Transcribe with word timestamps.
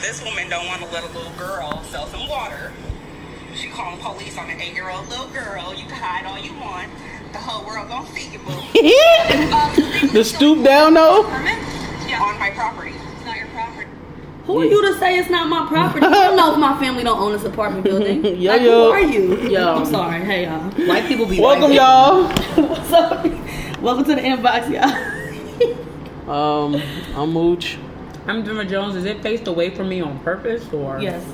This 0.00 0.22
woman 0.24 0.48
don't 0.48 0.66
want 0.66 0.80
to 0.82 0.88
let 0.88 1.02
a 1.04 1.06
little 1.08 1.32
girl 1.32 1.82
sell 1.84 2.06
some 2.06 2.28
water. 2.28 2.72
She 3.54 3.68
calling 3.68 3.98
police 4.00 4.38
on 4.38 4.48
an 4.50 4.60
eight-year-old 4.60 5.08
little 5.08 5.26
girl. 5.28 5.74
You 5.74 5.84
can 5.86 5.94
hide 5.96 6.24
all 6.26 6.38
you 6.38 6.54
want. 6.54 6.90
The 7.32 7.38
whole 7.38 7.66
world 7.66 7.88
gonna 7.88 8.08
see 8.10 8.30
you, 8.30 8.38
boo. 8.38 8.52
Uh, 9.30 10.12
The 10.12 10.24
stoop 10.24 10.64
down 10.64 10.94
though. 10.94 11.24
Permit? 11.24 11.58
Yeah, 12.08 12.22
on 12.22 12.38
my 12.38 12.50
property. 12.50 12.92
It's 13.16 13.24
not 13.24 13.36
your 13.36 13.48
property. 13.48 13.88
Who 14.46 14.60
are 14.60 14.64
you 14.64 14.92
to 14.92 14.98
say 14.98 15.18
it's 15.18 15.28
not 15.28 15.48
my 15.48 15.66
property? 15.68 16.06
I 16.06 16.10
don't 16.10 16.36
know 16.36 16.52
if 16.54 16.58
my 16.58 16.78
family 16.80 17.02
don't 17.04 17.18
own 17.20 17.32
this 17.32 17.44
apartment 17.44 17.84
building. 17.84 18.24
Yo, 18.40 18.50
like, 18.52 18.62
yo. 18.62 18.84
Who 18.86 18.90
are 18.92 19.00
you? 19.00 19.36
Yo. 19.50 19.74
I'm 19.74 19.84
sorry. 19.84 20.20
Hey, 20.24 20.44
y'all. 20.46 20.70
White 20.88 21.06
people 21.06 21.26
be 21.26 21.38
Welcome, 21.40 21.70
white. 21.70 21.74
y'all. 21.74 22.22
What's 22.68 22.92
up? 22.92 23.26
Welcome 23.82 24.04
to 24.04 24.14
the 24.14 24.22
inbox, 24.22 24.70
y'all. 24.70 26.32
Um, 26.32 26.80
I'm 27.14 27.30
Mooch. 27.32 27.76
I'm 28.28 28.44
Jimmer 28.44 28.68
Jones. 28.68 28.94
Is 28.94 29.06
it 29.06 29.22
faced 29.22 29.46
away 29.46 29.70
from 29.70 29.88
me 29.88 30.00
on 30.02 30.18
purpose 30.20 30.70
or? 30.72 31.00
yes. 31.00 31.24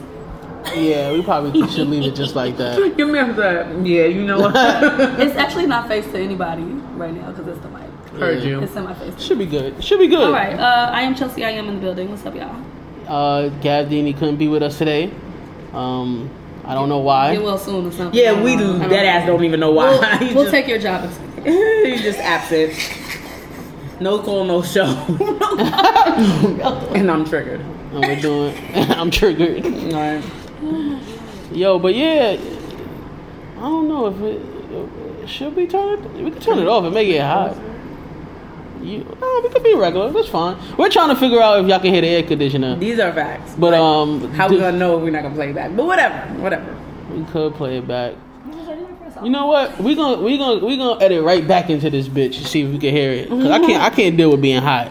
Yeah, 0.75 1.13
we 1.13 1.23
probably 1.23 1.69
should 1.73 1.89
leave 1.89 2.05
it 2.05 2.15
just 2.17 2.35
like 2.35 2.57
that. 2.57 2.97
Give 2.97 3.09
me 3.09 3.19
a 3.19 3.33
that. 3.35 3.85
Yeah, 3.87 4.05
you 4.07 4.25
know 4.25 4.39
what? 4.41 4.55
It's 5.21 5.37
actually 5.37 5.67
not 5.67 5.89
faced 5.89 6.11
to 6.13 6.19
anybody 6.19 6.63
right 6.63 7.13
now 7.13 7.33
because 7.33 7.49
it's 7.49 7.61
the 7.61 7.69
mic. 7.69 7.91
Heard 8.19 8.43
Yeah. 8.43 8.49
you. 8.49 8.63
It's 8.63 8.75
in 8.77 8.85
my 8.85 8.95
face. 8.95 9.21
Should 9.21 9.39
be 9.39 9.47
good. 9.47 9.83
Should 9.85 9.99
be 9.99 10.07
good. 10.07 10.25
All 10.29 10.33
right. 10.33 10.59
Uh, 10.59 10.91
I 10.93 11.03
am 11.03 11.15
Chelsea. 11.15 11.45
I 11.45 11.51
am 11.51 11.69
in 11.69 11.75
the 11.75 11.81
building. 11.81 12.09
What's 12.11 12.25
up, 12.25 12.35
y'all? 12.35 12.57
Uh, 13.09 13.49
Gav 13.61 13.89
Dini 13.89 14.17
couldn't 14.17 14.37
be 14.37 14.49
with 14.49 14.63
us 14.63 14.79
today. 14.79 15.11
Um, 15.73 16.31
I 16.65 16.73
don't 16.75 16.89
know 16.89 17.01
why. 17.01 17.35
Get 17.35 17.43
well 17.43 17.59
soon 17.59 17.87
or 17.87 17.91
something. 17.93 18.19
Yeah, 18.19 18.41
we 18.41 18.57
do. 18.57 18.77
I 18.81 18.87
That 18.89 19.05
ass 19.05 19.27
don't 19.27 19.45
even 19.45 19.59
know 19.61 19.73
why. 19.73 19.91
We'll, 19.91 20.01
we'll 20.35 20.45
just- 20.45 20.51
take 20.53 20.69
your 20.69 20.79
job. 20.79 21.11
He's 21.45 22.03
just 22.03 22.21
absent. 22.21 22.73
No 24.01 24.19
call, 24.19 24.45
no 24.45 24.63
show. 24.63 24.85
and 26.95 27.11
I'm 27.11 27.25
triggered. 27.25 27.61
And 27.61 28.01
we're 28.01 28.21
doing. 28.21 28.55
I'm 28.75 29.11
triggered. 29.11 29.65
Alright. 29.65 30.25
Yo, 31.53 31.79
but 31.79 31.95
yeah, 31.95 32.37
I 33.57 33.61
don't 33.61 33.89
know 33.89 34.07
if 34.07 34.21
it 34.21 35.29
should 35.29 35.55
we 35.55 35.67
turn 35.67 36.05
it. 36.05 36.23
We 36.23 36.31
can 36.31 36.41
turn 36.41 36.59
it 36.59 36.67
off 36.67 36.85
and 36.85 36.93
make 36.95 37.09
it 37.09 37.21
hot. 37.21 37.57
You, 38.83 38.99
no, 39.21 39.41
we 39.43 39.49
could 39.49 39.63
be 39.63 39.75
regular. 39.75 40.11
That's 40.11 40.29
fine. 40.29 40.59
We're 40.77 40.91
trying 40.91 41.09
to 41.09 41.17
figure 41.17 41.41
out 41.41 41.61
if 41.61 41.69
y'all 41.69 41.79
can 41.81 41.93
hear 41.93 42.03
the 42.03 42.09
air 42.09 42.23
conditioner. 42.23 42.77
These 42.77 42.99
are 42.99 43.13
facts. 43.13 43.55
But 43.57 43.73
um, 43.75 44.31
How 44.33 44.49
we 44.49 44.59
gonna 44.59 44.77
know 44.77 44.99
if 44.99 45.05
we're 45.05 45.11
not 45.11 45.23
gonna 45.23 45.35
play 45.35 45.51
it 45.51 45.55
back? 45.55 45.75
But 45.75 45.87
whatever, 45.87 46.19
whatever. 46.41 46.77
we 47.11 47.25
could 47.27 47.55
play 47.55 47.79
it 47.79 47.89
back. 47.89 48.15
You 49.23 49.31
know 49.31 49.47
what? 49.47 49.79
We 49.79 49.95
gonna 49.95 50.21
we 50.23 50.37
gonna 50.39 50.65
we 50.65 50.77
gonna 50.77 51.03
edit 51.03 51.23
right 51.23 51.47
back 51.47 51.71
into 51.71 51.89
this 51.91 52.09
bitch 52.09 52.35
to 52.39 52.45
see 52.45 52.63
if 52.63 52.71
we 52.73 52.79
can 52.79 52.95
hear 52.95 53.13
it. 53.13 53.29
Cause 53.29 53.47
I 53.47 53.59
can't 53.61 53.83
I 53.83 53.91
can't 53.91 54.17
deal 54.17 54.31
with 54.31 54.43
being 54.43 54.61
hot. 54.63 54.91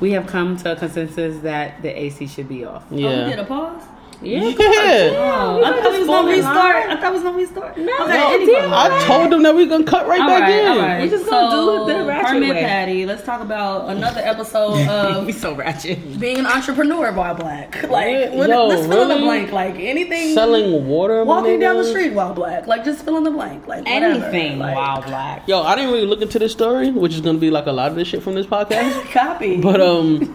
We 0.00 0.12
have 0.12 0.26
come 0.26 0.56
to 0.58 0.72
a 0.72 0.76
consensus 0.76 1.38
that 1.42 1.82
the 1.82 1.88
AC 1.88 2.26
should 2.26 2.48
be 2.48 2.64
off. 2.64 2.84
Oh, 2.90 2.94
we 2.96 3.02
did 3.02 3.28
Yeah. 3.30 3.40
a 3.40 3.44
pause. 3.44 3.82
Yeah. 4.22 4.44
Yeah. 4.44 4.54
Oh, 4.58 5.62
I 5.64 5.82
thought 5.82 5.92
we 5.92 5.98
was 5.98 6.06
fall 6.06 6.22
gonna 6.22 6.36
restart. 6.36 6.76
I 6.88 6.96
thought 7.00 7.10
we 7.12 7.14
was 7.18 7.22
gonna 7.22 7.36
restart. 7.36 7.76
No, 7.78 7.92
okay, 8.04 8.18
no, 8.18 8.34
anyway. 8.34 8.68
I 8.72 9.04
told 9.06 9.30
them 9.32 9.42
that 9.42 9.54
we 9.54 9.64
are 9.64 9.66
gonna 9.66 9.84
cut 9.84 10.06
right 10.08 10.20
All 10.20 10.26
back 10.26 10.40
right, 10.42 10.52
in. 10.54 10.66
all 10.66 10.78
right. 10.78 11.02
We 11.02 11.08
just 11.10 11.26
gonna 11.28 11.50
so, 11.50 11.86
do 11.86 11.90
it 11.92 11.98
the 11.98 12.04
ratchet 12.04 12.26
Permit 12.28 12.50
way. 12.50 12.62
Patty. 12.62 13.06
Let's 13.06 13.22
talk 13.24 13.40
about 13.42 13.90
another 13.90 14.20
episode 14.22 14.88
of 14.88 15.26
we 15.26 15.32
so 15.32 15.54
ratchet. 15.54 16.18
being 16.18 16.38
an 16.38 16.46
entrepreneur 16.46 17.12
while 17.12 17.34
black. 17.34 17.82
Like, 17.90 18.06
Yeah, 18.08 18.30
what, 18.36 18.48
yo, 18.48 18.66
let's 18.66 18.86
fill 18.86 19.02
in 19.02 19.08
the 19.08 19.16
blank. 19.24 19.52
Like 19.52 19.74
anything. 19.76 20.32
Selling 20.34 20.86
water. 20.86 21.18
my 21.24 21.36
Walking 21.36 21.60
down 21.60 21.76
the 21.76 21.84
street 21.84 22.14
while 22.14 22.32
black. 22.32 22.66
Like, 22.66 22.84
just 22.84 23.04
fill 23.04 23.18
in 23.18 23.24
the 23.24 23.30
blank. 23.30 23.66
Like 23.66 23.84
whatever. 23.84 24.24
Anything 24.24 24.58
Like, 24.58 24.74
while 24.76 25.02
black. 25.02 25.46
Yo, 25.46 25.62
I 25.62 25.74
didn't 25.76 25.92
really 25.92 26.06
look 26.06 26.22
into 26.22 26.38
this 26.38 26.52
story, 26.52 26.90
which 26.90 27.14
is 27.14 27.20
gonna 27.20 27.38
be 27.38 27.50
like 27.50 27.66
a 27.66 27.72
lot 27.72 27.90
of 27.90 27.96
this 27.96 28.08
shit 28.08 28.22
from 28.22 28.34
this 28.34 28.46
podcast. 28.56 29.10
Copy. 29.12 29.60
But 29.60 29.80
um, 29.80 30.32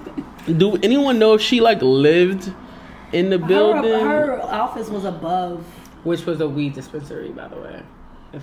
do 0.57 0.75
anyone 0.83 1.17
know 1.19 1.33
if 1.33 1.41
she 1.41 1.61
like 1.61 1.81
lived 1.81 2.53
in 3.13 3.29
the 3.29 3.37
building? 3.39 3.91
Her, 3.91 4.37
her 4.37 4.41
office 4.43 4.89
was 4.89 5.05
above. 5.05 5.63
Which 6.03 6.25
was 6.25 6.41
a 6.41 6.47
weed 6.49 6.73
dispensary, 6.73 7.29
by 7.29 7.47
the 7.47 7.57
way. 7.57 7.83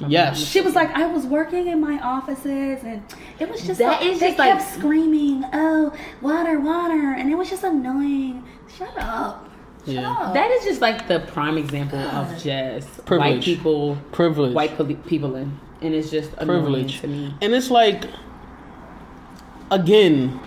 Yes. 0.07 0.39
She 0.39 0.61
was 0.61 0.75
like, 0.75 0.91
I 0.91 1.07
was 1.07 1.25
working 1.25 1.67
in 1.67 1.81
my 1.81 1.99
offices, 2.01 2.85
and 2.85 3.03
it 3.41 3.49
was 3.51 3.63
just 3.67 3.79
That 3.81 4.01
so- 4.01 4.07
is 4.07 4.21
they 4.21 4.29
just 4.29 4.37
kept 4.39 4.61
like- 4.61 4.75
screaming, 4.75 5.45
"Oh, 5.53 5.93
water, 6.21 6.61
water," 6.61 7.15
and 7.19 7.31
it 7.31 7.35
was 7.37 7.49
just 7.49 7.65
annoying. 7.65 8.45
Shut 8.77 8.93
up. 8.99 9.49
Shut 9.87 9.95
Yeah. 9.95 10.11
up. 10.13 10.35
That 10.35 10.51
is 10.51 10.65
just 10.65 10.83
like 10.83 11.09
the 11.09 11.21
prime 11.21 11.57
example 11.57 11.99
of 11.99 12.37
just 12.39 12.89
white 13.09 13.41
people, 13.43 13.97
Privilege. 14.13 14.53
white 14.55 14.77
poli- 14.77 14.95
people 15.07 15.35
in, 15.37 15.59
and 15.81 15.95
it's 15.95 16.11
just 16.11 16.31
annoying 16.37 16.63
privilege. 16.65 17.01
to 17.01 17.09
me. 17.09 17.35
And 17.41 17.55
it's 17.55 17.71
like, 17.71 18.05
again, 19.71 20.39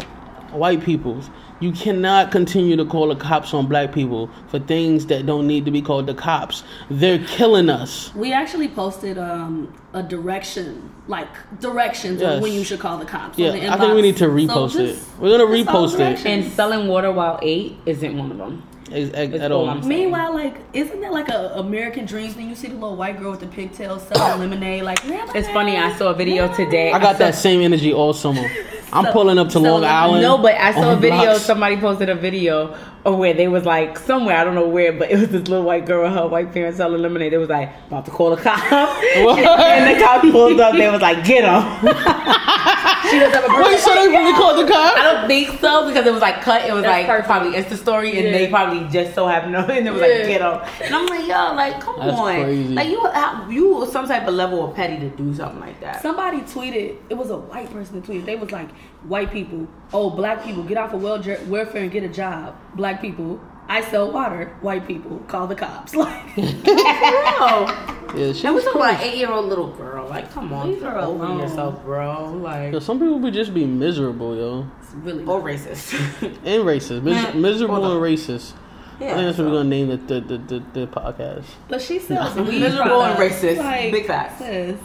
white 0.52 0.84
peoples. 0.84 1.30
You 1.62 1.72
cannot 1.72 2.32
continue 2.32 2.76
to 2.76 2.86
call 2.86 3.08
the 3.10 3.16
cops 3.16 3.54
on 3.54 3.68
black 3.68 3.94
people 3.94 4.30
for 4.48 4.58
things 4.60 5.06
that 5.06 5.26
don't 5.28 5.46
need 5.46 5.64
to 5.66 5.72
be 5.72 5.82
called 5.82 6.08
the 6.08 6.14
cops. 6.16 6.64
They're 6.90 7.20
killing 7.26 7.70
us. 7.70 8.14
We 8.16 8.34
actually 8.34 8.68
posted 8.68 9.18
um, 9.20 9.72
a 9.94 10.02
direction, 10.02 10.92
like 11.08 11.28
directions 11.60 12.20
Yes. 12.20 12.38
of 12.38 12.42
when 12.42 12.52
you 12.54 12.64
should 12.64 12.80
call 12.80 12.98
the 12.98 13.06
cops. 13.06 13.38
Yeah, 13.38 13.50
on 13.52 13.60
the 13.60 13.72
I 13.74 13.78
think 13.78 13.94
we 13.94 14.02
need 14.02 14.18
to 14.18 14.26
So 14.26 14.30
repost 14.32 14.76
it. 14.80 14.94
just- 14.96 15.20
We're 15.20 15.38
gonna 15.38 15.44
repost 15.50 15.94
it. 15.94 15.98
directions. 16.00 16.26
And 16.26 16.52
selling 16.54 16.88
water 16.88 17.12
while 17.12 17.38
eight 17.44 17.78
isn't 17.86 18.18
one 18.18 18.32
of 18.32 18.38
them. 18.40 18.64
Ex- 18.92 19.12
ex- 19.14 19.36
At 19.40 19.52
all 19.52 19.62
all. 19.62 19.70
I'm 19.70 19.82
saying. 19.84 19.88
Meanwhile, 19.88 20.34
like, 20.34 20.58
isn't 20.74 21.00
that 21.00 21.14
like 21.14 21.30
a 21.30 21.54
American 21.60 22.06
dream 22.06 22.32
thing? 22.32 22.50
You 22.50 22.56
see 22.56 22.68
the 22.70 22.74
little 22.74 22.96
white 22.98 23.20
girl 23.20 23.32
with 23.32 23.40
the 23.40 23.48
pigtails 23.48 24.02
selling 24.08 24.40
lemonade, 24.40 24.84
like 24.84 25.00
It's 25.06 25.48
funny. 25.50 25.78
I 25.78 25.96
saw 25.96 26.10
a 26.10 26.14
video 26.16 26.54
today. 26.56 26.92
I 26.92 26.98
got 27.00 27.14
saw- 27.14 27.20
that 27.20 27.36
same 27.36 27.62
energy 27.62 27.94
all 27.94 28.14
summer. 28.14 28.50
I'm 28.94 29.12
pulling 29.13 29.40
up 29.40 29.47
to 29.47 29.53
so 29.53 29.62
Long 29.62 29.84
Island. 29.84 30.22
No, 30.22 30.38
but 30.38 30.56
I 30.56 30.74
saw 30.74 30.94
a 30.94 30.96
video. 30.96 31.24
blocks. 31.24 31.41
Somebody 31.41 31.78
posted 31.78 32.09
a 32.09 32.16
video 32.16 32.75
of 33.04 33.18
where 33.18 33.34
they 33.34 33.48
was 33.48 33.66
like 33.66 33.98
somewhere 33.98 34.36
I 34.38 34.44
don't 34.44 34.56
know 34.56 34.68
where, 34.68 34.94
but 34.94 35.10
it 35.10 35.18
was 35.20 35.30
this 35.30 35.48
little 35.48 35.66
white 35.66 35.86
girl, 35.86 36.10
her 36.10 36.28
white 36.28 36.52
parents 36.54 36.78
selling 36.78 37.02
lemonade. 37.02 37.34
They 37.34 37.38
was 37.38 37.50
like 37.50 37.72
about 37.88 38.06
to 38.06 38.12
call 38.12 38.36
the 38.36 38.42
cop, 38.42 38.62
and 38.72 39.96
the 39.96 40.02
cop 40.04 40.22
pulled 40.22 40.60
up. 40.60 40.76
They 40.76 40.90
was 40.90 41.02
like, 41.02 41.24
"Get 41.26 41.44
him." 41.44 41.62
she 43.10 43.20
does 43.20 43.34
have 43.34 43.44
a 43.46 43.64
Wait, 43.64 43.80
so 43.80 43.94
they 43.94 44.08
really 44.08 44.34
called 44.34 44.60
the 44.60 44.72
cop? 44.72 44.98
I 44.98 45.04
don't 45.04 45.28
think 45.28 45.60
so 45.60 45.88
because 45.88 46.06
it 46.06 46.12
was 46.14 46.22
like 46.22 46.42
cut. 46.42 46.64
It 46.70 46.74
was 46.74 46.84
That's 46.84 46.92
like 46.94 47.08
perfect. 47.08 47.28
probably 47.28 47.52
Insta 47.54 47.78
story, 47.78 48.18
and 48.20 48.34
they 48.34 48.48
probably 48.48 48.88
just 48.90 49.14
so 49.16 49.28
happened 49.28 49.54
to, 49.54 49.60
and 49.74 49.88
it 49.88 49.92
was 49.92 50.02
Yeah. 50.02 50.08
like 50.18 50.28
get 50.28 50.42
up. 50.42 50.68
And 50.82 50.96
I'm 50.96 51.06
like, 51.08 51.28
yo, 51.28 51.54
like 51.56 51.80
come 51.82 52.00
That's 52.00 52.18
on, 52.20 52.44
crazy. 52.44 52.74
like 52.74 52.90
you 52.90 53.04
have 53.06 53.52
you 53.52 53.88
some 53.92 54.08
type 54.08 54.28
of 54.28 54.34
level 54.36 54.70
of 54.70 54.76
petty 54.76 55.00
to 55.00 55.10
do 55.10 55.34
something 55.34 55.60
like 55.60 55.80
that. 55.82 56.02
Somebody 56.02 56.40
tweeted, 56.42 56.98
it 57.10 57.16
was 57.18 57.30
a 57.30 57.38
white 57.38 57.72
person 57.72 58.00
that 58.00 58.08
tweeted, 58.10 58.26
they 58.26 58.36
was 58.36 58.52
like, 58.52 58.70
white 59.08 59.32
people, 59.32 59.68
oh, 59.94 60.10
black 60.10 60.44
people, 60.44 60.64
get 60.64 60.78
off 60.78 60.94
of 60.94 61.02
welfare 61.02 61.40
welfare 61.48 61.82
and 61.84 61.92
get 61.92 62.04
a 62.04 62.10
job. 62.10 62.56
Black 62.76 62.91
people, 63.00 63.40
I 63.69 63.79
sell 63.81 64.12
water. 64.12 64.53
White 64.62 64.85
people, 64.88 65.19
call 65.28 65.47
the 65.47 65.56
cops. 65.56 65.94
Like, 66.02 66.35
Bro, 66.35 66.41
Yeah, 68.18 68.34
she 68.34 68.41
that 68.41 68.53
was 68.53 68.66
was 68.66 68.75
about 68.75 68.96
an 68.96 69.02
eight 69.02 69.18
year 69.18 69.31
old 69.31 69.46
little 69.46 69.69
girl. 69.69 70.06
Like, 70.09 70.29
come 70.34 70.52
on, 70.52 70.72
Leave 70.72 70.81
her 70.81 70.91
get 70.91 71.03
over 71.03 71.24
alone. 71.24 71.40
yourself, 71.40 71.81
bro. 71.84 72.34
Like, 72.34 72.74
Yo, 72.74 72.79
some 72.79 73.00
people 73.00 73.19
would 73.19 73.34
just 73.34 73.53
be 73.53 73.66
miserable, 73.66 74.35
yo, 74.35 74.68
it's 74.81 74.91
really 74.96 75.24
or 75.24 75.40
racist. 75.41 75.94
and 76.22 76.63
racist, 76.66 77.03
Mis- 77.03 77.34
miserable 77.34 77.75
and 77.85 77.85
on. 77.85 78.02
racist. 78.02 78.52
I 78.96 79.06
think 79.06 79.16
that's 79.18 79.38
what 79.40 79.47
we're 79.47 79.53
gonna 79.53 79.69
name 79.69 79.88
the 79.88 79.97
the, 79.97 80.19
the, 80.19 80.38
the, 80.38 80.63
the 80.81 80.88
podcast. 80.88 81.46
But 81.69 81.81
she 81.81 82.00
sells 82.00 82.35
weed 82.35 82.59
Miserable 82.59 83.02
and 83.02 83.16
products. 83.16 83.41
racist. 83.41 83.91
Big 83.91 84.06
facts. 84.06 84.38
Sis, 84.40 84.78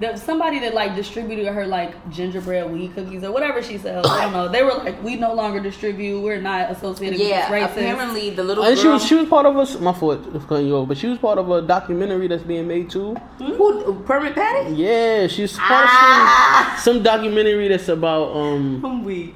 there 0.00 0.12
was 0.12 0.22
somebody 0.22 0.60
that 0.60 0.74
like 0.74 0.94
distributed 0.94 1.46
her 1.52 1.66
like 1.66 1.92
gingerbread 2.10 2.70
weed 2.70 2.94
cookies 2.94 3.24
or 3.24 3.32
whatever 3.32 3.60
she 3.62 3.78
sells. 3.78 4.06
I 4.06 4.22
don't 4.24 4.32
know. 4.32 4.48
They 4.48 4.62
were 4.62 4.74
like, 4.74 5.02
we 5.02 5.16
no 5.16 5.34
longer 5.34 5.58
distribute. 5.60 6.20
We're 6.20 6.40
not 6.40 6.70
associated 6.70 7.18
yeah, 7.18 7.50
with 7.50 7.60
racist. 7.62 7.72
apparently 7.72 8.30
the 8.30 8.44
little 8.44 8.62
And 8.64 8.74
girl. 8.76 8.82
she 8.82 8.88
was 8.88 9.04
she 9.04 9.14
was 9.16 9.28
part 9.28 9.46
of 9.46 9.56
a 9.56 9.80
my 9.80 9.92
fault 9.92 10.24
for 10.32 10.38
cutting 10.40 10.68
you 10.68 10.76
off, 10.76 10.86
but 10.88 10.98
she 10.98 11.08
was 11.08 11.18
part 11.18 11.38
of 11.38 11.50
a 11.50 11.62
documentary 11.62 12.28
that's 12.28 12.44
being 12.44 12.68
made 12.68 12.88
too. 12.90 13.14
who, 13.38 14.00
Permit 14.06 14.34
Patty? 14.36 14.74
Yeah, 14.76 15.26
she's 15.26 15.54
part 15.58 15.86
Ah. 15.88 16.74
of 16.76 16.80
some, 16.80 16.94
some 16.96 17.02
documentary 17.02 17.66
that's 17.68 17.88
about 17.88 18.36
um 18.36 18.84
I'm 18.84 19.04
weak. 19.04 19.34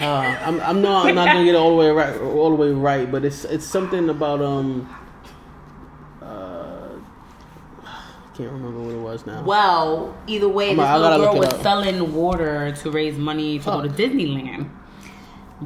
uh 0.00 0.04
I'm 0.44 0.58
I'm 0.60 0.82
not 0.82 1.06
I'm 1.06 1.14
not 1.14 1.26
gonna 1.28 1.44
get 1.44 1.54
it 1.54 1.58
all 1.58 1.70
the 1.70 1.76
way 1.76 1.90
right 1.90 2.20
all 2.20 2.50
the 2.50 2.56
way 2.56 2.72
right, 2.72 3.10
but 3.12 3.24
it's 3.24 3.44
it's 3.44 3.64
something 3.64 4.08
about 4.08 4.42
um 4.42 4.88
uh 6.20 6.88
can't 8.36 8.50
remember 8.52 8.80
what 8.80 8.94
it 8.94 8.98
was 8.98 9.26
now. 9.26 9.42
Well, 9.44 10.14
either 10.26 10.48
way, 10.48 10.68
I'm- 10.68 10.76
this 10.76 10.86
I 10.86 10.96
little 10.98 11.32
girl 11.32 11.38
was 11.38 11.54
selling 11.62 12.14
water 12.14 12.72
to 12.82 12.90
raise 12.90 13.16
money 13.16 13.58
to 13.60 13.64
go 13.64 13.82
to 13.82 13.88
Disneyland. 13.88 14.68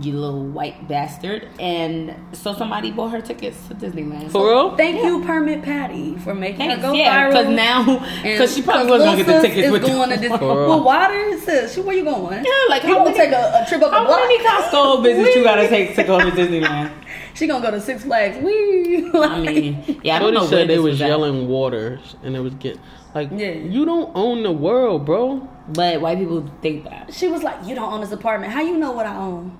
You 0.00 0.12
little 0.18 0.44
white 0.44 0.86
bastard. 0.86 1.48
And 1.58 2.14
so 2.32 2.52
somebody 2.52 2.90
bought 2.90 3.08
her 3.10 3.22
tickets 3.22 3.56
to 3.68 3.74
Disneyland. 3.74 4.30
For 4.30 4.46
real? 4.46 4.76
Thank 4.76 5.02
you, 5.02 5.24
Permit 5.24 5.62
Patty, 5.62 6.14
for 6.18 6.34
making 6.34 6.58
Thanks, 6.68 6.76
her 6.84 6.90
go 6.90 6.92
yeah, 6.94 7.24
viral. 7.24 7.28
because 7.30 7.48
now, 7.48 7.98
And 7.98 8.22
because 8.22 8.54
she 8.54 8.62
probably 8.62 8.90
wasn't 8.90 9.12
gonna 9.12 9.24
get 9.24 9.26
the 9.42 9.48
tickets 9.48 9.66
is 9.66 9.72
with 9.72 9.82
going 9.86 10.10
to 10.10 10.16
the 10.16 10.20
Disney. 10.20 10.38
For 10.38 10.44
real. 10.58 10.68
Well, 10.68 10.84
water 10.84 11.38
sis, 11.40 11.74
she, 11.74 11.80
where 11.80 11.96
you 11.96 12.04
going? 12.04 12.44
Yeah, 12.44 12.50
like, 12.68 12.82
you 12.82 12.90
how 12.90 12.94
gonna 12.98 13.10
many- 13.10 13.16
take 13.16 13.32
a, 13.32 13.62
a 13.64 13.66
trip 13.66 13.82
up 13.82 13.90
the 13.90 13.96
How 13.96 14.06
block? 14.06 14.20
many 14.20 14.38
Costco 14.44 15.02
visits 15.02 15.34
you 15.34 15.42
gotta 15.42 15.66
take 15.68 15.96
to 15.96 16.04
go 16.04 16.18
to 16.20 16.30
Disneyland? 16.30 16.92
She 17.38 17.46
gonna 17.46 17.64
go 17.64 17.70
to 17.70 17.80
Six 17.80 18.02
Flags. 18.02 18.36
We. 18.44 19.10
I 19.14 19.40
mean, 19.40 20.00
yeah, 20.02 20.16
I 20.16 20.18
don't 20.18 20.32
Shorty 20.32 20.34
know 20.34 20.40
where 20.40 20.48
said 20.48 20.68
they 20.68 20.74
this 20.74 20.82
was 20.82 21.00
at. 21.00 21.08
yelling 21.08 21.46
waters 21.48 22.16
and 22.24 22.34
it 22.34 22.40
was 22.40 22.52
getting 22.54 22.80
like 23.14 23.28
Yeah. 23.30 23.52
you 23.52 23.84
don't 23.84 24.10
own 24.16 24.42
the 24.42 24.50
world, 24.52 25.06
bro. 25.06 25.48
but 25.68 26.00
white 26.00 26.18
people 26.18 26.50
think 26.62 26.84
that. 26.84 27.14
She 27.14 27.28
was 27.28 27.42
like, 27.44 27.64
"You 27.64 27.74
don't 27.76 27.92
own 27.92 28.00
this 28.00 28.10
apartment. 28.12 28.52
How 28.52 28.60
you 28.60 28.76
know 28.76 28.90
what 28.92 29.06
I 29.06 29.16
own?" 29.16 29.56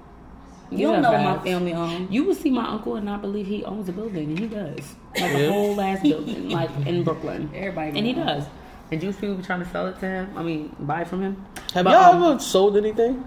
You 0.71 0.89
don't 0.89 1.01
know 1.03 1.13
what 1.13 1.23
my 1.23 1.39
family 1.45 1.73
owns. 1.73 2.11
You 2.11 2.25
will 2.25 2.35
see 2.35 2.51
my 2.51 2.67
uncle 2.69 2.97
and 2.97 3.07
not 3.07 3.23
believe 3.23 3.47
he 3.47 3.65
owns 3.65 3.89
a 3.89 3.93
building, 3.93 4.29
and 4.31 4.39
he 4.39 4.47
does. 4.49 4.97
Like 5.19 5.33
Yeah. 5.33 5.39
a 5.39 5.53
whole 5.53 5.75
last 5.77 6.03
building, 6.03 6.51
like 6.61 6.71
in 6.85 7.05
Brooklyn. 7.05 7.51
Everybody 7.55 7.97
And 7.97 8.07
he 8.07 8.13
know. 8.13 8.25
does. 8.27 8.45
And 8.91 9.01
Jewish 9.01 9.17
people 9.17 9.37
be 9.37 9.43
trying 9.43 9.61
to 9.65 9.71
sell 9.71 9.87
it 9.87 9.99
to 10.01 10.07
him. 10.07 10.31
I 10.37 10.43
mean, 10.43 10.75
buy 10.81 11.03
it 11.03 11.09
from 11.09 11.23
him. 11.23 11.47
Have 11.75 11.85
But, 11.85 11.93
y'all 11.93 12.23
um, 12.23 12.33
ever 12.33 12.39
sold 12.41 12.77
anything? 12.77 13.25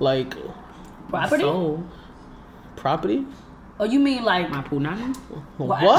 Like 0.00 0.34
Property? 1.08 1.42
So, 1.42 1.82
property? 2.76 3.24
Oh, 3.80 3.84
you 3.84 3.98
mean 3.98 4.22
like 4.22 4.48
my 4.50 4.62
punani? 4.62 5.16
What? 5.56 5.98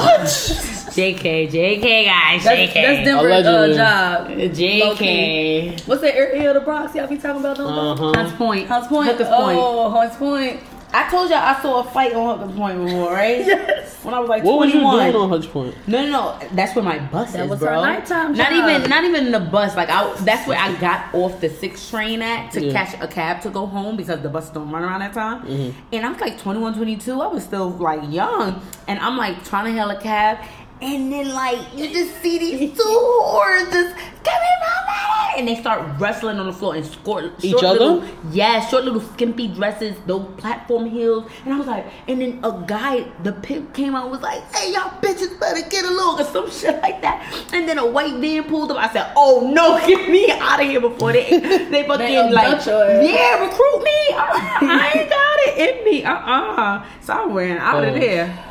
JK, 0.94 1.50
JK 1.50 2.04
guys, 2.06 2.44
that's, 2.44 2.72
JK. 2.72 2.74
that's 2.74 3.04
Denver 3.04 3.30
uh, 3.30 3.40
Allegedly. 3.40 3.74
job. 3.76 4.28
JK. 4.56 5.86
What's 5.88 6.00
that 6.02 6.14
area 6.14 6.48
of 6.50 6.54
the 6.54 6.60
Bronx 6.60 6.94
y'all 6.94 7.06
be 7.08 7.18
talking 7.18 7.40
about? 7.40 7.56
Those 7.58 7.68
Uh-huh. 7.70 8.12
Hunts 8.14 8.32
Point. 8.34 8.68
Hunts 8.68 8.88
Point. 8.88 9.08
Hookers 9.10 9.28
Point. 9.28 9.58
Oh, 9.60 9.90
Hunts 9.90 10.16
Point. 10.16 10.60
I 10.96 11.10
told 11.10 11.28
y'all 11.28 11.38
I 11.38 11.60
saw 11.60 11.80
a 11.80 11.84
fight 11.84 12.14
on 12.14 12.38
Hookers 12.38 12.56
Point 12.56 12.84
before, 12.84 13.12
right? 13.12 13.44
Yes. 13.46 14.02
When 14.04 14.14
I 14.14 14.20
was 14.20 14.28
like 14.28 14.44
What 14.44 14.58
was 14.60 14.68
you 14.72 14.80
21. 14.80 15.10
doing 15.12 15.22
on 15.24 15.28
Hunts 15.30 15.46
Point? 15.46 15.74
No, 15.88 16.02
no, 16.04 16.10
no. 16.38 16.48
That's 16.52 16.74
where 16.76 16.84
my 16.84 16.98
bus 16.98 17.32
That 17.32 17.44
is, 17.44 17.50
was 17.50 17.58
bro. 17.58 17.70
her 17.70 17.80
nighttime 17.80 18.34
Not 18.34 18.50
job. 18.52 18.68
even, 18.68 18.90
not 18.90 19.04
even 19.04 19.32
the 19.32 19.40
bus. 19.40 19.74
Like, 19.76 19.88
I, 19.90 20.14
that's 20.22 20.46
where 20.46 20.58
I 20.58 20.72
got 20.78 21.12
off 21.14 21.40
the 21.40 21.48
six 21.50 21.88
train 21.90 22.22
at 22.22 22.52
to 22.52 22.64
Yeah. 22.64 22.72
catch 22.72 23.00
a 23.02 23.08
cab 23.08 23.40
to 23.42 23.50
go 23.50 23.66
home 23.66 23.96
because 23.96 24.20
the 24.22 24.28
buses 24.28 24.50
don't 24.50 24.70
run 24.70 24.84
around 24.84 25.00
that 25.00 25.14
time. 25.14 25.42
Mm-hmm. 25.42 25.78
And 25.92 26.06
I'm 26.06 26.16
like 26.18 26.38
21, 26.38 26.74
22. 26.74 27.20
I 27.20 27.26
was 27.26 27.42
still 27.42 27.70
like 27.70 28.00
young, 28.12 28.60
and 28.86 28.98
I'm 29.00 29.16
like 29.16 29.42
trying 29.44 29.64
to 29.66 29.72
hail 29.72 29.90
a 29.90 30.00
cab. 30.00 30.38
And 30.82 31.10
then 31.12 31.32
like 31.32 31.58
you 31.74 31.88
just 31.92 32.20
see 32.20 32.38
these 32.38 32.76
two 32.76 32.82
whores 32.82 33.70
just 33.72 33.94
come 33.96 34.42
in 34.42 34.58
my 34.60 34.80
money, 34.86 35.38
and 35.38 35.48
they 35.48 35.54
start 35.60 35.98
wrestling 35.98 36.38
on 36.38 36.46
the 36.46 36.52
floor 36.52 36.74
and 36.74 36.84
score 36.84 37.30
Each 37.40 37.52
short 37.52 37.64
other? 37.64 37.78
Little, 37.78 38.04
yeah, 38.32 38.66
short 38.68 38.84
little 38.84 39.00
skimpy 39.00 39.48
dresses, 39.48 39.96
those 40.06 40.26
platform 40.36 40.86
heels. 40.90 41.30
And 41.44 41.54
I 41.54 41.58
was 41.58 41.66
like, 41.66 41.86
and 42.08 42.20
then 42.20 42.40
a 42.42 42.64
guy, 42.66 43.06
the 43.22 43.32
pimp 43.32 43.72
came 43.72 43.94
out 43.94 44.02
and 44.04 44.10
was 44.12 44.20
like, 44.20 44.42
hey, 44.54 44.72
y'all 44.72 44.90
bitches 45.00 45.38
better 45.40 45.66
get 45.68 45.84
along 45.84 46.20
or 46.20 46.24
some 46.24 46.50
shit 46.60 46.80
like 46.82 47.00
that. 47.02 47.22
And 47.52 47.68
then 47.68 47.78
a 47.78 47.86
white 47.86 48.16
man 48.16 48.44
pulled 48.44 48.70
up. 48.72 48.76
I 48.78 48.92
said, 48.92 49.10
oh 49.16 49.50
no, 49.54 49.78
get 49.86 50.10
me 50.10 50.30
out 50.32 50.60
of 50.60 50.66
here 50.66 50.80
before 50.80 51.12
they, 51.14 51.38
they 51.38 51.84
fucking 51.86 52.32
like, 52.32 52.66
yeah, 52.66 53.42
recruit 53.44 53.82
me. 53.82 54.08
Uh-uh, 54.12 54.58
I 54.60 54.92
ain't 54.96 55.08
got 55.10 55.38
it 55.46 55.78
in 55.78 55.84
me. 55.84 56.04
Uh-uh. 56.04 56.84
So 57.00 57.12
I 57.14 57.24
went 57.26 57.58
out 57.60 57.84
of 57.84 57.94
Oh. 57.94 57.98
there. 57.98 58.50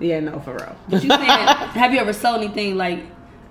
Yeah, 0.00 0.20
no, 0.20 0.38
for 0.40 0.52
real. 0.54 0.76
But 0.88 1.02
you 1.02 1.10
saying, 1.10 1.20
have 1.26 1.92
you 1.92 1.98
ever 2.00 2.12
sold 2.12 2.42
anything 2.42 2.76
like? 2.76 3.04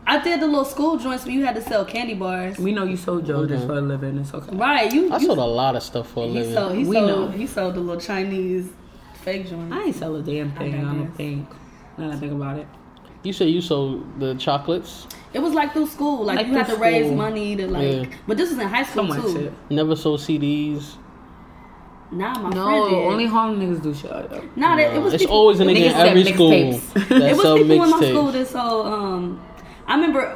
I 0.08 0.20
did 0.22 0.40
the 0.40 0.46
little 0.46 0.66
school 0.66 0.98
joints 0.98 1.26
where 1.26 1.34
you 1.34 1.44
had 1.46 1.56
to 1.56 1.62
sell 1.64 1.84
candy 1.84 2.14
bars. 2.14 2.60
We 2.60 2.72
know 2.72 2.84
you 2.84 2.96
sold 2.96 3.26
JoJo's 3.26 3.30
Okay. 3.52 3.54
Mm-hmm. 3.56 3.66
for 3.68 3.74
a 3.74 3.82
living. 3.82 4.18
It's 4.20 4.34
okay. 4.34 4.56
Right, 4.56 4.94
you. 4.94 5.12
I 5.12 5.18
you 5.18 5.26
sold 5.26 5.40
a 5.40 5.44
lot 5.46 5.76
of 5.76 5.82
stuff 5.82 6.12
for 6.12 6.26
a 6.26 6.28
he 6.28 6.34
living. 6.34 6.54
sold. 6.54 6.76
He 6.76 6.84
We 6.86 6.96
sold. 6.96 7.08
know. 7.08 7.28
He 7.30 7.48
sold 7.48 7.74
the 7.74 7.80
little 7.80 8.00
Chinese 8.00 8.70
fake 9.24 9.48
joints. 9.50 9.74
I 9.76 9.82
ain't 9.86 9.96
sell 9.96 10.16
a 10.16 10.22
damn 10.22 10.52
thing, 10.52 10.76
I, 10.76 10.82
got 10.84 10.94
don't 10.94 11.12
think. 11.16 11.50
Now 11.98 12.10
that 12.10 12.18
I 12.18 12.20
think 12.20 12.34
about 12.34 12.60
it. 12.60 12.68
You 13.24 13.34
said 13.34 13.50
you 13.50 13.62
sold 13.62 14.20
the 14.20 14.36
chocolates. 14.36 15.08
It 15.34 15.40
was 15.40 15.54
like 15.56 15.74
through 15.74 15.88
school. 15.88 16.24
Like, 16.24 16.38
Like 16.38 16.48
you 16.48 16.54
had 16.54 16.68
to 16.68 16.74
through 16.74 16.84
raise 16.84 17.12
money 17.12 17.56
to 17.56 17.68
like. 17.68 18.08
Yeah. 18.08 18.16
But 18.28 18.38
this 18.38 18.52
was 18.52 18.60
in 18.60 18.68
high 18.68 18.84
school 18.84 19.08
So 19.08 19.14
much 19.16 19.22
too. 19.24 19.34
shit. 19.34 19.54
Never 19.72 19.96
sold 19.96 20.20
CDs. 20.20 20.98
Nah, 22.16 22.40
my 22.40 22.50
No, 22.50 22.66
friend 22.66 22.90
did. 22.90 23.06
only 23.12 23.26
Harlem 23.26 23.60
niggas 23.60 23.84
do 23.84 23.94
shit. 23.94 24.10
like 24.12 24.30
that. 24.30 24.58
Nah, 24.58 24.76
that, 24.78 24.96
it 24.96 25.02
was 25.02 25.14
it's 25.14 25.24
people, 25.24 25.36
always 25.38 25.60
a 25.60 25.64
nigga 25.66 25.78
in 25.78 25.94
every 25.94 26.24
school 26.26 26.52
It 26.52 27.38
was 27.38 27.60
people 27.60 27.84
in 27.84 27.90
my 27.90 27.98
school 28.00 28.32
that 28.32 28.48
sold. 28.48 28.86
Um, 28.88 29.42
I 29.88 29.96
remember 29.96 30.36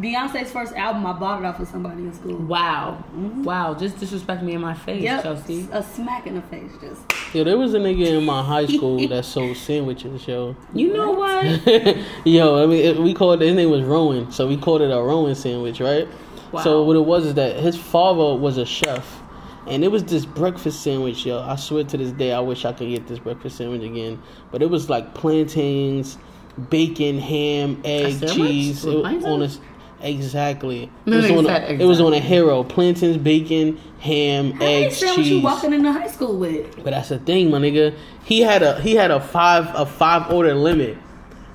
Beyonce's 0.00 0.50
first 0.50 0.72
album. 0.74 1.04
I 1.04 1.12
bought 1.12 1.42
it 1.42 1.44
off 1.44 1.60
of 1.60 1.68
somebody 1.68 2.02
in 2.02 2.14
school. 2.14 2.36
Wow. 2.36 3.04
Wow. 3.14 3.74
Just 3.74 3.98
disrespect 3.98 4.42
me 4.42 4.54
in 4.54 4.60
my 4.62 4.72
face, 4.72 5.02
Yep, 5.02 5.22
Chelsea. 5.22 5.68
a 5.70 5.82
smack 5.82 6.26
in 6.26 6.34
the 6.36 6.42
face. 6.42 6.70
Just 6.80 7.02
Yo, 7.34 7.44
there 7.44 7.58
was 7.58 7.74
a 7.74 7.78
nigga 7.78 8.06
in 8.18 8.24
my 8.24 8.42
high 8.42 8.64
school 8.76 9.06
that 9.08 9.24
sold 9.26 9.56
sandwiches, 9.56 10.26
yo. 10.26 10.56
You 10.72 10.94
know 10.94 11.10
what? 11.10 11.44
yo, 12.24 12.62
I 12.62 12.66
mean, 12.66 12.84
it, 12.86 12.96
we 12.98 13.12
called 13.12 13.42
his 13.42 13.54
name 13.54 13.68
was 13.70 13.82
Rowan, 13.82 14.30
so 14.32 14.46
we 14.46 14.56
called 14.56 14.80
it 14.80 14.90
a 14.90 15.02
Rowan 15.02 15.34
sandwich, 15.34 15.80
right? 15.80 16.08
So 16.62 16.82
what 16.84 16.96
it 16.96 17.04
was 17.04 17.26
is 17.26 17.34
that 17.34 17.56
his 17.56 17.76
father 17.76 18.34
was 18.40 18.56
a 18.56 18.64
chef, 18.64 19.20
and 19.68 19.82
it 19.84 19.88
was 19.88 20.04
this 20.04 20.24
breakfast 20.24 20.82
sandwich, 20.82 21.26
yo. 21.26 21.40
I 21.40 21.56
swear 21.56 21.84
to 21.84 21.96
this 21.96 22.12
day, 22.12 22.32
I 22.32 22.40
wish 22.40 22.64
I 22.64 22.72
could 22.72 22.88
get 22.88 23.06
this 23.06 23.18
breakfast 23.18 23.56
sandwich 23.56 23.82
again. 23.82 24.20
But 24.50 24.62
it 24.62 24.70
was 24.70 24.88
like 24.90 25.14
plantains, 25.14 26.18
bacon, 26.70 27.18
ham, 27.18 27.80
egg, 27.84 28.14
sandwich? 28.14 28.34
cheese. 28.34 28.84
With 28.84 29.04
It 29.06 29.24
on 29.24 29.42
a, 29.42 29.50
exactly. 30.02 30.90
It 31.06 31.10
was, 31.10 31.28
no, 31.28 31.38
on 31.38 31.44
exact- 31.46 31.70
a, 31.70 31.74
it 31.82 31.84
was 31.86 32.00
on 32.00 32.12
a 32.14 32.20
hero. 32.20 32.62
Plantains, 32.64 33.16
bacon, 33.16 33.76
ham, 34.00 34.52
how 34.52 34.58
many 34.58 34.84
eggs, 34.86 34.96
sandwich 34.98 35.26
you 35.26 35.32
cheese. 35.36 35.42
walking 35.44 35.72
into 35.72 35.92
high 35.92 36.08
school 36.08 36.36
with? 36.38 36.76
But 36.84 36.90
that's 36.90 37.08
the 37.10 37.18
thing, 37.18 37.50
my 37.50 37.58
nigga. 37.58 37.94
He 38.24 38.40
had 38.40 38.62
a 38.62 38.80
he 38.80 38.94
had 38.94 39.10
a 39.10 39.20
five 39.20 39.68
a 39.74 39.86
five 39.86 40.30
order 40.32 40.54
limit. 40.54 40.98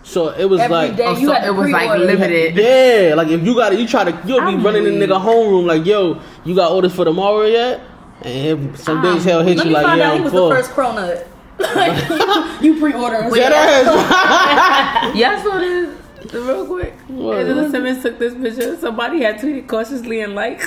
So 0.04 0.30
it 0.30 0.46
was 0.46 0.60
Every 0.60 0.76
like 0.76 0.96
day 0.96 1.06
Oh, 1.06 1.16
you 1.16 1.28
so 1.28 1.34
had 1.34 1.42
to 1.44 1.48
it 1.50 1.52
was 1.56 1.70
like 1.70 1.90
pre-order. 1.90 2.06
limited. 2.06 2.56
yeah, 2.56 3.14
like 3.14 3.28
if 3.28 3.44
you 3.46 3.54
got 3.54 3.70
to 3.70 3.76
you 3.80 3.88
try 3.88 4.04
to 4.04 4.12
you'll 4.28 4.40
be 4.42 4.48
I'm 4.48 4.64
running 4.64 4.86
in 4.88 4.98
the 5.00 5.06
nigga 5.06 5.22
homeroom 5.24 5.66
like 5.68 5.86
yo, 5.86 6.20
you 6.44 6.56
got 6.56 6.72
orders 6.72 6.96
for 6.96 7.06
tomorrow 7.06 7.44
yet? 7.46 7.82
And 8.24 8.78
some 8.78 9.00
ah. 9.00 9.14
days 9.14 9.24
he'll 9.24 9.44
hit 9.44 9.58
Let 9.58 9.66
you 9.66 9.70
me 9.72 9.76
like 9.76 9.86
find 9.86 10.00
yeah, 10.00 10.08
out 10.08 10.12
he 10.14 10.18
I'm 10.18 10.24
was 10.24 10.34
full. 10.34 10.50
the 10.50 10.56
first 10.56 10.72
cronut. 10.72 11.28
Like, 11.60 12.62
you 12.62 12.80
pre-order. 12.80 13.30
Dead 13.34 13.52
ass. 13.54 15.16
Y'all 15.16 15.92
real 16.34 16.66
quick. 16.66 16.94
What? 17.08 17.38
Angela 17.40 17.70
Simmons 17.70 18.02
took 18.02 18.20
this 18.20 18.34
picture. 18.34 18.78
Somebody 18.78 19.22
had 19.22 19.38
tweeted 19.40 19.68
cautiously 19.68 20.22
and 20.22 20.36
like. 20.36 20.62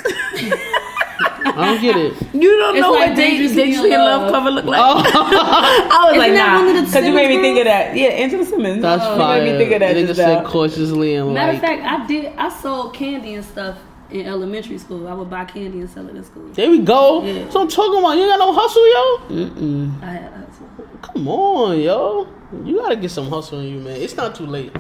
I 1.47 1.53
don't 1.57 1.81
get 1.81 1.97
it. 1.97 2.15
You 2.35 2.51
don't 2.59 2.75
It's 2.77 2.83
know 2.83 2.91
like 2.93 3.11
what 3.11 3.17
Dang- 3.17 3.17
Dangerously 3.17 3.63
in 3.63 3.69
Dangerously 3.69 3.93
in 3.93 4.01
Love 4.01 4.23
Love. 4.23 4.33
cover 4.33 4.51
look 4.51 4.65
like. 4.65 4.81
Oh, 4.81 5.03
I 5.07 6.11
was 6.11 6.19
like, 6.19 6.33
Isn't 6.33 6.35
that 6.35 6.53
nah, 6.53 6.59
one 6.67 6.77
of 6.77 6.83
the 6.83 6.83
because 6.91 7.07
you 7.07 7.13
made 7.13 7.29
me 7.29 7.41
think 7.41 7.59
of 7.59 7.65
that. 7.67 7.97
Yeah, 7.97 8.09
Angela 8.09 8.45
Simmons. 8.45 8.83
that's 8.83 9.03
You 9.05 9.17
fire. 9.17 9.43
made 9.43 9.53
me 9.53 9.59
think 9.59 9.73
of 9.73 9.81
that 9.81 9.97
Nigga 9.97 10.07
just 10.09 10.17
said 10.19 10.45
cautiously 10.45 11.15
and 11.15 11.33
Matter 11.33 11.53
like. 11.53 11.63
of 11.63 11.69
fact, 11.69 11.83
I 11.83 12.07
did. 12.07 12.33
I 12.37 12.49
sold 12.49 12.95
candy 12.95 13.35
and 13.35 13.45
stuff 13.45 13.79
in 14.11 14.27
elementary 14.27 14.79
school. 14.79 15.09
I 15.09 15.15
would 15.15 15.31
buy 15.31 15.45
candy 15.45 15.81
and 15.81 15.91
sell 15.91 16.07
it 16.09 16.17
in 16.17 16.25
school. 16.25 16.49
there 16.49 16.71
we 16.71 16.81
go. 16.81 17.25
Yeah. 17.25 17.49
So 17.51 17.61
I'm 17.63 17.69
talking 17.69 17.99
about. 18.01 18.13
You 18.13 18.23
ain't 18.23 18.31
got 18.31 18.39
no 18.39 18.53
hustle, 18.53 18.89
yo. 18.89 19.47
Mm-mm. 19.47 20.03
I 20.03 20.07
had 20.07 20.33
hustle. 20.33 20.69
Come 21.03 21.29
on, 21.29 21.81
yo. 21.81 22.29
You 22.65 22.79
gotta 22.79 22.97
get 22.97 23.11
some 23.11 23.29
hustle 23.29 23.61
in 23.61 23.67
you, 23.69 23.81
man. 23.81 23.97
It's 24.01 24.17
not 24.17 24.35
too 24.35 24.47
late. 24.47 24.73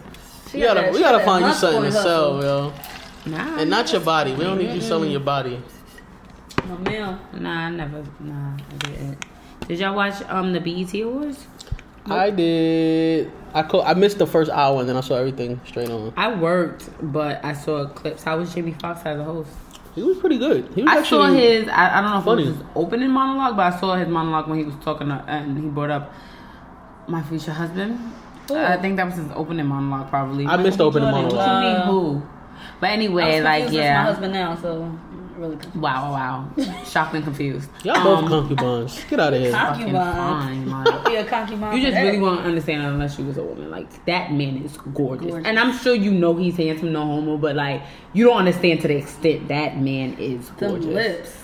She 0.50 0.59
You 0.59 0.65
got 0.67 0.75
gotta, 0.76 0.87
that- 0.87 0.93
we 0.94 1.00
gotta 1.00 1.25
find 1.25 1.44
you 1.47 1.53
something 1.53 1.82
to 1.82 1.87
hustle. 1.91 2.41
sell, 2.43 2.43
yo. 2.43 2.73
Nah, 3.26 3.59
And 3.59 3.71
not 3.71 3.91
your 3.91 4.03
body. 4.03 4.32
We 4.35 4.44
don't 4.44 4.59
need 4.59 4.73
you 4.75 4.81
selling 4.81 5.11
your 5.11 5.21
body. 5.21 5.61
No, 6.69 6.76
ma'am. 6.79 7.19
Nah, 7.41 7.67
I 7.67 7.71
never. 7.71 8.05
Nah, 8.21 8.55
I 8.56 8.76
didn't. 8.88 9.25
Did 9.67 9.79
y'all 9.81 9.94
watch 9.97 10.23
um 10.29 10.53
the 10.53 10.61
BET 10.61 10.93
Awards? 11.03 11.47
I 12.06 12.31
did. 12.31 13.31
I 13.55 13.62
co- 13.62 13.83
I 13.83 13.95
missed 13.95 14.19
the 14.19 14.26
first 14.26 14.50
hour 14.50 14.81
and 14.81 14.88
then 14.88 14.97
I 14.97 15.00
saw 15.00 15.14
everything 15.14 15.61
straight 15.67 15.90
on. 15.90 16.12
I 16.17 16.35
worked, 16.35 16.90
but 17.00 17.45
I 17.45 17.52
saw 17.55 17.87
clips. 17.87 18.25
How 18.25 18.38
was 18.38 18.52
Jamie 18.55 18.73
Foxx 18.81 19.00
as 19.07 19.19
a 19.19 19.25
host? 19.25 19.50
He 19.95 20.02
was 20.02 20.19
pretty 20.19 20.38
good. 20.38 20.69
He 20.75 20.83
was 20.83 20.93
I 20.93 21.02
saw 21.05 21.26
his. 21.28 21.69
I, 21.69 21.99
I 21.99 22.00
don't 22.02 22.11
know 22.11 22.19
if 22.19 22.25
funny. 22.25 22.43
it 22.43 22.47
was 22.49 22.57
his 22.57 22.67
opening 22.75 23.11
monologue, 23.11 23.57
but 23.57 23.73
I 23.73 23.78
saw 23.78 23.95
his 23.95 24.09
monologue 24.09 24.49
when 24.49 24.59
he 24.59 24.64
was 24.64 24.75
talking 24.85 25.07
to, 25.09 25.25
and 25.28 25.57
he 25.57 25.69
brought 25.69 25.90
up 25.90 26.12
my 27.07 27.23
future 27.23 27.52
husband. 27.52 27.99
I 28.50 28.76
think 28.76 28.97
that 28.97 29.07
was 29.07 29.14
his 29.14 29.28
opening 29.35 29.67
monologue, 29.67 30.11
probably. 30.11 30.47
I 30.47 30.57
missed 30.57 30.78
the 30.78 30.85
opening 30.85 31.11
Jordan, 31.11 31.28
monologue. 31.37 31.49
uh, 31.49 31.62
To 31.62 31.78
me, 31.78 31.87
who? 31.87 32.23
But 32.81 32.90
I 32.90 32.93
anyway, 32.93 33.37
was 33.37 33.45
like 33.45 33.71
yeah, 33.73 33.99
my 33.99 34.02
husband 34.11 34.33
now, 34.35 34.57
so 34.57 34.99
really 35.45 35.57
confused. 35.57 35.81
Wow, 35.83 36.13
wow, 36.13 36.85
shocked 36.85 37.15
and 37.15 37.25
confused. 37.25 37.69
Y'all 37.85 37.97
Um, 37.97 38.25
both 38.25 38.31
concubines. 38.49 39.05
Get 39.09 39.21
out 39.21 39.33
of 39.35 39.41
here. 39.41 39.53
Concubine. 39.53 39.95
fucking 39.95 40.71
fine. 40.71 40.85
Yeah, 41.13 41.23
concubine. 41.25 41.77
You 41.77 41.83
just 41.83 41.97
really 42.03 42.19
won't 42.19 42.41
understand 42.41 42.83
it 42.83 42.87
unless 42.87 43.19
you 43.19 43.25
was 43.25 43.37
a 43.39 43.43
woman. 43.45 43.71
Like 43.71 44.05
that 44.07 44.33
man 44.33 44.57
is 44.63 44.77
gorgeous. 44.95 45.31
Gorgeous. 45.31 45.47
and 45.47 45.59
I'm 45.59 45.77
sure 45.79 45.95
you 45.95 46.11
know 46.11 46.35
he's 46.35 46.57
handsome, 46.57 46.93
no 46.93 47.05
homo, 47.05 47.37
but 47.37 47.55
like 47.57 47.83
you 48.13 48.25
don't 48.25 48.39
understand 48.39 48.81
to 48.83 48.89
the 48.89 48.97
extent 48.97 49.49
that 49.49 49.79
man 49.79 50.15
is 50.19 50.49
Them 50.51 50.71
gorgeous. 50.81 50.87
lips. 50.87 51.39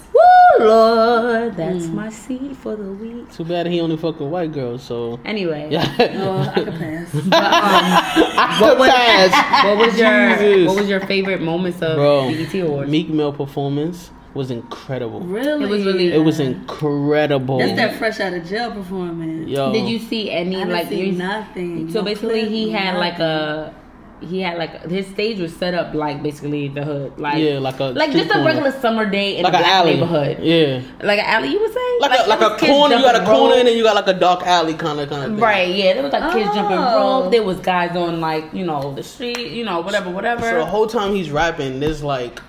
Woo, 0.58 0.66
Lord, 0.66 1.56
that's 1.56 1.86
hmm. 1.86 1.94
my 1.94 2.10
seed 2.10 2.56
for 2.56 2.76
the 2.76 2.92
week. 2.92 3.30
Too 3.32 3.44
bad 3.44 3.66
he 3.66 3.80
only 3.80 3.96
fuck 3.96 4.20
with 4.20 4.28
white 4.28 4.52
girls. 4.52 4.82
So 4.82 5.18
Anyway, 5.24 5.68
yeah, 5.70 5.94
Oh, 5.98 6.38
I 6.40 6.52
could 6.54 6.66
pass. 6.78 7.14
I 7.32 8.58
um, 8.62 8.76
could 8.76 8.90
pass. 8.90 9.64
what 9.64 9.76
was 9.86 9.98
your 9.98 10.36
Jesus. 10.38 10.68
what 10.68 10.76
was 10.80 10.88
your 10.88 11.00
favorite 11.00 11.40
moments 11.40 11.80
of 11.82 11.96
Bro, 11.96 12.30
BET 12.32 12.54
Awards? 12.54 12.90
Meek 12.90 13.08
Mill 13.08 13.32
performance 13.32 14.10
was 14.34 14.50
incredible. 14.50 15.20
Really? 15.20 15.64
It 15.64 15.68
was 15.68 15.84
really- 15.84 16.12
It 16.12 16.18
was 16.24 16.38
incredible. 16.40 17.58
That's 17.58 17.76
that 17.76 17.96
fresh 17.98 18.20
out 18.20 18.32
of 18.32 18.44
jail 18.46 18.70
performance. 18.70 19.48
Yo, 19.48 19.72
Did 19.72 19.88
you 19.88 19.98
see 19.98 20.30
any 20.30 20.56
I 20.56 20.64
like 20.64 20.88
see 20.88 21.06
you- 21.06 21.12
nothing. 21.12 21.90
So 21.90 22.00
No 22.00 22.04
basically, 22.04 22.48
he 22.48 22.70
had 22.70 22.96
like 22.96 23.18
a 23.18 23.74
he 24.20 24.40
had 24.40 24.58
like 24.58 24.82
his 24.90 25.06
stage 25.06 25.38
was 25.40 25.54
set 25.56 25.74
up 25.74 25.94
like 25.94 26.22
basically 26.22 26.68
the 26.68 26.84
hood, 26.84 27.18
like 27.18 27.38
Yeah, 27.42 27.58
like 27.58 27.80
a 27.80 27.84
like 27.84 28.12
just 28.12 28.28
a 28.30 28.34
corner. 28.34 28.46
regular 28.46 28.72
summer 28.72 29.06
day 29.08 29.36
in 29.38 29.44
like 29.44 29.54
a 29.54 29.58
black 29.58 29.66
alley? 29.72 29.94
neighborhood, 29.94 30.38
Yeah, 30.42 30.82
like 31.02 31.18
an 31.18 31.24
alley. 31.24 31.48
You 31.48 31.60
would 31.60 31.72
say 31.72 31.98
like, 32.00 32.20
a 32.20 32.28
like 32.28 32.40
a 32.40 32.66
corner. 32.66 32.96
You 32.96 33.02
got 33.02 33.16
a 33.16 33.24
corner, 33.24 33.56
and 33.56 33.66
then 33.68 33.76
you 33.76 33.82
got 33.82 33.94
like 33.96 34.08
a 34.08 34.18
dark 34.18 34.42
alley 34.46 34.74
kind 34.74 35.00
of 35.00 35.08
kind 35.08 35.24
of 35.24 35.30
thing. 35.32 35.40
Right, 35.40 35.68
yeah, 35.74 35.94
there 35.94 36.02
was 36.02 36.12
like 36.12 36.32
kids 36.32 36.54
jumping 36.54 36.76
Oh. 36.78 37.22
rope. 37.22 37.32
There 37.32 37.42
was 37.42 37.58
guys 37.58 37.96
on 37.96 38.20
like 38.20 38.52
you 38.52 38.64
know 38.64 38.94
the 38.94 39.02
street, 39.02 39.38
you 39.50 39.64
know 39.64 39.80
whatever, 39.80 40.10
whatever. 40.10 40.42
So 40.42 40.58
the 40.58 40.66
whole 40.66 40.86
time 40.86 41.14
he's 41.14 41.30
rapping, 41.30 41.80
there's 41.80 42.02
like 42.02 42.40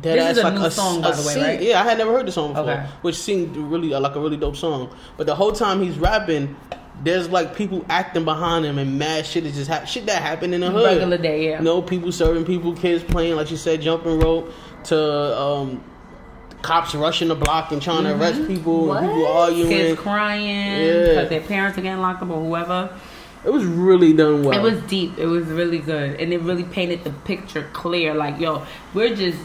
Dead 0.00 0.18
This 0.18 0.24
ass 0.24 0.32
is 0.32 0.38
a 0.38 0.42
like 0.44 0.54
new 0.54 0.64
a, 0.64 0.70
song, 0.70 0.98
a 1.00 1.02
by 1.02 1.10
the 1.10 1.16
way, 1.26 1.34
scene- 1.34 1.42
right? 1.42 1.62
Yeah, 1.62 1.80
I 1.80 1.84
had 1.84 1.98
never 1.98 2.12
heard 2.12 2.26
the 2.26 2.32
song 2.32 2.54
before, 2.54 2.70
Okay. 2.70 2.86
which 3.02 3.14
seemed 3.16 3.54
really 3.56 3.92
uh, 3.92 4.00
like 4.00 4.14
a 4.16 4.20
really 4.20 4.38
dope 4.38 4.56
song. 4.56 4.88
But 5.18 5.26
the 5.26 5.34
whole 5.34 5.52
time 5.52 5.82
he's 5.82 5.98
rapping, 5.98 6.56
there's 7.02 7.28
like 7.28 7.56
people 7.56 7.84
acting 7.88 8.24
behind 8.24 8.64
him, 8.64 8.78
and 8.78 8.98
mad 8.98 9.26
shit 9.26 9.44
is 9.44 9.54
just 9.56 9.68
hap- 9.68 9.86
shit 9.86 10.06
that 10.06 10.22
happened 10.22 10.54
in 10.54 10.60
the 10.60 10.70
hood. 10.70 10.84
Regular 10.84 11.18
day, 11.18 11.48
yeah. 11.50 11.58
You 11.58 11.64
know, 11.64 11.82
people 11.82 12.12
serving 12.12 12.44
people, 12.44 12.74
kids 12.74 13.02
playing, 13.02 13.36
like 13.36 13.50
you 13.50 13.56
said, 13.56 13.80
jumping 13.82 14.20
rope 14.20 14.52
to 14.84 15.38
um, 15.38 15.82
cops 16.62 16.94
rushing 16.94 17.28
the 17.28 17.34
block 17.34 17.72
and 17.72 17.82
trying 17.82 18.04
to 18.04 18.14
arrest 18.16 18.46
people, 18.46 18.92
and 18.92 19.06
people 19.08 19.26
arguing. 19.26 19.62
Mm-hmm. 19.70 19.78
Kids 19.78 20.00
crying 20.00 20.46
Yeah. 20.46 21.06
because 21.08 21.28
their 21.28 21.40
parents 21.40 21.76
are 21.78 21.82
getting 21.82 22.00
locked 22.00 22.22
up 22.22 22.30
or 22.30 22.40
whoever. 22.44 22.96
It 23.44 23.50
was 23.50 23.64
really 23.64 24.12
done 24.12 24.44
well. 24.44 24.56
It 24.56 24.62
was 24.62 24.80
deep. 24.84 25.18
It 25.18 25.26
was 25.26 25.46
really 25.46 25.80
good, 25.80 26.20
and 26.20 26.32
it 26.32 26.40
really 26.42 26.62
painted 26.64 27.02
the 27.02 27.10
picture 27.10 27.68
clear. 27.72 28.14
Like, 28.14 28.38
yo, 28.38 28.64
we're 28.94 29.16
just 29.16 29.38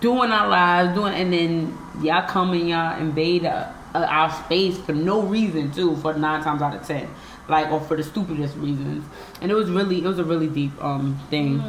doing 0.00 0.30
our 0.30 0.48
lives, 0.48 0.94
doing, 0.94 1.14
and 1.14 1.32
then 1.32 1.78
y'all 2.02 2.28
come 2.28 2.52
and 2.52 2.68
y'all 2.68 2.98
invade 3.00 3.46
uh, 3.46 3.72
uh, 3.94 4.06
our 4.08 4.30
space 4.44 4.78
for 4.78 4.92
no 4.92 5.22
reason 5.22 5.72
too. 5.72 5.96
For 5.96 6.14
nine 6.14 6.42
times 6.42 6.62
out 6.62 6.74
of 6.74 6.86
ten, 6.86 7.08
like, 7.48 7.70
or 7.70 7.80
for 7.80 7.96
the 7.96 8.02
stupidest 8.02 8.56
reasons. 8.56 9.04
And 9.40 9.50
it 9.50 9.54
was 9.54 9.70
really, 9.70 9.98
it 9.98 10.04
was 10.04 10.18
a 10.18 10.24
really 10.24 10.46
deep 10.48 10.72
um 10.82 11.18
thing. 11.30 11.60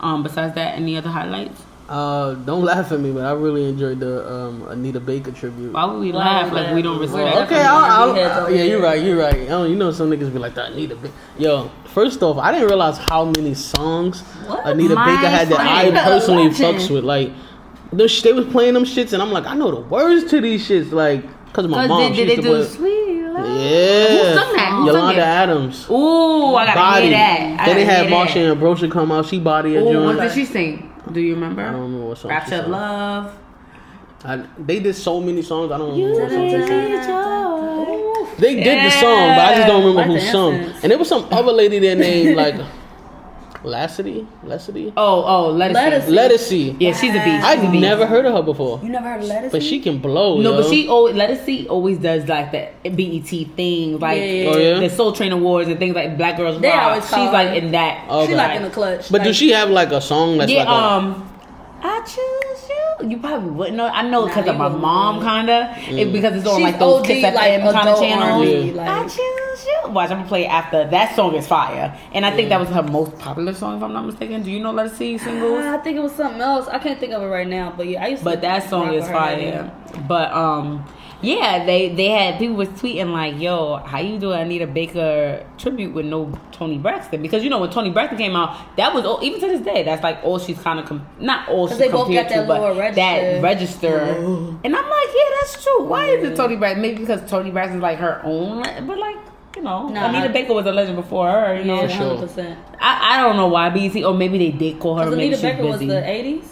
Um, 0.00 0.22
besides 0.22 0.54
that, 0.54 0.76
any 0.76 0.96
other 0.96 1.10
highlights? 1.10 1.62
Uh, 1.90 2.34
don't 2.34 2.62
laugh 2.64 2.92
at 2.92 3.00
me, 3.00 3.10
but 3.10 3.24
I 3.24 3.32
really 3.32 3.68
enjoyed 3.68 3.98
the 3.98 4.32
um, 4.32 4.62
Anita 4.68 5.00
Baker 5.00 5.32
tribute. 5.32 5.72
Why 5.72 5.86
would 5.86 5.98
we 5.98 6.12
laugh 6.12 6.44
would 6.44 6.54
like 6.54 6.68
we 6.68 6.74
we 6.76 6.82
don't 6.82 7.00
Well, 7.00 7.08
respect? 7.08 7.36
Okay, 7.36 7.56
definitely 7.56 7.66
I'll, 7.66 8.06
gonna 8.06 8.14
be 8.14 8.20
heads 8.20 8.32
I'll, 8.32 8.42
over 8.44 8.54
yeah, 8.54 8.62
you're 8.62 8.80
right, 8.80 9.02
you're 9.02 9.18
right. 9.18 9.50
Oh, 9.50 9.64
you 9.64 9.74
know, 9.74 9.90
some 9.90 10.08
niggas 10.08 10.32
be 10.32 10.38
like, 10.38 10.54
that 10.54 10.70
Anita 10.70 10.94
Baker. 10.94 11.12
Yo, 11.36 11.68
first 11.86 12.22
off, 12.22 12.38
I 12.38 12.52
didn't 12.52 12.68
realize 12.68 12.96
how 12.96 13.24
many 13.24 13.54
songs 13.54 14.20
What? 14.46 14.64
Anita 14.68 14.94
My 14.94 15.16
Baker 15.16 15.28
had 15.28 15.48
that 15.48 15.58
I 15.58 15.90
personally 16.04 16.50
fucks 16.50 16.88
with. 16.94 17.02
Like, 17.02 17.32
the 17.92 18.06
sh- 18.06 18.22
they 18.22 18.32
was 18.32 18.46
playing 18.46 18.74
them 18.74 18.84
shits, 18.84 19.12
and 19.12 19.20
I'm 19.20 19.32
like, 19.32 19.46
I 19.46 19.56
know 19.56 19.72
the 19.72 19.80
words 19.80 20.30
to 20.30 20.40
these 20.40 20.68
shits, 20.68 20.92
like, 20.92 21.24
cause 21.52 21.66
my 21.68 21.76
Cause 21.78 21.88
mom 21.88 22.12
did, 22.12 22.16
did 22.16 22.28
used 22.28 22.30
they 22.30 22.36
to 22.36 22.42
do 22.42 22.48
play. 22.64 22.64
sweet 22.76 23.22
love? 23.28 23.46
Yeah, 23.60 24.08
Who 24.08 24.38
sung 24.38 24.52
that? 24.56 24.72
Who 24.80 24.86
Yolanda 24.86 25.20
it? 25.20 25.24
Adams. 25.24 25.86
Ooh, 25.90 26.54
I 26.54 26.66
gotta 26.66 26.78
Body. 26.80 27.02
hear 27.06 27.10
that. 27.16 27.60
I 27.60 27.66
Then 27.66 27.76
they 27.76 27.84
had 27.84 28.06
Marsha 28.06 28.50
Ambrosius 28.50 28.92
come 28.92 29.12
out. 29.12 29.26
She 29.26 29.38
body 29.40 29.76
a 29.76 29.82
Ooh, 29.82 29.92
joint. 29.92 30.16
what 30.18 30.22
did 30.24 30.32
she 30.32 30.44
sing? 30.44 30.92
Do 31.12 31.20
you 31.20 31.34
remember? 31.34 31.62
I 31.62 31.72
don't 31.72 31.80
remember 31.82 32.06
what 32.06 32.18
song. 32.18 32.30
of 32.32 32.46
sang. 32.48 32.70
Love. 32.70 33.38
I, 34.24 34.44
they 34.58 34.80
did 34.80 34.94
so 34.94 35.20
many 35.20 35.42
songs. 35.42 35.72
I 35.72 35.78
don't 35.78 35.98
remember 35.98 36.20
what 36.22 36.30
song. 36.30 36.50
she 36.50 36.66
sang. 36.66 38.36
They 38.38 38.54
did 38.54 38.84
the 38.86 38.90
song, 38.90 39.28
but 39.36 39.38
I 39.38 39.54
just 39.56 39.66
don't 39.66 39.84
remember 39.84 40.14
who 40.14 40.20
sung. 40.20 40.54
And 40.82 40.90
there 40.90 40.98
was 40.98 41.08
some 41.08 41.26
other 41.30 41.52
lady 41.52 41.78
there 41.78 41.96
named 41.96 42.36
like 42.36 42.54
Ledisi, 43.64 44.26
Ledisi, 44.46 44.92
Oh, 44.96 45.22
oh, 45.26 45.50
let 45.50 45.72
Let 45.72 45.92
us. 45.92 46.04
us- 46.04 46.10
Ledisi. 46.10 46.76
Yeah, 46.80 46.92
she's 46.94 47.10
a 47.14 47.22
beast. 47.22 47.44
I've 47.44 47.58
She's 47.60 47.68
a 47.68 47.72
beast. 47.72 47.82
never 47.82 48.06
heard 48.06 48.24
of 48.24 48.32
her 48.34 48.42
before, 48.42 48.80
You 48.82 48.88
never 48.88 49.08
heard 49.08 49.22
of 49.22 49.28
Ledisi? 49.28 49.52
but 49.52 49.62
she 49.62 49.80
can 49.80 49.98
blow. 49.98 50.40
No, 50.40 50.52
yo. 50.52 50.56
but 50.62 50.70
she 50.70 50.88
always 50.88 51.14
Ledisi 51.14 51.68
always 51.68 51.98
does 51.98 52.26
like 52.26 52.52
the 52.52 52.68
BET 52.90 53.28
thing, 53.56 53.98
like 53.98 54.18
Yeah, 54.18 54.24
yeah, 54.24 54.48
Oh, 54.50 54.56
yeah? 54.58 54.80
the 54.80 54.88
Soul 54.88 55.12
Train 55.12 55.32
Awards 55.32 55.68
and 55.68 55.78
things 55.78 55.94
like 55.94 56.16
Black 56.16 56.36
Girls 56.38 56.60
They 56.60 56.68
Rock. 56.68 56.82
always 56.82 57.02
She's 57.04 57.10
call 57.10 57.26
her- 57.26 57.32
like 57.32 57.62
in 57.62 57.72
that. 57.72 58.08
Okay. 58.10 58.26
She 58.28 58.34
like 58.34 58.56
in 58.56 58.62
the 58.62 58.70
clutch. 58.70 59.10
But 59.10 59.18
like, 59.20 59.24
does 59.24 59.36
she 59.36 59.50
have 59.50 59.68
like 59.70 59.92
a 59.92 60.00
song 60.00 60.38
that's 60.38 60.50
yeah, 60.50 60.60
like 60.60 60.68
a, 60.68 60.72
um, 60.72 61.30
I 61.82 62.00
choose 62.00 62.69
you. 63.02 63.10
You 63.10 63.18
probably 63.18 63.50
wouldn't 63.50 63.76
know. 63.76 63.86
I 63.86 64.02
know 64.02 64.26
because 64.26 64.46
Nah, 64.46 64.52
of 64.52 64.58
my 64.58 64.68
mom, 64.68 65.20
kinda. 65.20 65.74
It, 65.88 66.12
because 66.12 66.36
it's 66.36 66.46
on 66.46 66.56
She's 66.56 66.64
like 66.64 66.78
those 66.78 67.00
OD, 67.00 67.06
Kiss 67.06 67.22
like 67.22 67.34
FM 67.34 67.62
kind 67.62 67.76
of 67.76 67.76
adult 67.84 68.00
channels. 68.00 68.46
R&B, 68.48 68.72
like- 68.72 68.88
I 68.88 69.02
choose 69.04 69.66
you. 69.66 69.90
Watch, 69.90 70.10
I'm 70.10 70.18
gonna 70.18 70.28
play 70.28 70.44
it 70.44 70.48
after 70.48 70.84
that 70.88 71.16
song 71.16 71.34
is 71.34 71.46
fire, 71.46 71.96
and 72.12 72.24
I 72.24 72.30
think 72.30 72.48
that 72.50 72.60
was 72.60 72.68
her 72.70 72.82
most 72.82 73.18
popular 73.18 73.52
song, 73.54 73.76
if 73.78 73.82
I'm 73.82 73.92
not 73.92 74.06
mistaken. 74.06 74.42
Do 74.42 74.50
you 74.50 74.60
know 74.60 74.72
Ledisi 74.72 75.18
singles? 75.18 75.62
Ah, 75.64 75.74
I 75.74 75.78
think 75.78 75.96
it 75.96 76.00
was 76.00 76.12
something 76.12 76.40
else. 76.40 76.68
I 76.68 76.78
can't 76.78 76.98
think 77.00 77.12
of 77.12 77.22
it 77.22 77.26
right 77.26 77.48
now. 77.48 77.72
But 77.76 77.88
yeah, 77.88 78.04
I 78.04 78.08
used 78.08 78.20
to. 78.22 78.24
But 78.24 78.40
that 78.42 78.68
song 78.70 78.94
is 78.94 79.06
fire. 79.08 79.36
heavy. 79.36 79.70
But 80.06 80.32
um, 80.32 80.84
yeah, 81.22 81.64
they 81.64 81.88
they 81.94 82.08
had 82.08 82.38
people 82.38 82.56
was 82.56 82.68
tweeting 82.68 83.12
like, 83.12 83.38
"Yo, 83.40 83.76
how 83.76 83.98
you 84.00 84.18
do 84.18 84.32
Anita 84.32 84.66
Baker 84.66 85.46
tribute 85.58 85.92
with 85.94 86.06
no 86.06 86.32
Toni 86.52 86.78
Braxton?" 86.78 87.22
Because 87.22 87.42
you 87.44 87.50
know 87.50 87.58
when 87.58 87.70
Toni 87.70 87.90
Braxton 87.90 88.18
came 88.18 88.34
out, 88.36 88.56
that 88.76 88.94
was 88.94 89.04
all, 89.04 89.18
even 89.22 89.40
to 89.40 89.46
this 89.48 89.60
day, 89.60 89.82
that's 89.82 90.02
like 90.02 90.18
all 90.24 90.38
she's 90.38 90.58
kind 90.58 90.80
of 90.80 90.86
com- 90.86 91.06
not 91.18 91.48
all 91.48 91.68
she's 91.68 91.78
they 91.78 91.88
both 91.88 92.06
compared 92.06 92.28
got 92.28 92.34
that 92.34 92.40
to, 92.42 92.46
but 92.48 92.60
lower 92.60 92.74
register. 92.74 92.94
that 93.00 93.42
register. 93.42 93.98
And 93.98 94.76
I'm 94.76 94.90
like, 94.90 95.08
yeah, 95.14 95.30
that's 95.40 95.62
true. 95.62 95.84
Why 95.84 96.06
is 96.06 96.24
it 96.24 96.36
Toni 96.36 96.56
Braxton? 96.56 96.82
Maybe 96.82 96.98
because 96.98 97.28
Toni 97.30 97.50
Braxton's 97.50 97.82
like 97.82 97.98
her 97.98 98.20
own, 98.24 98.62
but 98.86 98.98
like. 98.98 99.16
You 99.56 99.62
know, 99.62 99.88
Nah. 99.88 100.08
Anita 100.08 100.32
Baker 100.32 100.54
was 100.54 100.64
a 100.66 100.70
legend 100.70 100.94
before 100.96 101.28
her. 101.28 101.58
You 101.58 101.64
know, 101.64 101.82
Yeah, 101.82 101.88
sure. 101.88 102.06
hundred 102.14 102.20
percent. 102.28 102.58
I, 102.80 103.16
I 103.18 103.20
don't 103.20 103.36
know 103.36 103.48
why 103.48 103.68
BET, 103.68 104.04
or 104.04 104.14
maybe 104.14 104.38
they 104.38 104.52
did 104.56 104.78
call 104.78 104.96
her. 104.96 105.04
Because 105.06 105.16
Maybe 105.16 105.34
Anita 105.34 105.36
she's 105.48 105.56
Baker 105.56 105.66
was 105.66 105.80
the 105.80 105.86
'80s. 105.86 106.44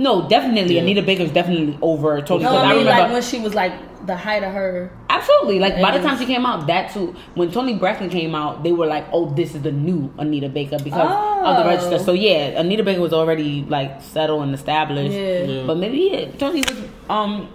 No, 0.00 0.26
definitely. 0.28 0.74
Yeah. 0.76 0.82
Anita 0.82 1.02
Baker's 1.02 1.30
definitely 1.30 1.78
over 1.82 2.20
Toni. 2.22 2.42
No, 2.44 2.50
because 2.50 2.64
I 2.64 2.68
mean 2.70 2.78
remember, 2.78 3.02
like 3.02 3.12
when 3.12 3.22
she 3.22 3.38
was 3.38 3.54
like 3.54 3.72
the 4.06 4.16
height 4.16 4.42
of 4.42 4.52
her. 4.54 4.90
absolutely. 5.10 5.58
Like 5.60 5.80
by 5.80 5.90
the 5.96 6.02
time 6.02 6.16
she 6.18 6.24
came 6.24 6.46
out, 6.46 6.66
that 6.68 6.90
too. 6.92 7.14
When 7.34 7.50
Toni 7.52 7.74
Braxton 7.74 8.08
came 8.08 8.34
out, 8.34 8.62
they 8.64 8.72
were 8.72 8.86
like, 8.86 9.04
"Oh, 9.12 9.28
this 9.34 9.54
is 9.54 9.60
the 9.62 9.70
new 9.72 10.10
Anita 10.16 10.48
Baker 10.48 10.78
because 10.82 11.00
of 11.00 11.56
the 11.56 11.64
Oh. 11.64 11.68
register." 11.68 11.98
So 11.98 12.12
yeah, 12.14 12.58
Anita 12.60 12.82
Baker 12.82 13.02
was 13.02 13.12
already 13.12 13.64
like 13.68 14.00
settled 14.00 14.42
and 14.44 14.54
established. 14.54 15.12
Yeah. 15.12 15.42
Yeah. 15.42 15.66
But 15.66 15.76
maybe 15.76 15.98
yeah, 16.12 16.30
Toni 16.38 16.62
was 16.62 16.78
um 17.10 17.48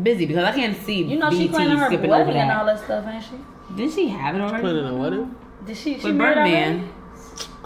busy 0.00 0.24
because 0.26 0.44
I 0.44 0.52
can't 0.52 0.76
see 0.76 1.02
You 1.02 1.18
know 1.18 1.30
she 1.30 1.38
BT 1.38 1.48
planning 1.48 1.78
her 1.78 1.86
skipping 1.88 2.12
over 2.12 2.24
wedding 2.26 2.42
and 2.42 2.52
all 2.52 2.64
that. 2.66 2.76
that 2.78 2.84
stuff, 2.84 3.04
ain't 3.12 3.24
she? 3.24 3.74
Didn't 3.76 3.92
she 3.94 4.06
have 4.08 4.36
it 4.36 4.40
already? 4.40 4.62
planning 4.62 4.86
a 4.86 4.94
wedding. 4.94 5.34
Did 5.66 5.76
she? 5.76 5.98
she 5.98 6.06
With 6.06 6.14
married 6.14 6.36
Birdman. 6.36 6.92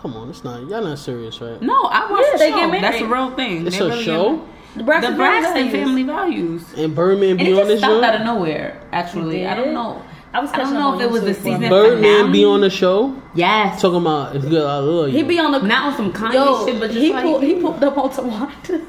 Already? 0.04 0.14
Come 0.14 0.22
on, 0.22 0.30
it's 0.30 0.44
not. 0.44 0.60
Y'all 0.68 0.82
not 0.82 0.98
serious, 0.98 1.40
right? 1.40 1.60
No, 1.62 1.84
I 1.84 2.10
watched 2.10 2.24
Yeah, 2.26 2.32
the 2.32 2.38
they 2.38 2.50
show. 2.50 2.56
get 2.56 2.66
married. 2.70 2.84
That's 2.84 3.00
a 3.00 3.06
real 3.06 3.30
thing. 3.36 3.66
It's 3.66 3.78
They 3.78 3.84
a 3.84 3.88
really 3.88 4.04
show? 4.04 4.48
The 4.76 4.82
Braxton, 4.84 5.12
the 5.12 5.16
Braxton 5.18 5.54
family. 5.54 5.70
family 5.72 6.02
values. 6.04 6.64
And 6.76 6.94
Birdman 6.94 7.30
And 7.30 7.38
be 7.40 7.50
it 7.50 7.52
on 7.52 7.56
just 7.58 7.68
this 7.68 7.78
stopped 7.80 8.04
out 8.04 8.14
of 8.14 8.20
nowhere. 8.22 8.80
Actually, 8.92 9.46
I 9.46 9.54
don't 9.54 9.74
know. 9.74 10.02
I 10.34 10.40
was 10.40 10.50
I 10.52 10.56
don't 10.60 10.72
know 10.72 10.94
if 10.94 11.02
it 11.02 11.10
was 11.10 11.20
the 11.24 11.32
YouTube 11.32 11.34
for 11.34 11.40
a 11.40 11.42
season 11.44 11.60
minute. 11.60 11.70
Birdman 11.70 12.02
finale. 12.02 12.32
be 12.32 12.44
on 12.46 12.60
the 12.62 12.70
show. 12.70 13.22
Yes. 13.34 13.82
Talking 13.82 14.00
about 14.00 14.34
it's 14.34 14.46
good. 14.46 14.64
I 14.66 14.78
love 14.78 15.08
you. 15.10 15.16
He 15.18 15.22
be 15.24 15.38
on 15.38 15.52
the. 15.52 15.58
Not 15.60 15.92
on 15.92 15.96
some 15.98 16.10
Kanye 16.10 16.32
Yo, 16.32 16.64
shit, 16.66 16.80
but 16.80 16.86
just 16.86 17.00
he 17.00 17.12
like 17.12 17.22
pulled, 17.22 17.42
he 17.42 17.54
pulled 17.60 17.84
up 17.84 17.98
on 17.98 18.08
Towanda. 18.10 18.86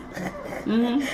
Mm-hmm. 0.63 1.05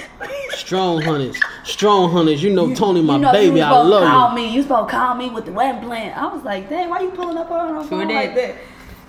strong 0.52 1.02
hunters, 1.02 1.36
strong 1.64 2.12
hunters. 2.12 2.44
You 2.44 2.52
know 2.54 2.76
Toni, 2.76 3.02
my 3.02 3.16
you 3.16 3.22
know, 3.22 3.32
baby. 3.32 3.58
you 3.58 3.64
I 3.64 3.70
supposed 3.70 3.86
to 3.86 3.90
love 3.90 4.08
call 4.08 4.30
you. 4.30 4.36
me. 4.36 4.54
You 4.54 4.62
supposed 4.62 4.90
to 4.92 4.96
call 4.96 5.16
me 5.16 5.30
with 5.32 5.46
the 5.46 5.52
wedding 5.52 5.82
plan. 5.82 6.14
I 6.16 6.28
was 6.32 6.44
like, 6.44 6.70
dang, 6.70 6.90
why 6.90 7.00
you 7.02 7.10
pulling 7.10 7.36
up 7.38 7.50
on 7.50 7.74
her 7.74 7.84
phone 7.84 8.08
like 8.10 8.36
that? 8.36 8.56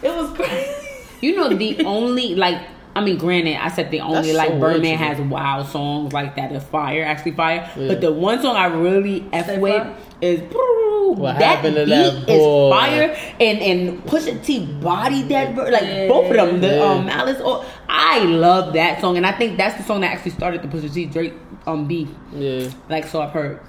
It 0.03 0.15
was 0.15 0.31
crazy. 0.37 0.67
You 1.23 1.37
know 1.37 1.51
the 1.55 1.85
only 1.85 2.35
like 2.35 2.59
I 2.97 3.03
mean, 3.03 3.19
granted, 3.19 3.55
I 3.63 3.69
said 3.69 3.91
the 3.91 4.01
only 4.01 4.33
That's 4.33 4.39
like 4.39 4.49
so 4.49 4.59
Birdman 4.59 4.97
has 4.97 5.21
wild 5.21 5.67
songs 5.69 6.15
like 6.15 6.35
that 6.37 6.51
is 6.51 6.65
fire, 6.65 7.05
actually 7.05 7.33
fire. 7.33 7.71
Yeah. 7.77 7.89
But 7.89 8.01
the 8.01 8.11
one 8.11 8.41
song 8.41 8.57
I 8.57 8.67
really 8.67 9.27
f 9.33 9.45
Say 9.47 9.59
with 9.59 9.87
is 10.23 10.41
What 10.51 11.39
that 11.39 11.57
happened 11.57 11.77
to 11.77 11.85
beat 11.85 11.91
that 11.91 12.27
boy? 12.27 12.33
is 12.33 12.73
fire, 12.73 13.17
and 13.39 13.59
and 13.61 14.05
Pusha 14.07 14.43
T 14.43 14.65
body 14.81 15.23
that 15.25 15.55
bird 15.55 15.73
like 15.75 15.83
Yeah. 15.83 16.09
both 16.09 16.31
of 16.31 16.37
them. 16.37 16.61
The 16.63 16.77
Yeah. 16.77 16.83
um, 16.85 17.05
Malice, 17.07 17.41
or 17.43 17.65
I 17.89 18.21
love 18.25 18.73
that 18.73 19.01
song, 19.03 19.19
and 19.19 19.27
I 19.27 19.33
think 19.33 19.59
that's 19.59 19.77
the 19.77 19.83
song 19.83 20.01
that 20.01 20.13
actually 20.13 20.33
started 20.33 20.63
the 20.63 20.69
Pusha 20.69 20.93
T 20.93 21.05
Drake 21.07 21.35
um 21.67 21.87
beef. 21.87 22.09
Yeah. 22.33 22.69
Like 22.89 23.07
so 23.07 23.21
I've 23.21 23.31
heard. 23.31 23.61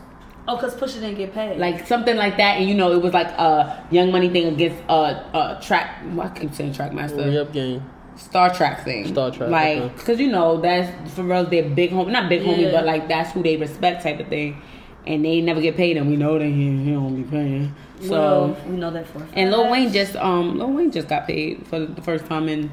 Oh, 0.48 0.58
cause 0.58 0.76
Pusha 0.76 0.96
didn't 0.96 1.16
get 1.16 1.34
paid. 1.34 1.60
like 1.60 1.88
something 1.88 2.16
like 2.16 2.38
that, 2.38 2.58
and 2.58 2.68
you 2.68 2.76
know, 2.76 2.92
it 2.92 3.02
was 3.02 3.14
like 3.14 3.28
a 3.28 3.86
Young 3.92 4.12
Money 4.12 4.30
thing 4.30 4.48
against 4.48 4.82
a 4.90 4.94
uh 4.94 5.62
track. 5.62 6.02
Well, 6.14 6.28
I 6.28 6.38
keep 6.38 6.54
saying 6.54 6.74
Trackmaster, 6.74 7.26
Re 7.26 7.38
up 7.38 7.54
game. 7.54 7.84
Star 8.16 8.50
Trak 8.50 8.84
thing. 8.84 9.08
Star 9.08 9.32
Trak, 9.32 9.50
like 9.50 9.78
okay. 9.78 9.94
because 9.96 10.20
you 10.20 10.28
know 10.28 10.60
that's 10.60 11.14
for 11.14 11.24
real. 11.24 11.46
They're 11.46 11.70
big 11.70 11.92
homie, 11.92 12.12
not 12.12 12.30
big 12.30 12.42
homie, 12.42 12.72
but 12.72 12.86
like 12.86 13.08
that's 13.08 13.32
who 13.32 13.44
they 13.44 13.58
respect 13.58 14.04
type 14.04 14.20
of 14.20 14.28
thing, 14.28 14.62
and 15.06 15.24
they 15.24 15.42
never 15.42 15.62
get 15.62 15.78
paid, 15.78 15.98
and 15.98 16.10
we 16.10 16.18
know 16.18 16.38
that 16.38 16.46
he, 16.46 16.78
he 16.84 16.92
don't 16.92 17.16
be 17.16 17.30
paying. 17.30 17.76
So 18.02 18.10
well, 18.10 18.58
we 18.68 18.78
know 18.78 18.92
that 18.92 19.08
for. 19.08 19.26
and 19.34 19.52
Lil. 19.52 19.70
Wayne 19.70 19.94
just 19.94 20.16
um 20.16 20.58
Lil 20.58 20.72
Wayne 20.72 20.92
just 20.92 21.08
got 21.08 21.28
paid 21.28 21.66
for 21.68 21.80
the 21.80 22.02
first 22.02 22.26
time 22.26 22.50
in 22.50 22.72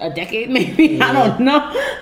a 0.00 0.10
decade, 0.10 0.50
maybe 0.58 1.00
I 1.00 1.12
don't 1.12 1.40
know. 1.40 1.58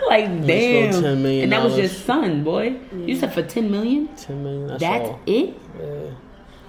Like 0.08 0.28
little 0.28 0.46
damn, 0.46 1.02
10 1.02 1.22
million 1.22 1.42
and 1.44 1.52
that 1.52 1.62
was 1.62 1.74
dollars. 1.74 1.90
just 1.92 2.06
son, 2.06 2.42
boy. 2.44 2.76
You 2.94 3.16
said 3.16 3.32
for 3.34 3.42
ten 3.42 3.70
million. 3.70 4.08
Ten 4.16 4.42
million. 4.42 4.66
That's, 4.68 4.80
That's 4.80 5.08
all. 5.08 5.20
it. 5.26 5.54
Yeah. 5.78 6.10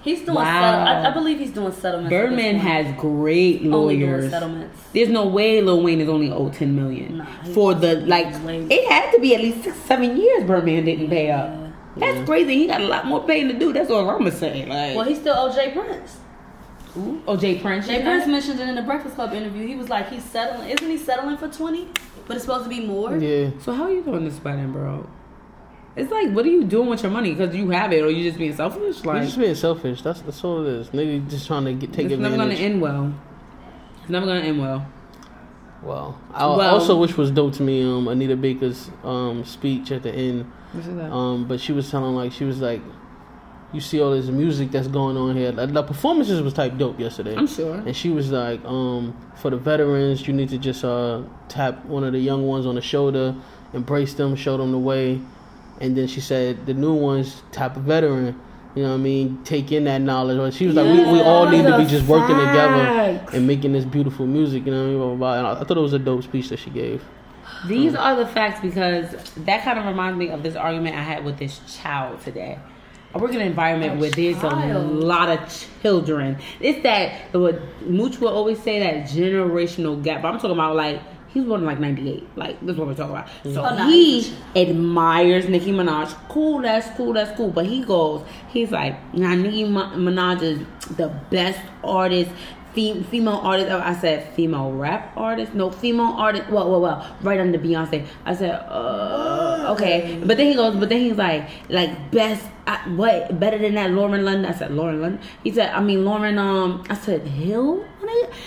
He's 0.02 0.20
doing. 0.22 0.34
Wow. 0.34 0.44
Settle- 0.84 1.06
I, 1.06 1.10
I 1.10 1.14
believe 1.14 1.38
he's 1.38 1.52
doing 1.52 1.70
settlements. 1.72 2.12
at 2.12 2.18
this 2.20 2.28
Birdman 2.30 2.56
has 2.56 3.00
great 3.00 3.60
only 3.66 3.96
doing 3.98 4.10
lawyers. 4.10 4.30
settlements. 4.30 4.82
There's 4.92 5.08
no 5.08 5.26
way 5.28 5.60
Lil 5.62 5.80
Wayne 5.82 6.00
is 6.00 6.08
only 6.08 6.30
owed 6.30 6.54
ten 6.54 6.74
million 6.74 7.18
Nah, 7.18 7.26
for 7.54 7.72
the 7.74 8.00
like. 8.00 8.32
Way- 8.44 8.66
It 8.68 8.90
had 8.90 9.12
to 9.12 9.20
be 9.20 9.34
at 9.34 9.40
least 9.40 9.62
six, 9.64 9.76
seven 9.82 10.16
years. 10.16 10.44
Birdman 10.44 10.84
didn't 10.84 11.08
pay 11.08 11.30
up. 11.30 11.56
That's 11.96 12.18
Yeah. 12.18 12.24
crazy. 12.24 12.56
He 12.58 12.66
got 12.66 12.80
a 12.80 12.86
lot 12.86 13.06
more 13.06 13.22
paying 13.24 13.48
to 13.48 13.54
do. 13.58 13.72
That's 13.72 13.90
what 13.90 14.00
I'm 14.00 14.06
gonna. 14.06 14.30
Like, 14.30 14.96
Well, 14.96 15.04
he's 15.04 15.18
still 15.18 15.34
OJ 15.36 15.72
Prince. 15.72 16.16
Oh 17.26 17.36
J. 17.36 17.58
Prince. 17.58 17.86
J. 17.86 18.02
Prince 18.02 18.26
mentioned 18.26 18.60
it 18.60 18.68
in 18.68 18.74
the 18.74 18.82
Breakfast 18.82 19.14
Club 19.14 19.32
interview. 19.32 19.66
He 19.66 19.76
was 19.76 19.88
like, 19.88 20.10
he's 20.10 20.24
settling. 20.24 20.68
Isn't 20.68 20.88
he 20.90 20.98
settling 20.98 21.36
for 21.38 21.48
twenty? 21.48 21.88
But 22.26 22.36
it's 22.36 22.44
supposed 22.44 22.64
to 22.64 22.68
be 22.70 22.84
more. 22.86 23.16
Yeah. 23.16 23.50
So 23.60 23.72
how 23.72 23.84
are 23.84 23.90
you 23.92 24.02
doing 24.02 24.24
this 24.24 24.38
by 24.38 24.54
then, 24.56 24.72
bro? 24.72 25.08
It's 25.96 26.10
like, 26.10 26.30
what 26.30 26.46
are 26.46 26.50
you 26.50 26.64
doing 26.64 26.88
with 26.88 27.02
your 27.02 27.10
money? 27.12 27.34
Because 27.34 27.54
you 27.54 27.68
have 27.70 27.92
it, 27.92 28.02
or 28.02 28.10
you 28.10 28.22
just 28.22 28.38
being 28.38 28.54
selfish? 28.54 29.02
You're 29.04 29.14
Like, 29.14 29.24
just 29.24 29.38
being 29.38 29.54
selfish. 29.54 30.02
That's 30.02 30.20
that's 30.22 30.42
all 30.44 30.66
it 30.66 30.70
is. 30.72 30.88
Nigga 30.90 31.28
just 31.28 31.46
trying 31.46 31.64
to 31.64 31.72
get 31.74 31.92
take 31.92 32.10
advantage. 32.10 32.12
it's 32.12 32.20
never 32.20 32.34
advantage. 32.34 32.58
gonna 32.58 32.70
end 32.72 32.80
well. 32.82 33.14
It's 34.00 34.10
never 34.10 34.26
gonna 34.26 34.40
end 34.40 34.60
well. 34.60 34.86
Well, 35.82 36.18
I 36.32 36.46
Well- 36.46 36.60
also 36.74 36.96
which 36.98 37.16
was 37.16 37.30
dope 37.30 37.54
to 37.54 37.62
me. 37.62 37.82
Um, 37.82 38.06
Anita 38.08 38.36
Baker's 38.36 38.90
um 39.02 39.44
speech 39.44 39.90
at 39.92 40.02
the 40.02 40.12
end. 40.14 40.50
What's 40.72 40.86
that? 40.88 41.10
Um, 41.12 41.46
but 41.46 41.58
she 41.60 41.72
was 41.72 41.90
telling 41.90 42.14
like 42.14 42.32
she 42.32 42.44
was 42.44 42.60
like, 42.60 42.80
you 43.72 43.80
see 43.80 44.00
all 44.00 44.10
this 44.10 44.26
music 44.26 44.70
that's 44.70 44.88
going 44.88 45.16
on 45.16 45.36
here. 45.36 45.52
Like, 45.52 45.72
the 45.72 45.82
performances 45.82 46.42
was 46.42 46.52
type 46.52 46.76
dope 46.76 47.00
yesterday. 47.00 47.34
I'm 47.34 47.46
sure. 47.46 47.74
And 47.74 47.96
she 47.96 48.10
was 48.10 48.30
like, 48.30 48.64
um, 48.64 49.16
for 49.36 49.50
the 49.50 49.56
veterans, 49.56 50.26
you 50.26 50.34
need 50.34 50.50
to 50.50 50.58
just 50.58 50.84
uh 50.84 51.22
tap 51.48 51.84
one 51.86 52.04
of 52.04 52.12
the 52.12 52.18
young 52.18 52.46
ones 52.46 52.66
on 52.66 52.74
the 52.74 52.82
shoulder, 52.82 53.34
embrace 53.72 54.14
them, 54.14 54.36
show 54.36 54.56
them 54.56 54.72
the 54.72 54.78
way. 54.78 55.20
And 55.80 55.96
then 55.96 56.06
she 56.06 56.20
said, 56.20 56.66
the 56.66 56.74
new 56.74 56.94
ones 56.94 57.42
tap 57.50 57.76
a 57.76 57.80
veteran. 57.80 58.40
You 58.74 58.84
know 58.84 58.90
what 58.90 58.94
I 58.94 58.98
mean? 58.98 59.42
Take 59.44 59.70
in 59.70 59.84
that 59.84 60.00
knowledge. 60.00 60.38
Or 60.38 60.50
She 60.50 60.66
was 60.66 60.76
like, 60.76 60.86
we, 60.86 61.12
we 61.12 61.20
all 61.20 61.48
need 61.48 61.64
to 61.64 61.76
be 61.76 61.84
just 61.84 62.06
working 62.06 62.36
together 62.36 63.26
and 63.32 63.46
making 63.46 63.72
this 63.72 63.84
beautiful 63.84 64.26
music. 64.26 64.64
You 64.64 64.72
know 64.72 64.78
what 64.78 64.86
I 64.86 64.88
mean? 64.88 64.98
Blah, 64.98 65.06
blah, 65.08 65.16
blah. 65.16 65.38
And 65.38 65.46
I, 65.46 65.60
I 65.60 65.64
thought 65.64 65.76
it 65.76 65.80
was 65.80 65.92
a 65.92 65.98
dope 65.98 66.22
speech 66.22 66.48
that 66.48 66.58
she 66.58 66.70
gave. 66.70 67.04
These 67.66 67.94
are 67.94 68.16
the 68.16 68.26
facts 68.26 68.60
because 68.60 69.12
that 69.36 69.62
kind 69.62 69.78
of 69.78 69.84
reminds 69.84 70.18
me 70.18 70.30
of 70.30 70.42
this 70.42 70.56
argument 70.56 70.96
I 70.96 71.02
had 71.02 71.24
with 71.24 71.38
this 71.38 71.60
child 71.80 72.20
today. 72.22 72.58
I 73.14 73.18
work 73.18 73.32
in 73.32 73.40
an 73.40 73.46
environment 73.46 73.94
A 73.94 74.00
where 74.00 74.10
there's 74.10 74.42
a 74.42 74.78
lot 74.78 75.28
of 75.28 75.68
children. 75.82 76.38
It's 76.60 76.82
that 76.82 77.34
what 77.34 77.60
Mooch 77.86 78.18
will 78.18 78.28
always 78.28 78.58
say 78.62 78.80
that 78.80 79.08
generational 79.10 80.02
gap. 80.02 80.22
But 80.22 80.28
I'm 80.28 80.36
talking 80.36 80.52
about 80.52 80.76
like 80.76 81.00
he's 81.28 81.44
born 81.44 81.60
in 81.60 81.66
like 81.66 81.78
'98. 81.78 82.36
Like 82.36 82.60
this 82.60 82.70
is 82.74 82.78
what 82.78 82.88
we're 82.88 82.94
talking 82.94 83.12
about. 83.16 83.28
So 83.44 83.62
Oh, 83.64 83.88
he 83.90 84.34
admires 84.56 85.48
Nicki 85.48 85.72
Minaj. 85.72 86.14
Cool, 86.28 86.62
that's 86.62 86.88
cool, 86.96 87.12
that's 87.12 87.36
cool. 87.36 87.50
But 87.50 87.66
he 87.66 87.84
goes, 87.84 88.24
he's 88.48 88.70
like, 88.70 88.94
nah, 89.14 89.34
Nicki 89.34 89.64
Minaj 89.64 90.42
is 90.42 90.58
the 90.96 91.08
best 91.30 91.60
artist. 91.84 92.30
Fe- 92.74 93.02
female 93.02 93.34
artist. 93.44 93.70
oh, 93.70 93.80
I 93.80 93.94
said 93.94 94.32
female 94.34 94.72
rap 94.72 95.12
artist. 95.14 95.52
No, 95.52 95.70
female 95.70 96.14
artist. 96.16 96.48
Well, 96.48 96.70
well, 96.70 96.80
well. 96.80 97.16
Right 97.20 97.38
under 97.38 97.58
Beyonce. 97.58 98.06
I 98.24 98.34
said, 98.34 98.52
uh, 98.52 99.74
okay. 99.76 100.18
But 100.24 100.38
then 100.38 100.46
he 100.46 100.54
goes. 100.54 100.74
But 100.76 100.88
then 100.88 101.00
he's 101.00 101.16
like, 101.18 101.50
like 101.68 102.10
best. 102.10 102.46
I, 102.66 102.76
what 102.90 103.38
better 103.40 103.58
than 103.58 103.74
that? 103.74 103.90
Lauren 103.90 104.24
London. 104.24 104.46
I 104.46 104.54
said 104.56 104.70
Lauren 104.72 105.00
London. 105.00 105.20
He 105.42 105.50
said, 105.52 105.70
I 105.74 105.80
mean 105.80 106.04
Lauren. 106.04 106.38
Um, 106.38 106.84
I 106.88 106.94
said 106.94 107.22
Hill. 107.26 107.84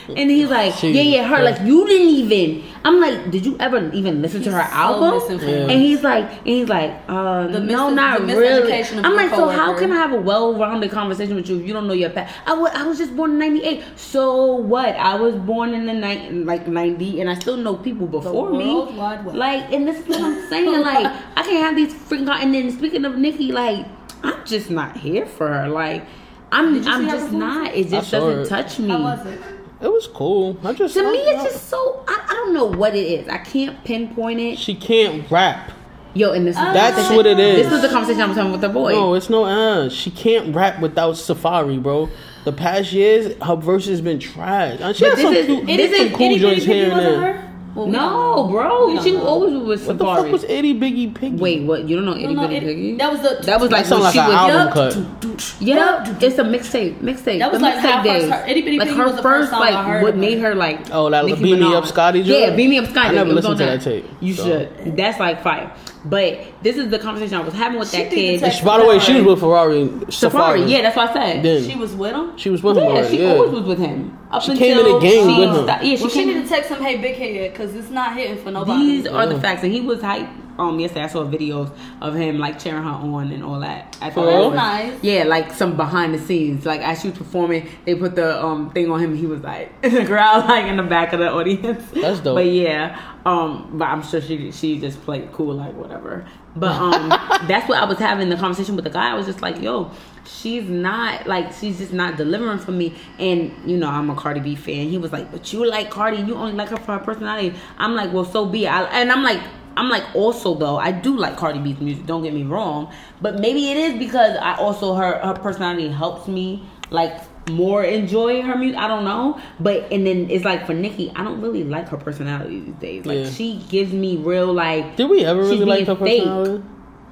And 0.09 0.29
he's 0.29 0.49
like, 0.49 0.73
She- 0.75 0.91
yeah, 0.91 1.01
yeah, 1.01 1.27
her. 1.27 1.43
Like 1.43 1.59
you 1.61 1.85
didn't 1.87 2.07
even. 2.09 2.63
I'm 2.83 2.99
like, 3.01 3.31
did 3.31 3.45
you 3.45 3.57
ever 3.59 3.89
even 3.93 4.21
listen 4.21 4.43
to 4.43 4.51
her 4.51 4.61
so 4.61 4.73
album? 4.75 5.13
misinformed. 5.15 5.71
And 5.71 5.81
he's 5.81 6.03
like, 6.03 6.29
and 6.29 6.47
he's 6.47 6.69
like, 6.69 6.91
uh, 7.07 7.47
The 7.47 7.59
no, 7.61 7.87
mis- 7.89 7.95
not 7.95 8.21
really. 8.21 8.71
I'm 9.03 9.15
like, 9.15 9.29
so 9.31 9.47
how 9.49 9.77
can 9.77 9.91
I 9.91 9.95
have 9.95 10.11
a 10.13 10.21
well-rounded 10.21 10.91
conversation 10.91 11.35
with 11.35 11.49
you 11.49 11.59
if 11.59 11.65
you 11.67 11.73
don't 11.73 11.87
know 11.87 11.93
your 11.93 12.09
past? 12.11 12.33
I 12.45 12.53
was 12.83 12.97
just 12.97 13.15
born 13.15 13.31
in 13.31 13.39
'98. 13.39 13.83
So 13.95 14.53
what? 14.55 14.95
I 14.95 15.15
was 15.15 15.35
born 15.35 15.73
in 15.73 15.85
the 15.87 15.93
night 15.93 16.31
like 16.33 16.67
'90, 16.67 17.21
and 17.21 17.29
I 17.29 17.33
still 17.35 17.57
know 17.57 17.75
people 17.75 18.07
before 18.07 18.51
me. 18.51 18.65
World 18.67 18.95
Wide 18.95 19.25
Web. 19.25 19.35
Like, 19.35 19.71
and 19.73 19.87
this 19.87 19.99
is 19.99 20.07
what 20.07 20.21
I'm 20.21 20.47
saying. 20.49 20.81
Like, 20.81 21.07
I 21.35 21.41
can't 21.43 21.63
have 21.63 21.75
these 21.75 21.93
freaking. 21.93 22.27
con- 22.27 22.39
And 22.41 22.53
then 22.53 22.71
speaking 22.71 23.03
of 23.05 23.17
Nicki, 23.17 23.51
like, 23.51 23.85
I'm 24.25 24.45
just 24.45 24.69
not 24.69 24.97
here 24.97 25.25
for 25.25 25.47
her. 25.47 25.67
Like, 25.69 26.05
I'm 26.51 26.87
I'm 26.87 27.05
just 27.09 27.31
not. 27.31 27.73
It 27.73 27.89
just 27.89 28.11
doesn't 28.11 28.39
it. 28.41 28.47
touch 28.49 28.79
me. 28.79 28.89
How 28.89 29.01
was 29.01 29.25
it? 29.25 29.39
It 29.81 29.91
was 29.91 30.07
cool. 30.07 30.57
I 30.63 30.73
just 30.73 30.93
To 30.95 31.03
me, 31.11 31.19
I- 31.27 31.33
it's 31.33 31.43
just 31.53 31.69
so. 31.69 32.03
I, 32.07 32.25
I 32.29 32.33
don't 32.33 32.53
know 32.53 32.65
what 32.65 32.95
it 32.95 33.05
is. 33.05 33.27
I 33.27 33.37
can't 33.39 33.83
pinpoint 33.83 34.39
it. 34.39 34.57
she 34.59 34.73
can't 34.75 35.29
rap. 35.29 35.71
Yo, 36.13 36.31
and 36.31 36.47
this 36.47 36.55
is 36.55 36.61
That's 36.61 37.09
what 37.13 37.25
it 37.25 37.37
is. 37.39 37.63
This 37.63 37.71
was 37.71 37.81
the 37.81 37.89
conversation 37.89 38.21
I 38.21 38.27
was 38.27 38.37
having 38.37 38.53
with 38.53 38.61
the 38.61 38.69
boy. 38.69 38.93
No, 38.93 39.15
it's 39.15 39.29
no 39.29 39.43
uh. 39.43 39.89
She 39.89 40.09
can't 40.11 40.55
rap 40.55 40.79
without 40.79 41.15
Safaree, 41.15 41.81
bro. 41.83 42.09
The 42.45 42.53
past 42.53 42.93
years, 42.93 43.35
her 43.43 43.55
verse 43.57 43.87
has 43.87 43.99
been 43.99 44.19
trash. 44.19 44.79
Uh, 44.79 44.93
She 44.93 45.03
But 45.03 45.15
has 45.15 45.21
some, 45.23 45.33
this 45.33 45.41
is- 45.41 45.45
cute, 45.47 45.65
this 45.67 45.77
there's 45.77 45.91
is 45.91 46.09
some 46.09 46.17
cool 46.17 46.25
Itty 46.31 46.39
joints 46.39 46.65
Bitty 46.65 46.73
here 46.79 46.89
Piggy 46.89 47.05
and 47.05 47.23
there. 47.23 47.44
Her? 47.75 47.81
Well, 47.81 47.85
we 47.87 47.91
no, 47.91 48.35
don't 48.37 48.51
bro. 48.51 48.87
We 48.87 48.93
don't 48.95 49.03
She 49.03 49.11
know. 49.11 49.23
always 49.25 49.53
was 49.53 49.83
What 49.85 49.97
the 49.97 50.05
Safaree. 50.05 50.15
fuck 50.23 50.31
was 50.31 50.43
Itty 50.45 50.79
Biggie 50.79 51.13
Piggy? 51.13 51.35
Wait, 51.35 51.63
what? 51.63 51.87
You 51.89 51.97
don't 51.97 52.05
know 52.05 52.15
Itty 52.15 52.27
No, 52.33 52.41
no, 52.41 52.47
Bitty 52.47 52.55
it- 52.55 52.63
Piggy? 52.69 52.95
that 52.95 53.11
was 53.11 53.21
the- 53.21 53.37
that 53.45 53.59
was 53.59 53.69
like 53.71 53.85
That 53.85 53.91
when 53.95 54.03
like 54.03 54.13
she 54.13 54.19
an 54.19 54.27
was 54.27 54.35
album 54.35 54.73
cut. 54.73 55.55
Yeah, 55.59 56.17
it's 56.21 56.37
a 56.39 56.43
mixtape. 56.43 56.99
Mixtape. 57.01 57.39
That 57.39 57.51
was 57.51 57.59
the 57.61 57.65
like 57.67 57.75
mixtape 57.75 58.03
days. 58.03 58.21
first 58.23 58.33
her- 58.33 58.47
Itty 58.47 58.61
Bitty 58.61 58.79
like 58.79 58.87
her 58.89 59.05
was 59.11 59.19
first 59.19 59.49
song 59.51 59.61
I 59.61 59.71
like 59.71 60.03
what 60.03 60.15
made 60.15 60.39
her. 60.39 60.49
her 60.49 60.55
like. 60.55 60.79
Oh, 60.91 61.09
that 61.09 61.25
Nicki 61.25 61.43
Beam 61.43 61.59
Me 61.59 61.65
Minaj. 61.65 61.75
Up 61.75 61.85
Scotty 61.85 62.19
Yeah, 62.21 62.45
joint? 62.45 62.57
beat 62.57 62.69
me 62.69 62.77
up 62.79 62.87
Scotty. 62.87 63.09
I 63.09 63.11
never 63.11 63.33
listened 63.33 63.57
to 63.57 63.65
that 63.65 63.81
tape, 63.81 64.05
You 64.21 64.33
should. 64.33 64.95
That's 64.95 65.19
like 65.19 65.43
fire. 65.43 65.71
But 66.05 66.39
this 66.61 66.77
is 66.77 66.89
the 66.91 66.99
conversation 66.99 67.35
I 67.35 67.41
was 67.43 67.53
having 67.53 67.79
with 67.79 67.89
She 67.89 67.97
that 68.03 68.11
kid. 68.11 68.39
the 68.39 68.45
text- 68.45 68.63
By 68.63 68.77
the 68.77 68.85
way, 68.85 68.99
she 68.99 69.13
was 69.15 69.23
with 69.23 69.39
Ferrari. 69.39 69.81
and 69.81 70.01
Safaree. 70.07 70.31
Safaree. 70.31 70.69
Yeah, 70.69 70.81
that's 70.83 70.95
what 70.95 71.09
I 71.09 71.13
said. 71.13 71.43
Then 71.43 71.63
She 71.69 71.75
was 71.75 71.93
with 71.95 72.13
him. 72.13 72.37
she 72.37 72.49
was 72.49 72.61
with 72.61 72.77
him 72.77 72.83
yeah, 72.83 72.89
already. 72.89 73.17
she 73.17 73.23
Yeah. 73.23 73.33
always 73.33 73.51
was 73.51 73.63
with 73.63 73.79
him. 73.79 74.17
Up 74.31 74.41
She 74.43 74.51
until 74.51 74.67
came 74.67 74.77
in 74.77 74.93
the 74.93 74.99
game 74.99 75.25
with 75.27 75.35
him. 75.57 75.63
stopped- 75.63 75.83
Yeah, 75.83 75.95
she 75.95 76.01
Well, 76.03 76.09
she 76.11 76.19
came 76.19 76.27
need 76.35 76.43
to 76.43 76.47
text 76.49 76.69
him, 76.69 76.83
"Hey, 76.83 76.97
big 76.97 77.15
head," 77.15 77.51
because 77.51 77.75
it's 77.75 77.89
not 77.89 78.15
hitting 78.15 78.37
for 78.37 78.51
nobody. 78.51 78.85
These 78.85 79.07
are 79.07 79.25
the 79.25 79.39
facts, 79.39 79.63
and 79.63 79.71
he 79.73 79.81
was 79.81 80.01
hype. 80.01 80.27
Um, 80.57 80.79
yesterday 80.79 81.03
I 81.03 81.07
saw 81.07 81.25
videos 81.25 81.69
of 82.01 82.15
him 82.15 82.39
like 82.39 82.59
cheering 82.63 82.81
her 82.83 82.89
on 82.89 83.29
and 83.31 83.43
all 83.43 83.59
that. 83.59 83.97
At 84.01 84.13
the 84.15 84.21
For 84.21 84.27
real? 84.27 84.37
event. 84.47 84.55
That's 84.55 84.91
nice. 84.93 84.93
Yeah, 85.01 85.23
like 85.25 85.51
some 85.53 85.75
behind 85.75 86.13
the 86.13 86.17
scenes. 86.19 86.65
Like 86.65 86.81
as 86.81 87.01
she 87.01 87.09
was 87.09 87.17
performing, 87.17 87.67
they 87.83 87.93
put 87.95 88.15
the 88.15 88.41
um 88.41 88.69
thing 88.69 88.89
on 88.89 88.99
him. 89.01 89.09
And 89.11 89.19
he 89.19 89.25
was 89.25 89.41
like 89.41 89.73
in 89.83 89.93
the 89.93 90.05
crowd, 90.05 90.47
like 90.47 90.65
in 90.67 90.77
the 90.77 90.83
back 90.83 91.11
of 91.11 91.19
the 91.19 91.29
audience. 91.29 91.83
That's 91.93 92.21
dope. 92.21 92.35
But 92.35 92.45
yeah, 92.45 92.97
um, 93.25 93.71
but 93.73 93.85
I'm 93.85 94.03
sure 94.03 94.21
she 94.21 94.51
she 94.51 94.79
just 94.79 95.01
played 95.01 95.31
cool, 95.31 95.55
like 95.55 95.73
whatever. 95.73 96.25
But 96.55 96.71
um, 96.71 97.09
that's 97.47 97.67
what 97.67 97.79
I 97.79 97.85
was 97.85 97.97
having 97.97 98.29
the 98.29 98.37
conversation 98.37 98.75
with 98.75 98.85
the 98.85 98.91
guy. 98.91 99.09
I 99.09 99.15
was 99.15 99.25
just 99.25 99.41
like, 99.41 99.59
yo, 99.59 99.91
she's 100.25 100.69
not 100.69 101.25
like 101.25 101.51
she's 101.53 101.79
just 101.79 101.91
not 101.91 102.17
delivering 102.17 102.59
for 102.59 102.71
me. 102.71 102.93
And 103.17 103.51
you 103.65 103.77
know, 103.77 103.89
I'm 103.89 104.11
a 104.11 104.15
Cardi 104.15 104.41
B 104.41 104.55
fan. 104.55 104.89
He 104.89 104.99
was 104.99 105.11
like, 105.11 105.31
but 105.31 105.51
you 105.51 105.67
like 105.67 105.89
Cardi, 105.89 106.17
you 106.17 106.35
only 106.35 106.53
like 106.53 106.69
her 106.69 106.77
for 106.77 106.99
her 106.99 107.03
personality. 107.03 107.55
I'm 107.79 107.95
like, 107.95 108.13
well, 108.13 108.25
so 108.25 108.45
be 108.45 108.65
it. 108.65 108.69
I, 108.69 108.83
and 109.01 109.11
I'm 109.11 109.23
like. 109.23 109.41
I'm 109.77 109.89
like 109.89 110.05
also 110.15 110.55
though 110.55 110.77
I 110.77 110.93
do 110.93 111.17
like 111.17 111.35
Cardi 111.35 111.59
B's 111.59 111.81
music. 111.81 112.05
Don't 112.05 112.23
get 112.23 112.33
me 112.33 112.43
wrong, 112.43 112.93
but 113.19 113.41
maybe 113.41 113.71
it 113.71 113.75
is 113.75 113.99
because 113.99 114.37
I 114.37 114.55
also 114.55 114.93
her 114.93 115.19
her 115.19 115.33
personality 115.33 115.89
helps 115.89 116.29
me 116.29 116.63
like 116.91 117.19
more 117.51 117.83
enjoy 117.83 118.41
her 118.41 118.55
music. 118.57 118.79
I 118.79 118.87
don't 118.87 119.05
know, 119.05 119.39
but 119.59 119.91
and 119.91 120.05
then 120.05 120.29
it's 120.29 120.45
like 120.45 120.65
for 120.65 120.73
Nicki, 120.73 121.11
I 121.15 121.23
don't 121.23 121.41
really 121.41 121.63
like 121.63 121.89
her 121.89 121.97
personality 121.97 122.59
these 122.61 122.75
days. 122.75 123.05
Like 123.05 123.17
Yeah. 123.19 123.29
she 123.29 123.57
gives 123.69 123.93
me 123.93 124.17
real 124.17 124.53
like. 124.53 124.95
Did 124.95 125.09
we 125.09 125.23
ever 125.25 125.43
she's 125.43 125.59
really 125.59 125.65
like 125.65 125.85
being 125.85 125.97
her 125.97 126.05
fake. 126.05 126.19
personality? 126.23 126.63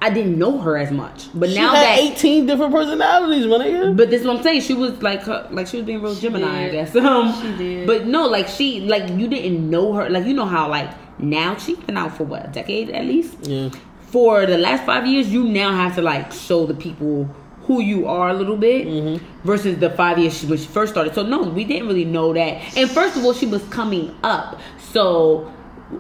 I 0.02 0.10
didn't 0.10 0.38
know 0.38 0.58
her 0.58 0.76
as 0.78 0.92
much, 0.92 1.30
but 1.34 1.48
She 1.50 1.56
now 1.56 1.74
had 1.74 1.82
that 1.98 2.00
18 2.00 2.46
different 2.46 2.74
personalities, 2.74 3.46
my 3.46 3.58
nigga. 3.60 3.96
but 3.96 4.10
this 4.10 4.20
is 4.20 4.28
what 4.28 4.36
I'm 4.36 4.44
saying. 4.44 4.60
She 4.60 4.74
was 4.74 5.02
like, 5.02 5.22
her, 5.22 5.48
like 5.50 5.66
she 5.68 5.78
was 5.78 5.86
being 5.86 6.02
real 6.02 6.14
Gemini, 6.14 6.66
I 6.66 6.70
guess. 6.72 6.94
Um, 6.96 7.34
She 7.42 7.56
did. 7.58 7.88
But 7.88 8.06
no, 8.06 8.28
like 8.28 8.50
she, 8.50 8.82
like 8.82 9.08
you 9.12 9.30
didn't 9.30 9.70
know 9.70 9.94
her. 9.94 10.10
Like 10.10 10.26
you 10.26 10.34
know 10.34 10.46
how, 10.46 10.68
like 10.68 10.92
now 11.22 11.56
she's 11.56 11.78
been 11.78 11.96
out 11.96 12.18
for 12.18 12.26
what 12.26 12.44
a 12.46 12.50
decade 12.50 12.90
at 12.90 13.06
least. 13.06 13.38
yeah. 13.44 13.70
For 14.08 14.46
the 14.46 14.58
last 14.58 14.84
five 14.86 15.08
years, 15.08 15.30
you 15.32 15.46
now 15.46 15.72
have 15.72 15.96
to 15.96 16.02
like 16.02 16.34
show 16.34 16.66
the 16.66 16.74
people 16.74 17.30
who 17.66 17.82
you 17.82 18.08
are 18.08 18.30
a 18.30 18.34
little 18.34 18.58
bit 18.58 18.88
Mm-hmm. 18.88 19.26
versus 19.48 19.78
the 19.80 19.90
five 19.90 20.18
years 20.20 20.38
she, 20.38 20.46
when 20.48 20.58
she 20.58 20.68
first 20.68 20.92
started. 20.94 21.14
So 21.16 21.24
no, 21.24 21.44
we 21.44 21.64
didn't 21.64 21.88
really 21.88 22.06
know 22.06 22.34
that. 22.34 22.78
And 22.78 22.90
first 22.90 23.16
of 23.18 23.24
all, 23.24 23.34
she 23.34 23.46
was 23.46 23.64
coming 23.70 24.16
up, 24.24 24.60
so. 24.80 25.52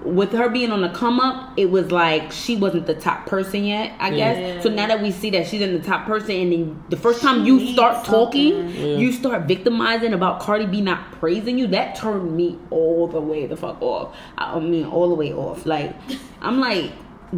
With 0.05 0.31
her 0.31 0.49
being 0.49 0.71
on 0.71 0.81
the 0.81 0.89
come 0.89 1.19
up, 1.19 1.53
it 1.55 1.69
was 1.69 1.91
like 1.91 2.31
she 2.31 2.55
wasn't 2.55 2.87
the 2.87 2.95
top 2.95 3.27
person 3.27 3.63
yet, 3.63 3.91
I 3.99 4.09
Yeah. 4.09 4.15
guess. 4.33 4.63
So 4.63 4.69
now 4.69 4.87
that 4.87 5.03
we 5.03 5.11
see 5.11 5.29
that 5.31 5.45
she's 5.45 5.61
in 5.61 5.71
the 5.73 5.79
top 5.85 6.07
person, 6.07 6.31
and 6.31 6.51
then 6.51 6.83
the 6.89 6.97
first 6.97 7.21
time 7.21 7.45
you 7.45 7.67
start 7.73 8.03
talking. 8.03 8.69
Yeah. 8.69 8.97
you 8.97 9.11
start 9.11 9.43
victimizing 9.43 10.13
about 10.13 10.39
Cardi 10.39 10.65
B 10.65 10.81
not 10.81 11.11
praising 11.19 11.59
you, 11.59 11.67
that 11.67 11.95
turned 11.95 12.35
me 12.35 12.57
all 12.71 13.07
the 13.07 13.21
way 13.21 13.45
the 13.45 13.55
fuck 13.55 13.79
off. 13.83 14.15
I 14.35 14.57
mean, 14.59 14.85
all 14.85 15.09
the 15.09 15.15
way 15.15 15.31
off. 15.31 15.67
Like, 15.67 15.93
I'm 16.41 16.59
like, 16.59 16.91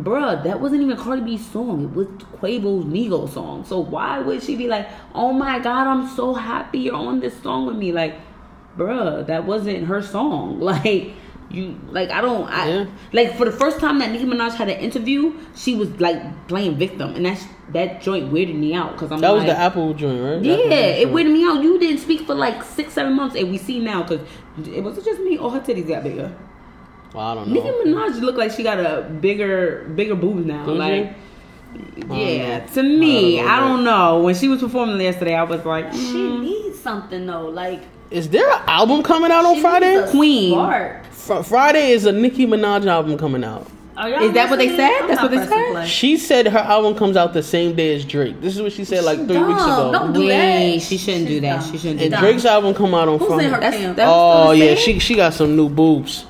bruh, 0.04 0.44
that 0.44 0.60
wasn't 0.60 0.82
even 0.82 0.98
Cardi 0.98 1.22
B's 1.22 1.46
song. 1.52 1.84
It 1.86 1.92
was 1.96 2.08
Quavo's 2.42 2.86
Migo 2.86 3.32
song. 3.32 3.64
So 3.66 3.80
why 3.80 4.20
would 4.20 4.44
she 4.44 4.56
be 4.56 4.68
like, 4.68 4.88
oh 5.14 5.32
my 5.34 5.60
god, 5.60 5.88
I'm 5.88 6.08
so 6.16 6.34
happy 6.34 6.80
you're 6.80 6.96
on 6.96 7.20
this 7.20 7.40
song 7.42 7.66
with 7.68 7.76
me? 7.78 7.92
Like, 7.92 8.16
bruh, 8.78 9.26
that 9.28 9.46
wasn't 9.46 9.86
her 9.88 10.02
song. 10.02 10.60
Like. 10.66 11.14
You 11.52 11.80
like 11.90 12.10
I 12.10 12.22
don't 12.22 12.50
I 12.50 12.68
Yeah. 12.68 12.86
like 13.14 13.38
for 13.38 13.46
the 13.46 13.52
first 13.52 13.80
time 13.80 14.00
that 14.00 14.10
Nicki 14.12 14.26
Minaj 14.26 14.56
had 14.56 14.68
an 14.68 14.80
interview, 14.80 15.38
she 15.56 15.76
was 15.76 15.90
like 16.02 16.48
playing 16.48 16.76
victim, 16.76 17.14
and 17.16 17.24
that's 17.24 17.46
that 17.72 18.02
joint 18.02 18.34
weirded 18.34 18.56
me 18.56 18.74
out 18.74 18.94
because 18.94 19.12
I'm 19.12 19.22
That 19.22 19.30
was 19.32 19.46
the 19.46 19.56
Apple 19.56 19.94
joint, 19.94 20.22
right? 20.24 20.42
yeah, 20.44 20.54
Apple 20.56 20.74
it 20.74 21.08
weirded 21.10 21.32
me 21.32 21.46
out. 21.46 21.62
You 21.62 21.78
didn't 21.78 22.00
speak 22.00 22.22
for 22.26 22.34
like 22.34 22.64
six, 22.64 22.94
seven 22.94 23.14
months, 23.14 23.36
and 23.36 23.52
we 23.52 23.60
see 23.60 23.80
now 23.80 24.02
because 24.02 24.22
it 24.68 24.84
wasn't 24.84 25.06
just 25.06 25.22
me. 25.22 25.38
All 25.38 25.52
her 25.52 25.60
titties 25.60 25.88
got 25.88 26.04
bigger. 26.04 26.36
Well, 27.16 27.26
I 27.26 27.34
don't 27.36 27.48
know. 27.50 27.64
Nicki. 27.64 27.90
Minaj 27.90 28.20
looked 28.22 28.38
like 28.38 28.52
she 28.52 28.62
got 28.64 28.80
a 28.80 29.04
bigger, 29.22 29.86
bigger 29.96 30.16
boobs 30.16 30.46
now. 30.46 30.66
Does 30.66 30.78
like, 30.78 31.14
yeah, 32.10 32.60
know. 32.60 32.74
to 32.74 32.84
me, 32.84 33.40
I 33.40 33.44
don't 33.44 33.48
know 33.48 33.48
I 33.48 33.60
don't 33.60 33.84
know. 33.84 34.24
When 34.24 34.36
she 34.36 34.48
was 34.48 34.62
performing 34.62 35.00
yesterday, 35.02 35.36
I 35.36 35.44
was 35.44 35.66
like, 35.66 35.92
She 35.94 35.98
mm. 36.14 36.42
needs 36.42 36.80
something 36.80 37.26
though. 37.26 37.50
Like 37.50 37.82
Is 38.12 38.30
there 38.30 38.50
an 38.52 38.62
album 38.68 39.04
coming 39.04 39.32
out 39.32 39.46
on 39.46 39.62
Friday? 39.62 39.96
needs 39.98 40.10
a 40.10 40.12
Queen. 40.12 41.02
Fr- 41.12 41.42
Friday 41.42 41.92
is 41.92 42.06
a 42.06 42.12
Nicki 42.12 42.46
Minaj 42.46 42.86
album 42.86 43.18
coming 43.18 43.44
out. 43.44 43.68
Are 43.98 44.10
Is 44.10 44.34
that 44.34 44.50
what 44.50 44.60
they 44.60 44.76
said? 44.76 44.92
I'm 45.04 45.08
That's 45.08 45.22
what 45.22 45.32
they 45.32 45.38
said? 45.46 45.72
play. 45.72 45.88
She 45.88 46.18
said 46.18 46.48
her 46.48 46.60
album 46.60 46.96
comes 46.96 47.16
out 47.16 47.32
the 47.34 47.42
same 47.42 47.76
day 47.76 47.96
as 47.96 48.04
Drake. 48.04 48.42
This 48.42 48.54
is 48.56 48.62
what 48.62 48.74
she 48.74 48.84
said 48.84 49.06
like 49.06 49.20
three 49.20 49.38
weeks 49.42 49.62
ago. 49.64 49.90
Don't 49.94 50.12
do 50.12 50.20
Wait, 50.20 50.28
that. 50.76 50.82
she 50.82 50.98
shouldn't 50.98 51.28
do 51.28 51.40
that. 51.40 51.62
dumb. 51.62 51.72
She 51.72 51.78
shouldn't 51.78 52.00
do 52.00 52.04
And 52.06 52.14
that. 52.14 52.20
Dumb. 52.22 52.30
Drake's 52.30 52.46
album 52.46 52.74
come 52.74 52.94
out 52.94 53.08
on 53.08 53.20
Who's 53.20 53.28
Friday. 53.30 53.46
in 53.46 53.54
her 53.54 53.60
That's, 53.62 53.78
camp? 53.78 53.96
that's 53.96 54.12
oh 54.14 54.52
yeah, 54.52 54.76
she 54.76 55.00
she 55.00 55.16
got 55.16 55.34
some 55.34 55.56
new 55.56 55.70
boobs. 55.70 56.26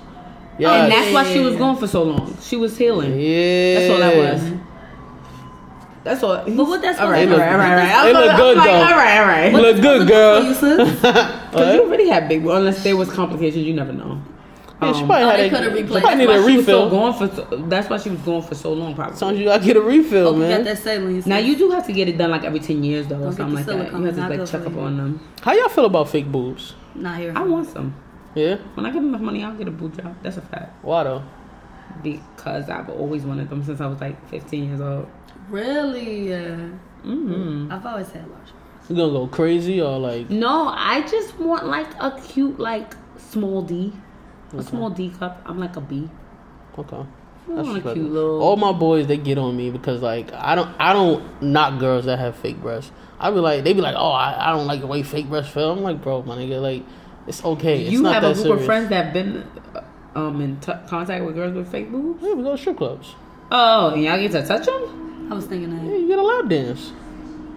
Yeah. 0.58 0.84
and 0.84 0.92
that's 0.92 1.14
why 1.14 1.24
she 1.32 1.40
was 1.40 1.56
gone 1.58 1.76
for 1.78 1.88
so 1.88 2.04
long. 2.04 2.38
She 2.42 2.56
was 2.56 2.78
healing. 2.78 3.20
Yeah. 3.20 3.80
That's 3.80 3.92
all 3.92 3.98
that 4.00 4.16
was. 4.18 4.52
That's 6.04 6.22
all. 6.24 6.36
But 6.46 6.56
what 6.56 6.82
that's 6.82 7.00
all 7.00 7.08
supposed 7.08 7.12
right, 7.12 7.26
to 7.26 7.32
all 7.32 7.38
look- 7.38 7.40
right, 7.40 7.52
all 7.52 7.58
right, 7.58 7.96
all 7.96 8.06
right. 8.06 8.10
It 8.10 8.14
look 8.14 8.38
good, 8.38 8.58
I'm 8.58 8.58
like, 8.58 8.68
though. 8.68 8.74
All 8.74 8.96
right, 8.96 9.18
all 9.18 9.26
right. 9.26 9.54
Look 9.54 9.82
good, 9.82 10.08
girl. 10.08 10.54
Because 11.52 11.76
you 11.76 11.82
already 11.84 12.08
had 12.10 12.30
big, 12.30 12.46
unless 12.46 12.84
there 12.84 12.96
was 12.96 13.10
complications, 13.10 13.66
you 13.66 13.74
never 13.74 13.92
know. 13.92 14.22
Yeah, 14.82 14.92
she 14.94 15.02
Um, 15.02 15.08
probably 15.08 15.24
Oh, 15.24 15.30
had 15.30 15.40
they 15.40 15.48
a, 15.48 15.50
coulda 15.50 15.78
she 15.78 15.84
probably 16.02 16.16
need 16.18 16.24
a 16.26 16.28
why 16.42 16.48
she 16.52 16.58
was 16.58 16.66
so 16.66 16.84
refill. 16.84 16.90
gone 16.90 17.14
for. 17.14 17.56
That's 17.70 17.90
why 17.90 17.98
she 17.98 18.10
was 18.10 18.20
gone 18.20 18.42
for 18.44 18.56
so 18.56 18.74
long, 18.74 18.94
probably. 18.94 19.16
Sometimes 19.18 19.40
you 19.40 19.46
gotta 19.46 19.64
get 19.66 19.78
a 19.78 19.82
refill, 19.82 20.26
Hope 20.34 20.36
you 20.36 20.42
got 20.44 20.50
man. 20.50 20.64
that 20.66 20.78
saline. 20.78 21.24
Now 21.26 21.38
you 21.38 21.56
do 21.56 21.72
have 21.72 21.88
to 21.88 21.94
get 21.94 22.08
it 22.10 22.18
done 22.18 22.30
like 22.30 22.44
every 22.44 22.60
ten 22.60 22.84
years 22.84 23.08
though, 23.08 23.16
or 23.16 23.20
Don't 23.32 23.36
something 23.36 23.56
like 23.56 23.66
that. 23.66 23.92
You 23.94 24.04
have 24.06 24.16
to 24.16 24.38
like 24.38 24.48
check 24.52 24.66
up 24.68 24.78
on 24.78 24.98
them. 24.98 25.20
How 25.42 25.54
y'all 25.54 25.70
feel 25.70 25.86
about 25.86 26.10
fake 26.10 26.32
boobs? 26.32 26.76
Not 26.94 27.18
here. 27.20 27.34
I 27.36 27.42
want 27.42 27.70
some. 27.70 27.96
Yeah. 28.36 28.56
When 28.76 28.86
I 28.86 28.92
get 28.92 29.02
enough 29.02 29.22
money, 29.22 29.44
I'll 29.44 29.56
get 29.56 29.68
a 29.68 29.72
boob 29.72 29.96
job. 29.98 30.16
That's 30.22 30.38
a 30.38 30.42
fact. 30.42 30.84
Why 30.84 31.04
though? 31.04 31.24
Because 32.04 32.70
I've 32.70 32.90
always 32.90 33.24
wanted 33.24 33.50
them 33.50 33.64
since 33.64 33.80
I 33.82 33.88
was 33.88 34.02
like 34.02 34.30
15 34.30 34.66
years 34.68 34.82
old. 34.82 35.08
Really? 35.50 36.30
Yeah. 36.30 36.56
hmm 37.04 37.72
I've 37.72 37.86
always 37.86 38.10
had 38.12 38.30
large. 38.30 38.50
You 38.90 38.96
gonna 38.96 39.12
go 39.14 39.28
crazy 39.28 39.82
or 39.82 39.98
like? 39.98 40.30
No, 40.30 40.68
I 40.68 41.02
just 41.08 41.40
want 41.40 41.66
like 41.66 41.88
a 42.00 42.20
cute 42.22 42.60
like 42.60 42.94
small 43.18 43.62
D, 43.62 43.94
a 44.56 44.62
small 44.62 44.90
D 44.90 45.10
cup. 45.10 45.42
I'm 45.46 45.60
like 45.60 45.76
a 45.76 45.82
B. 45.82 46.10
Okay. 46.78 46.98
I 46.98 47.56
That's 47.56 47.68
want 47.68 47.86
a 47.86 47.94
cute 47.94 48.12
little. 48.12 48.42
All 48.42 48.58
my 48.58 48.72
boys 48.72 49.08
they 49.08 49.18
get 49.18 49.38
on 49.38 49.56
me 49.56 49.72
because 49.72 50.02
like 50.02 50.32
I 50.34 50.56
don't 50.56 50.70
I 50.80 50.94
don't 50.94 51.42
knock 51.42 51.80
girls 51.80 52.06
that 52.06 52.20
have 52.20 52.36
fake 52.36 52.62
breasts. 52.62 52.92
I 53.20 53.32
be 53.32 53.38
like 53.38 53.64
they 53.64 53.74
be 53.74 53.82
like 53.82 53.96
oh 53.98 54.12
I, 54.12 54.50
I 54.50 54.52
don't 54.52 54.68
like 54.68 54.82
the 54.82 54.88
way 54.88 55.02
fake 55.04 55.30
breasts 55.30 55.54
feel. 55.54 55.72
I'm 55.72 55.82
like 55.82 56.02
bro 56.02 56.22
my 56.24 56.36
nigga 56.38 56.62
like 56.62 56.84
it's 57.28 57.44
okay. 57.44 57.82
It's 57.84 57.92
you 57.92 58.02
not 58.02 58.14
have 58.14 58.24
that 58.24 58.32
a 58.32 58.34
group 58.34 58.46
serious. 58.46 58.60
of 58.62 58.66
friends 58.66 58.90
that 58.90 59.06
have 59.06 59.14
been 59.14 59.48
uh, 59.76 59.84
um 60.20 60.42
in 60.42 60.60
t- 60.60 60.72
contact 60.88 61.24
with 61.26 61.36
girls 61.36 61.54
with 61.56 61.72
fake 61.72 61.92
boobs. 61.92 62.24
Yeah, 62.24 62.34
we 62.34 62.44
go 62.44 62.52
to 62.52 62.58
strip 62.58 62.78
clubs. 62.78 63.16
Oh, 63.52 63.92
and 63.94 64.04
y'all 64.04 64.18
get 64.18 64.32
to 64.32 64.46
touch 64.46 64.66
them, 64.66 65.30
I 65.32 65.36
was 65.36 65.46
thinking 65.46 65.70
that. 65.76 65.84
Yeah, 65.86 65.98
you 65.98 66.08
get 66.08 66.20
a 66.20 66.24
lap 66.24 66.48
dance. 66.50 66.92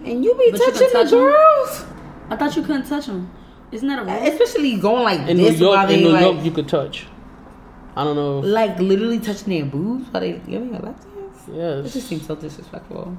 and 0.05 0.23
you 0.23 0.33
be 0.35 0.51
But 0.51 0.59
you 0.59 0.65
can 0.65 0.73
touching 0.73 0.87
the 0.87 0.93
touch 1.03 1.13
'em? 1.13 1.19
girls, 1.19 1.85
I 2.29 2.35
thought 2.35 2.55
you 2.55 2.61
couldn't 2.63 2.87
touch 2.87 3.05
them. 3.07 3.29
Isn't 3.71 3.87
that 3.87 3.99
a 3.99 4.03
rule? 4.03 4.27
especially 4.31 4.77
going 4.77 5.03
like 5.03 5.19
In 5.29 5.37
New 5.37 5.43
this 5.51 5.59
while 5.61 5.73
York, 5.75 5.87
they 5.89 5.95
in 5.95 6.01
New 6.03 6.09
like, 6.09 6.21
York, 6.23 6.43
you 6.45 6.51
could 6.51 6.67
touch. 6.67 7.07
I 7.95 8.03
don't 8.03 8.15
know. 8.15 8.39
If, 8.39 8.45
like 8.45 8.79
literally 8.79 9.19
touching 9.19 9.49
their 9.53 9.65
boobs 9.65 10.11
while 10.11 10.21
they 10.21 10.33
giving 10.33 10.73
a 10.75 10.81
lap 10.81 10.95
dance. 11.03 11.37
Yeah. 11.51 11.79
It 11.79 11.91
just 11.91 12.07
seems 12.07 12.25
so 12.25 12.35
disrespectful. 12.35 13.15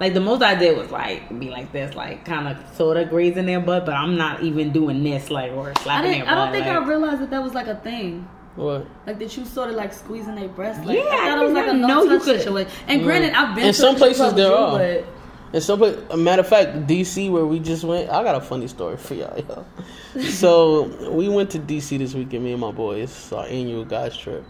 Like 0.00 0.12
the 0.14 0.20
most 0.20 0.42
I 0.42 0.54
did 0.56 0.76
was 0.76 0.90
like 0.90 1.28
be 1.38 1.50
like 1.50 1.70
this, 1.72 1.94
like 1.94 2.24
kind 2.24 2.48
of 2.48 2.76
sort 2.76 2.96
of 2.96 3.10
grazing 3.10 3.46
their 3.46 3.60
butt, 3.60 3.86
but 3.86 3.94
I'm 3.94 4.16
not 4.16 4.42
even 4.42 4.72
doing 4.72 5.02
this, 5.04 5.30
like 5.30 5.52
or 5.52 5.70
I 5.70 5.82
slapping 5.82 6.10
didn't. 6.10 6.26
their 6.26 6.34
I 6.34 6.44
don't 6.44 6.52
think 6.52 6.66
like, 6.66 6.76
I 6.76 6.86
realized 6.86 7.22
that 7.22 7.30
that 7.30 7.42
was 7.42 7.54
like 7.54 7.68
a 7.68 7.76
thing. 7.76 8.28
What? 8.56 8.86
Like 9.06 9.18
that 9.18 9.36
you 9.36 9.44
sort 9.44 9.70
of 9.70 9.76
like 9.76 9.92
squeezing 9.92 10.34
their 10.34 10.48
breast. 10.48 10.84
Like, 10.84 10.96
Yeah, 10.98 11.04
I 11.04 11.16
thought 11.28 11.38
I 11.38 11.42
it 11.42 11.44
was 11.44 11.52
like 11.54 11.68
a 11.68 11.74
no 11.74 11.86
know 11.86 12.02
you 12.04 12.18
touch 12.18 12.22
situation. 12.22 12.72
And 12.88 13.02
granted, 13.02 13.32
I've 13.34 13.54
been 13.54 13.66
In 13.66 13.72
to 13.72 13.80
some 13.80 13.96
places 13.96 14.16
club 14.16 14.36
there 14.36 14.50
with 14.50 14.58
you, 14.58 14.64
are. 14.64 14.78
but 14.78 15.06
And 15.52 15.62
so, 15.62 15.76
but 15.76 16.04
a 16.10 16.16
matter 16.16 16.40
of 16.40 16.48
fact, 16.48 16.86
DC 16.88 17.30
where 17.30 17.46
we 17.46 17.60
just 17.60 17.84
went, 17.84 18.10
I 18.10 18.22
got 18.24 18.34
a 18.34 18.40
funny 18.40 18.66
story 18.68 18.96
for 18.96 19.14
y'all. 19.14 19.38
Yo. 19.38 20.22
so 20.30 21.10
we 21.10 21.28
went 21.28 21.50
to 21.50 21.58
DC 21.60 21.98
this 21.98 22.14
weekend, 22.14 22.44
me 22.44 22.52
and 22.52 22.60
my 22.60 22.72
boys, 22.72 23.10
It's 23.10 23.32
our 23.32 23.46
annual 23.46 23.84
guys 23.84 24.16
trip, 24.16 24.44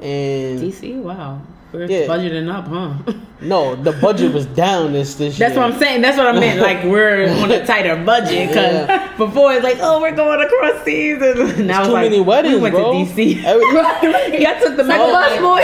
and 0.00 0.60
DC, 0.60 1.00
wow, 1.00 1.40
we're 1.72 1.86
Yeah. 1.86 2.06
budgeting 2.06 2.50
up, 2.52 2.66
huh? 2.66 3.12
no, 3.40 3.76
the 3.76 3.92
budget 3.92 4.32
was 4.32 4.46
down 4.46 4.92
this 4.92 5.14
this 5.16 5.36
That's 5.38 5.54
year. 5.54 5.62
what 5.62 5.72
I'm 5.72 5.78
saying. 5.78 6.00
That's 6.02 6.16
what 6.16 6.26
I 6.26 6.38
meant. 6.38 6.60
Like 6.60 6.82
we're 6.84 7.28
on 7.42 7.50
a 7.50 7.64
tighter 7.66 7.96
budget 8.04 8.48
because 8.48 8.88
Yeah. 8.88 9.16
before 9.18 9.52
it's 9.52 9.64
like, 9.64 9.78
oh, 9.80 10.00
we're 10.00 10.12
going 10.16 10.40
across 10.40 10.82
seas, 10.84 11.20
and 11.20 11.66
now 11.66 11.84
too 11.86 11.92
like, 11.92 12.10
many 12.10 12.20
weddings, 12.20 12.54
we 12.56 12.60
went 12.62 12.74
bro. 12.74 12.92
to 12.92 12.98
DC. 12.98 13.44
Every- 13.44 14.42
Y'all 14.42 14.60
took 14.60 14.76
the 14.76 14.84
Like 14.84 15.00
a 15.00 15.12
bus, 15.12 15.38
bus, 15.38 15.40
boy. 15.40 15.60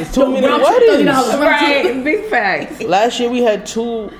It's 0.00 0.14
too 0.14 0.30
many 0.32 0.46
round 0.46 0.62
trip, 0.64 0.82
$30. 0.82 1.06
weddings. 1.06 1.40
right, 1.40 2.04
big 2.04 2.24
facts. 2.26 2.82
Last 2.82 3.20
year 3.20 3.30
we 3.30 3.42
had 3.42 3.66
two. 3.66 4.10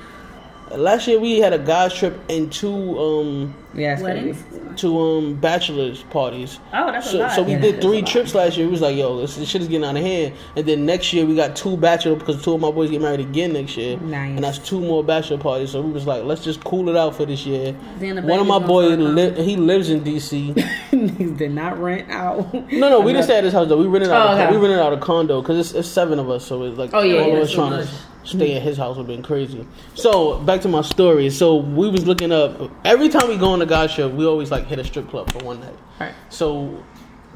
Last 0.77 1.07
year 1.09 1.19
we 1.21 1.39
had 1.39 1.53
a 1.53 1.59
guys 1.59 1.95
trip 1.95 2.19
and 2.29 2.53
two 2.53 2.99
um 2.99 3.55
Yeah, 3.75 4.01
weddings. 4.01 4.43
two 4.77 4.99
um 4.99 5.35
bachelors 5.35 6.03
parties. 6.05 6.59
Oh, 6.73 6.91
that's 6.91 7.07
a 7.07 7.11
so, 7.11 7.19
lot. 7.19 7.33
So 7.33 7.43
we 7.43 7.53
Yeah, 7.53 7.59
did 7.61 7.81
three 7.81 8.03
trips 8.03 8.35
last 8.35 8.57
year. 8.57 8.67
We 8.67 8.73
was 8.73 8.81
like, 8.81 8.97
yo, 8.97 9.21
this, 9.21 9.37
this 9.37 9.49
shit 9.49 9.63
is 9.63 9.69
getting 9.69 9.85
out 9.87 9.97
of 9.97 10.03
hand. 10.03 10.35
And 10.57 10.67
then 10.67 10.85
next 10.87 11.13
year 11.13 11.25
we 11.27 11.35
got 11.37 11.55
two 11.57 11.77
bachelor 11.77 12.17
because 12.17 12.43
two 12.45 12.55
of 12.55 12.61
my 12.61 12.71
boys 12.71 12.91
get 12.91 13.01
married 13.01 13.21
again 13.21 13.53
next 13.53 13.77
year. 13.77 13.99
Nice. 13.99 14.31
And 14.37 14.43
that's 14.45 14.59
two 14.59 14.81
more 14.81 15.05
bachelor 15.05 15.39
parties. 15.39 15.71
So 15.71 15.81
we 15.81 15.93
was 15.93 16.07
like, 16.07 16.25
let's 16.25 16.43
just 16.45 16.63
cool 16.65 16.89
it 16.89 16.97
out 16.97 17.15
for 17.15 17.25
this 17.27 17.47
year. 17.47 17.75
Then 17.99 18.17
the 18.17 18.23
One 18.23 18.41
of 18.41 18.47
my 18.47 18.57
gonna 18.59 18.67
boys, 18.67 18.99
li- 18.99 19.43
he 19.45 19.57
lives 19.57 19.91
in 19.91 20.01
DC. 20.03 20.55
Niggas 20.91 21.37
did 21.39 21.53
not 21.53 21.79
rent 21.81 22.11
out. 22.11 22.53
No, 22.73 22.89
no, 22.89 23.01
we 23.01 23.13
didn't 23.13 23.25
stay 23.25 23.39
at 23.39 23.45
his 23.45 23.53
house 23.53 23.69
though. 23.69 23.79
We 23.79 23.87
rented 23.87 24.11
out. 24.11 24.31
Oh, 24.31 24.33
a, 24.41 24.43
okay. 24.45 24.51
we 24.51 24.57
rented 24.57 24.79
out 24.81 24.93
a 24.93 24.97
condo 24.99 25.41
because 25.41 25.59
it's, 25.59 25.79
it's 25.79 25.89
seven 25.89 26.19
of 26.19 26.31
us, 26.31 26.45
so 26.45 26.63
it's 26.65 26.79
like 26.79 26.91
Oh, 26.95 27.03
yeah, 27.03 27.21
all 27.23 27.29
yeah, 27.29 27.35
of 27.37 27.43
us 27.45 27.53
trying 27.53 27.71
to 27.73 27.77
much. 27.79 27.89
Stay 28.25 28.57
at 28.57 28.63
his 28.63 28.77
house 28.77 28.97
would 28.97 29.03
have 29.03 29.17
been 29.17 29.23
crazy. 29.23 29.67
So 29.95 30.39
back 30.41 30.61
to 30.63 30.69
my 30.69 30.83
story. 30.83 31.31
So 31.31 31.57
we 31.57 31.89
was 31.89 32.07
looking 32.07 32.33
up. 32.33 32.71
Every 32.85 33.09
time 33.09 33.29
we 33.29 33.37
go 33.37 33.51
on 33.51 33.59
the 33.59 33.67
guy 33.67 33.87
show, 33.87 34.09
we 34.09 34.27
always 34.27 34.51
like 34.51 34.67
hit 34.67 34.79
a 34.79 34.85
strip 34.85 35.09
club 35.09 35.31
for 35.31 35.39
one 35.45 35.61
night. 35.61 35.77
Right. 36.01 36.15
So 36.31 36.83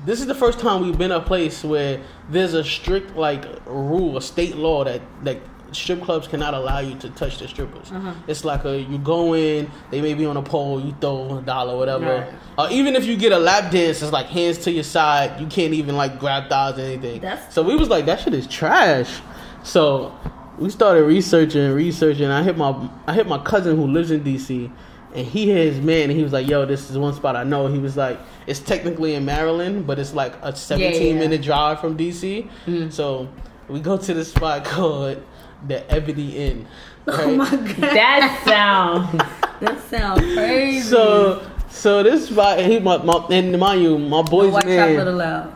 this 0.05 0.21
is 0.21 0.27
the 0.27 0.35
first 0.35 0.59
time 0.59 0.83
we've 0.83 0.99
been 0.99 1.13
a 1.13 1.21
place 1.21 1.63
where 1.65 2.01
there's 2.31 2.55
a 2.55 2.65
strict 2.65 3.17
like 3.17 3.45
rule, 3.67 4.17
a 4.17 4.23
state 4.23 4.57
law 4.57 4.85
that 4.85 5.03
that 5.25 5.39
strip 5.73 6.01
clubs 6.03 6.27
cannot 6.27 6.55
allow 6.55 6.79
you 6.79 6.95
to 6.99 7.11
touch 7.11 7.37
the 7.39 7.47
strippers. 7.47 7.93
Uh-huh. 7.93 8.15
It's 8.27 8.43
like 8.45 8.65
a 8.65 8.81
you 8.81 8.97
go 8.99 9.35
in, 9.35 9.71
they 9.91 10.01
may 10.01 10.15
be 10.15 10.25
on 10.25 10.37
a 10.37 10.43
pole, 10.43 10.81
you 10.81 10.95
throw 11.01 11.39
a 11.39 11.43
dollar, 11.43 11.77
whatever. 11.77 12.07
Right. 12.07 12.35
Uh, 12.57 12.69
even 12.71 12.97
if 12.97 13.05
you 13.05 13.17
get 13.17 13.33
a 13.33 13.39
lap 13.39 13.71
dance, 13.71 14.01
it's 14.01 14.13
like 14.13 14.27
hands 14.27 14.59
to 14.59 14.71
your 14.71 14.85
side. 14.85 15.39
You 15.41 15.47
can't 15.47 15.75
even 15.75 15.97
like 15.97 16.19
grab 16.19 16.49
thighs 16.49 16.79
or 16.79 16.83
anything. 16.83 17.21
That's- 17.21 17.53
so 17.55 17.63
we 17.63 17.77
was 17.77 17.89
like, 17.91 18.07
that 18.07 18.21
shit 18.21 18.33
is 18.33 18.47
trash. 18.47 19.21
So 19.63 20.15
we 20.59 20.71
started 20.71 21.05
researching, 21.05 21.73
researching. 21.73 22.27
I 22.27 22.43
hit 22.43 22.57
my 22.57 22.89
I 23.07 23.15
hit 23.15 23.27
my 23.27 23.39
cousin 23.39 23.77
who 23.77 23.87
lives 23.87 24.11
in 24.11 24.23
DC, 24.23 24.71
and 25.15 25.27
he 25.27 25.49
had 25.49 25.59
his 25.59 25.81
man, 25.81 26.11
and 26.11 26.13
he 26.13 26.23
was 26.23 26.33
like, 26.33 26.47
"Yo, 26.47 26.67
this 26.67 26.91
is 26.91 26.99
one 26.99 27.15
spot 27.15 27.37
I 27.37 27.45
know." 27.45 27.67
He 27.67 27.79
was 27.79 27.97
like, 27.97 28.19
"It's 28.47 28.61
technically 28.61 29.15
in 29.15 29.25
Maryland, 29.25 29.87
but 29.87 29.99
it's 29.99 30.15
like 30.15 30.35
a 30.43 30.55
17 30.55 30.93
yeah. 30.93 31.09
Mm-hmm. 31.11 31.19
minute 31.19 31.43
drive 31.43 31.81
from 31.81 31.97
DC." 31.97 32.49
So 32.93 33.29
we 33.69 33.81
go 33.81 33.97
to 33.97 34.15
this 34.15 34.31
spot 34.33 34.65
called 34.65 35.23
the 35.67 35.91
Ebony 35.93 36.37
Inn. 36.37 36.67
Oh 37.07 37.35
my 37.35 37.51
god, 37.51 37.77
That 37.77 38.43
sounds. 38.45 39.13
that 39.61 39.81
sounds 39.89 40.21
crazy. 40.35 40.81
So 40.81 41.49
so 41.69 42.03
this 42.03 42.29
spot, 42.29 42.61
he 42.61 42.79
my, 42.79 42.99
my 42.99 43.27
and 43.31 43.59
mind 43.59 43.83
you, 43.83 43.99
my 43.99 44.23
no 44.23 44.23
boy's 44.23 44.53
white 44.53 44.67
man. 44.67 44.97
chocolate 44.97 45.09
allowed. 45.15 45.51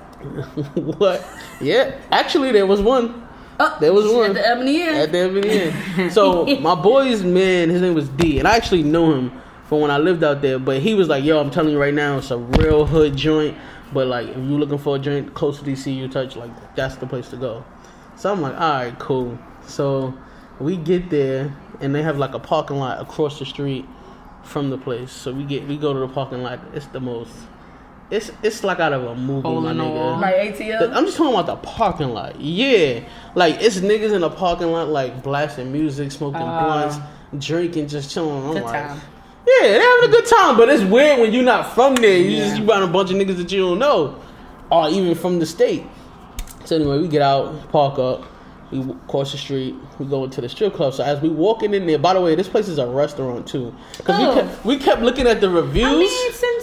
what? 0.98 1.26
Yeah, 1.60 1.98
actually, 2.10 2.52
there 2.52 2.66
was 2.66 2.80
one. 2.80 3.26
Oh, 3.64 3.76
There 3.80 3.92
was 3.92 4.12
one. 4.12 4.30
At 4.30 4.34
the 4.34 4.46
Ebony 4.48 4.82
Inn. 4.82 4.94
At 4.94 5.12
the 5.12 5.18
Ebony 5.18 5.48
Inn. 5.48 6.10
So 6.10 6.44
my 6.60 6.74
boy's 6.74 7.22
man, 7.22 7.68
his 7.68 7.80
name 7.80 7.94
was 7.94 8.08
D, 8.08 8.38
and 8.38 8.48
I 8.48 8.56
actually 8.56 8.82
knew 8.82 9.12
him 9.12 9.42
from 9.68 9.80
when 9.80 9.90
I 9.90 9.98
lived 9.98 10.24
out 10.24 10.42
there. 10.42 10.58
But 10.58 10.80
he 10.80 10.94
was 10.94 11.08
like, 11.08 11.22
"Yo, 11.22 11.38
I'm 11.40 11.50
telling 11.50 11.72
you 11.72 11.80
right 11.80 11.94
now, 11.94 12.18
it's 12.18 12.30
a 12.30 12.38
real 12.38 12.86
hood 12.86 13.16
joint. 13.16 13.56
But 13.92 14.08
like, 14.08 14.26
if 14.28 14.36
you're 14.36 14.58
looking 14.58 14.78
for 14.78 14.96
a 14.96 14.98
joint 14.98 15.34
close 15.34 15.58
to 15.60 15.64
DC, 15.64 15.94
you 15.94 16.08
touch 16.08 16.34
like 16.34 16.50
that's 16.74 16.96
the 16.96 17.06
place 17.06 17.28
to 17.30 17.36
go." 17.36 17.64
So 18.16 18.32
I'm 18.32 18.40
like, 18.40 18.54
"All 18.54 18.72
right, 18.72 18.98
cool." 18.98 19.38
So 19.66 20.12
we 20.58 20.76
get 20.76 21.10
there, 21.10 21.54
and 21.80 21.94
they 21.94 22.02
have 22.02 22.18
like 22.18 22.34
a 22.34 22.40
parking 22.40 22.78
lot 22.78 23.00
across 23.00 23.38
the 23.38 23.46
street 23.46 23.86
from 24.42 24.70
the 24.70 24.78
place. 24.78 25.12
So 25.12 25.32
we 25.32 25.44
get 25.44 25.68
we 25.68 25.76
go 25.76 25.92
to 25.92 26.00
the 26.00 26.08
parking 26.08 26.42
lot. 26.42 26.58
It's 26.74 26.86
the 26.86 27.00
most. 27.00 27.32
It's 28.12 28.30
it's 28.42 28.62
like 28.62 28.78
out 28.78 28.92
of 28.92 29.04
a 29.04 29.14
movie, 29.16 29.42
Hole 29.48 29.60
my 29.62 29.70
in 29.70 29.78
nigga. 29.78 30.20
like 30.20 30.34
ATL. 30.36 30.94
I'm 30.94 31.06
just 31.06 31.16
talking 31.16 31.32
about 31.32 31.46
the 31.46 31.56
parking 31.56 32.10
lot. 32.10 32.38
Yeah, 32.38 33.00
like 33.34 33.56
it's 33.62 33.78
niggas 33.78 34.12
in 34.12 34.20
the 34.20 34.28
parking 34.30 34.70
lot, 34.70 34.88
like 34.88 35.22
blasting 35.22 35.72
music, 35.72 36.12
smoking 36.12 36.42
Ah. 36.42 36.64
blunts, 36.64 36.98
drinking, 37.46 37.88
just 37.88 38.10
chilling. 38.12 38.44
I'm 38.46 38.52
Good 38.52 38.64
like, 38.64 38.86
time. 38.86 39.00
yeah, 39.46 39.62
they're 39.68 39.80
having 39.80 40.10
a 40.10 40.12
good 40.12 40.26
time, 40.26 40.58
but 40.58 40.68
it's 40.68 40.84
weird 40.84 41.20
when 41.20 41.32
you're 41.32 41.42
not 41.42 41.74
from 41.74 41.94
there. 41.94 42.18
You 42.18 42.30
Yeah. 42.36 42.44
just 42.50 42.60
you 42.60 42.70
around 42.70 42.82
a 42.82 42.86
bunch 42.88 43.10
of 43.10 43.16
niggas 43.16 43.38
that 43.38 43.50
you 43.50 43.60
don't 43.62 43.78
know, 43.78 44.16
or 44.70 44.90
even 44.90 45.14
from 45.14 45.38
the 45.38 45.46
state. 45.46 45.84
So 46.66 46.76
anyway, 46.76 46.98
we 46.98 47.08
get 47.08 47.22
out, 47.22 47.72
park 47.72 47.98
up, 47.98 48.24
we 48.72 48.94
cross 49.08 49.32
the 49.32 49.38
street, 49.38 49.74
we 49.98 50.06
go 50.06 50.24
into 50.24 50.40
the 50.40 50.48
strip 50.48 50.74
club. 50.74 50.94
So 50.94 51.04
as 51.04 51.20
we 51.20 51.28
walking 51.28 51.74
in 51.74 51.86
there, 51.86 51.98
by 51.98 52.14
the 52.14 52.20
way, 52.20 52.34
this 52.34 52.48
place 52.48 52.68
is 52.68 52.78
a 52.78 52.86
restaurant 52.86 53.46
too, 53.46 53.74
because 53.98 54.16
Oh. 54.18 54.34
we 54.34 54.34
kept 54.42 54.64
we 54.64 54.78
kept 54.78 55.02
looking 55.02 55.26
at 55.26 55.40
the 55.40 55.48
reviews. 55.50 55.86
I 55.86 55.98
mean, 55.98 56.32
Sin 56.32 56.60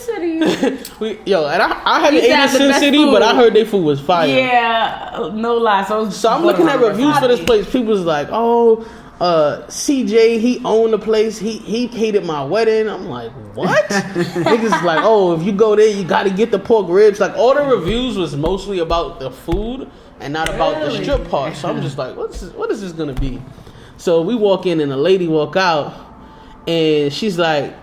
City. 0.80 0.92
we, 1.00 1.20
yo, 1.26 1.48
and 1.48 1.62
I, 1.62 1.82
I 1.86 2.00
haven't 2.02 2.24
eaten 2.24 2.50
Sin 2.50 2.74
City, 2.80 3.06
but 3.06 3.22
I 3.22 3.36
heard 3.36 3.54
their 3.54 3.66
food 3.66 3.84
was 3.84 4.02
fire. 4.02 4.28
yeah, 4.28 5.30
no 5.34 5.56
lie. 5.56 5.84
So, 5.86 6.10
So 6.10 6.30
I'm 6.30 6.44
looking 6.44 6.68
at 6.68 6.80
reviews 6.80 7.18
for 7.20 7.28
this 7.28 7.40
place. 7.44 7.70
People's 7.72 8.02
like, 8.02 8.28
oh, 8.32 8.86
uh, 9.22 9.66
CJ, 9.68 10.40
he 10.40 10.62
owned 10.64 10.94
the 10.94 10.98
place. 11.00 11.38
He 11.38 11.58
he 11.58 11.88
hated 11.88 12.26
my 12.26 12.44
wedding. 12.44 12.90
I'm 12.90 13.08
like, 13.10 13.32
what? 13.54 13.86
Niggas 13.90 14.64
is 14.64 14.84
like, 14.84 15.00
oh, 15.04 15.36
if 15.36 15.44
you 15.44 15.52
go 15.52 15.76
there, 15.76 15.90
you 15.90 16.06
got 16.06 16.24
to 16.24 16.30
get 16.30 16.52
the 16.52 16.60
pork 16.60 16.88
ribs. 16.90 17.20
Like 17.20 17.34
all 17.36 17.54
the 17.54 17.64
reviews 17.64 18.18
was 18.18 18.36
mostly 18.36 18.80
about 18.80 19.20
the 19.20 19.30
food 19.30 19.90
and 20.20 20.34
not 20.34 20.50
about 20.50 20.82
the 20.82 20.92
strip 21.02 21.30
part. 21.30 21.56
So 21.56 21.70
I'm 21.70 21.82
just 21.82 21.98
like, 21.98 22.16
what's 22.16 22.42
this, 22.42 22.54
what 22.54 22.70
is 22.72 22.82
this 22.82 22.92
gonna 22.92 23.14
be? 23.14 23.42
So 23.98 24.22
we 24.22 24.36
walk 24.36 24.66
in 24.66 24.80
and 24.80 24.92
a 24.92 24.98
lady 24.98 25.28
walk 25.28 25.56
out, 25.56 25.94
and 26.68 27.12
she's 27.12 27.38
like, 27.38 27.74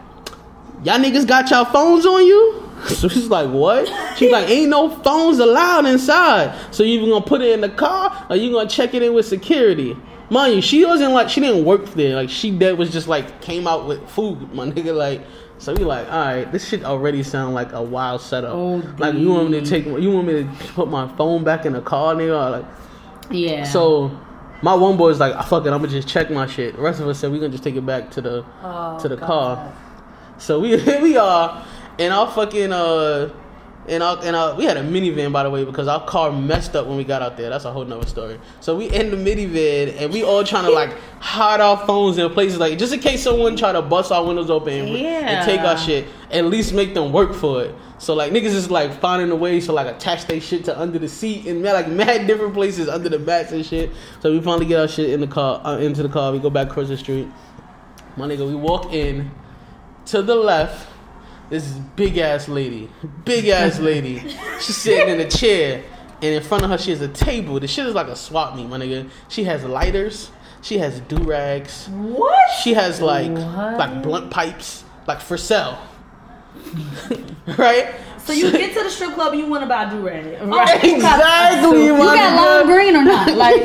y'all 0.82 0.98
niggas 0.98 1.26
got 1.26 1.50
y'all 1.50 1.64
phones 1.64 2.06
on 2.06 2.24
you. 2.24 2.62
So 2.86 3.08
she's 3.08 3.28
like, 3.28 3.50
what? 3.50 3.88
She's 4.16 4.30
like, 4.30 4.48
ain't 4.48 4.68
no 4.68 4.90
phones 5.02 5.38
allowed 5.38 5.86
inside. 5.86 6.54
So 6.72 6.82
you 6.82 6.98
even 6.98 7.08
gonna 7.08 7.24
put 7.24 7.40
it 7.40 7.52
in 7.52 7.62
the 7.62 7.70
car 7.70 8.26
or 8.28 8.36
you 8.36 8.52
gonna 8.52 8.68
check 8.68 8.92
it 8.92 9.02
in 9.02 9.14
with 9.14 9.26
security. 9.26 9.96
Mind 10.28 10.56
you, 10.56 10.62
she 10.62 10.84
wasn't 10.84 11.12
like 11.12 11.28
she 11.30 11.40
didn't 11.40 11.64
work 11.64 11.86
there. 11.94 12.16
Like 12.16 12.28
she 12.28 12.50
dead 12.50 12.76
was 12.76 12.92
just 12.92 13.08
like 13.08 13.40
came 13.40 13.66
out 13.66 13.86
with 13.88 14.08
food, 14.10 14.52
my 14.52 14.66
nigga. 14.66 14.94
Like 14.94 15.22
so 15.58 15.74
we 15.74 15.84
like, 15.84 16.06
all 16.10 16.24
right, 16.24 16.50
this 16.52 16.68
shit 16.68 16.84
already 16.84 17.22
sound 17.22 17.54
like 17.54 17.72
a 17.72 17.82
wild 17.82 18.20
setup. 18.20 18.52
Oh, 18.52 18.82
like 18.98 19.14
you 19.14 19.30
want 19.30 19.50
me 19.50 19.60
to 19.60 19.66
take, 19.66 19.84
you 19.86 20.10
want 20.12 20.26
me 20.26 20.42
to 20.44 20.50
put 20.74 20.88
my 20.88 21.08
phone 21.16 21.44
back 21.44 21.64
in 21.66 21.72
the 21.72 21.80
car, 21.80 22.14
nigga? 22.14 22.50
Like 22.52 22.64
Yeah. 23.30 23.64
so 23.64 24.10
my 24.62 24.74
one 24.74 24.96
boy's 24.96 25.18
like, 25.20 25.34
fuck 25.46 25.64
it, 25.66 25.70
I'm 25.72 25.80
gonna 25.80 25.88
just 25.88 26.08
check 26.08 26.30
my 26.30 26.46
shit. 26.46 26.76
The 26.76 26.82
rest 26.82 27.00
of 27.00 27.08
us 27.08 27.18
said 27.18 27.30
we 27.32 27.38
gonna 27.38 27.50
just 27.50 27.64
take 27.64 27.76
it 27.76 27.84
back 27.86 28.10
to 28.12 28.20
the 28.20 28.44
Oh, 28.62 28.98
to 29.00 29.08
the 29.08 29.16
car. 29.16 29.72
So 30.38 30.60
we 30.60 30.76
here 30.78 31.00
we 31.02 31.16
are 31.16 31.64
in 31.98 32.12
our 32.12 32.30
fucking 32.30 32.72
uh 32.72 33.30
in 33.88 34.02
our 34.02 34.24
in 34.24 34.34
our 34.34 34.54
we 34.54 34.64
had 34.64 34.76
a 34.76 34.82
minivan 34.82 35.32
by 35.32 35.42
the 35.42 35.50
way 35.50 35.64
because 35.64 35.88
our 35.88 36.04
car 36.06 36.32
messed 36.32 36.74
up 36.74 36.86
when 36.86 36.96
we 36.96 37.04
got 37.04 37.22
out 37.22 37.36
there. 37.36 37.50
That's 37.50 37.64
a 37.64 37.72
whole 37.72 37.84
nother 37.84 38.06
story. 38.06 38.38
So 38.60 38.76
we 38.76 38.90
in 38.90 39.10
the 39.10 39.16
minivan 39.16 39.96
and 39.98 40.12
we 40.12 40.22
all 40.22 40.44
trying 40.44 40.64
to 40.64 40.70
like 40.70 40.90
hide 41.20 41.60
our 41.60 41.76
phones 41.86 42.18
in 42.18 42.28
places 42.30 42.58
like 42.58 42.78
just 42.78 42.92
in 42.92 43.00
case 43.00 43.22
someone 43.22 43.56
try 43.56 43.72
to 43.72 43.82
bust 43.82 44.12
our 44.12 44.24
windows 44.24 44.50
open 44.50 44.72
and, 44.72 44.96
and 44.96 45.44
take 45.44 45.60
our 45.60 45.76
shit, 45.76 46.06
at 46.30 46.44
least 46.46 46.72
make 46.72 46.94
them 46.94 47.12
work 47.12 47.34
for 47.34 47.62
it. 47.62 47.74
So 47.98 48.14
like 48.14 48.32
niggas 48.32 48.46
is 48.46 48.70
like 48.70 49.00
finding 49.00 49.30
a 49.30 49.36
way 49.36 49.60
to 49.60 49.72
like 49.72 49.86
attach 49.86 50.26
their 50.26 50.40
shit 50.40 50.64
to 50.66 50.78
under 50.78 50.98
the 50.98 51.08
seat 51.08 51.46
and 51.46 51.62
like 51.62 51.88
mad 51.88 52.26
different 52.26 52.54
places 52.54 52.88
under 52.88 53.08
the 53.08 53.18
mats 53.18 53.52
and 53.52 53.64
shit. 53.64 53.90
So 54.20 54.32
we 54.32 54.40
finally 54.40 54.66
get 54.66 54.80
our 54.80 54.88
shit 54.88 55.10
in 55.10 55.20
the 55.20 55.26
car 55.26 55.60
uh, 55.64 55.78
into 55.78 56.02
the 56.02 56.08
car. 56.08 56.32
We 56.32 56.38
go 56.38 56.50
back 56.50 56.70
across 56.70 56.88
the 56.88 56.96
street. 56.96 57.28
My 58.16 58.26
nigga, 58.26 58.46
we 58.48 58.54
walk 58.54 58.92
in 58.92 59.30
to 60.06 60.22
the 60.22 60.34
left. 60.34 60.88
This 61.50 61.64
is 61.64 61.74
big 61.94 62.18
ass 62.18 62.48
lady, 62.48 62.88
big 63.24 63.46
ass 63.48 63.78
lady. 63.90 64.18
She's 64.60 64.76
sitting 64.76 65.14
in 65.14 65.20
a 65.20 65.30
chair, 65.30 65.82
and 66.22 66.24
in 66.34 66.42
front 66.42 66.64
of 66.64 66.70
her 66.70 66.78
she 66.78 66.90
has 66.90 67.00
a 67.00 67.08
table. 67.08 67.60
The 67.60 67.68
shit 67.68 67.86
is 67.86 67.94
like 67.94 68.08
a 68.08 68.16
swap 68.16 68.56
meet, 68.56 68.68
my 68.68 68.78
nigga. 68.78 69.08
She 69.28 69.44
has 69.44 69.64
lighters. 69.64 70.30
She 70.62 70.78
has 70.78 70.98
do 71.00 71.16
rags. 71.18 71.88
What? 71.88 72.34
She 72.62 72.74
has 72.74 73.00
like 73.00 73.30
What? 73.30 73.78
like 73.78 74.02
blunt 74.02 74.30
pipes, 74.32 74.82
like 75.06 75.20
for 75.20 75.36
sale. 75.36 75.78
right? 77.58 77.94
So 78.18 78.32
you 78.32 78.50
get 78.50 78.74
to 78.76 78.82
the 78.82 78.90
strip 78.90 79.14
club 79.14 79.32
and 79.34 79.40
you 79.40 79.46
want 79.46 79.62
to 79.62 79.68
buy 79.68 79.84
a 79.84 79.90
do 79.90 80.00
rag. 80.04 80.24
Right. 80.42 80.82
exactly. 80.82 81.84
You 81.84 81.96
got 81.96 82.34
lime 82.34 82.66
green 82.66 82.96
or 82.96 83.04
not? 83.04 83.32
Like, 83.36 83.62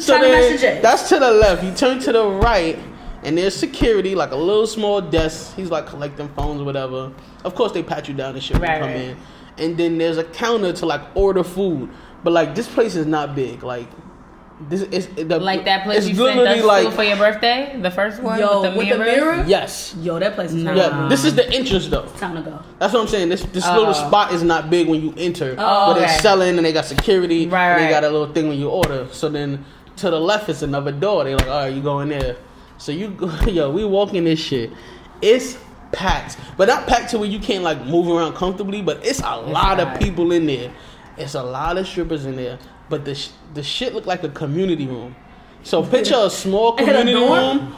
So 0.00 0.20
then, 0.20 0.82
that's 0.82 1.08
to 1.08 1.18
the 1.18 1.30
left. 1.30 1.64
You 1.64 1.72
turn 1.72 1.98
to 2.00 2.12
the 2.12 2.26
right, 2.28 2.78
and 3.26 3.36
there's 3.36 3.54
security, 3.54 4.14
like 4.14 4.30
a 4.30 4.36
little 4.36 4.66
small 4.66 5.00
desk. 5.00 5.54
He's 5.56 5.70
like 5.70 5.86
collecting 5.86 6.28
phones 6.30 6.60
or 6.62 6.64
whatever. 6.64 7.12
Of 7.44 7.54
course, 7.54 7.72
they 7.72 7.82
pat 7.82 8.08
you 8.08 8.14
down 8.14 8.34
and 8.34 8.42
shit 8.42 8.58
when 8.58 8.68
Right, 8.68 8.76
you 8.76 8.80
come 8.82 8.90
right. 8.92 9.00
in. 9.00 9.16
And 9.58 9.76
then 9.76 9.98
there's 9.98 10.16
a 10.18 10.24
counter 10.24 10.72
to 10.72 10.86
like 10.86 11.02
order 11.14 11.44
food. 11.44 11.90
But 12.24 12.32
like 12.32 12.54
this 12.54 12.68
place 12.68 12.94
is 12.96 13.06
not 13.06 13.34
big. 13.34 13.62
Like 13.62 13.88
this 14.68 14.82
is 14.82 15.08
the, 15.08 15.38
like 15.38 15.66
that 15.66 15.84
place 15.84 16.06
it's 16.06 16.08
you 16.08 16.14
sent 16.26 16.40
us 16.40 16.64
like 16.64 16.92
for 16.94 17.02
your 17.02 17.16
birthday, 17.18 17.78
the 17.80 17.90
first 17.90 18.22
one 18.22 18.38
Yo, 18.38 18.62
with 18.62 18.72
the 18.72 18.78
with 18.78 18.88
the 18.88 18.98
mirror. 18.98 19.36
mirror? 19.36 19.44
yes. 19.46 19.94
Yo, 20.00 20.18
that 20.18 20.34
place 20.34 20.52
is 20.52 20.62
Nah. 20.64 20.72
Yeah, 20.74 21.08
this 21.10 21.24
is 21.26 21.34
the 21.34 21.46
entrance 21.50 21.88
though. 21.88 22.06
Time 22.18 22.36
to 22.36 22.42
go. 22.42 22.62
That's 22.78 22.92
what 22.94 23.00
I'm 23.02 23.08
saying. 23.08 23.28
This 23.28 23.42
this 23.44 23.66
Oh. 23.66 23.72
little 23.76 23.90
uh. 23.90 24.08
spot 24.08 24.32
is 24.32 24.42
not 24.42 24.70
big 24.70 24.88
when 24.88 25.02
you 25.02 25.12
enter. 25.18 25.54
Oh, 25.58 25.92
but 25.92 25.98
okay. 25.98 26.06
they're 26.06 26.18
selling 26.20 26.56
and 26.56 26.64
they 26.64 26.72
got 26.72 26.86
security. 26.86 27.46
Right, 27.46 27.72
and 27.72 27.80
they 27.80 27.84
right. 27.86 27.90
got 28.00 28.04
a 28.04 28.08
little 28.10 28.32
thing 28.32 28.48
when 28.48 28.58
you 28.58 28.68
order. 28.70 29.06
So 29.12 29.28
then 29.28 29.64
to 29.96 30.10
the 30.10 30.20
left 30.20 30.48
is 30.48 30.62
another 30.62 30.92
door. 30.92 31.24
They're 31.24 31.36
like, 31.36 31.48
all 31.48 31.64
right, 31.64 31.74
you 31.74 31.82
go 31.82 32.00
in 32.00 32.08
there. 32.08 32.36
So 32.78 32.92
you 32.92 33.08
go, 33.08 33.30
yo, 33.46 33.70
we 33.70 33.84
walking 33.84 34.24
this 34.24 34.40
shit. 34.40 34.70
It's 35.22 35.58
packed, 35.92 36.36
but 36.56 36.68
not 36.68 36.86
packed 36.86 37.10
to 37.10 37.18
where 37.18 37.28
you 37.28 37.38
can't 37.38 37.64
like 37.64 37.84
move 37.86 38.08
around 38.08 38.34
comfortably. 38.34 38.82
But 38.82 39.04
it's 39.04 39.20
a 39.20 39.36
lot 39.36 39.80
of 39.80 39.98
people 39.98 40.32
in 40.32 40.46
there. 40.46 40.72
It's 41.16 41.34
a 41.34 41.42
lot 41.42 41.78
of 41.78 41.86
strippers 41.86 42.26
in 42.26 42.36
there. 42.36 42.58
But 42.88 43.04
the 43.04 43.14
sh- 43.14 43.30
the 43.54 43.62
shit 43.62 43.94
look 43.94 44.06
like 44.06 44.22
a 44.22 44.28
community 44.28 44.86
room. 44.86 45.16
So 45.62 45.82
picture 45.82 46.14
a 46.16 46.30
small 46.44 46.76
It 46.76 46.82
a 46.82 46.86
community 46.86 47.14
room. 47.14 47.74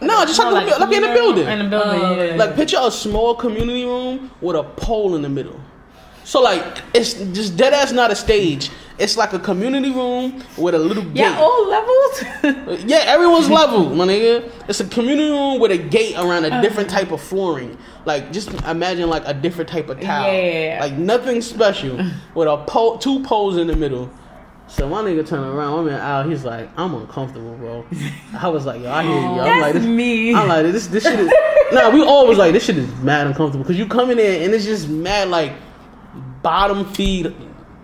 No, 0.00 0.24
just 0.24 0.38
like, 0.40 0.66
No, 0.66 0.76
a, 0.76 0.78
like, 0.80 0.96
in 0.96 1.04
a 1.04 1.14
building. 1.14 1.46
In 1.46 1.60
a 1.60 1.70
building, 1.70 2.00
Oh, 2.00 2.22
yeah. 2.22 2.34
Like 2.34 2.56
picture 2.56 2.78
a 2.80 2.90
small 2.90 3.36
community 3.36 3.84
room 3.84 4.32
with 4.40 4.56
a 4.56 4.64
pole 4.64 5.14
in 5.14 5.22
the 5.22 5.28
middle. 5.28 5.60
So 6.24 6.40
like 6.40 6.82
it's 6.94 7.14
just 7.14 7.56
dead 7.56 7.72
ass 7.72 7.92
not 7.92 8.10
a 8.10 8.16
stage. 8.16 8.70
It's 9.02 9.16
like 9.16 9.32
a 9.32 9.38
community 9.40 9.90
room 9.90 10.44
with 10.56 10.76
a 10.76 10.78
little 10.78 11.02
gate. 11.02 11.16
yeah, 11.16 11.40
all 11.40 11.68
levels. 11.68 12.84
Yeah, 12.86 12.98
everyone's 13.06 13.50
level, 13.60 13.90
my 13.90 14.06
nigga. 14.06 14.48
It's 14.68 14.78
a 14.78 14.86
community 14.86 15.28
room 15.28 15.58
with 15.58 15.72
a 15.72 15.78
gate 15.78 16.16
around 16.16 16.44
a 16.44 16.56
oh. 16.56 16.62
different 16.62 16.88
type 16.88 17.10
of 17.10 17.20
flooring. 17.20 17.76
Like 18.04 18.32
just 18.32 18.52
imagine 18.62 19.10
like 19.10 19.24
a 19.26 19.34
different 19.34 19.68
type 19.68 19.88
of 19.88 20.00
tile. 20.00 20.32
Yeah. 20.32 20.78
Like 20.80 20.92
nothing 20.92 21.42
special 21.42 21.98
with 22.36 22.46
a 22.46 22.58
pole, 22.58 22.96
two 22.98 23.24
poles 23.24 23.56
in 23.56 23.66
the 23.66 23.74
middle. 23.74 24.08
So 24.68 24.88
my 24.88 25.02
nigga 25.02 25.26
turned 25.26 25.46
around, 25.46 25.84
my 25.84 25.90
man 25.90 26.00
Al, 26.00 26.28
he's 26.28 26.44
like, 26.44 26.70
I'm 26.76 26.94
uncomfortable, 26.94 27.56
bro. 27.56 27.84
I 28.38 28.48
was 28.48 28.66
like, 28.66 28.82
yo, 28.82 28.92
I 28.92 29.02
hear 29.02 29.12
you. 29.12 29.20
I'm 29.20 29.36
That's 29.38 29.62
like, 29.62 29.72
this, 29.74 29.84
me. 29.84 30.32
I'm 30.32 30.48
like, 30.48 30.70
this, 30.70 30.86
this 30.86 31.02
shit 31.02 31.18
is. 31.18 31.32
nah, 31.72 31.90
we 31.90 32.02
always 32.04 32.38
like 32.38 32.52
this 32.52 32.64
shit 32.64 32.78
is 32.78 32.88
mad 33.00 33.26
uncomfortable 33.26 33.64
because 33.64 33.76
you 33.76 33.86
come 33.86 34.10
in 34.10 34.16
there 34.18 34.44
and 34.44 34.54
it's 34.54 34.64
just 34.64 34.88
mad 34.88 35.28
like 35.28 35.54
bottom 36.42 36.84
feed 36.92 37.34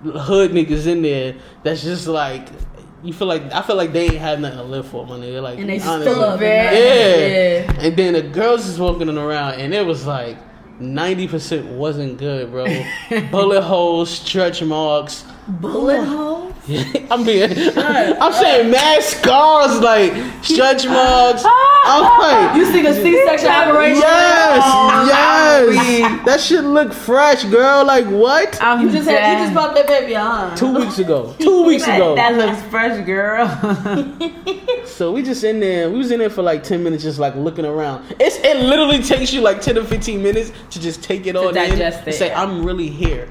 hood 0.03 0.53
niggas 0.53 0.87
in 0.87 1.03
there. 1.03 1.35
That's 1.63 1.83
just 1.83 2.07
like 2.07 2.49
you 3.03 3.13
feel 3.13 3.29
like 3.29 3.43
I 3.53 3.63
feel 3.63 3.77
like 3.77 3.93
they 3.93 4.07
ain't 4.07 4.17
have 4.19 4.41
nothing 4.41 4.59
to 4.59 4.65
live 4.65 4.87
for, 4.89 5.07
my 5.07 5.17
nigga. 5.17 5.43
Like 5.43 5.59
And 5.59 5.69
they 5.69 5.81
honestly. 5.81 6.13
still 6.13 6.23
up. 6.25 6.41
Yeah. 6.41 6.73
Yeah. 6.73 7.73
And 7.81 7.97
then 7.97 8.13
the 8.15 8.23
girls 8.23 8.67
is 8.67 8.79
walking 8.81 9.09
around, 9.09 9.55
and 9.61 9.73
it 9.73 9.87
was 9.87 10.07
like 10.07 10.37
ninety 10.81 11.29
percent 11.29 11.67
wasn't 11.67 12.19
good, 12.19 12.51
bro. 12.51 12.67
Bullet 13.31 13.63
holes, 13.63 14.11
stretch 14.11 14.63
marks. 14.63 15.25
Bullet 15.47 16.05
hole? 16.05 16.48
I'm 17.11 17.25
being, 17.25 17.51
I'm 17.79 18.33
saying 18.33 18.71
mad 18.71 19.03
scars, 19.03 19.81
like 19.81 20.13
stretch 20.45 20.85
marks. 20.87 21.43
I'm 21.91 22.19
like, 22.21 22.57
You 22.57 22.67
see 22.71 22.83
the 22.83 22.93
C-section 22.95 23.49
operation? 23.49 24.03
yes, 24.03 24.63
Oh, 24.65 25.05
yes. 25.71 26.25
That 26.27 26.41
shit 26.41 26.65
look 26.65 26.93
fresh, 26.93 27.45
girl. 27.45 27.85
Like 27.87 28.07
what? 28.07 28.61
I'm 28.63 28.83
You 28.85 28.91
just 28.93 29.09
had, 29.09 29.39
you 29.39 29.45
just 29.47 29.55
popped 29.55 29.77
that 29.77 29.87
baby, 29.87 30.13
huh? 30.15 30.55
Two 30.57 30.75
weeks 30.75 30.99
ago. 30.99 31.35
Two 31.41 31.65
weeks 31.65 31.85
ago. 31.85 32.15
That 32.17 32.35
looks 32.37 32.61
fresh, 32.69 33.05
girl. 33.07 33.47
So 34.85 35.13
we 35.13 35.23
just 35.23 35.45
in 35.45 35.61
there. 35.61 35.89
We 35.91 35.99
was 35.99 36.11
in 36.11 36.19
there 36.19 36.29
for 36.31 36.43
like 36.43 36.65
ten 36.65 36.83
minutes, 36.83 37.05
just 37.05 37.19
like 37.19 37.35
looking 37.37 37.65
around. 37.65 38.05
It's 38.19 38.37
it 38.39 38.57
literally 38.59 39.03
takes 39.03 39.33
you 39.33 39.41
like 39.41 39.61
ten 39.61 39.77
to 39.77 39.85
fifteen 39.85 40.23
minutes 40.23 40.53
to 40.71 40.81
just 40.81 41.03
take 41.03 41.27
it 41.27 41.37
all 41.37 41.49
in 41.51 41.55
digest 41.55 42.01
and 42.05 42.15
say, 42.15 42.33
"I'm 42.33 42.65
really 42.65 42.89
here." 42.89 43.29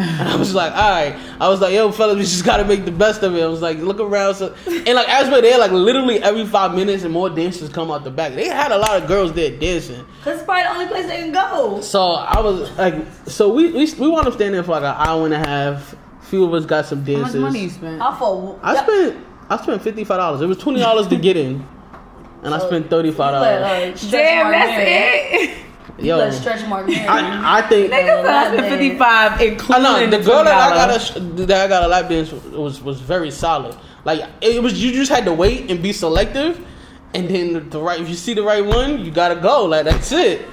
And 0.00 0.28
I 0.28 0.36
was 0.36 0.54
like, 0.54 0.72
"All 0.72 0.90
right." 0.90 1.14
I 1.40 1.48
was 1.48 1.60
like, 1.60 1.72
"Yo, 1.74 1.90
fellas, 1.92 2.16
we 2.16 2.22
just 2.22 2.44
gotta 2.44 2.64
make 2.64 2.84
the 2.84 2.90
best 2.92 3.22
of 3.22 3.34
it." 3.36 3.42
I 3.42 3.46
was 3.46 3.60
like, 3.62 3.78
"Look 3.78 4.00
around." 4.00 4.34
So 4.36 4.54
and 4.66 4.94
like 4.94 5.08
as 5.08 5.28
we're 5.30 5.42
there, 5.42 5.58
like 5.58 5.72
literally 5.72 6.22
every 6.22 6.46
five 6.46 6.74
minutes, 6.74 7.04
and 7.04 7.12
more 7.12 7.28
dancers 7.30 7.68
come 7.68 7.90
out 7.90 8.04
the 8.04 8.10
back. 8.10 8.34
They 8.34 8.48
had 8.48 8.72
a 8.72 8.78
lot 8.78 9.00
of 9.02 9.08
girls 9.08 9.32
there 9.32 9.50
dancing. 9.58 10.04
Cause 10.22 10.36
it's 10.36 10.44
probably 10.44 10.62
the 10.64 10.70
only 10.70 10.86
place 10.86 11.06
they 11.06 11.18
can 11.18 11.32
go. 11.32 11.80
So 11.82 12.00
I 12.12 12.40
was 12.40 12.70
like, 12.78 12.94
so 13.26 13.52
we 13.52 13.70
we 13.72 13.92
we 13.94 14.08
wound 14.08 14.26
up 14.26 14.34
staying 14.34 14.52
there 14.52 14.62
for 14.62 14.72
like 14.72 14.82
an 14.82 14.94
hour 15.08 15.24
and 15.24 15.34
a 15.34 15.38
half. 15.38 15.94
few 16.22 16.44
of 16.44 16.54
us 16.54 16.64
got 16.64 16.86
some 16.86 17.04
dances. 17.04 17.34
How 17.34 17.40
much 17.40 17.52
money 17.52 17.64
you 17.64 17.70
spent? 17.70 18.00
I 18.00 18.18
for 18.18 18.58
I 18.62 18.76
spent 18.82 19.26
I 19.50 19.56
spent 19.62 19.82
fifty 19.82 20.04
five 20.04 20.18
dollars. 20.18 20.40
It 20.40 20.46
was 20.46 20.58
twenty 20.58 20.80
dollars 20.80 21.08
to 21.08 21.16
get 21.16 21.36
in, 21.36 21.66
and 22.42 22.54
I 22.54 22.58
spent 22.58 22.88
thirty 22.88 23.10
five 23.10 23.32
dollars. 23.32 24.04
uh, 24.04 24.10
Damn, 24.10 24.50
that's 24.52 24.72
it. 24.78 25.56
You 25.98 26.06
Yo, 26.06 26.18
let 26.18 26.32
stretch 26.32 26.66
mark 26.66 26.86
Mary. 26.86 27.06
I 27.06 27.58
I 27.58 27.62
think. 27.62 27.92
Nigga 27.92 28.24
said 28.24 28.26
I 28.26 28.52
spent 28.52 28.68
fifty 28.68 28.98
five, 28.98 29.32
I 29.70 29.78
know 29.82 30.10
the 30.10 30.18
the 30.18 30.24
girl 30.24 30.44
that 30.44 30.54
I 30.54 30.74
got 30.74 31.16
a, 31.16 31.20
that 31.20 31.64
I 31.64 31.68
got 31.68 31.82
a 31.82 31.88
lap 31.88 32.08
dance 32.08 32.32
was 32.32 32.80
was 32.82 33.00
very 33.00 33.30
solid. 33.30 33.76
Like 34.04 34.28
it 34.40 34.62
was, 34.62 34.82
you 34.82 34.92
just 34.92 35.10
had 35.10 35.24
to 35.26 35.32
wait 35.32 35.70
and 35.70 35.82
be 35.82 35.92
selective, 35.92 36.64
and 37.14 37.28
then 37.28 37.68
the 37.70 37.80
right. 37.80 38.00
If 38.00 38.08
you 38.08 38.14
see 38.14 38.34
the 38.34 38.42
right 38.42 38.64
one, 38.64 39.04
you 39.04 39.10
gotta 39.10 39.36
go. 39.36 39.64
Like 39.64 39.84
that's 39.84 40.12
it. 40.12 40.46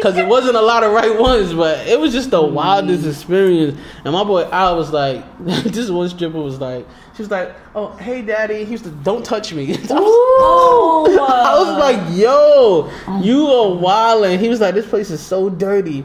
Cause 0.00 0.16
it 0.16 0.26
wasn't 0.26 0.56
a 0.56 0.60
lot 0.62 0.82
of 0.82 0.92
right 0.92 1.18
ones, 1.18 1.52
but 1.54 1.86
it 1.86 1.98
was 1.98 2.12
just 2.12 2.30
the 2.30 2.42
wildest 2.42 3.06
experience. 3.06 3.78
And 4.04 4.12
my 4.12 4.24
boy 4.24 4.42
I 4.42 4.70
was 4.72 4.92
like, 4.92 5.24
this 5.64 5.90
one 5.90 6.08
stripper 6.08 6.38
was 6.40 6.60
like, 6.60 6.86
she 7.14 7.22
was 7.22 7.30
like, 7.30 7.54
oh 7.74 7.88
hey 7.96 8.22
daddy, 8.22 8.64
he 8.64 8.72
used 8.72 8.84
to 8.84 8.90
don't 8.90 9.24
touch 9.24 9.52
me. 9.52 9.72
I 9.74 9.76
was- 9.78 9.90
Oh, 10.38 11.26
I 11.28 11.58
was 11.58 11.78
like, 11.78 12.16
yo, 12.18 12.90
you 13.22 13.46
are 13.46 13.74
wild. 13.74 14.24
And 14.26 14.40
he 14.40 14.48
was 14.48 14.60
like, 14.60 14.74
this 14.74 14.86
place 14.86 15.10
is 15.10 15.20
so 15.20 15.48
dirty. 15.48 16.04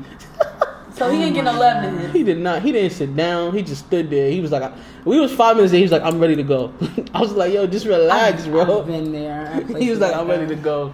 so 0.96 1.10
he 1.10 1.18
didn't 1.20 1.34
get 1.34 1.44
no 1.44 1.52
lap 1.54 1.84
dance. 1.84 2.14
He 2.14 2.24
did 2.24 2.40
not. 2.40 2.62
He 2.62 2.72
didn't 2.72 2.92
sit 2.94 3.14
down. 3.16 3.54
He 3.56 3.62
just 3.62 3.86
stood 3.88 4.10
there. 4.10 4.32
He 4.32 4.40
was 4.42 4.52
like, 4.52 4.72
we 5.04 5.20
was 5.20 5.34
five 5.34 5.56
minutes 5.58 5.74
in. 5.74 5.78
He 5.78 5.84
was 5.84 5.92
like, 5.92 6.04
I'm 6.04 6.20
ready 6.20 6.36
to 6.38 6.44
go. 6.44 6.74
I 7.14 7.20
was 7.20 7.34
like, 7.34 7.54
yo, 7.54 7.68
just 7.68 7.86
relax, 7.86 8.44
I've 8.46 8.52
bro. 8.52 8.84
been 8.84 9.12
there. 9.12 9.62
He 9.78 9.90
was 9.90 10.00
like, 10.00 10.16
I'm 10.16 10.28
that. 10.28 10.40
ready 10.40 10.56
to 10.56 10.62
go. 10.62 10.94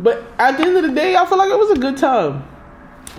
But 0.00 0.24
at 0.38 0.56
the 0.58 0.64
end 0.64 0.76
of 0.76 0.82
the 0.82 0.92
day, 0.92 1.16
I 1.16 1.24
feel 1.26 1.38
like 1.38 1.50
it 1.50 1.58
was 1.58 1.70
a 1.70 1.80
good 1.80 1.96
time. 1.96 2.46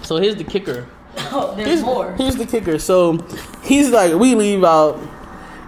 So 0.04 0.18
here's 0.18 0.36
the 0.36 0.44
kicker. 0.44 0.88
Oh, 1.18 1.54
there's 1.56 1.68
Here's, 1.68 1.82
more. 1.82 2.14
here's 2.14 2.36
the 2.36 2.46
kicker. 2.46 2.78
So 2.78 3.18
he's 3.64 3.90
like, 3.90 4.14
we 4.16 4.36
leave 4.36 4.64
out, 4.66 5.00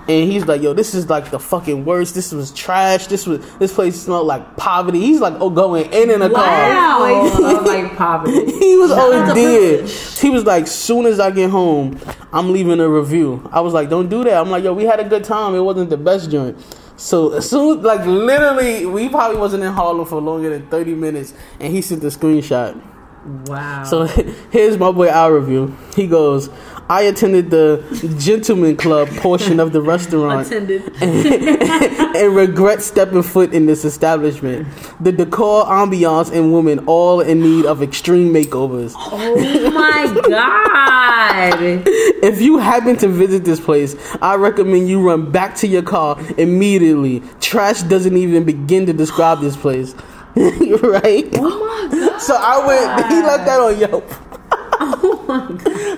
and 0.10 0.30
he's 0.32 0.46
like, 0.46 0.62
"Yo, 0.62 0.74
this 0.74 0.94
is 0.94 1.10
like 1.10 1.32
the 1.32 1.40
fucking 1.40 1.86
worst. 1.86 2.16
This 2.16 2.34
was 2.34 2.52
trash. 2.52 3.08
This 3.08 3.26
was 3.26 3.40
this 3.58 3.74
place 3.74 4.02
smelled 4.02 4.28
like 4.28 4.58
poverty." 4.58 5.00
He's 5.00 5.22
like, 5.22 5.34
"Oh, 5.40 5.50
going 5.50 5.92
in 5.94 6.10
in 6.12 6.22
a 6.22 6.30
car." 6.30 6.46
Wow, 6.46 7.62
like 7.66 7.96
poverty. 7.96 8.52
He 8.68 8.76
was 8.78 8.92
Shout 8.92 9.14
out 9.14 9.30
oh 9.30 9.34
to 9.34 9.42
dead. 9.42 9.90
He 9.90 10.30
was 10.30 10.44
like, 10.46 10.68
soon 10.68 11.06
as 11.06 11.20
I 11.20 11.32
get 11.32 11.50
home, 11.50 12.00
I'm 12.34 12.52
leaving 12.52 12.80
a 12.80 12.90
review. 12.90 13.48
I 13.52 13.62
was 13.62 13.74
like, 13.74 13.90
don't 13.90 14.10
do 14.10 14.24
that. 14.26 14.34
I'm 14.40 14.50
like, 14.50 14.64
yo, 14.64 14.74
we 14.74 14.84
had 14.84 15.00
a 15.00 15.08
good 15.08 15.24
time. 15.24 15.56
It 15.56 15.62
wasn't 15.62 15.90
the 15.90 15.98
best 15.98 16.30
joint. 16.30 16.58
So 16.98 17.34
as 17.34 17.50
soon, 17.50 17.84
like 17.84 18.06
literally, 18.06 18.86
we 18.88 19.08
probably 19.08 19.38
wasn't 19.38 19.64
in 19.64 19.72
Harlem 19.72 20.06
for 20.06 20.20
longer 20.20 20.50
than 20.50 20.68
30 20.68 20.96
minutes, 20.96 21.34
and 21.60 21.72
he 21.72 21.82
sent 21.82 22.02
the 22.02 22.08
screenshot. 22.08 22.82
Wow. 23.28 23.84
So 23.84 24.06
here's 24.52 24.78
my 24.78 24.92
boy 24.92 25.10
our 25.10 25.38
review. 25.38 25.76
He 25.96 26.08
goes, 26.08 26.50
I 26.90 27.02
attended 27.02 27.50
the 27.50 27.84
gentleman 28.18 28.78
club 28.78 29.10
portion 29.18 29.60
of 29.60 29.74
the 29.74 29.82
restaurant 29.82 30.48
Attended. 30.48 30.90
and 31.02 32.36
regret 32.36 32.82
stepping 32.82 33.24
foot 33.24 33.54
in 33.54 33.66
this 33.66 33.84
establishment. 33.84 34.68
The 35.02 35.12
decor, 35.12 35.66
ambiance, 35.66 36.32
and 36.32 36.54
women 36.54 36.86
all 36.86 37.20
in 37.20 37.42
need 37.42 37.66
of 37.66 37.84
extreme 37.84 38.34
makeovers. 38.34 38.94
oh 38.96 39.72
my 39.72 40.22
god. 40.30 41.84
If 42.20 42.42
you 42.42 42.58
happen 42.58 42.98
to 42.98 43.08
visit 43.08 43.44
this 43.44 43.60
place, 43.60 43.96
I 44.22 44.36
recommend 44.36 44.90
you 44.90 45.06
run 45.06 45.30
back 45.32 45.56
to 45.58 45.68
your 45.68 45.84
car 45.84 46.18
immediately. 46.38 47.22
Trash 47.40 47.84
doesn't 47.84 48.18
even 48.18 48.44
begin 48.44 48.86
to 48.88 48.94
describe 48.94 49.40
this 49.40 49.56
place. 49.56 49.94
right? 50.84 51.28
Oh 51.34 51.90
my 51.90 51.98
god. 51.98 52.20
So 52.22 52.36
I 52.36 52.66
went, 52.68 53.12
he 53.12 53.22
left 53.22 53.46
that 53.46 53.60
on 53.60 53.80
Yelp. 53.80 54.27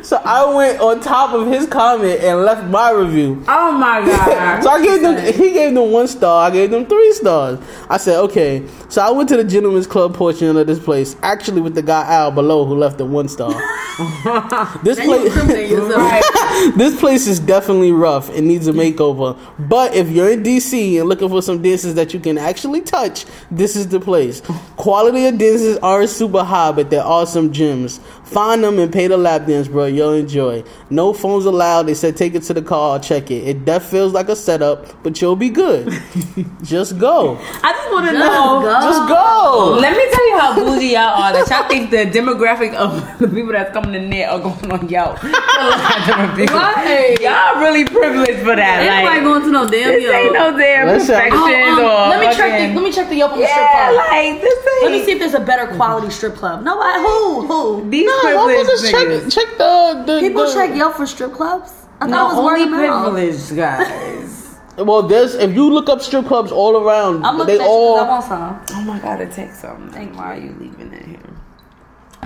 So 0.03 0.17
I 0.17 0.53
went 0.53 0.79
on 0.79 1.01
top 1.01 1.33
of 1.33 1.47
his 1.47 1.67
comment 1.67 2.21
and 2.21 2.41
left 2.43 2.67
my 2.67 2.91
review. 2.91 3.43
Oh 3.47 3.71
my 3.71 4.01
god. 4.05 4.63
So 4.63 4.69
I 4.69 4.83
gave 4.83 5.01
them. 5.01 5.33
He 5.33 5.51
gave 5.53 5.73
them 5.73 5.91
one 5.91 6.07
star. 6.07 6.47
I 6.47 6.51
gave 6.51 6.71
them 6.71 6.85
three 6.85 7.13
stars. 7.13 7.59
I 7.89 7.97
said, 7.97 8.19
okay. 8.21 8.65
So 8.89 9.01
I 9.01 9.11
went 9.11 9.29
to 9.29 9.37
the 9.37 9.43
gentleman's 9.43 9.87
club 9.87 10.15
portion 10.15 10.55
of 10.55 10.67
this 10.67 10.79
place, 10.79 11.15
actually 11.21 11.61
with 11.61 11.75
the 11.75 11.81
guy 11.81 12.05
Al 12.11 12.31
below 12.31 12.65
who 12.65 12.75
left 12.75 12.97
the 12.97 13.05
one 13.05 13.27
star. 13.27 13.51
this 14.83 14.99
place, 14.99 15.33
this 16.75 16.99
place 16.99 17.27
is 17.27 17.39
definitely 17.39 17.91
rough 17.91 18.29
It 18.29 18.41
needs 18.43 18.67
a 18.67 18.71
makeover. 18.71 19.37
But 19.67 19.93
if 19.93 20.09
you're 20.09 20.31
in 20.31 20.41
DC 20.41 20.99
and 20.99 21.09
looking 21.09 21.29
for 21.29 21.41
some 21.41 21.61
dances 21.61 21.95
that 21.95 22.13
you 22.13 22.19
can 22.19 22.37
actually 22.37 22.81
touch, 22.81 23.25
this 23.51 23.75
is 23.75 23.89
the 23.89 23.99
place. 23.99 24.41
Quality 24.77 25.25
of 25.25 25.37
dances 25.37 25.77
aren't 25.79 26.09
super 26.09 26.43
high, 26.43 26.71
but 26.71 26.89
they're 26.89 27.03
awesome 27.03 27.51
gyms. 27.51 27.99
Find 28.29 28.63
them 28.63 28.77
and 28.77 28.93
pay 28.93 29.07
the 29.07 29.17
lap 29.17 29.47
dance, 29.47 29.67
bro. 29.67 29.85
You'll 29.85 30.13
enjoy. 30.13 30.63
No 30.91 31.13
phones 31.13 31.45
allowed. 31.45 31.83
They 31.87 31.95
said 31.95 32.15
take 32.15 32.35
it 32.35 32.43
to 32.43 32.53
the 32.53 32.61
car. 32.61 32.93
I'll 32.93 32.99
check 32.99 33.31
it. 33.31 33.47
It 33.47 33.65
def 33.65 33.83
feels 33.85 34.13
like 34.13 34.29
a 34.29 34.35
setup, 34.35 35.01
but 35.01 35.19
you'll 35.19 35.35
be 35.35 35.49
good. 35.49 35.91
Just 36.61 36.99
go. 36.99 37.37
I 37.63 37.71
just 37.73 37.91
want 37.91 38.05
to 38.07 38.13
know. 38.13 38.61
go. 38.61 38.69
Just 38.81 39.07
go. 39.09 39.77
Let 39.81 39.97
me 39.97 40.05
tell 40.13 40.27
you 40.29 40.37
how 40.37 40.53
bougie 40.55 40.93
y'all 40.93 41.23
are. 41.23 41.33
That 41.33 41.49
y'all 41.49 41.67
think 41.67 41.89
the 41.89 42.05
demographic 42.05 42.73
of 42.75 43.17
the 43.19 43.27
people 43.27 43.51
that's 43.51 43.73
coming 43.73 43.95
in 43.95 44.09
there 44.11 44.29
are 44.29 44.39
going 44.39 44.71
on 44.71 44.87
Yelp. 44.87 45.23
Right. 45.23 47.17
Y'all 47.19 47.59
really 47.63 47.85
privileged 47.85 48.39
for 48.45 48.55
that. 48.55 48.81
Ain't 48.81 49.03
nobody 49.03 49.19
Like, 49.19 49.23
going 49.23 49.41
to 49.43 49.51
no 49.51 49.69
damn 49.69 49.89
this 49.91 50.05
ain't 50.13 50.33
no 50.33 50.57
damn 50.57 50.87
Listen, 50.87 51.15
I'm- 51.15 51.33
Um, 51.33 51.79
or 51.79 52.09
let 52.13 52.19
me 52.19 52.35
check 52.35 52.51
the 52.59 52.75
let 52.75 52.83
me 52.83 52.91
check 52.91 53.09
the 53.09 53.15
Yelp 53.15 53.33
on 53.33 53.39
the 53.39 53.47
strip 53.47 53.59
Yeah, 53.59 53.91
club. 53.91 54.07
like 54.07 54.41
this 54.41 54.53
ain't. 54.53 54.83
Let 54.83 54.91
me 54.91 55.03
see 55.05 55.11
if 55.13 55.19
there's 55.19 55.33
a 55.33 55.39
better 55.39 55.67
quality 55.75 56.09
strip 56.11 56.35
club. 56.35 56.63
Nobody 56.63 56.99
who 57.01 57.47
who 57.47 57.89
These 57.89 58.05
No, 58.05 58.18
privileged 58.21 58.69
motherfuckers 58.69 58.91
niggas. 58.91 59.23
check, 59.23 59.47
check 59.47 59.57
the, 59.57 60.03
the 60.05 60.19
people 60.19 60.45
the- 60.45 60.53
check 60.53 60.75
Yelp 60.75 60.95
for 60.95 61.05
strip 61.07 61.33
clubs. 61.33 61.71
I 62.01 62.07
thought 62.07 62.09
No, 62.09 62.31
it 62.31 62.35
was 62.35 62.45
word 62.45 62.59
only 62.61 62.77
privileged 62.77 63.55
guys. 63.55 64.35
Well, 64.79 65.01
there's 65.03 65.35
if 65.35 65.53
you 65.53 65.69
look 65.73 65.89
up 65.89 65.99
strip 66.01 66.25
clubs 66.25 66.53
all 66.53 66.77
around, 66.77 67.25
I'm 67.25 67.37
looking 67.37 67.57
they 67.57 67.61
at 67.61 67.65
you 67.65 67.69
all 67.69 67.97
'cause 67.97 68.31
I 68.31 68.39
want 68.39 68.65
some. 68.69 68.77
Oh 68.77 68.81
my 68.83 68.99
god, 68.99 69.19
it 69.19 69.33
takes 69.33 69.59
something. 69.59 70.15
Why 70.15 70.37
are 70.37 70.39
you 70.39 70.55
leaving 70.57 70.93
it 70.93 71.05
here? 71.05 71.19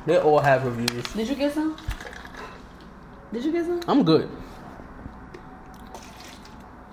they 0.05 0.19
all 0.19 0.37
have 0.37 0.63
reviews. 0.63 1.03
Did 1.13 1.29
you 1.29 1.35
get 1.35 1.51
some? 1.55 1.75
Did 3.31 3.43
you 3.45 3.51
get 3.51 3.65
some? 3.65 3.81
I'm 3.87 4.03
good. 4.03 4.29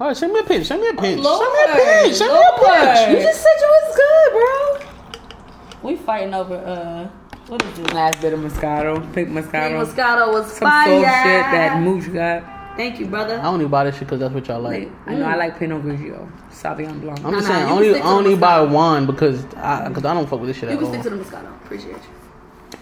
All 0.01 0.07
right, 0.07 0.17
send 0.17 0.33
me 0.33 0.41
a 0.41 0.45
pinch. 0.45 0.67
Send 0.67 0.81
me 0.81 0.89
a 0.89 0.95
pinch. 0.95 1.21
Lord, 1.23 1.47
send 1.47 1.53
me 1.53 1.61
a 1.83 1.85
pinch. 2.05 2.15
Send 2.17 2.33
me 2.33 2.39
a 2.39 2.41
Lord. 2.41 2.61
pinch. 2.65 3.11
You 3.11 3.17
You 3.19 3.23
just 3.23 3.43
said 3.43 3.57
you 3.61 3.69
was 3.69 3.97
good, 3.97 4.33
bro. 4.33 5.91
We 5.91 5.97
fighting 5.97 6.33
over 6.33 6.55
uh 6.57 7.09
what 7.51 7.63
is 7.65 7.79
it? 7.79 7.93
Last 7.93 8.21
bit 8.23 8.33
of 8.33 8.41
Moscato, 8.41 9.13
pink 9.13 9.29
Moscato. 9.29 9.51
Pink 9.85 9.89
Moscato 9.89 10.33
was 10.33 10.47
Some 10.53 10.61
fire. 10.69 10.87
soul 10.87 11.01
shit 11.03 11.43
that 11.53 11.81
Mooch 11.83 12.13
got. 12.13 12.77
Thank 12.77 13.01
you, 13.01 13.07
brother. 13.07 13.39
I 13.41 13.47
only 13.47 13.67
buy 13.67 13.85
this 13.85 13.95
shit 13.97 14.05
because 14.07 14.21
that's 14.21 14.33
what 14.33 14.47
y'all 14.47 14.61
like. 14.61 14.89
I 15.07 15.15
know 15.15 15.25
I 15.27 15.35
like 15.35 15.59
Pinot 15.59 15.83
Grigio, 15.83 16.31
Sauvignon 16.51 17.01
Blanc. 17.01 17.23
I'm 17.25 17.35
just 17.35 17.49
Nah, 17.49 17.55
saying, 17.55 17.67
you 17.69 17.75
only 17.75 17.91
stick 17.91 18.03
to 18.03 18.09
I 18.09 18.13
only 18.13 18.37
buy 18.37 18.59
Moscato. 18.59 18.71
wine 18.73 19.07
because 19.07 19.45
I 19.57 19.89
because 19.89 20.05
I 20.05 20.15
don't 20.15 20.29
fuck 20.29 20.41
with 20.41 20.49
this 20.49 20.57
shit 20.57 20.71
You 20.71 20.77
at 20.77 20.79
can 20.79 20.87
all. 20.87 20.93
stick 20.93 21.03
to 21.03 21.11
the 21.11 21.17
Moscato. 21.25 21.55
Appreciate 21.65 21.91
you. 21.97 22.01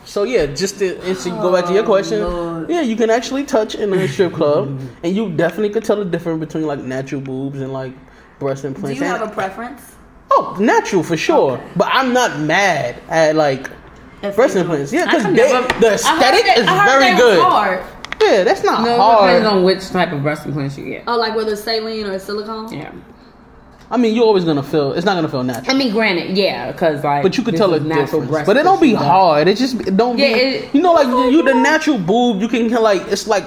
So 0.04 0.22
yeah, 0.24 0.46
just 0.46 0.78
to 0.78 0.98
answer, 1.00 1.30
go 1.30 1.52
back 1.52 1.64
to 1.66 1.72
your 1.72 1.82
oh, 1.82 1.86
question. 1.86 2.20
Lord. 2.22 2.70
Yeah, 2.70 2.82
you 2.82 2.96
can 2.96 3.10
actually 3.10 3.44
touch 3.44 3.74
in 3.74 3.92
a 3.92 4.08
strip 4.08 4.32
club, 4.34 4.78
and 5.02 5.16
you 5.16 5.30
definitely 5.32 5.70
could 5.70 5.84
tell 5.84 5.96
the 5.96 6.04
difference 6.04 6.40
between 6.40 6.66
like 6.66 6.80
natural 6.80 7.20
boobs 7.20 7.60
and 7.60 7.72
like 7.72 7.92
breast 8.38 8.64
implants. 8.64 8.98
Do 8.98 9.04
implants. 9.04 9.06
you 9.06 9.06
And- 9.06 9.18
have 9.18 9.30
a 9.30 9.34
preference? 9.34 9.94
oh, 10.30 10.56
natural 10.60 11.02
for 11.02 11.16
sure, 11.16 11.58
but 11.76 11.88
I'm 11.90 12.12
not 12.12 12.38
mad 12.40 12.96
at 13.08 13.34
like 13.34 13.62
If 13.66 13.70
breast 14.20 14.54
they- 14.54 14.60
implants. 14.60 14.92
Yeah, 14.92 15.04
because 15.04 15.22
the 15.80 15.92
aesthetic 15.94 16.10
I 16.10 16.24
heard 16.24 16.44
that- 16.46 16.58
is 16.58 16.66
I 16.66 16.78
heard 16.78 16.88
very 16.88 17.04
they 17.04 17.12
was 17.14 17.22
good. 17.22 17.42
Hard. 17.42 17.80
Yeah, 18.20 18.44
that's 18.44 18.64
not 18.64 18.82
No, 18.82 18.94
it 18.94 18.98
hard. 18.98 19.28
depends 19.30 19.46
on 19.48 19.62
which 19.64 19.90
type 19.90 20.12
of 20.12 20.22
breast 20.22 20.44
implant 20.44 20.76
you 20.76 20.84
get. 20.86 21.04
Oh, 21.06 21.16
like 21.16 21.36
whether 21.36 21.52
it's 21.52 21.62
saline 21.62 22.04
or 22.06 22.18
silicone? 22.18 22.72
Yeah. 22.72 22.90
I 23.90 23.96
mean, 23.96 24.14
you're 24.14 24.24
always 24.26 24.44
gonna 24.44 24.62
feel. 24.62 24.92
It's 24.92 25.06
not 25.06 25.14
gonna 25.14 25.28
feel 25.30 25.42
natural. 25.44 25.74
I 25.74 25.78
mean, 25.78 25.92
granted, 25.92 26.36
yeah, 26.36 26.72
because 26.72 27.02
like. 27.04 27.22
But 27.22 27.38
you 27.38 27.44
could 27.44 27.56
tell 27.56 27.72
is 27.72 27.82
a 27.82 27.84
natural 27.86 28.04
difference. 28.20 28.30
breast 28.30 28.46
But 28.46 28.56
it 28.58 28.64
don't 28.64 28.80
be 28.82 28.90
tissue. 28.92 29.02
hard. 29.04 29.48
It 29.48 29.56
just 29.56 29.80
it 29.80 29.96
don't 29.96 30.18
Yeah, 30.18 30.26
be. 30.26 30.40
it- 30.40 30.74
you 30.74 30.82
know, 30.82 30.92
like 30.92 31.06
you 31.06 31.42
the 31.42 31.54
natural 31.54 31.96
boob, 31.96 32.42
you 32.42 32.48
can 32.48 32.68
like 32.70 33.02
it's 33.10 33.26
like 33.26 33.44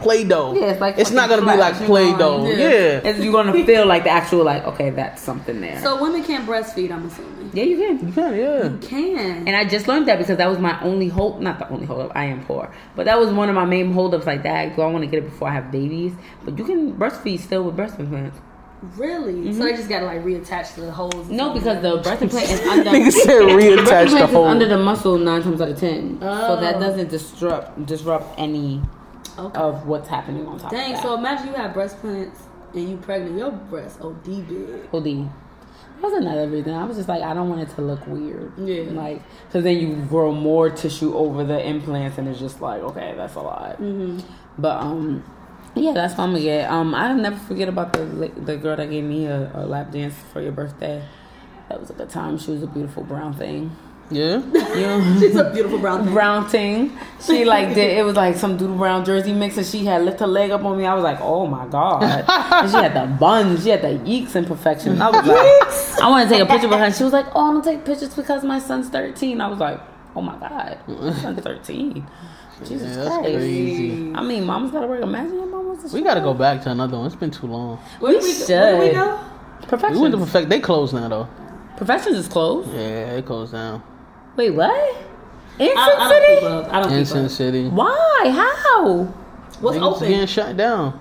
play 0.00 0.24
doh. 0.24 0.54
Yeah, 0.54 0.72
it's 0.72 0.80
like 0.80 0.98
it's 0.98 1.10
not 1.10 1.28
gonna 1.28 1.42
fucking 1.42 1.56
be 1.56 1.60
like 1.60 1.74
play 1.86 2.12
doh. 2.16 2.46
yeah. 2.46 2.56
Yeah. 2.56 3.00
It's, 3.04 3.18
you're 3.20 3.32
gonna 3.32 3.52
feel 3.66 3.86
like 3.86 4.04
the 4.04 4.10
actual 4.10 4.44
like 4.44 4.64
okay, 4.64 4.90
that's 4.90 5.22
something 5.22 5.60
there. 5.60 5.80
So 5.82 6.00
women 6.00 6.24
can't 6.24 6.46
breastfeed, 6.46 6.90
I'm 6.90 7.06
assuming. 7.06 7.50
yeah, 7.54 7.64
you 7.64 7.76
can. 7.76 8.06
You 8.06 8.12
can, 8.12 8.36
yeah. 8.36 8.88
Can. 8.88 9.48
And 9.48 9.56
I 9.56 9.64
just 9.64 9.88
learned 9.88 10.08
that 10.08 10.18
because 10.18 10.36
that 10.38 10.48
was 10.48 10.58
my 10.58 10.80
only 10.82 11.08
hope. 11.08 11.40
Not 11.40 11.58
the 11.58 11.68
only 11.68 11.86
hope. 11.86 12.12
I 12.14 12.24
am 12.24 12.44
poor, 12.44 12.72
but 12.96 13.04
that 13.06 13.18
was 13.18 13.30
one 13.32 13.48
of 13.48 13.54
my 13.54 13.64
main 13.64 13.92
holdups. 13.92 14.26
Like 14.26 14.42
that, 14.44 14.76
do 14.76 14.82
I 14.82 14.86
want 14.86 15.04
to 15.04 15.10
get 15.10 15.18
it 15.18 15.30
before 15.30 15.48
I 15.48 15.54
have 15.54 15.70
babies? 15.70 16.12
But 16.44 16.58
you 16.58 16.64
can 16.64 16.94
breastfeed 16.94 17.40
still 17.40 17.64
with 17.64 17.76
breast 17.76 17.98
implants. 17.98 18.38
Really? 18.96 19.32
So 19.32 19.38
mm-hmm. 19.50 19.60
they 19.60 19.72
just 19.76 19.88
gotta 19.90 20.06
like 20.06 20.24
reattach 20.24 20.74
to 20.74 20.80
the 20.80 20.92
holes. 20.92 21.28
No, 21.28 21.52
because 21.52 21.82
the 21.82 21.98
breast 21.98 22.22
implant 22.22 22.50
is 22.50 22.60
under. 22.62 22.90
Nigga 22.96 23.12
said 23.12 23.42
reattach 23.42 23.58
the 23.58 23.78
implant 23.78 24.08
is 24.10 24.30
whole. 24.30 24.44
under 24.46 24.66
the 24.66 24.78
muscle 24.78 25.18
nine 25.18 25.42
times 25.42 25.60
out 25.60 25.68
of 25.68 25.78
ten, 25.78 26.18
so 26.20 26.58
that 26.60 26.76
Oh. 26.76 26.80
doesn't 26.80 27.10
disrupt 27.10 27.84
disrupt 27.84 28.38
any 28.38 28.78
that. 28.78 28.88
Okay. 29.38 29.58
of 29.58 29.86
what's 29.86 30.08
happening 30.08 30.46
on 30.46 30.58
top. 30.58 30.70
Dang. 30.70 30.92
of 30.92 30.96
that. 30.96 31.02
So 31.02 31.14
imagine 31.14 31.48
you 31.48 31.54
have 31.54 31.74
breast 31.74 31.96
implants 31.96 32.42
and 32.74 32.88
you 32.88 32.96
pregnant. 32.96 33.36
Your 33.36 33.50
breast 33.50 34.00
OD 34.00 34.24
big. 34.24 34.88
OD. 34.92 35.30
That 36.00 36.10
was 36.10 36.12
another 36.14 36.48
reason. 36.48 36.72
I 36.72 36.84
was 36.84 36.96
just 36.96 37.08
like, 37.08 37.22
I 37.22 37.34
don't 37.34 37.50
want 37.50 37.60
it 37.60 37.74
to 37.74 37.82
look 37.82 38.06
weird. 38.06 38.52
Yeah. 38.58 38.84
Like, 38.84 39.22
because 39.46 39.64
then 39.64 39.78
you 39.78 39.96
grow 40.08 40.32
more 40.32 40.70
tissue 40.70 41.14
over 41.14 41.44
the 41.44 41.66
implants, 41.66 42.16
and 42.16 42.26
it's 42.26 42.38
just 42.38 42.62
like, 42.62 42.80
okay, 42.82 43.12
that's 43.16 43.34
a 43.34 43.40
lot. 43.40 43.72
Mm-hmm. 43.72 44.20
But 44.56 44.80
um, 44.80 45.22
yeah, 45.74 45.92
that's 45.92 46.14
what 46.14 46.24
I'm 46.24 46.30
gonna 46.30 46.42
get. 46.42 46.70
Um, 46.70 46.94
I'll 46.94 47.14
never 47.14 47.36
forget 47.36 47.68
about 47.68 47.92
the 47.92 48.30
the 48.34 48.56
girl 48.56 48.76
that 48.76 48.88
gave 48.90 49.04
me 49.04 49.26
a, 49.26 49.50
a 49.54 49.66
lap 49.66 49.90
dance 49.90 50.14
for 50.32 50.40
your 50.40 50.52
birthday. 50.52 51.04
That 51.68 51.80
was 51.80 51.90
a 51.90 51.92
good 51.92 52.10
time. 52.10 52.38
She 52.38 52.50
was 52.50 52.62
a 52.62 52.66
beautiful 52.66 53.04
brown 53.04 53.34
thing. 53.34 53.76
Yeah. 54.10 54.38
You 54.44 54.80
know. 54.80 55.16
She's 55.20 55.36
a 55.36 55.50
beautiful 55.50 55.78
brown 55.78 56.04
thing. 56.04 56.12
Brown 56.14 56.48
thing. 56.48 56.98
She 57.20 57.44
like 57.44 57.74
did 57.74 57.96
it 57.96 58.02
was 58.04 58.16
like 58.16 58.36
some 58.36 58.56
doodle 58.56 58.76
brown 58.76 59.04
jersey 59.04 59.32
mix 59.32 59.56
and 59.56 59.64
she 59.66 59.84
had 59.84 60.02
lift 60.04 60.20
her 60.20 60.26
leg 60.26 60.50
up 60.50 60.64
on 60.64 60.76
me. 60.78 60.84
I 60.86 60.94
was 60.94 61.04
like, 61.04 61.18
oh 61.20 61.46
my 61.46 61.66
god. 61.68 62.02
and 62.02 62.70
she 62.70 62.76
had 62.76 62.94
the 62.94 63.06
buns, 63.18 63.62
she 63.62 63.70
had 63.70 63.82
the 63.82 63.88
yeeks 64.08 64.34
in 64.34 64.44
perfection. 64.46 65.00
I 65.00 65.10
was 65.10 65.26
like, 65.26 66.02
I 66.02 66.10
want 66.10 66.28
to 66.28 66.34
take 66.34 66.42
a 66.42 66.46
picture 66.46 66.68
with 66.68 66.78
her. 66.78 66.84
And 66.86 66.94
she 66.94 67.04
was 67.04 67.12
like, 67.12 67.26
oh, 67.34 67.48
I'm 67.48 67.60
gonna 67.60 67.76
take 67.76 67.84
pictures 67.84 68.14
because 68.14 68.42
my 68.44 68.58
son's 68.58 68.88
thirteen. 68.88 69.40
I 69.40 69.46
was 69.48 69.58
like, 69.60 69.80
oh 70.16 70.22
my 70.22 70.36
god, 70.38 70.78
my 70.88 71.12
son's 71.14 71.40
thirteen. 71.42 72.06
Jesus 72.64 72.96
Yeah, 72.96 73.06
Christ. 73.06 73.22
crazy. 73.22 74.12
I 74.14 74.22
mean, 74.22 74.44
mom's 74.44 74.70
gotta 74.72 74.86
work. 74.86 75.02
Imagine 75.02 75.34
your 75.34 75.46
mom 75.46 75.68
was 75.68 75.92
a 75.92 75.96
We 75.96 76.02
gotta 76.02 76.20
go 76.20 76.34
back 76.34 76.62
to 76.64 76.70
another 76.70 76.96
one. 76.98 77.06
It's 77.06 77.14
been 77.16 77.30
too 77.30 77.46
long. 77.46 77.78
Where 78.00 78.12
did 78.12 78.22
We 78.22 78.28
we, 78.28 78.34
where 78.44 78.78
we 78.80 78.86
should. 78.88 78.94
go? 78.94 79.90
We 79.92 79.98
went 80.00 80.12
to 80.12 80.18
perfect. 80.18 80.48
They 80.50 80.60
closed 80.60 80.92
now 80.94 81.08
though. 81.08 81.28
Perfections 81.76 82.16
is 82.18 82.28
closed. 82.28 82.70
Yeah, 82.72 83.16
it 83.16 83.24
closed 83.24 83.52
down. 83.52 83.82
Wait, 84.40 84.52
what? 84.52 84.96
In 85.58 85.68
I, 85.76 85.84
I 85.84 86.08
don't 86.08 86.24
City? 86.24 86.46
up. 86.46 86.72
I 86.72 86.80
don't 86.80 86.92
In 86.92 87.04
keep 87.04 87.30
City. 87.30 87.68
Why? 87.68 88.32
How? 88.34 89.02
What's 89.60 89.76
Niggas 89.76 89.82
open? 89.96 90.08
getting 90.08 90.26
shut 90.26 90.56
down. 90.56 90.98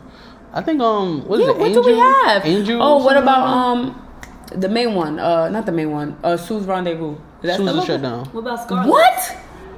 I 0.51 0.59
think 0.61 0.81
um 0.81 1.25
what 1.25 1.39
is 1.39 1.45
Yeah, 1.45 1.53
it? 1.53 1.57
what 1.57 1.67
Angel? 1.67 1.83
do 1.83 1.89
we 1.93 1.97
have? 1.99 2.45
Angel. 2.45 2.83
Oh, 2.83 3.01
what 3.01 3.15
about 3.15 3.47
um 3.47 4.09
the 4.51 4.67
main 4.67 4.93
one? 4.93 5.19
Uh, 5.19 5.47
not 5.47 5.65
the 5.65 5.71
main 5.71 5.89
one. 5.89 6.17
Uh, 6.21 6.35
Sue's 6.35 6.65
Rendezvous. 6.65 7.13
Is 7.13 7.17
that? 7.43 7.47
that 7.47 7.57
Susan 7.59 7.73
still 7.75 7.85
shut 7.85 8.01
down. 8.01 8.25
What 8.25 8.41
about 8.41 8.59
Scarlet? 8.63 8.89
What? 8.89 9.37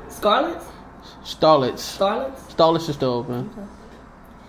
Scarlet's? 0.10 0.66
Starlets. 1.24 1.78
Scarlet's? 2.00 2.42
Starlets 2.56 2.90
is 2.90 2.96
still 2.96 3.14
open. 3.14 3.52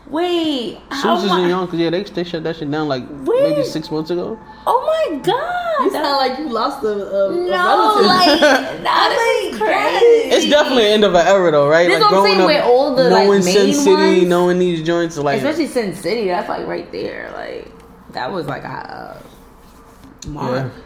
Wait, 0.09 0.79
how 0.91 1.17
Susan 1.17 1.43
mu- 1.43 1.49
Young, 1.49 1.67
cause 1.69 1.79
yeah, 1.79 1.89
they 1.89 2.03
they 2.03 2.25
shut 2.25 2.43
that 2.43 2.57
shit 2.57 2.71
down 2.71 2.89
like 2.89 3.05
Wait. 3.25 3.43
maybe 3.43 3.65
six 3.65 3.91
months 3.91 4.11
ago. 4.11 4.39
Oh 4.67 5.09
my 5.11 5.17
god! 5.19 5.85
You 5.85 5.91
sound 5.91 6.17
like 6.17 6.39
you 6.39 6.49
lost 6.49 6.85
a, 6.85 6.89
a, 6.89 7.31
a 7.31 7.35
no, 7.35 7.51
relative. 7.51 8.07
like 8.07 8.83
nah, 8.83 9.09
this 9.09 9.45
is 9.55 9.59
crazy. 9.59 10.35
It's 10.35 10.51
definitely 10.51 10.87
an 10.87 10.93
end 10.93 11.05
of 11.05 11.15
an 11.15 11.27
era 11.27 11.51
though, 11.53 11.69
right? 11.69 11.89
This 11.89 12.03
like 12.03 12.11
what 12.11 12.19
I'm 12.19 12.25
saying, 12.27 12.37
growing 12.39 12.57
with 12.57 12.65
all 12.65 12.95
the, 12.95 13.11
like, 13.11 13.43
Sin 13.45 13.67
main 13.67 13.75
City, 13.75 13.93
ones. 13.93 14.29
knowing 14.29 14.59
these 14.59 14.83
joints, 14.83 15.17
like 15.17 15.39
especially 15.39 15.69
Sin 15.69 15.95
City. 15.95 16.27
That's 16.27 16.49
like 16.49 16.67
right 16.67 16.91
there. 16.93 17.31
Like 17.35 17.71
that 18.13 18.31
was 18.31 18.47
like 18.47 18.65
a 18.65 18.69
uh, 18.69 20.29
mark. 20.29 20.73
Yeah. 20.73 20.83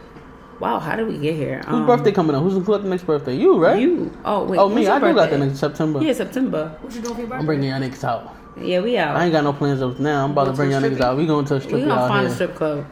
Wow, 0.59 0.79
how 0.79 0.95
did 0.95 1.07
we 1.07 1.17
get 1.17 1.35
here? 1.35 1.61
whose 1.67 1.85
birthday 1.85 2.11
coming 2.11 2.35
up? 2.35 2.43
Who's 2.43 2.53
who 2.53 2.63
got 2.63 2.81
the 2.81 2.89
next 2.89 3.03
birthday? 3.03 3.35
You, 3.35 3.59
right? 3.59 3.75
Um, 3.75 3.81
You? 3.81 4.17
Oh 4.25 4.43
wait. 4.45 4.57
Oh 4.57 4.69
me, 4.69 4.87
I 4.87 4.99
do 4.99 5.13
got 5.13 5.29
birthday? 5.29 5.37
the 5.37 5.45
next 5.47 5.59
September. 5.59 6.01
Yeah, 6.01 6.13
September. 6.13 6.77
What 6.81 6.93
you 6.95 7.01
doing 7.01 7.13
for 7.15 7.19
your 7.21 7.29
birthday? 7.29 7.39
I'm 7.39 7.45
bringing 7.45 7.69
y'all 7.69 7.79
niggas 7.81 8.03
out. 8.03 8.35
Yeah, 8.61 8.81
we 8.81 8.97
out. 8.97 9.15
I 9.15 9.25
ain't 9.25 9.31
got 9.31 9.43
no 9.43 9.53
plans 9.53 9.81
up 9.81 9.99
now. 9.99 10.25
I'm 10.25 10.31
about 10.31 10.45
Go 10.45 10.51
to 10.51 10.55
bring 10.57 10.71
y'all 10.71 10.81
niggas 10.81 11.01
out. 11.01 11.17
We 11.17 11.25
going 11.27 11.45
to 11.45 11.55
a 11.55 11.61
strip 11.61 11.69
club. 11.69 11.81
we 11.81 11.81
strip 11.81 11.95
gonna 11.95 12.07
find 12.07 12.21
here. 12.25 12.31
a 12.31 12.35
strip 12.35 12.55
club, 12.55 12.85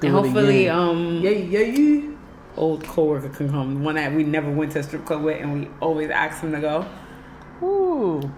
Do 0.00 0.06
and 0.06 0.16
hopefully, 0.16 0.66
again. 0.66 0.78
um, 0.78 1.20
Yeah, 1.22 1.30
yeah, 1.30 1.60
yeah. 1.60 2.10
old 2.56 2.84
coworker 2.84 3.28
can 3.28 3.50
come. 3.50 3.84
One 3.84 3.96
that 3.96 4.12
we 4.12 4.24
never 4.24 4.50
went 4.50 4.72
to 4.72 4.78
a 4.80 4.82
strip 4.82 5.04
club 5.04 5.22
with, 5.22 5.40
and 5.40 5.52
we 5.60 5.68
always 5.80 6.10
ask 6.10 6.42
him 6.42 6.52
to 6.52 6.60
go. 6.60 6.86
Ooh. 7.62 8.30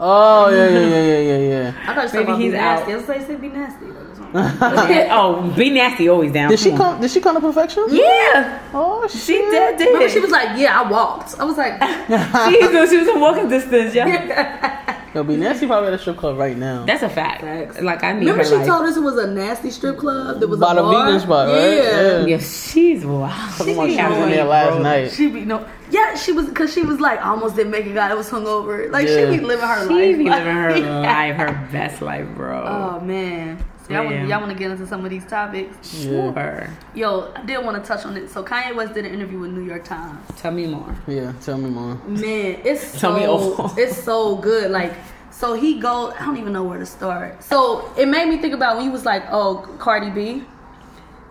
Oh 0.00 0.48
yeah, 0.48 0.68
yeah, 0.68 0.78
yeah, 0.78 1.02
yeah, 1.02 1.18
yeah, 1.18 1.38
yeah. 1.48 1.74
I 1.90 1.94
thought 1.94 2.04
you 2.04 2.10
Maybe 2.10 2.10
said 2.10 2.22
about 2.22 2.40
he's 2.40 2.52
be 2.52 2.58
out. 2.58 2.88
nasty. 2.88 2.92
I 2.92 2.96
was 2.96 3.08
like, 3.08 3.26
say 3.26 3.34
be 3.36 3.48
nasty. 3.48 3.86
Like, 4.32 4.54
something. 4.58 5.08
oh, 5.10 5.54
be 5.56 5.70
nasty, 5.70 6.08
always 6.08 6.32
down. 6.32 6.50
Did 6.50 6.58
she 6.60 6.70
come? 6.72 7.00
Did 7.00 7.10
she 7.10 7.20
come 7.20 7.34
to 7.34 7.40
perfection? 7.40 7.84
Yeah, 7.90 8.60
Oh 8.74 9.06
shit. 9.08 9.20
she 9.22 9.32
did. 9.34 9.78
did. 9.78 9.86
Remember, 9.86 10.08
she 10.08 10.20
was 10.20 10.30
like, 10.30 10.58
"Yeah, 10.58 10.80
I 10.82 10.90
walked." 10.90 11.38
I 11.40 11.44
was 11.44 11.56
like, 11.56 11.72
she, 12.08 12.66
was, 12.76 12.90
she 12.90 12.96
was 12.98 13.08
in 13.08 13.20
walking 13.20 13.48
distance. 13.48 13.94
Yeah, 13.94 14.84
Yo, 15.14 15.24
be 15.24 15.36
nasty 15.36 15.66
probably 15.66 15.88
at 15.88 15.94
a 15.94 15.98
strip 15.98 16.18
club 16.18 16.36
right 16.36 16.56
now. 16.56 16.84
that's 16.84 17.02
a 17.02 17.08
fact. 17.08 17.40
Facts. 17.40 17.80
Like 17.80 18.04
I 18.04 18.12
need 18.12 18.20
"Remember, 18.20 18.42
her 18.42 18.48
she 18.48 18.56
life. 18.56 18.66
told 18.66 18.84
us 18.86 18.96
it 18.98 19.00
was 19.00 19.16
a 19.16 19.26
nasty 19.26 19.70
strip 19.70 19.96
club. 19.96 20.38
There 20.40 20.48
was 20.48 20.60
By 20.60 20.72
a 20.72 20.74
the 20.74 20.82
bar. 20.82 21.06
vegan 21.06 21.20
spot, 21.20 21.48
right? 21.48 21.74
Yeah. 21.76 22.26
Yeah, 22.26 22.38
she's 22.38 23.06
wild. 23.06 23.32
Talking 23.56 23.74
about 23.74 23.88
she 23.88 23.96
was 23.96 24.18
in 24.24 24.30
there 24.30 24.44
last 24.44 24.82
night. 24.82 25.10
She 25.12 25.28
be 25.30 25.44
no, 25.46 25.66
yeah, 25.90 26.14
she 26.16 26.32
was 26.32 26.44
because 26.46 26.70
she 26.74 26.82
was 26.82 27.00
like, 27.00 27.24
almost 27.24 27.56
didn't 27.56 27.70
make 27.72 27.86
it. 27.86 27.94
God, 27.94 28.10
it 28.10 28.16
was 28.18 28.28
hungover. 28.28 28.90
Like 28.90 29.08
Yeah. 29.08 29.30
she 29.32 29.38
be 29.38 29.42
living 29.44 29.66
her 29.66 29.88
She 29.88 29.94
life. 29.94 30.18
be 30.18 30.24
like- 30.28 30.38
living 30.40 30.54
her 30.84 31.00
life, 31.00 31.36
her 31.36 31.68
best 31.72 32.02
life, 32.02 32.28
bro. 32.36 32.62
Oh 32.66 33.00
man, 33.00 33.56
so 33.77 33.77
y'all, 33.88 34.04
Man. 34.04 34.18
want, 34.18 34.28
y'all 34.28 34.40
want 34.40 34.52
to 34.52 34.58
get 34.58 34.70
into 34.70 34.86
some 34.86 35.04
of 35.04 35.10
these 35.10 35.24
topics? 35.26 35.94
Yeah. 35.94 36.32
sure. 36.32 36.70
Yo, 36.94 37.32
I 37.34 37.44
did 37.44 37.64
want 37.64 37.82
to 37.82 37.86
touch 37.86 38.04
on 38.04 38.16
it. 38.16 38.30
So 38.30 38.44
Kanye 38.44 38.74
West 38.74 38.94
did 38.94 39.04
an 39.04 39.12
interview 39.12 39.38
with 39.38 39.50
New 39.52 39.64
York 39.64 39.84
Times. 39.84 40.20
Tell 40.36 40.52
me 40.52 40.66
more. 40.66 40.96
Yeah, 41.06 41.32
tell 41.42 41.58
me 41.58 41.70
more. 41.70 41.94
Man, 42.06 42.60
it's 42.64 42.92
Tell 43.00 43.14
me 43.14 43.22
so 43.22 43.72
it's 43.76 43.96
so 44.02 44.36
good. 44.36 44.70
Like, 44.70 44.92
so 45.30 45.54
he 45.54 45.78
go. 45.80 46.12
I 46.12 46.26
don't 46.26 46.36
even 46.36 46.52
know 46.52 46.64
where 46.64 46.78
to 46.78 46.86
start. 46.86 47.42
So 47.42 47.90
it 47.96 48.06
made 48.08 48.28
me 48.28 48.38
think 48.38 48.54
about 48.54 48.76
when 48.76 48.84
he 48.84 48.90
was 48.90 49.04
like, 49.04 49.24
"Oh, 49.30 49.68
Cardi 49.78 50.10
B." 50.10 50.44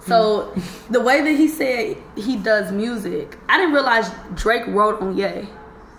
So 0.06 0.54
the 0.90 1.02
way 1.02 1.20
that 1.22 1.32
he 1.34 1.50
said 1.50 1.98
he 2.16 2.38
does 2.38 2.72
music, 2.72 3.38
I 3.50 3.58
didn't 3.58 3.74
realize 3.74 4.10
Drake 4.36 4.66
wrote 4.68 5.02
on 5.02 5.18
Ye. 5.18 5.50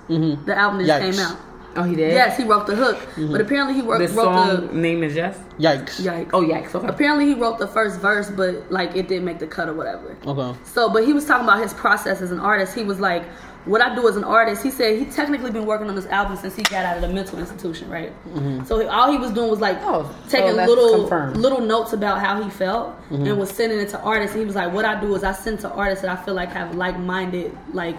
Mm-hmm. 0.09 0.47
The 0.47 0.57
album 0.57 0.87
that 0.87 1.03
Yikes. 1.03 1.11
came 1.13 1.21
out. 1.21 1.39
Oh, 1.79 1.85
he 1.85 1.95
did. 1.97 2.13
Yes, 2.13 2.37
he 2.37 2.45
wrote 2.45 2.67
the 2.67 2.75
hook, 2.77 2.97
mm-hmm. 2.99 3.33
but 3.33 3.41
apparently 3.41 3.75
he 3.75 3.83
wrote, 3.83 3.99
The 3.99 4.09
wrote 4.09 4.25
song 4.25 4.67
the. 4.69 4.75
name 4.75 5.03
is 5.03 5.15
Yes. 5.15 5.39
Yikes. 5.59 6.01
Yikes. 6.01 6.31
Oh, 6.33 6.43
yikes. 6.43 6.75
Okay. 6.75 6.87
Apparently 6.87 7.27
he 7.27 7.35
wrote 7.35 7.59
the 7.59 7.69
first 7.69 8.01
verse, 8.01 8.31
but 8.31 8.71
like 8.71 8.95
it 8.97 9.09
didn't 9.09 9.25
make 9.25 9.39
the 9.39 9.47
cut 9.47 9.69
or 9.69 9.75
whatever. 9.75 10.17
Okay. 10.27 10.59
So, 10.65 10.91
but 10.93 11.05
he 11.05 11.13
was 11.13 11.25
talking 11.25 11.45
about 11.45 11.63
his 11.63 11.73
process 11.75 12.21
as 12.21 12.31
an 12.31 12.41
artist. 12.41 12.75
He 12.75 12.85
was 12.85 13.01
like, 13.01 13.25
"What 13.65 13.81
I 13.81 13.95
do 13.95 14.07
as 14.09 14.17
an 14.17 14.23
artist," 14.25 14.63
he 14.63 14.71
said 14.71 14.99
he 14.99 15.05
technically 15.07 15.51
been 15.51 15.67
working 15.67 15.89
on 15.89 15.95
this 15.97 16.07
album 16.07 16.37
since 16.37 16.55
he 16.57 16.63
got 16.65 16.85
out 16.85 16.97
of 16.97 17.03
the 17.03 17.09
mental 17.09 17.39
institution, 17.39 17.89
right? 17.91 18.13
Mm-hmm. 18.29 18.65
So 18.65 18.79
he, 18.81 18.87
all 18.87 19.11
he 19.11 19.19
was 19.19 19.31
doing 19.33 19.51
was 19.51 19.61
like 19.61 19.79
Oh, 19.83 20.09
taking 20.29 20.57
that's 20.57 20.69
little 20.69 21.01
confirmed. 21.01 21.37
little 21.37 21.61
notes 21.61 21.93
about 21.93 22.21
how 22.21 22.41
he 22.43 22.49
felt 22.51 22.91
mm-hmm. 23.11 23.27
and 23.27 23.39
was 23.39 23.51
sending 23.51 23.79
it 23.81 23.89
to 23.91 24.01
artists. 24.01 24.35
And 24.35 24.41
he 24.43 24.47
was 24.47 24.55
like, 24.55 24.73
"What 24.73 24.85
I 24.85 25.01
do 25.01 25.15
is 25.15 25.25
I 25.25 25.33
send 25.33 25.61
to 25.61 25.71
artists 25.71 26.03
that 26.03 26.17
I 26.17 26.23
feel 26.25 26.35
like 26.35 26.51
have 26.51 26.75
like 26.75 26.99
minded 26.99 27.57
like." 27.73 27.99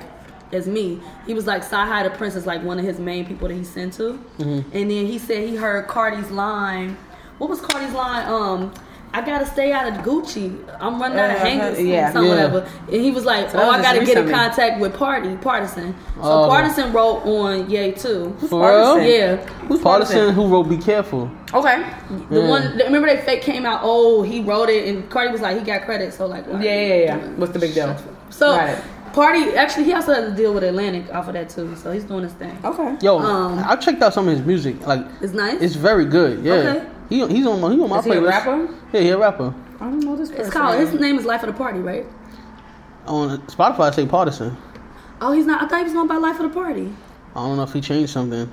As 0.51 0.67
me, 0.67 0.99
he 1.27 1.33
was 1.35 1.45
like 1.45 1.63
CyHi 1.63 2.03
the 2.03 2.09
Prynce 2.09 2.35
is 2.35 2.47
like 2.47 2.63
one 2.63 2.79
of 2.79 2.85
his 2.85 2.99
main 2.99 3.25
people 3.25 3.47
that 3.47 3.53
he 3.53 3.63
sent 3.63 3.93
to, 3.93 4.19
and 4.39 4.63
then 4.71 4.89
he 5.05 5.19
said 5.19 5.47
he 5.47 5.55
heard 5.55 5.87
Cardi's 5.87 6.31
line. 6.31 6.97
What 7.37 7.49
was 7.49 7.59
Cardi's 7.61 7.93
line? 7.93 8.27
Um, 8.27 8.73
I 9.13 9.21
gotta 9.21 9.45
stay 9.45 9.71
out 9.71 9.87
of 9.87 10.05
Gucci. 10.05 10.55
I'm 10.79 10.99
running 11.01 11.17
out 11.17 11.31
of 11.31 11.37
Uh, 11.37 11.39
hangers, 11.39 11.79
yeah. 11.81 12.11
something 12.11 12.31
Yeah. 12.31 12.45
whatever. 12.45 12.67
And 12.91 13.01
he 13.01 13.09
was 13.11 13.25
like, 13.25 13.51
that 13.51 13.59
"Oh, 13.63 13.67
was 13.67 13.77
I 13.77 13.81
gotta 13.81 14.05
get 14.05 14.17
in 14.19 14.29
contact 14.29 14.79
with 14.79 14.93
Pardi 14.95 15.35
Pardison." 15.41 15.93
So 16.21 16.21
Oh. 16.21 16.49
Pardison 16.49 16.93
wrote 16.93 17.25
on 17.25 17.69
Ye 17.69 17.91
too. 17.91 18.35
For 18.49 18.59
real? 18.69 19.01
Yeah, 19.01 19.37
Who's 19.67 19.79
Pardison 19.81 20.33
who 20.33 20.47
wrote 20.47 20.69
"Be 20.69 20.77
Careful." 20.77 21.29
Okay. 21.53 21.81
the 22.29 22.39
Yeah. 22.41 22.47
one. 22.49 22.77
Remember 22.85 23.07
they 23.07 23.17
fake 23.17 23.41
came 23.41 23.65
out. 23.65 23.79
Oh, 23.83 24.21
he 24.21 24.41
wrote 24.41 24.69
it, 24.69 24.87
and 24.87 25.09
Cardi 25.09 25.31
was 25.31 25.41
like, 25.41 25.57
he 25.57 25.63
got 25.63 25.85
credit. 25.85 26.13
So 26.13 26.25
like, 26.27 26.45
Yeah, 26.47 26.59
yeah, 26.59 26.93
yeah. 26.95 27.17
What's 27.37 27.53
the 27.53 27.59
big 27.59 27.73
deal? 27.73 27.95
So 28.29 28.55
Right. 28.55 28.77
Pardi 29.14 29.55
actually 29.55 29.86
he 29.86 29.93
also 29.93 30.14
has 30.14 30.30
to 30.30 30.36
deal 30.36 30.53
with 30.53 30.64
Atlantic 30.64 31.14
off 31.14 31.28
of 31.28 31.34
that 31.34 31.49
too. 31.49 31.76
So 31.76 31.91
he's 31.91 32.03
doing 32.03 32.24
his 32.24 32.34
thing. 32.34 32.57
Okay. 32.64 32.97
Yo, 33.01 33.20
Um, 33.20 33.60
I 33.60 33.76
checked 33.76 34.01
out 34.01 34.14
some 34.14 34.28
of 34.28 34.36
his 34.38 34.45
music. 34.45 34.86
Like, 34.86 35.05
It's 35.22 35.34
nice. 35.34 35.62
it's 35.62 35.76
very 35.76 36.05
good. 36.05 36.43
Yeah. 36.43 36.53
Okay. 36.53 36.88
He 37.10 37.28
he's 37.28 37.45
on 37.47 37.60
my 37.62 37.72
he 37.74 37.82
on 37.82 37.89
my 37.89 37.99
Is 37.99 38.05
he 38.05 38.12
a 38.12 38.22
rapper? 38.22 38.70
Yeah, 38.93 39.01
he 39.01 39.10
a 39.10 39.18
rapper. 39.18 39.53
I 39.82 39.86
don't 39.86 39.99
know 40.01 40.16
this 40.16 40.30
person. 40.30 40.45
It's 40.45 40.53
called. 40.53 40.80
His 40.80 40.93
name 40.93 41.18
is 41.18 41.26
Life 41.26 41.41
of 41.43 41.47
the 41.47 41.53
Party, 41.53 41.80
right? 41.80 42.05
On 43.07 43.38
Spotify, 43.47 43.80
I 43.80 43.91
say 43.91 44.05
Pardison. 44.05 44.55
Oh, 45.22 45.32
he's 45.32 45.45
not. 45.45 45.64
I 45.64 45.68
thought 45.68 45.78
he 45.80 45.84
was 45.86 45.93
going 45.93 46.07
by 46.07 46.18
Life 46.18 46.39
of 46.39 46.43
the 46.43 46.53
Party. 46.53 46.93
I 47.36 47.39
don't 47.45 47.57
know 47.57 47.64
if 47.64 47.74
he 47.74 47.82
changed 47.82 48.12
something. 48.12 48.45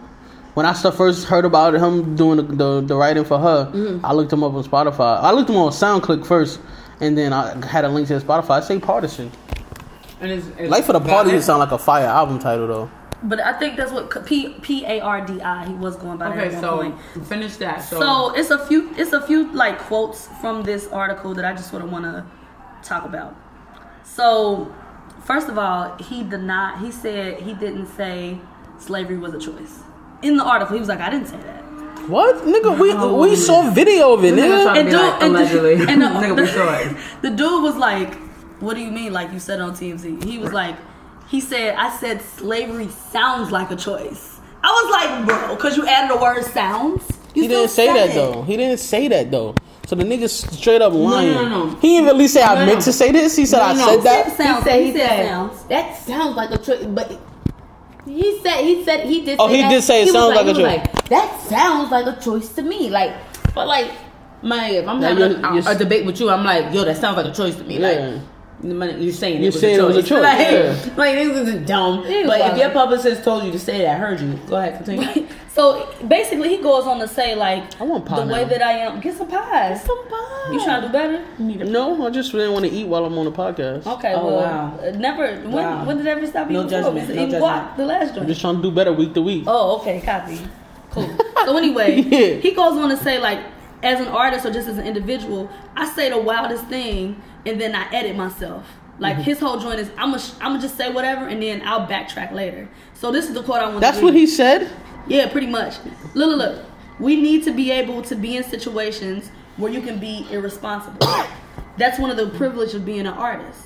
When 0.55 0.65
I 0.65 0.73
first 0.73 1.27
heard 1.27 1.45
about 1.45 1.75
him 1.75 2.17
doing 2.17 2.39
the, 2.39 2.43
the, 2.45 2.81
the 2.81 2.97
writing 2.97 3.25
for 3.25 3.39
her, 3.39 3.71
Mm-hmm. 3.75 4.07
I 4.07 4.13
looked 4.15 4.33
him 4.33 4.43
up 4.43 4.55
on 4.55 4.65
Spotify. 4.65 5.21
I 5.21 5.33
looked 5.33 5.51
him 5.51 5.57
on 5.57 5.71
SoundClick 5.71 6.25
first, 6.25 6.61
and 7.01 7.19
then 7.19 7.35
I 7.35 7.63
had 7.67 7.85
a 7.85 7.89
link 7.91 8.09
to 8.09 8.15
his 8.15 8.25
Spotify. 8.25 8.51
I 8.53 8.61
say 8.61 8.79
Pardison. 8.79 9.31
And 10.21 10.31
it's, 10.33 10.47
it's 10.59 10.71
Life 10.71 10.89
of 10.89 10.95
the 10.95 11.09
Party 11.09 11.31
valid? 11.31 11.45
sound 11.45 11.61
like 11.61 11.73
a 11.73 11.79
fire 11.79 12.07
album 12.07 12.39
title 12.39 12.67
though. 12.67 12.91
But 13.23 13.41
I 13.41 13.53
think 13.59 13.77
that's 13.77 13.93
what 13.93 14.27
P 14.27 14.51
P 14.61 14.85
A 14.87 15.01
R 15.01 15.25
D 15.25 15.41
I. 15.41 15.67
He 15.67 15.75
was 15.75 15.97
going 15.97 16.19
by 16.19 16.29
that 16.35 16.39
Okay, 16.47 16.61
so 16.61 16.77
point. 16.79 17.27
finish 17.27 17.57
that. 17.57 17.79
So, 17.83 17.99
So 18.01 18.35
it's 18.35 18.51
a 18.51 18.65
few 18.67 18.93
it's 18.97 19.13
a 19.13 19.21
few 19.27 19.51
like 19.53 19.79
quotes 19.79 20.29
from 20.41 20.63
this 20.63 20.87
article 20.89 21.35
that 21.35 21.45
I 21.45 21.53
just 21.53 21.71
sort 21.71 21.83
of 21.83 21.91
want 21.91 22.05
to 22.05 22.25
talk 22.83 23.05
about. 23.05 23.35
So 24.05 24.73
first 25.25 25.49
of 25.49 25.59
all, 25.59 25.97
he 25.99 26.23
did 26.23 26.43
not. 26.43 26.81
He 26.81 26.91
said 26.93 27.41
he 27.41 27.55
didn't 27.55 27.87
say 27.87 28.39
slavery 28.79 29.17
was 29.19 29.35
a 29.35 29.39
choice. 29.41 29.81
In 30.23 30.37
the 30.37 30.45
article, 30.45 30.75
he 30.75 30.81
was 30.81 30.89
like, 30.89 31.01
I 31.01 31.11
didn't 31.11 31.29
say 31.29 31.39
that. 31.39 31.63
What, 32.09 32.37
nigga? 32.45 32.79
We 32.79 32.95
we 33.29 33.35
saw 33.37 33.71
video 33.71 34.13
of 34.15 34.25
it, 34.25 34.35
This 34.37 34.45
nigga 34.45 34.59
nigga. 34.61 34.63
trying 34.65 34.85
to 34.85 34.91
be 34.91 34.97
like, 34.97 35.23
allegedly. 35.23 35.73
and 35.93 36.03
the, 36.03 36.07
uh, 36.07 36.23
Nigga, 36.23 36.37
we 36.37 36.47
saw 36.47 36.79
it. 36.79 36.97
the 37.23 37.31
dude 37.31 37.63
was 37.63 37.77
like, 37.77 38.15
"What 38.61 38.75
do 38.75 38.81
you 38.81 38.91
mean? 38.91 39.13
Like 39.13 39.33
you 39.33 39.39
said 39.41 39.61
on 39.61 39.73
TMZ?" 39.75 40.25
He 40.25 40.39
was 40.39 40.53
like, 40.53 40.77
"He 41.29 41.41
said 41.41 41.75
I 41.77 41.91
said 41.97 42.23
slavery 42.23 42.89
sounds 42.89 43.51
like 43.53 43.71
a 43.71 43.77
choice." 43.77 44.41
I 44.63 44.69
was 44.69 44.91
like, 44.93 45.27
"Bro, 45.27 45.57
because 45.57 45.77
you 45.77 45.87
added 45.87 46.17
the 46.17 46.21
word 46.23 46.43
sounds." 46.45 47.03
You 47.35 47.43
He 47.43 47.49
didn't 47.49 47.69
say 47.71 47.87
that 47.93 48.11
it. 48.11 48.15
though. 48.15 48.43
He 48.43 48.57
didn't 48.57 48.79
say 48.79 49.09
that 49.09 49.31
though. 49.31 49.55
So 49.87 49.95
the 49.95 50.03
nigga 50.05 50.29
straight 50.29 50.83
up 50.83 50.93
lying. 50.95 51.33
no, 51.33 51.49
no. 51.49 51.67
no. 51.67 51.77
He 51.77 51.99
didn't 52.01 52.19
least 52.19 52.35
say 52.35 52.43
I 52.43 52.55
No, 52.57 52.67
meant 52.67 52.79
no. 52.81 52.85
to 52.87 52.93
say 52.93 53.13
this. 53.13 53.37
He 53.37 53.47
said 53.47 53.61
I 53.61 53.73
No, 53.75 53.79
no. 53.79 53.87
said 53.87 53.97
He 53.99 54.03
that. 54.05 54.27
said 54.27 54.37
sounds. 54.37 54.65
he 54.65 54.71
said, 54.71 54.81
He 54.81 54.87
he 54.87 54.93
said 54.99 55.09
said, 55.09 55.29
sounds. 55.29 55.65
that 55.67 55.97
sounds 55.99 56.37
like 56.37 56.51
a 56.51 56.59
choice, 56.59 56.85
but 56.87 57.21
he 58.07 58.41
said, 58.43 58.65
he 58.65 58.85
said, 58.85 59.07
he 59.07 59.25
did. 59.25 59.37
Oh, 59.39 59.49
say 59.49 59.57
he 59.57 59.63
that. 59.63 59.71
did 59.71 59.83
say 59.83 60.03
it 60.03 60.05
was 60.07 60.13
sounds 60.15 60.35
like 60.35 60.47
a 60.47 60.53
he 60.55 60.63
was 60.63 60.73
choice. 60.73 60.79
Like, 60.95 61.09
that 61.09 61.41
sounds 61.43 61.91
like 61.91 62.07
a 62.07 62.21
choice 62.21 62.49
to 62.55 62.63
me. 62.63 62.89
Like, 62.91 63.13
but 63.55 63.67
like, 63.69 63.91
my, 64.43 64.71
if 64.71 64.89
I'm 64.89 65.01
Now 65.01 65.09
having 65.09 65.31
you're- 65.31 65.43
a, 65.51 65.55
you're- 65.55 65.73
a 65.75 65.75
debate 65.79 66.07
with 66.07 66.19
you, 66.21 66.31
I'm 66.31 66.45
like, 66.45 66.73
yo, 66.75 66.85
that 66.85 66.97
sounds 66.97 67.17
like 67.17 67.27
a 67.27 67.33
choice 67.33 67.55
to 67.57 67.65
me. 67.65 67.79
Yeah. 67.79 67.89
Like. 67.89 68.21
You're 68.63 69.13
saying 69.13 69.37
You're 69.43 69.51
it 69.51 69.55
was 69.55 69.61
saying 69.61 69.79
a 69.81 69.83
it 69.85 69.87
was 69.87 69.97
a 69.97 70.03
choice. 70.03 70.09
choice, 70.09 70.23
Like, 70.23 70.87
yeah. 70.87 70.95
like 70.97 71.15
this 71.15 71.49
is 71.55 71.67
dumb. 71.67 72.05
He 72.05 72.25
But 72.25 72.41
if 72.53 72.59
your 72.59 72.71
publicist 72.71 73.23
told 73.23 73.45
you 73.45 73.53
to 73.53 73.59
say 73.59 73.83
that, 73.83 73.97
I 73.97 73.99
heard 73.99 74.21
you. 74.21 74.39
Go 74.49 74.57
ahead, 74.57 74.77
continue. 74.85 75.29
So 75.57 75.91
basically, 76.07 76.51
he 76.51 76.59
goes 76.59 76.85
on 76.85 76.99
to 76.99 77.09
say 77.09 77.35
like, 77.35 77.81
I 77.81 77.85
want 77.85 78.05
pie 78.05 78.23
the 78.23 78.31
way 78.31 78.45
that 78.45 78.61
I 78.61 78.73
am. 78.73 79.01
Get 79.01 79.17
some 79.17 79.27
pies. 79.29 79.83
Some 79.83 80.07
pie. 80.07 80.51
You 80.53 80.63
trying 80.63 80.83
to 80.83 80.89
do 80.89 80.93
better? 80.93 81.25
No, 81.65 82.07
I 82.07 82.11
just 82.11 82.31
didn't 82.33 82.53
want 82.53 82.67
to 82.67 82.71
eat 82.71 82.87
while 82.87 83.07
I'm 83.07 83.17
on 83.17 83.25
the 83.25 83.33
podcast. 83.33 83.87
Okay, 83.87 84.13
Oh, 84.15 84.27
well, 84.27 84.37
wow. 84.37 84.79
uh, 84.87 84.91
never. 84.99 85.35
When, 85.41 85.53
Wow. 85.53 85.87
when 85.87 85.97
did 85.97 86.07
ever 86.07 86.27
stop 86.27 86.51
No 86.51 86.59
eating 86.67 86.79
before? 86.79 86.93
judgment, 86.93 87.09
no 87.09 87.15
judgment. 87.25 87.43
guac 87.43 87.77
the 87.79 87.87
last 87.87 88.01
joint. 88.01 88.11
I'm 88.11 88.15
joint. 88.17 88.29
just 88.29 88.41
trying 88.43 88.57
to 88.57 88.63
do 88.63 88.71
better 88.71 88.93
week 88.93 89.15
to 89.15 89.23
week. 89.23 89.45
Oh, 89.47 89.79
okay, 89.81 90.01
copy. 90.03 90.39
Cool. 90.91 91.09
So 91.47 91.57
anyway, 91.57 92.01
Yeah. 92.03 92.35
he 92.41 92.51
goes 92.51 92.77
on 92.77 92.91
to 92.91 92.97
say 92.99 93.19
like, 93.19 93.39
as 93.83 93.99
an 94.01 94.09
artist 94.09 94.45
or 94.45 94.53
just 94.53 94.69
as 94.69 94.77
an 94.77 94.87
individual, 94.87 95.49
I 95.75 95.89
say 95.89 96.11
the 96.11 96.19
wildest 96.19 96.67
thing 96.67 97.23
and 97.47 97.61
then 97.61 97.75
I 97.75 97.91
edit 97.93 98.17
myself. 98.17 98.67
Like 98.99 99.15
mm-hmm. 99.15 99.25
his 99.25 99.39
whole 99.39 99.59
joint 99.59 99.81
is 99.81 99.91
I'm 99.97 100.11
gonna 100.11 100.23
I'm 100.41 100.53
gonna 100.53 100.61
just 100.63 100.77
say 100.77 100.93
whatever 100.93 101.27
and 101.27 101.43
then 101.43 101.63
I'll 101.65 101.87
backtrack 101.87 102.33
later. 102.33 102.69
So 102.95 103.13
this 103.13 103.29
is 103.29 103.35
the 103.35 103.43
quote 103.43 103.61
I 103.61 103.69
want. 103.69 103.81
That's 103.81 104.01
what 104.01 104.15
he 104.15 104.27
said. 104.27 104.71
Yeah, 105.07 105.31
pretty 105.31 105.47
much. 105.47 105.77
Look, 106.15 106.37
look, 106.37 106.39
look. 106.39 106.65
We 106.99 107.21
need 107.21 107.45
to 107.45 107.53
be 107.53 107.71
able 107.71 108.03
to 108.03 108.15
be 108.15 108.37
in 108.37 108.43
situations 108.43 109.31
where 109.57 109.71
you 109.71 109.81
can 109.83 109.99
be 109.99 110.27
irresponsible. 110.31 111.07
That's 111.77 111.99
one 111.99 112.11
of 112.11 112.17
the 112.17 112.29
privilege 112.39 112.75
of 112.75 112.85
being 112.85 113.01
an 113.01 113.07
artist. 113.07 113.61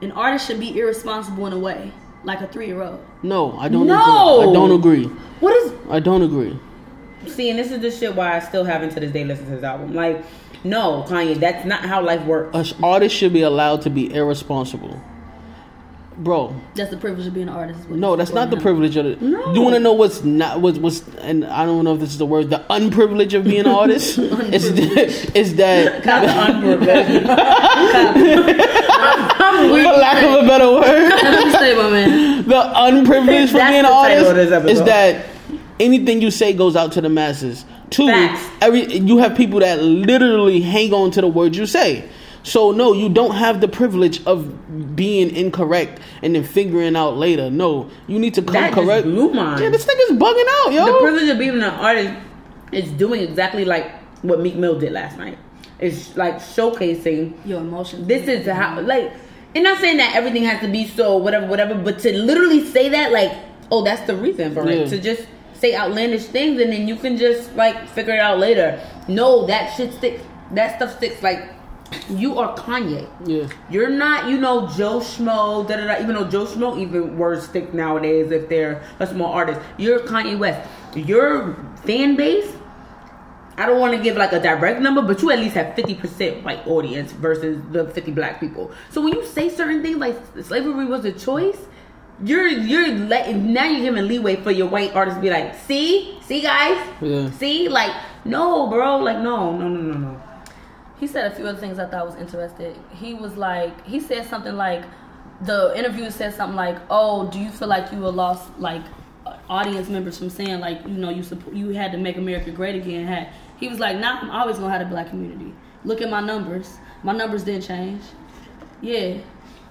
An 0.00 0.10
artist 0.12 0.48
should 0.48 0.58
be 0.58 0.76
irresponsible 0.78 1.46
in 1.46 1.52
a 1.52 1.58
way, 1.58 1.92
like 2.24 2.40
a 2.40 2.48
three 2.48 2.66
year 2.66 2.82
old. 2.82 3.04
No, 3.22 3.56
I 3.58 3.68
don't. 3.68 3.86
No! 3.86 4.40
Agree. 4.40 4.50
I 4.50 4.52
don't 4.52 4.72
agree. 4.72 5.04
What 5.38 5.54
is? 5.54 5.72
I 5.88 6.00
don't 6.00 6.22
agree. 6.22 6.58
See, 7.26 7.50
and 7.50 7.58
this 7.58 7.70
is 7.70 7.80
the 7.80 7.90
shit 7.90 8.14
why 8.14 8.36
I 8.36 8.40
still 8.40 8.64
haven't 8.64 8.90
to 8.94 9.00
this 9.00 9.12
day 9.12 9.24
listened 9.24 9.48
to 9.48 9.54
his 9.54 9.64
album. 9.64 9.94
Like, 9.94 10.24
no, 10.64 11.04
Kanye, 11.08 11.38
that's 11.40 11.64
not 11.64 11.80
how 11.84 12.02
life 12.02 12.24
works. 12.24 12.54
An 12.72 12.84
artist 12.84 13.14
should 13.16 13.32
be 13.32 13.42
allowed 13.42 13.82
to 13.82 13.90
be 13.90 14.12
irresponsible. 14.14 15.00
Bro, 16.18 16.54
That's 16.74 16.90
the 16.90 16.98
privilege 16.98 17.26
of 17.26 17.32
being 17.32 17.48
an 17.48 17.54
artist. 17.54 17.88
no, 17.88 18.16
that's 18.16 18.32
not 18.34 18.50
the 18.50 18.56
supporting 18.58 18.82
him. 18.82 18.92
privilege 18.92 18.96
of 18.96 19.06
it. 19.06 19.22
No. 19.22 19.54
You 19.54 19.62
want 19.62 19.74
to 19.76 19.80
know 19.80 19.94
what's 19.94 20.22
not 20.22 20.60
what's 20.60 20.76
what's 20.78 21.02
and 21.22 21.42
I 21.46 21.64
don't 21.64 21.84
know 21.84 21.94
if 21.94 22.00
this 22.00 22.10
is 22.10 22.18
the 22.18 22.26
word. 22.26 22.50
The 22.50 22.62
unprivilege 22.68 23.32
of 23.32 23.44
being 23.44 23.60
an 23.60 23.66
artist 23.82 24.18
is 24.18 24.66
is 25.34 25.54
that 25.56 26.04
Not 26.04 26.26
the 26.26 26.54
unprivileged. 26.54 27.26
for 28.52 29.98
lack 29.98 30.22
of 30.22 30.44
a 30.44 30.46
better 30.46 30.70
word. 30.70 31.08
Let 31.08 31.44
me 31.46 31.50
say, 31.52 31.74
my 31.76 31.90
man. 31.90 32.44
the 32.48 32.72
unprivileged 32.76 33.50
from 33.52 33.66
being 33.68 33.80
an 33.80 33.82
the 33.84 33.88
title 33.88 34.26
of 34.28 34.36
this 34.36 34.52
artist 34.52 34.70
is 34.70 34.84
that 34.84 35.26
anything 35.82 36.22
you 36.22 36.30
say 36.30 36.52
goes 36.52 36.76
out 36.76 36.92
to 36.92 37.00
the 37.00 37.08
masses. 37.08 37.64
Two, 37.90 38.06
Facts. 38.06 38.48
every 38.62 38.86
you 38.96 39.18
have 39.18 39.36
people 39.36 39.60
that 39.60 39.82
literally 39.82 40.60
hang 40.62 40.92
on 40.94 41.10
to 41.12 41.20
the 41.20 41.28
words 41.28 41.58
you 41.58 41.66
say. 41.66 42.08
So 42.44 42.72
no, 42.72 42.92
you 42.92 43.08
don't 43.08 43.34
have 43.34 43.60
the 43.60 43.68
privilege 43.68 44.24
of 44.26 44.96
being 44.96 45.34
incorrect 45.36 46.00
and 46.22 46.34
then 46.34 46.42
figuring 46.44 46.96
out 46.96 47.16
later. 47.16 47.50
No, 47.50 47.88
you 48.08 48.18
need 48.18 48.34
to 48.34 48.42
come 48.42 48.54
That 48.54 48.74
just 48.74 48.82
correct. 48.86 49.04
blew 49.04 49.32
mine. 49.32 49.62
Yeah, 49.62 49.68
this 49.68 49.84
nigga's 49.84 50.18
bugging 50.18 50.46
out, 50.66 50.72
yo. 50.72 50.86
the 50.86 50.98
privilege 51.00 51.28
of 51.28 51.38
being 51.38 51.54
an 51.56 51.62
artist 51.64 52.14
is 52.72 52.90
doing 52.92 53.20
exactly 53.20 53.64
like 53.64 53.90
what 54.22 54.40
Meek 54.40 54.56
Mill 54.56 54.78
did 54.78 54.92
last 54.92 55.18
night. 55.18 55.38
It's 55.78 56.16
like 56.16 56.36
showcasing 56.36 57.34
Your 57.44 57.60
emotions. 57.60 58.06
this 58.08 58.26
is 58.28 58.46
how 58.48 58.80
like 58.80 59.12
and 59.54 59.64
not 59.64 59.78
saying 59.80 59.98
that 59.98 60.14
everything 60.16 60.44
has 60.44 60.60
to 60.62 60.68
be 60.68 60.86
so 60.88 61.16
whatever 61.18 61.46
whatever 61.46 61.74
but 61.74 61.98
to 62.00 62.16
literally 62.16 62.64
say 62.64 62.88
that 62.88 63.12
like 63.12 63.32
oh 63.70 63.82
that's 63.84 64.00
the 64.06 64.16
reason 64.16 64.54
for 64.54 64.64
Yeah. 64.68 64.76
it 64.82 64.88
to 64.90 64.98
just 65.00 65.26
say 65.62 65.74
outlandish 65.76 66.26
things 66.36 66.60
and 66.60 66.72
then 66.72 66.88
you 66.88 66.96
can 66.96 67.16
just 67.16 67.54
like 67.54 67.88
figure 67.88 68.14
it 68.14 68.20
out 68.20 68.38
later 68.38 68.68
no 69.08 69.46
that 69.46 69.74
shit 69.76 69.92
sticks 69.94 70.22
that 70.50 70.76
stuff 70.76 70.96
sticks 70.96 71.22
like 71.22 71.40
you 72.08 72.38
are 72.38 72.54
kanye 72.56 73.06
yeah. 73.26 73.48
you're 73.70 73.90
not, 73.90 74.28
you 74.28 74.38
know, 74.38 74.66
Joe 74.68 75.00
Schmo, 75.00 75.68
da 75.68 75.76
da 75.76 75.86
da. 75.86 76.02
Even 76.02 76.14
though 76.14 76.28
Joe 76.28 76.46
Schmo, 76.46 76.78
even 76.78 77.18
words 77.18 77.44
stick 77.44 77.74
nowadays 77.74 78.30
if 78.30 78.48
they're 78.48 78.82
a 78.98 79.06
small 79.06 79.32
artist. 79.32 79.60
You're 79.76 80.00
Kanye 80.00 80.38
West. 80.38 80.68
Your 80.94 81.54
fan 81.84 82.16
base, 82.16 82.50
I 83.56 83.66
don't 83.66 83.78
want 83.78 83.94
to 83.94 84.02
give 84.02 84.16
like 84.16 84.32
a 84.32 84.40
direct 84.40 84.80
number, 84.80 85.02
but 85.02 85.20
you 85.22 85.30
at 85.30 85.38
least 85.38 85.54
have 85.54 85.76
50% 85.76 86.42
white 86.42 86.66
audience 86.66 87.12
versus 87.12 87.62
the 87.70 87.88
50 87.88 88.12
black 88.12 88.40
people. 88.40 88.72
So 88.90 89.00
when 89.00 89.14
you 89.14 89.24
say 89.26 89.48
certain 89.48 89.82
things 89.82 89.98
like 89.98 90.16
slavery 90.42 90.86
was 90.86 91.04
a 91.04 91.12
choice, 91.12 91.58
you're 92.24 92.46
you're 92.48 92.88
letting 92.88 93.52
now 93.52 93.64
you're 93.64 93.82
giving 93.82 94.06
leeway 94.06 94.36
for 94.36 94.50
your 94.50 94.68
white 94.68 94.94
artists 94.94 95.18
to 95.18 95.22
be 95.22 95.30
like, 95.30 95.54
see, 95.54 96.18
see 96.22 96.40
guys, 96.40 96.78
Yeah. 97.00 97.30
see, 97.32 97.68
like 97.68 97.92
no, 98.24 98.68
bro, 98.68 98.98
like 98.98 99.18
no, 99.18 99.56
no, 99.56 99.68
no, 99.68 99.80
no, 99.80 99.98
no. 99.98 100.22
He 101.00 101.06
said 101.08 101.30
a 101.32 101.34
few 101.34 101.46
other 101.46 101.58
things 101.58 101.78
I 101.80 101.86
thought 101.86 102.06
was 102.06 102.14
interesting. 102.14 102.74
He 102.94 103.14
was 103.14 103.36
like, 103.36 103.84
he 103.84 103.98
said 103.98 104.24
something 104.26 104.54
like, 104.56 104.84
the 105.40 105.76
interviewer 105.76 106.10
said 106.12 106.32
something 106.34 106.54
like, 106.56 106.76
"Oh, 106.88 107.28
do 107.28 107.40
you 107.40 107.50
feel 107.50 107.66
like 107.66 107.90
you 107.90 107.98
were 107.98 108.12
lost 108.12 108.48
like 108.60 108.82
audience 109.48 109.88
members 109.88 110.16
from 110.18 110.30
saying 110.30 110.60
like 110.60 110.82
you 110.82 110.94
know 110.94 111.10
you 111.10 111.22
support 111.24 111.54
you 111.56 111.70
had 111.70 111.90
to 111.92 111.98
make 111.98 112.16
America 112.16 112.52
great 112.52 112.76
again?" 112.76 113.06
Had 113.06 113.28
he 113.58 113.66
was 113.68 113.80
like, 113.80 113.96
"Nah, 113.98 114.20
I'm 114.20 114.30
always 114.30 114.58
gonna 114.58 114.70
have 114.72 114.82
a 114.86 114.90
black 114.90 115.08
community. 115.10 115.52
Look 115.84 116.00
at 116.00 116.08
my 116.10 116.20
numbers. 116.20 116.76
My 117.02 117.12
numbers 117.12 117.42
didn't 117.42 117.64
change. 117.64 118.02
Yeah." 118.80 119.14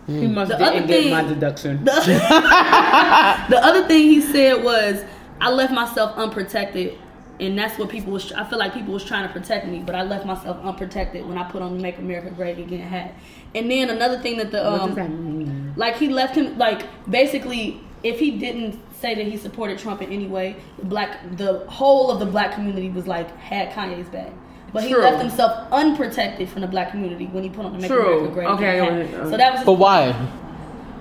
He 0.08 0.28
must 0.28 0.52
The 0.52 0.58
didn't 0.58 0.88
get 0.88 1.04
thing- 1.04 1.12
my 1.12 1.24
deduction. 1.24 1.84
The, 1.86 1.92
the 3.50 3.58
other 3.64 3.88
thing 3.88 4.04
he 4.04 4.22
said 4.22 4.64
was, 4.64 5.04
I 5.40 5.50
left 5.52 5.72
myself 5.74 6.16
unprotected, 6.18 6.98
and 7.40 7.58
that's 7.58 7.78
what 7.80 7.90
people 7.90 8.12
was. 8.14 8.32
I 8.34 8.44
feel 8.44 8.60
like 8.60 8.74
people 8.74 8.94
was 8.94 9.04
trying 9.06 9.28
to 9.28 9.34
protect 9.34 9.68
me, 9.68 9.80
but 9.86 9.96
I 9.96 10.04
left 10.04 10.26
myself 10.26 10.58
unprotected 10.64 11.26
when 11.26 11.38
I 11.38 11.50
put 11.50 11.62
on 11.62 11.76
the 11.78 11.82
"Make 11.82 11.98
America 11.98 12.30
Great 12.32 12.60
Again" 12.60 12.88
hat. 12.88 13.14
And 13.56 13.70
then 13.70 13.90
another 13.90 14.20
thing 14.20 14.38
that 14.38 14.52
the 14.52 14.64
What 14.64 14.82
um, 14.82 14.88
does 14.90 14.96
that 14.98 15.10
mean? 15.10 15.74
like 15.76 15.98
he 15.98 16.10
left 16.10 16.36
him 16.36 16.58
like 16.58 16.84
basically 17.10 17.80
if 18.04 18.20
he 18.20 18.38
didn't 18.40 18.80
say 19.00 19.14
that 19.16 19.26
he 19.26 19.38
supported 19.38 19.78
Trump 19.80 20.02
in 20.02 20.12
any 20.12 20.28
way, 20.28 20.56
the 20.80 20.86
black 20.86 21.38
the 21.38 21.60
whole 21.68 22.12
of 22.12 22.20
the 22.20 22.26
black 22.26 22.54
community 22.54 22.90
was 22.90 23.08
like 23.08 23.36
had 23.38 23.72
Kanye's 23.72 24.10
back. 24.10 24.32
But 24.74 24.84
he 24.84 24.94
True. 24.94 25.02
left 25.02 25.22
himself 25.22 25.68
unprotected 25.72 26.48
from 26.50 26.62
the 26.62 26.68
black 26.68 26.92
community 26.92 27.26
when 27.28 27.44
he 27.44 27.50
put 27.50 27.66
on 27.66 27.74
the 27.74 27.80
"Make 27.80 27.92
True. 27.92 28.20
America 28.20 28.34
Great 28.34 28.48
Okay, 28.48 28.80
Again" 28.80 28.94
okay, 29.02 29.12
hat. 29.12 29.20
okay. 29.22 29.32
So 29.32 29.38
that 29.38 29.54
was 29.56 29.64
But 29.66 29.74
why? 29.74 30.16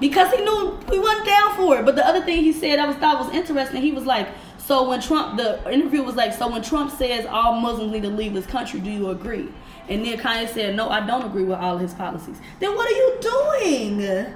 because 0.00 0.32
he 0.32 0.42
knew 0.42 0.78
we 0.88 0.98
wasn't 0.98 1.26
down 1.26 1.54
for 1.56 1.78
it. 1.78 1.84
But 1.84 1.94
the 1.94 2.06
other 2.06 2.22
thing 2.22 2.42
he 2.42 2.52
said 2.52 2.78
I 2.78 2.86
was 2.86 2.96
thought 2.96 3.24
was 3.24 3.32
interesting. 3.34 3.82
He 3.82 3.92
was 3.92 4.06
like, 4.06 4.28
"So 4.58 4.88
when 4.88 5.00
Trump, 5.00 5.36
the 5.36 5.60
interview 5.72 6.02
was 6.02 6.16
like, 6.16 6.32
so 6.32 6.48
when 6.50 6.62
Trump 6.62 6.90
says 6.90 7.26
all 7.26 7.60
Muslims 7.60 7.92
need 7.92 8.02
to 8.02 8.08
leave 8.08 8.34
this 8.34 8.46
country, 8.46 8.80
do 8.80 8.90
you 8.90 9.10
agree?" 9.10 9.48
And 9.88 10.04
then 10.04 10.18
Kanye 10.18 10.48
said, 10.48 10.74
"No, 10.74 10.88
I 10.88 11.06
don't 11.06 11.24
agree 11.24 11.44
with 11.44 11.58
all 11.58 11.74
of 11.76 11.80
his 11.80 11.94
policies." 11.94 12.36
Then 12.60 12.74
what 12.74 12.88
are 12.90 12.96
you 12.96 13.18
doing? 13.20 14.26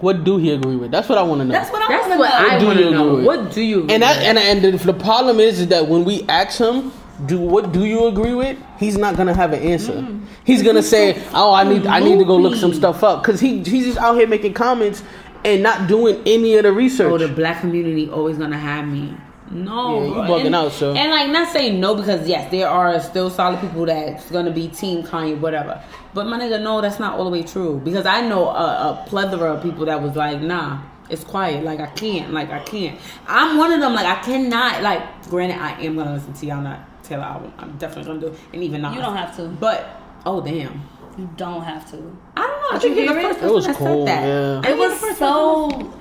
What 0.00 0.24
do 0.24 0.36
he 0.36 0.50
agree 0.50 0.74
with? 0.76 0.90
That's 0.90 1.08
what 1.08 1.16
I 1.18 1.22
want 1.22 1.40
to 1.42 1.44
know. 1.46 1.52
That's 1.52 1.70
what 1.70 1.80
I 1.82 1.88
want 1.96 2.12
to 2.12 2.18
know. 2.18 2.24
I 2.24 2.58
do 2.58 2.66
you 2.66 2.74
to 2.74 2.90
know. 2.90 3.08
agree 3.10 3.16
with? 3.18 3.26
What 3.44 3.52
do 3.52 3.62
you? 3.62 3.86
and 3.88 4.02
that 4.02 4.18
and 4.18 4.36
and 4.38 4.60
the, 4.62 4.72
the 4.92 4.94
problem 4.94 5.38
is, 5.38 5.60
is 5.60 5.68
that 5.68 5.86
when 5.86 6.04
we 6.04 6.24
ask 6.28 6.58
him, 6.58 6.92
do 7.26 7.38
what 7.40 7.72
do 7.72 7.84
you 7.84 8.06
agree 8.06 8.34
with? 8.34 8.58
He's 8.78 8.96
not 8.96 9.16
gonna 9.16 9.34
have 9.34 9.52
an 9.52 9.62
answer. 9.62 10.06
He's 10.44 10.62
gonna 10.62 10.82
say, 10.82 11.22
"Oh, 11.34 11.52
I 11.52 11.64
need 11.64 11.86
I 11.86 12.00
need 12.00 12.18
to 12.18 12.24
go 12.24 12.36
look 12.36 12.56
some 12.56 12.74
stuff 12.74 13.02
up," 13.04 13.22
because 13.22 13.40
he 13.40 13.62
he's 13.62 13.86
just 13.86 13.98
out 13.98 14.16
here 14.16 14.26
making 14.26 14.54
comments 14.54 15.02
and 15.44 15.62
not 15.62 15.88
doing 15.88 16.20
any 16.26 16.56
of 16.56 16.62
the 16.64 16.72
research. 16.72 17.10
oh, 17.10 17.18
the 17.18 17.28
black 17.28 17.60
community 17.60 18.08
always 18.08 18.38
gonna 18.38 18.58
have 18.58 18.86
me. 18.86 19.16
No, 19.50 20.00
Yeah, 20.00 20.06
you 20.06 20.14
bro. 20.14 20.22
bugging 20.22 20.46
and, 20.46 20.54
out, 20.54 20.72
sir. 20.72 20.94
And 20.96 21.10
like, 21.10 21.28
not 21.30 21.52
saying 21.52 21.78
no 21.78 21.94
because 21.94 22.26
yes, 22.26 22.50
there 22.50 22.68
are 22.68 22.98
still 23.00 23.28
solid 23.28 23.60
people 23.60 23.84
that's 23.84 24.30
gonna 24.30 24.50
be 24.50 24.68
Team 24.68 25.02
Kanye, 25.02 25.38
whatever. 25.38 25.82
But 26.14 26.26
my 26.26 26.38
nigga, 26.38 26.62
no, 26.62 26.80
that's 26.80 26.98
not 26.98 27.18
all 27.18 27.24
the 27.24 27.30
way 27.30 27.42
true 27.42 27.80
because 27.84 28.06
I 28.06 28.26
know 28.26 28.48
a, 28.48 29.04
a 29.04 29.04
plethora 29.08 29.54
of 29.54 29.62
people 29.62 29.84
that 29.86 30.00
was 30.02 30.16
like, 30.16 30.40
nah. 30.40 30.80
It's 31.10 31.24
quiet, 31.24 31.62
like 31.62 31.78
I 31.78 31.88
can't, 31.88 32.32
like 32.32 32.50
I 32.50 32.60
can't. 32.60 32.98
I'm 33.26 33.58
one 33.58 33.70
of 33.70 33.80
them, 33.80 33.92
like 33.92 34.06
I 34.06 34.22
cannot, 34.22 34.82
like. 34.82 35.02
Granted, 35.28 35.58
I 35.60 35.72
am 35.82 35.96
gonna 35.96 36.14
listen 36.14 36.32
to 36.32 36.46
y'all 36.46 36.62
not 36.62 36.80
Taylor 37.02 37.24
album. 37.24 37.52
I'm 37.58 37.76
definitely 37.78 38.04
gonna 38.12 38.20
do, 38.20 38.26
it. 38.28 38.38
and 38.52 38.62
even 38.62 38.82
not. 38.82 38.94
You 38.94 39.00
don't 39.00 39.16
have 39.16 39.34
to. 39.36 39.48
But 39.48 40.00
oh 40.26 40.40
damn, 40.40 40.82
You 41.18 41.28
don't 41.36 41.62
have 41.62 41.90
to. 41.90 41.96
I 42.36 42.40
don't 42.46 42.62
know. 42.62 42.76
I 42.76 42.78
think 42.78 42.96
you 42.96 43.02
you're 43.04 43.14
the 43.14 43.20
first 43.20 43.40
it? 43.42 43.46
It 43.46 43.52
was 43.52 43.66
person 43.66 43.82
that 43.84 43.88
cool, 43.90 44.06
said 44.06 44.18
that. 44.18 44.64
yeah. 44.64 44.70
It 44.72 44.78
was 44.78 44.94
the 45.00 45.06
person 45.06 45.16
so 45.16 45.94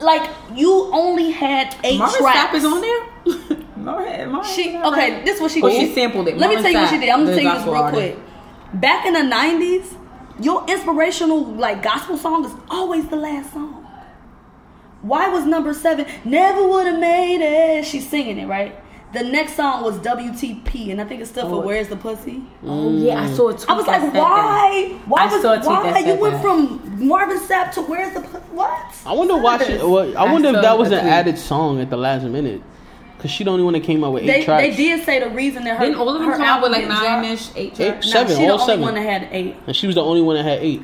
like 0.00 0.30
you 0.54 0.90
only 0.92 1.30
had 1.30 1.74
eight 1.84 1.98
Marvin 1.98 2.20
tracks. 2.20 2.50
Sapp 2.50 2.54
is 2.54 2.64
on 2.64 2.80
there. 2.80 3.58
Marvin, 3.76 4.30
Marvin 4.30 4.52
She 4.54 4.76
okay. 4.76 4.80
right? 4.90 5.24
This 5.24 5.36
is 5.36 5.40
what 5.42 5.50
she 5.50 5.62
Oh, 5.62 5.68
did. 5.68 5.80
she 5.88 5.94
sampled 5.94 6.28
it. 6.28 6.36
Let 6.38 6.50
me 6.50 6.56
tell 6.62 6.70
you 6.70 6.78
what 6.78 6.90
she 6.90 6.98
did. 6.98 7.08
I'm 7.08 7.24
gonna 7.24 7.34
tell 7.34 7.42
you 7.44 7.48
this 7.50 7.54
gospel 7.58 7.72
real 7.72 7.82
artist. 7.82 8.14
quick. 8.16 8.80
Back 8.80 9.06
in 9.06 9.12
the 9.14 9.20
'90s, 9.20 9.96
your 10.40 10.64
inspirational 10.68 11.44
like 11.44 11.82
gospel 11.82 12.16
song 12.16 12.44
is 12.44 12.52
always 12.70 13.06
the 13.08 13.16
last 13.16 13.52
song. 13.52 13.78
Why 15.02 15.28
was 15.28 15.44
number 15.44 15.74
seven? 15.74 16.06
Never 16.24 16.66
would 16.66 16.86
have 16.86 17.00
made 17.00 17.40
it. 17.42 17.84
She's 17.84 18.08
singing 18.08 18.38
it 18.38 18.46
right. 18.46 18.76
The 19.12 19.22
next 19.22 19.56
song 19.56 19.84
was 19.84 19.98
WTP, 19.98 20.90
and 20.90 21.00
I 21.00 21.04
think 21.04 21.20
it 21.20 21.26
stood 21.26 21.44
for 21.44 21.56
Oh. 21.56 21.60
"Where's 21.60 21.88
the 21.88 21.96
Pussy." 21.96 22.42
Oh 22.66 22.90
yeah, 22.96 23.22
I 23.22 23.30
saw 23.30 23.48
a 23.48 23.52
tweet. 23.52 23.68
I 23.68 23.72
was 23.74 23.86
like, 23.86 24.14
why? 24.14 24.98
Why 25.06 25.26
was 25.26 25.42
saw 25.42 25.52
a 25.52 25.56
tweet 25.56 25.66
why 25.66 25.98
you 25.98 26.14
went 26.14 26.34
that. 26.34 26.42
from 26.42 27.06
Marvin 27.06 27.38
Sapp 27.38 27.72
to 27.72 27.82
"Where's 27.82 28.14
the 28.14 28.20
Pussy"? 28.20 28.44
What? 28.52 28.72
I 29.04 29.12
wonder 29.12 29.36
why. 29.36 29.58
She, 29.62 29.76
well, 29.76 30.16
I 30.16 30.24
I 30.26 30.32
wonder 30.32 30.48
if 30.48 30.62
that 30.62 30.78
was 30.78 30.90
an 30.92 31.00
tweet. 31.00 31.12
added 31.12 31.36
song 31.38 31.80
at 31.80 31.90
the 31.90 31.96
last 31.98 32.24
minute, 32.24 32.62
because 33.18 33.30
she 33.30 33.44
the 33.44 33.50
only 33.50 33.64
one 33.64 33.74
that 33.74 33.82
came 33.82 34.02
out 34.02 34.14
with 34.14 34.22
eight 34.22 34.26
They, 34.28 34.44
tracks. 34.44 34.62
they 34.62 34.74
did 34.76 35.04
say 35.04 35.20
the 35.20 35.28
reason 35.28 35.64
that 35.64 35.76
her 35.78 35.84
Didn't 35.84 36.00
all 36.00 36.08
of 36.08 36.14
them 36.14 36.24
her 36.24 36.32
come 36.32 36.42
out 36.42 36.62
with 36.62 36.72
album 36.72 36.88
like 36.88 37.02
nine 37.02 37.24
ish, 37.32 37.50
eight 37.54 37.78
Eight, 37.80 37.90
tracks? 37.90 38.10
seven, 38.10 38.36
She 38.36 38.42
the 38.46 38.48
all 38.48 38.60
only 38.60 38.66
seven, 38.66 38.84
one 38.84 38.94
that 38.94 39.02
had 39.02 39.28
eight. 39.30 39.56
and 39.66 39.76
she 39.76 39.86
was 39.86 39.96
the 39.96 40.02
only 40.04 40.22
one 40.22 40.36
that 40.36 40.44
had 40.44 40.60
eight. 40.60 40.80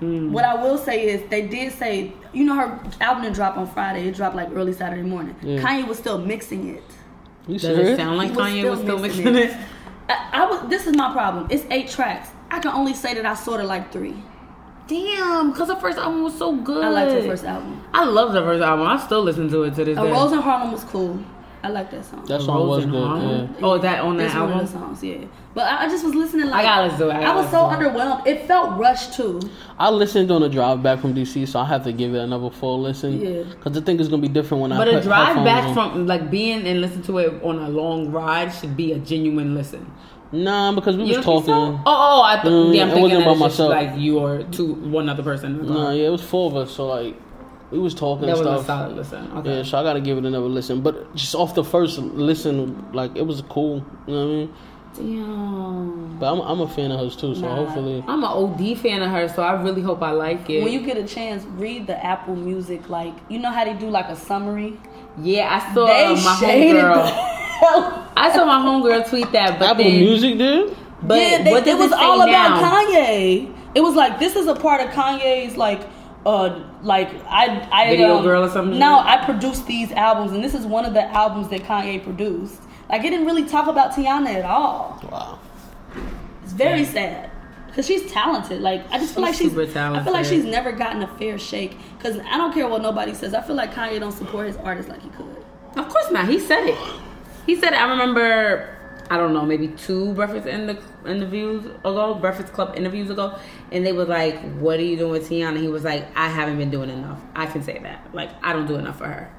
Hmm. 0.00 0.30
What 0.32 0.44
I 0.44 0.62
will 0.62 0.76
say 0.76 1.06
is 1.06 1.22
they 1.30 1.42
did 1.46 1.72
say 1.72 2.12
you 2.34 2.44
know 2.44 2.54
her 2.56 2.78
album 3.00 3.22
didn't 3.22 3.36
drop 3.36 3.56
on 3.56 3.66
Friday. 3.68 4.08
It 4.08 4.14
dropped 4.16 4.36
like 4.36 4.48
early 4.54 4.74
Saturday 4.74 5.02
morning. 5.08 5.36
Yeah. 5.42 5.60
Kanye 5.60 5.86
was 5.88 5.96
still 5.96 6.18
mixing 6.18 6.68
it. 6.68 6.82
You 7.48 7.58
Does 7.58 7.78
it 7.78 7.96
sound 7.96 8.16
like 8.18 8.30
He 8.30 8.36
Kanye 8.36 8.58
still 8.60 8.70
was 8.70 8.80
still 8.80 8.98
mixing 8.98 9.24
mixing 9.24 9.50
it. 9.50 9.50
it? 9.50 9.56
I, 10.08 10.30
I 10.32 10.46
was. 10.46 10.68
This 10.70 10.86
is 10.86 10.96
my 10.96 11.12
problem. 11.12 11.46
It's 11.50 11.64
eight 11.70 11.88
tracks. 11.88 12.28
I 12.50 12.58
can 12.60 12.72
only 12.72 12.94
say 12.94 13.14
that 13.14 13.26
I 13.26 13.34
sorted 13.34 13.66
like 13.66 13.92
three. 13.92 14.14
Damn, 14.88 15.52
because 15.52 15.68
the 15.68 15.76
first 15.76 15.96
album 15.98 16.22
was 16.22 16.36
so 16.36 16.54
good. 16.56 16.84
I 16.84 16.88
liked 16.88 17.12
the 17.12 17.22
first 17.28 17.44
album. 17.44 17.82
I 17.94 18.04
love 18.04 18.32
the 18.32 18.42
first 18.42 18.62
album. 18.62 18.86
I 18.86 18.98
still 19.04 19.22
listen 19.22 19.48
to 19.50 19.62
it 19.62 19.74
to 19.76 19.84
this 19.84 19.96
A 19.98 20.02
day. 20.02 20.10
Rose 20.12 20.32
in 20.32 20.40
Harlem 20.40 20.72
was 20.72 20.84
cool. 20.84 21.18
I 21.64 21.68
like 21.68 21.90
that 21.92 22.04
song. 22.04 22.24
That 22.26 22.42
song 22.42 22.66
was 22.68 22.84
Rose 22.84 22.84
in 22.84 22.90
good. 22.90 23.48
Yeah. 23.60 23.66
Oh, 23.66 23.78
that 23.78 24.00
on 24.00 24.16
that 24.16 24.24
It's 24.26 24.34
one 24.34 24.42
album. 24.42 24.58
of 24.60 24.66
the 24.72 24.78
songs, 24.78 25.04
yeah. 25.04 25.18
But 25.54 25.66
I, 25.66 25.84
I 25.84 25.88
just 25.88 26.04
was 26.04 26.14
listening. 26.14 26.46
Like 26.48 26.64
gotta 26.64 26.88
listen 26.88 27.08
it. 27.10 27.12
I 27.14 27.20
gotta 27.20 27.38
was 27.42 27.50
so 27.50 27.66
listen 27.68 27.84
underwhelmed. 27.84 28.26
It 28.26 28.46
felt 28.48 28.78
rushed 28.78 29.14
too. 29.14 29.40
I 29.78 29.90
listened 29.90 30.30
on 30.32 30.40
the 30.40 30.48
drive 30.48 30.82
back 30.82 31.00
from 31.00 31.14
DC, 31.14 31.46
so 31.46 31.60
I 31.60 31.66
have 31.66 31.84
to 31.84 31.92
give 31.92 32.14
it 32.14 32.18
another 32.18 32.50
full 32.50 32.80
listen. 32.80 33.20
Yeah. 33.20 33.42
Because 33.44 33.76
I 33.76 33.80
think 33.80 34.00
it's 34.00 34.08
gonna 34.08 34.22
be 34.22 34.28
different 34.28 34.62
when 34.62 34.72
I 34.72 34.76
But 34.78 34.88
I 34.88 34.90
a 34.90 34.94
put 34.96 35.02
drive 35.04 35.44
back 35.44 35.64
on. 35.68 35.74
from 35.74 36.06
like 36.06 36.30
being 36.30 36.66
and 36.66 36.80
listen 36.80 37.02
to 37.02 37.18
it 37.18 37.42
on 37.44 37.58
a 37.60 37.68
long 37.68 38.10
ride 38.10 38.48
should 38.52 38.76
be 38.76 38.92
a 38.92 38.98
genuine 38.98 39.54
listen. 39.54 39.88
Nah, 40.34 40.72
because 40.72 40.96
we 40.96 41.04
You 41.04 41.16
was 41.18 41.24
talking. 41.24 41.46
so? 41.46 41.52
Oh, 41.52 41.80
oh, 41.86 42.22
I 42.22 42.36
thought. 42.36 42.46
Mm, 42.46 42.74
yeah, 42.74 42.82
I'm 42.84 42.88
it 42.88 42.92
thinking 42.94 43.02
wasn't 43.02 43.24
that 43.24 43.30
about 43.32 43.46
it's 43.46 43.56
just 43.56 43.68
myself. 43.70 43.70
like 43.92 44.00
you 44.00 44.18
or 44.18 44.42
two, 44.44 44.72
one 44.74 45.08
other 45.10 45.22
person. 45.22 45.52
in 45.60 45.66
the 45.66 45.72
car. 45.72 45.84
Nah, 45.84 45.90
yeah, 45.90 46.06
it 46.06 46.10
was 46.10 46.22
four 46.22 46.50
of 46.50 46.56
us, 46.56 46.70
so 46.72 46.86
like 46.86 47.14
we 47.72 47.78
was 47.78 47.94
talking 47.94 48.26
That 48.26 48.36
and 48.36 48.46
was 48.46 48.60
a 48.60 48.64
stuff. 48.64 48.66
solid 48.66 48.96
listen. 48.96 49.32
Okay. 49.38 49.56
Yeah, 49.56 49.62
so 49.64 49.78
I 49.78 49.82
gotta 49.82 50.00
give 50.00 50.18
it 50.18 50.24
another 50.24 50.46
listen. 50.46 50.80
But 50.82 51.14
just 51.16 51.34
off 51.34 51.54
the 51.54 51.64
first 51.64 51.98
listen, 51.98 52.92
like 52.92 53.16
it 53.16 53.26
was 53.26 53.42
cool. 53.48 53.84
You 54.06 54.14
know 54.14 54.26
what 54.26 54.32
I 54.32 54.36
mean? 54.36 54.54
Damn. 54.94 56.18
But 56.18 56.32
I'm, 56.32 56.40
I'm 56.40 56.60
a 56.60 56.68
fan 56.68 56.92
of 56.92 57.00
hers 57.00 57.16
too, 57.16 57.34
so 57.34 57.40
Nah. 57.42 57.56
hopefully. 57.56 58.04
I'm 58.06 58.22
an 58.22 58.30
OD 58.30 58.76
fan 58.78 59.02
of 59.02 59.10
her, 59.10 59.26
so 59.28 59.42
I 59.42 59.60
really 59.62 59.82
hope 59.82 60.02
I 60.02 60.10
like 60.12 60.48
it. 60.50 60.62
When 60.62 60.72
you 60.72 60.80
get 60.80 60.96
a 60.98 61.04
chance, 61.06 61.44
read 61.56 61.86
the 61.86 62.04
Apple 62.04 62.36
Music. 62.36 62.88
Like 62.88 63.14
you 63.28 63.38
know 63.38 63.50
how 63.50 63.64
they 63.64 63.74
do 63.74 63.88
like 63.88 64.08
a 64.08 64.16
summary. 64.16 64.78
yeah, 65.18 65.48
I 65.60 65.74
saw 65.74 65.86
they 65.86 66.04
uh, 66.04 66.14
my 66.16 66.36
shaded 66.40 66.76
the 66.76 66.80
homegirl. 66.82 68.08
I 68.16 68.32
saw 68.34 68.44
my 68.44 68.58
homegirl 68.58 69.08
tweet 69.08 69.32
that, 69.32 69.58
but 69.58 69.70
Apple 69.70 69.84
then, 69.84 69.98
Music 70.00 70.38
did. 70.38 70.76
But 71.02 71.18
yeah, 71.20 71.42
they, 71.42 71.50
what 71.50 71.66
it 71.66 71.78
was 71.78 71.92
all 71.92 72.18
now? 72.18 72.24
about 72.28 72.86
Kanye. 72.86 73.54
It 73.74 73.80
was 73.80 73.94
like 73.94 74.18
this 74.18 74.36
is 74.36 74.46
a 74.46 74.54
part 74.54 74.80
of 74.82 74.88
Kanye's 74.90 75.56
like 75.56 75.80
uh 76.24 76.62
like 76.82 77.08
I 77.26 77.68
I 77.72 77.90
Video 77.90 78.18
um, 78.18 78.24
Girl 78.24 78.44
or 78.44 78.50
something? 78.50 78.78
No, 78.78 78.98
I 79.00 79.24
produced 79.24 79.66
these 79.66 79.90
albums 79.92 80.32
and 80.32 80.42
this 80.42 80.54
is 80.54 80.66
one 80.66 80.84
of 80.84 80.94
the 80.94 81.02
albums 81.02 81.48
that 81.48 81.62
Kanye 81.62 82.02
produced. 82.02 82.60
Like 82.88 83.04
it 83.04 83.10
didn't 83.10 83.26
really 83.26 83.44
talk 83.44 83.68
about 83.68 83.92
Teyana 83.92 84.34
at 84.34 84.44
all. 84.44 85.00
Wow. 85.10 85.38
It's 86.44 86.52
very 86.52 86.84
sad. 86.84 87.30
Cause 87.74 87.86
she's 87.86 88.10
talented. 88.12 88.60
Like 88.60 88.84
I 88.90 88.98
just 88.98 89.14
feel 89.14 89.24
She's 89.24 89.54
like 89.54 89.66
she's. 89.70 89.72
super 89.72 89.80
I 89.94 90.04
feel 90.04 90.12
like 90.12 90.26
she's 90.26 90.44
never 90.44 90.72
gotten 90.72 91.02
a 91.02 91.08
fair 91.16 91.38
shake. 91.38 91.78
Cause 92.00 92.18
I 92.18 92.36
don't 92.36 92.52
care 92.52 92.68
what 92.68 92.82
nobody 92.82 93.14
says. 93.14 93.32
I 93.32 93.40
feel 93.40 93.56
like 93.56 93.72
Kanye 93.72 93.98
don't 93.98 94.12
support 94.12 94.46
his 94.46 94.56
artists 94.58 94.90
like 94.90 95.00
he 95.00 95.08
could. 95.10 95.42
Of 95.76 95.88
course 95.88 96.10
not. 96.10 96.28
He 96.28 96.38
said 96.38 96.66
it. 96.66 96.78
He 97.46 97.56
said 97.56 97.72
it. 97.72 97.80
I 97.80 97.90
remember. 97.90 98.76
I 99.12 99.18
don't 99.18 99.34
know, 99.34 99.44
maybe 99.44 99.68
two 99.68 100.14
Breakfast 100.14 100.46
in 100.46 100.66
the 100.66 100.78
interviews 101.06 101.66
ago, 101.66 102.14
Breakfast 102.14 102.52
Club 102.54 102.74
interviews 102.76 103.10
ago, 103.10 103.34
and 103.70 103.84
they 103.84 103.92
was 103.92 104.08
like, 104.08 104.40
"What 104.54 104.78
are 104.80 104.84
you 104.90 104.96
doing 104.96 105.12
with 105.12 105.28
Teyana?" 105.28 105.58
He 105.60 105.68
was 105.68 105.84
like, 105.84 106.04
"I 106.16 106.28
haven't 106.28 106.56
been 106.56 106.70
doing 106.70 106.88
enough. 106.88 107.20
I 107.34 107.44
can 107.46 107.62
say 107.62 107.78
that. 107.82 108.06
Like, 108.14 108.30
I 108.42 108.52
don't 108.54 108.66
do 108.66 108.76
enough 108.76 108.96
for 108.98 109.06
her, 109.06 109.30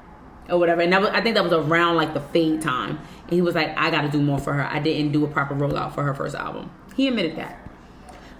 or 0.48 0.58
whatever." 0.60 0.80
And 0.82 0.92
that 0.92 1.00
was, 1.00 1.10
I 1.10 1.20
think 1.22 1.34
that 1.34 1.42
was 1.42 1.52
around 1.52 1.96
like 1.96 2.14
the 2.14 2.20
fade 2.20 2.62
time, 2.62 2.98
and 3.24 3.30
he 3.32 3.42
was 3.42 3.54
like, 3.56 3.76
"I 3.76 3.90
got 3.90 4.02
to 4.02 4.08
do 4.08 4.22
more 4.22 4.38
for 4.38 4.52
her. 4.52 4.62
I 4.70 4.78
didn't 4.78 5.10
do 5.12 5.24
a 5.24 5.28
proper 5.28 5.54
rollout 5.56 5.92
for 5.94 6.04
her 6.04 6.14
first 6.14 6.36
album." 6.36 6.70
He 6.94 7.08
admitted 7.08 7.36
that. 7.36 7.58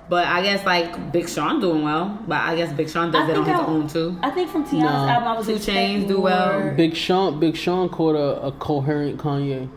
But 0.09 0.27
I 0.29 0.43
guess 0.43 0.65
like 0.67 1.11
Big 1.13 1.29
Sean 1.29 1.61
doing 1.61 1.83
well, 1.83 2.19
but 2.29 2.37
I 2.39 2.55
guess 2.57 2.71
Big 2.75 2.89
Sean 2.91 3.11
does 3.11 3.27
I 3.29 3.33
it 3.33 3.39
on 3.39 3.45
his 3.47 3.55
I- 3.55 3.67
own 3.67 3.89
too. 3.89 4.17
I 4.23 4.31
think 4.31 4.51
from 4.51 4.63
Teyana's 4.65 4.83
Nah. 4.83 5.09
album, 5.09 5.29
I 5.29 5.37
was 5.39 5.47
Two 5.47 5.55
expecting 5.55 6.03
Chainz 6.05 6.09
do 6.09 6.21
well. 6.21 6.75
Big 6.77 6.95
Sean, 6.95 7.41
Big 7.41 7.57
Sean 7.57 7.89
caught 7.89 8.15
a, 8.15 8.43
a 8.43 8.53
coherent 8.53 9.17
Kanye 9.19 9.69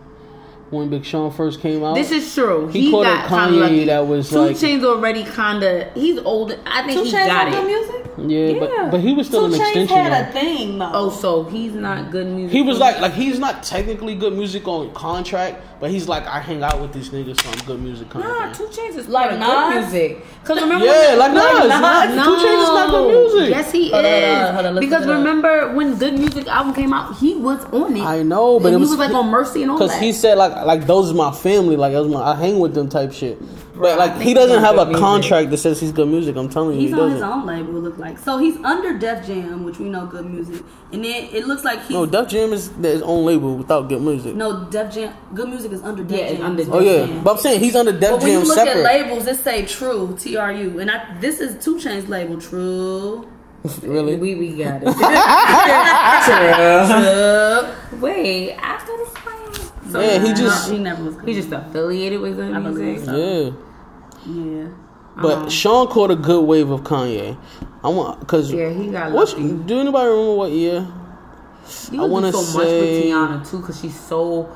when 0.69 0.89
Big 0.89 1.05
Sean 1.05 1.31
first 1.31 1.61
came 1.61 1.83
out. 1.83 1.95
This 1.95 2.11
is 2.11 2.33
true. 2.33 2.67
He 2.67 2.91
caught 2.91 3.01
a 3.01 3.09
got 3.09 3.27
kinda 3.29 3.43
Kanye 3.57 3.59
lucky. 3.61 3.85
that 3.85 4.05
was 4.07 4.29
Two 4.29 4.39
like- 4.39 4.55
Chainz 4.57 4.83
already 4.83 5.23
kind 5.23 5.63
of. 5.63 5.93
He's 5.93 6.19
old. 6.19 6.51
I 6.65 6.83
think 6.83 6.97
Two 6.99 7.03
he 7.05 7.11
Chainz 7.11 7.27
got 7.27 7.47
had 7.47 7.51
good 7.53 7.63
it. 7.63 7.67
music. 7.67 8.03
yeah, 8.27 8.59
but 8.59 8.91
but 8.91 8.99
he 8.99 9.13
was 9.13 9.27
still 9.27 9.47
Two 9.47 9.53
an 9.53 9.59
Chainz 9.61 9.67
extension. 9.83 9.97
had 9.97 10.27
a 10.27 10.31
thing 10.31 10.77
though. 10.79 10.89
Oh, 10.93 11.09
so 11.09 11.43
he's 11.45 11.73
not 11.73 12.11
good 12.11 12.27
music. 12.27 12.51
He 12.51 12.61
was 12.63 12.79
like 12.79 12.99
like 12.99 13.13
he's 13.13 13.39
not 13.39 13.63
technically 13.63 14.15
good 14.15 14.33
music 14.33 14.67
on 14.67 14.91
contract, 14.93 15.61
but 15.79 15.89
he's 15.91 16.07
like 16.09 16.25
I 16.27 16.39
hang 16.39 16.63
out 16.63 16.81
with 16.81 16.91
these 16.93 17.11
niggas, 17.11 17.41
so 17.41 17.49
I'm 17.51 17.65
good 17.65 17.81
music 17.81 18.09
kind 18.09 18.25
Nah, 18.25 18.51
Two 18.53 18.67
thing. 18.67 18.91
Chainz 18.91 18.97
is 18.97 19.07
Like 19.07 19.31
like 19.31 19.39
Nas? 19.39 19.47
good 19.47 19.81
music. 19.91 20.25
Cause 20.43 20.61
remember, 20.61 20.85
Yeah, 20.85 21.09
when- 21.09 21.19
like 21.19 21.31
Nas. 21.33 21.69
Nas. 21.69 22.15
Nas. 22.15 22.25
Two 22.25 22.35
Chainz 22.47 22.63
is 22.63 22.69
not 22.69 22.89
good 22.89 23.07
music. 23.31 23.49
Yes, 23.51 23.71
he 23.71 23.89
Hold 23.91 24.05
is. 24.05 24.37
on, 24.49 24.53
hold 24.55 24.65
on, 24.65 24.75
because 24.79 24.91
look 24.91 25.01
it 25.01 25.11
up. 25.11 25.17
remember 25.17 25.73
when 25.75 25.95
Good 25.97 26.17
Music 26.19 26.47
album 26.47 26.73
came 26.73 26.93
out, 26.93 27.15
he 27.17 27.35
was 27.35 27.63
on 27.65 27.95
it. 27.95 28.01
I 28.03 28.23
know, 28.23 28.59
but 28.59 28.67
And 28.67 28.75
it 28.75 28.77
he 28.79 28.81
was, 28.81 28.89
was 28.91 28.99
like 28.99 29.13
on 29.13 29.29
Mercy 29.29 29.61
and 29.61 29.71
all 29.71 29.77
that. 29.77 29.83
because 29.85 29.95
that. 29.99 30.03
he 30.03 30.11
said 30.11 30.37
like 30.37 30.53
like 30.65 30.87
those 30.87 31.07
is 31.07 31.13
my 31.13 31.31
family, 31.31 31.75
like 31.75 31.93
those 31.93 32.11
my 32.11 32.21
I 32.21 32.35
hang 32.35 32.59
with 32.59 32.73
them 32.73 32.89
type 32.89 33.13
shit. 33.13 33.37
But 33.77 33.99
like 33.99 34.19
he 34.19 34.33
doesn't 34.33 34.59
have 34.61 34.75
good 34.75 34.81
a 34.81 34.85
music. 34.87 35.01
contract 35.03 35.49
that 35.51 35.57
says 35.57 35.79
he's 35.79 35.91
good 35.91 36.07
music. 36.07 36.35
I'm 36.35 36.49
telling 36.49 36.75
you, 36.75 36.81
He's 36.81 36.89
he 36.89 36.93
on 36.93 36.99
doesn't. 36.99 37.13
his 37.17 37.21
own 37.21 37.45
label. 37.45 37.77
It 37.77 37.81
look 37.81 37.97
like 37.99 38.17
so 38.17 38.39
he's 38.39 38.57
under 38.57 38.97
Def 38.97 39.27
Jam, 39.27 39.63
which 39.63 39.77
we 39.77 39.87
know 39.87 40.07
good 40.07 40.25
music, 40.25 40.63
and 40.91 41.05
then 41.05 41.29
it 41.31 41.45
looks 41.45 41.63
like 41.63 41.81
he's 41.81 41.91
No, 41.91 42.07
Def 42.07 42.27
Jam 42.27 42.53
is 42.53 42.71
his 42.81 43.03
own 43.03 43.23
label 43.25 43.55
without 43.55 43.87
good 43.87 44.01
music. 44.01 44.35
no 44.35 44.63
Def 44.65 44.91
Jam. 44.93 45.13
Good 45.35 45.49
music 45.49 45.71
is 45.73 45.83
under 45.83 46.03
Def 46.03 46.19
Yeah, 46.19 46.33
Jam. 46.33 46.41
under 46.45 46.61
is 46.63 46.69
Oh 46.69 46.71
what 46.71 46.83
yeah, 46.85 47.05
saying. 47.05 47.21
but 47.23 47.31
I'm 47.33 47.37
saying 47.37 47.59
he's 47.59 47.75
under 47.75 47.91
Def 47.91 48.09
But 48.11 48.23
when 48.23 48.31
you 48.31 48.39
look 48.39 48.55
separate. 48.55 48.77
at 48.77 48.83
labels, 48.83 49.27
it 49.27 49.37
say 49.43 49.63
True 49.65 50.15
T 50.19 50.35
R 50.37 50.51
U, 50.51 50.79
and 50.79 50.89
I 50.89 51.15
this 51.19 51.39
is 51.39 51.63
Two 51.63 51.75
Chainz 51.75 52.07
label 52.07 52.41
True. 52.41 53.27
really? 53.83 54.15
we 54.15 54.33
we 54.35 54.55
got 54.57 54.81
it. 54.83 54.87
Wait, 56.87 57.11
after 57.13 57.91
the 57.91 58.01
fight. 58.01 58.05
So 59.91 59.99
Yeah, 59.99 60.19
he 60.19 60.29
No, 60.29 60.35
just 60.35 60.71
he 60.71 60.77
never 60.79 61.03
was 61.03 61.15
good. 61.15 61.27
he 61.29 61.33
just 61.35 61.51
affiliated 61.51 62.19
with 62.21 62.37
Good 62.37 62.51
Music. 62.53 63.05
so. 63.05 63.15
yeah. 63.15 63.51
yeah. 64.25 64.67
But 65.19 65.33
Um, 65.37 65.49
Sean 65.49 65.87
caught 65.87 66.11
a 66.11 66.15
good 66.15 66.43
wave 66.45 66.69
of 66.69 66.81
Kanye. 66.81 67.37
I 67.83 67.89
want 67.89 68.19
because 68.19 68.51
Yeah, 68.53 68.69
he 68.69 68.87
got 68.87 69.11
What, 69.11 69.33
do 69.37 69.79
anybody 69.79 70.09
remember 70.09 70.35
what 70.35 70.51
year? 70.51 70.87
You 71.91 72.01
I 72.01 72.05
I 72.05 72.07
wanna 72.07 72.31
so 72.31 72.41
say- 72.41 72.57
much 72.57 72.67
with 72.67 73.03
Teyana 73.05 73.49
too, 73.49 73.57
because 73.59 73.79
she's 73.81 73.99
so 73.99 74.49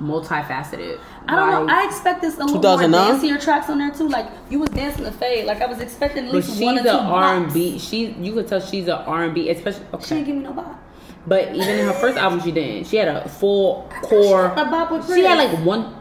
multifaceted. 0.00 0.98
I 1.28 1.36
don't 1.36 1.48
Like, 1.50 1.66
know. 1.66 1.74
I 1.74 1.84
expect 1.84 2.22
expected 2.24 2.26
a 2.26 2.44
little 2.46 2.62
more 2.62 2.62
2009? 2.62 3.20
dancier 3.20 3.40
tracks 3.42 3.70
on 3.70 3.78
there 3.78 3.90
too. 3.90 4.08
Like 4.08 4.26
you 4.50 4.58
was 4.60 4.70
dancing 4.70 5.04
the 5.04 5.12
fade. 5.12 5.46
Like 5.46 5.62
I 5.62 5.66
was 5.66 5.80
expecting 5.80 6.24
at 6.26 6.30
but 6.32 6.36
least 6.36 6.50
she's 6.50 6.60
one 6.60 6.76
or 6.76 6.80
an 6.80 6.84
two 6.84 6.90
R 6.90 7.34
and 7.36 7.52
B. 7.52 7.78
She, 7.78 8.10
you 8.20 8.32
could 8.32 8.46
tell 8.48 8.60
she's 8.60 8.86
an 8.88 8.94
R 9.06 9.24
and 9.24 9.34
B, 9.34 9.48
especially. 9.50 9.84
She 9.90 9.96
Okay. 9.96 10.08
didn't 10.16 10.26
give 10.26 10.36
me 10.36 10.42
no 10.42 10.52
bop. 10.52 10.78
But 11.26 11.54
even 11.54 11.68
in 11.78 11.86
her 11.86 11.92
first 11.94 12.18
album, 12.18 12.40
she 12.42 12.52
didn't. 12.52 12.86
She 12.86 12.96
had 12.96 13.08
a 13.08 13.28
full 13.28 13.90
core. 14.02 14.46
A 14.46 14.64
bop 14.66 14.90
with 14.92 15.06
She 15.14 15.24
had 15.24 15.38
like 15.38 15.64
one. 15.64 15.96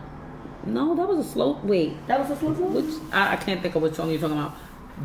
No, 0.66 0.96
that 0.96 1.08
was 1.08 1.26
a 1.26 1.30
slow. 1.30 1.60
Wait, 1.64 2.06
That 2.08 2.20
was 2.20 2.30
a 2.32 2.36
slow 2.38 2.54
song. 2.54 2.74
which 2.74 2.96
I, 3.12 3.34
I 3.34 3.36
can't 3.38 3.62
think 3.62 3.76
of 3.76 3.82
which 3.82 3.96
song 3.96 4.10
you're 4.10 4.20
talking 4.20 4.38
about. 4.38 4.54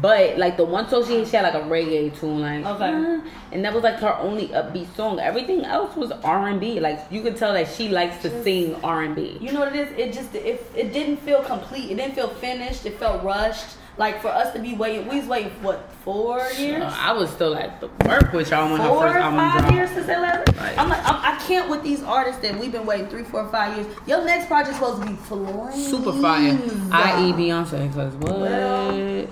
But 0.02 0.36
like 0.38 0.56
the 0.58 0.64
one 0.64 0.86
song 0.88 1.04
she 1.06 1.24
she 1.24 1.34
had 1.34 1.42
like 1.42 1.54
a 1.54 1.66
reggae 1.66 2.16
tune, 2.20 2.42
like 2.42 2.64
Okay. 2.64 2.92
"Ah," 2.92 3.22
and 3.52 3.64
that 3.64 3.72
was 3.72 3.82
like 3.82 3.96
her 4.00 4.14
only 4.18 4.48
upbeat 4.48 4.94
song. 4.94 5.18
Everything 5.18 5.64
else 5.64 5.96
was 5.96 6.10
R 6.12 6.48
and 6.48 6.60
B. 6.60 6.78
Like 6.78 7.00
you 7.10 7.22
could 7.22 7.36
tell 7.38 7.54
that 7.54 7.68
she 7.72 7.88
likes 7.88 8.20
to 8.22 8.42
sing 8.44 8.76
R 8.84 9.02
and 9.02 9.16
B. 9.16 9.38
You 9.40 9.50
know 9.52 9.60
what 9.60 9.74
it 9.74 9.88
is? 9.88 9.98
It 9.98 10.12
just 10.12 10.34
it, 10.34 10.64
it 10.76 10.92
didn't 10.92 11.16
feel 11.18 11.42
complete. 11.42 11.90
It 11.90 11.96
didn't 11.96 12.14
feel 12.14 12.28
finished. 12.28 12.84
It 12.84 12.98
felt 12.98 13.24
rushed. 13.24 13.76
Like 13.98 14.22
for 14.22 14.28
us 14.28 14.52
to 14.52 14.60
be 14.60 14.74
waiting, 14.74 15.08
we 15.08 15.18
was 15.18 15.26
waiting 15.26 15.50
for 15.50 15.58
what 15.64 15.90
four 16.04 16.38
years? 16.56 16.82
Uh, 16.84 16.96
I 16.98 17.12
was 17.12 17.30
still 17.30 17.56
at 17.56 17.80
the 17.80 17.88
work 18.08 18.32
with 18.32 18.48
y'all 18.50 18.70
when 18.70 18.80
her 18.80 18.86
Four 18.88 19.00
first 19.02 19.16
or 19.16 19.18
album 19.18 19.38
five 19.40 19.58
dropped. 19.60 19.74
years 19.74 19.90
since 19.90 20.06
they 20.06 20.16
left. 20.18 20.56
Right. 20.56 20.78
I'm 20.78 20.88
like, 20.88 21.00
I'm, 21.04 21.16
I 21.16 21.36
can't 21.46 21.68
with 21.68 21.82
these 21.82 22.02
artists 22.04 22.40
that 22.42 22.56
we've 22.58 22.70
been 22.70 22.86
waiting 22.86 23.08
three, 23.08 23.24
four, 23.24 23.48
five 23.48 23.76
years. 23.76 23.86
Your 24.06 24.24
next 24.24 24.46
project's 24.46 24.78
supposed 24.78 25.02
to 25.02 25.08
be 25.08 25.16
flames. 25.16 25.88
Super 25.88 26.12
fire. 26.12 26.52
I.e. 26.92 27.32
Beyonce, 27.32 27.88
because 27.88 28.14
what? 28.14 28.38
Well, 28.38 29.26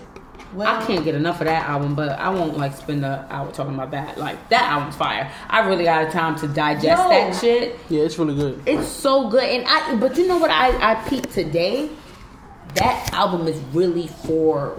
Well, 0.54 0.80
I 0.82 0.84
can't 0.84 1.04
get 1.04 1.14
enough 1.14 1.40
of 1.40 1.46
that 1.46 1.68
album, 1.68 1.94
but 1.94 2.18
I 2.18 2.28
won't 2.30 2.58
like 2.58 2.74
spend 2.74 3.04
an 3.04 3.24
hour 3.30 3.52
talking 3.52 3.74
about 3.74 3.92
that. 3.92 4.18
Like 4.18 4.48
that 4.48 4.62
album's 4.62 4.96
fire. 4.96 5.30
I 5.48 5.60
really 5.68 5.84
got 5.84 6.08
a 6.08 6.10
time 6.10 6.34
to 6.40 6.48
digest 6.48 6.84
Yo. 7.02 7.08
that 7.08 7.36
shit. 7.40 7.78
Yeah, 7.88 8.02
it's 8.02 8.18
really 8.18 8.34
good. 8.34 8.62
It's 8.66 8.88
so 8.88 9.28
good, 9.30 9.44
and 9.44 9.64
I. 9.68 9.94
But 9.96 10.16
you 10.16 10.26
know 10.26 10.38
what? 10.38 10.50
I 10.50 10.92
I 10.92 10.94
peeped 11.08 11.30
today. 11.30 11.88
That 12.76 13.10
album 13.12 13.46
is 13.48 13.58
really 13.72 14.06
for 14.08 14.78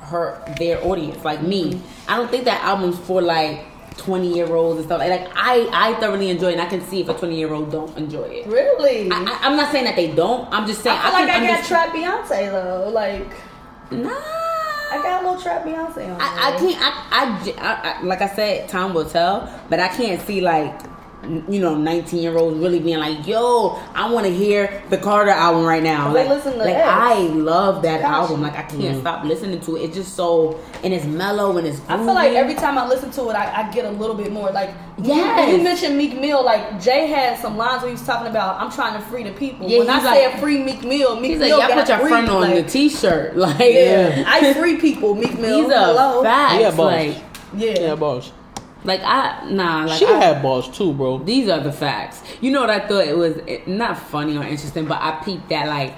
her 0.00 0.42
their 0.58 0.84
audience, 0.84 1.24
like 1.24 1.42
me. 1.42 1.80
I 2.08 2.16
don't 2.16 2.30
think 2.30 2.44
that 2.44 2.62
album's 2.62 2.98
for 2.98 3.22
like 3.22 3.64
twenty 3.96 4.34
year 4.34 4.54
olds 4.54 4.78
and 4.78 4.86
stuff. 4.86 4.98
Like, 5.00 5.10
like 5.10 5.30
I 5.34 5.68
I 5.72 5.94
thoroughly 6.00 6.30
enjoy 6.30 6.48
it. 6.48 6.52
and 6.54 6.62
I 6.62 6.66
can 6.66 6.80
see 6.82 7.00
if 7.00 7.08
a 7.08 7.14
twenty 7.14 7.36
year 7.38 7.52
old 7.52 7.70
don't 7.70 7.96
enjoy 7.96 8.24
it. 8.24 8.46
Really? 8.46 9.10
I, 9.10 9.16
I, 9.16 9.38
I'm 9.42 9.56
not 9.56 9.70
saying 9.72 9.84
that 9.84 9.96
they 9.96 10.12
don't. 10.14 10.52
I'm 10.52 10.66
just 10.66 10.82
saying 10.82 10.98
I 10.98 11.02
feel 11.04 11.12
like 11.12 11.28
can 11.28 11.44
I 11.44 11.46
got 11.46 11.64
trap 11.64 11.88
Beyonce 11.94 12.50
though. 12.50 12.88
Like 12.90 13.28
Nah. 13.90 14.10
I 14.10 15.00
got 15.02 15.22
a 15.22 15.26
little 15.28 15.42
trap 15.42 15.64
Beyonce 15.64 16.14
on. 16.14 16.20
I, 16.20 16.54
I 16.54 16.58
can't. 16.58 16.78
I, 16.80 17.98
I, 17.98 18.02
like 18.02 18.20
I 18.20 18.28
said, 18.34 18.68
time 18.68 18.92
will 18.92 19.08
tell. 19.08 19.48
But 19.70 19.80
I 19.80 19.88
can't 19.88 20.20
see 20.26 20.40
like 20.40 20.78
you 21.48 21.60
know, 21.60 21.74
nineteen 21.76 22.20
year 22.22 22.36
olds 22.36 22.58
really 22.58 22.80
being 22.80 22.98
like, 22.98 23.26
"Yo, 23.26 23.78
I 23.94 24.10
want 24.10 24.26
to 24.26 24.34
hear 24.34 24.82
the 24.90 24.98
Carter 24.98 25.30
album 25.30 25.64
right 25.64 25.82
now." 25.82 26.12
They 26.12 26.20
Like, 26.26 26.36
listen 26.36 26.52
to 26.54 26.58
like 26.58 26.74
I 26.76 27.18
love 27.18 27.82
that 27.82 28.02
Gosh. 28.02 28.10
album. 28.10 28.42
Like 28.42 28.54
I 28.56 28.62
can't 28.62 28.94
hmm. 28.96 29.00
stop 29.00 29.24
listening 29.24 29.60
to 29.60 29.76
it. 29.76 29.82
It's 29.82 29.94
just 29.96 30.16
so 30.16 30.58
and 30.82 30.92
it's 30.92 31.04
mellow 31.04 31.56
and 31.58 31.66
it's. 31.66 31.80
I 31.88 31.96
feel 31.96 32.14
like 32.14 32.32
every 32.32 32.54
time 32.54 32.76
I 32.76 32.86
listen 32.86 33.10
to 33.12 33.30
it, 33.30 33.34
I, 33.34 33.62
I 33.62 33.72
get 33.72 33.84
a 33.84 33.90
little 33.90 34.16
bit 34.16 34.32
more. 34.32 34.50
Like, 34.50 34.70
you- 34.98 35.12
Yes. 35.14 35.56
you, 35.56 35.62
mentioned 35.62 35.96
Meek 35.96 36.20
Mill. 36.20 36.44
Like, 36.44 36.80
Jay 36.80 37.06
had 37.06 37.38
some 37.38 37.56
lines 37.56 37.82
where 37.82 37.88
he 37.90 37.94
was 37.94 38.04
talking 38.04 38.26
about, 38.28 38.60
"I'm 38.60 38.70
trying 38.70 39.00
to 39.00 39.06
free 39.08 39.22
the 39.22 39.32
people." 39.32 39.68
Yeah, 39.68 39.78
when 39.80 39.90
I 39.90 39.94
he's 40.00 40.02
say 40.08 40.26
like- 40.26 40.40
free 40.40 40.58
Meek 40.62 40.82
Mill, 40.82 41.20
Meek 41.20 41.32
He's 41.32 41.40
like, 41.40 41.48
Mill 41.50 41.58
y'all 41.60 41.68
got 41.68 41.78
put 41.78 41.88
your 41.88 41.98
free, 41.98 42.10
friend 42.10 42.28
on 42.28 42.40
like, 42.40 42.54
the 42.66 42.70
T-shirt. 42.70 43.36
Like, 43.42 43.58
Yeah, 43.60 44.24
I 44.26 44.54
free 44.54 44.76
people. 44.76 45.14
Meek 45.14 45.38
Mill. 45.38 45.62
these 45.62 45.72
are 45.72 45.86
Hello. 45.86 46.22
facts. 46.22 46.60
Yeah, 46.60 46.70
boss. 46.70 46.78
like, 46.78 47.16
Yeah. 47.56 47.80
Yeah, 47.80 47.94
boss. 47.94 48.32
Like 48.84 49.00
I 49.02 49.48
nah. 49.50 49.84
Like 49.84 49.98
she 49.98 50.06
I, 50.06 50.12
had 50.12 50.42
balls 50.42 50.68
too, 50.68 50.92
bro. 50.92 51.18
These 51.18 51.48
are 51.48 51.60
the 51.60 51.72
facts. 51.72 52.22
You 52.40 52.50
know 52.50 52.60
what 52.60 52.70
I 52.70 52.86
thought 52.86 53.06
it 53.06 53.16
was 53.16 53.38
not 53.66 53.98
funny 53.98 54.36
or 54.36 54.42
interesting, 54.42 54.86
but 54.86 55.00
I 55.00 55.22
peeped 55.24 55.48
that 55.50 55.68
like, 55.68 55.94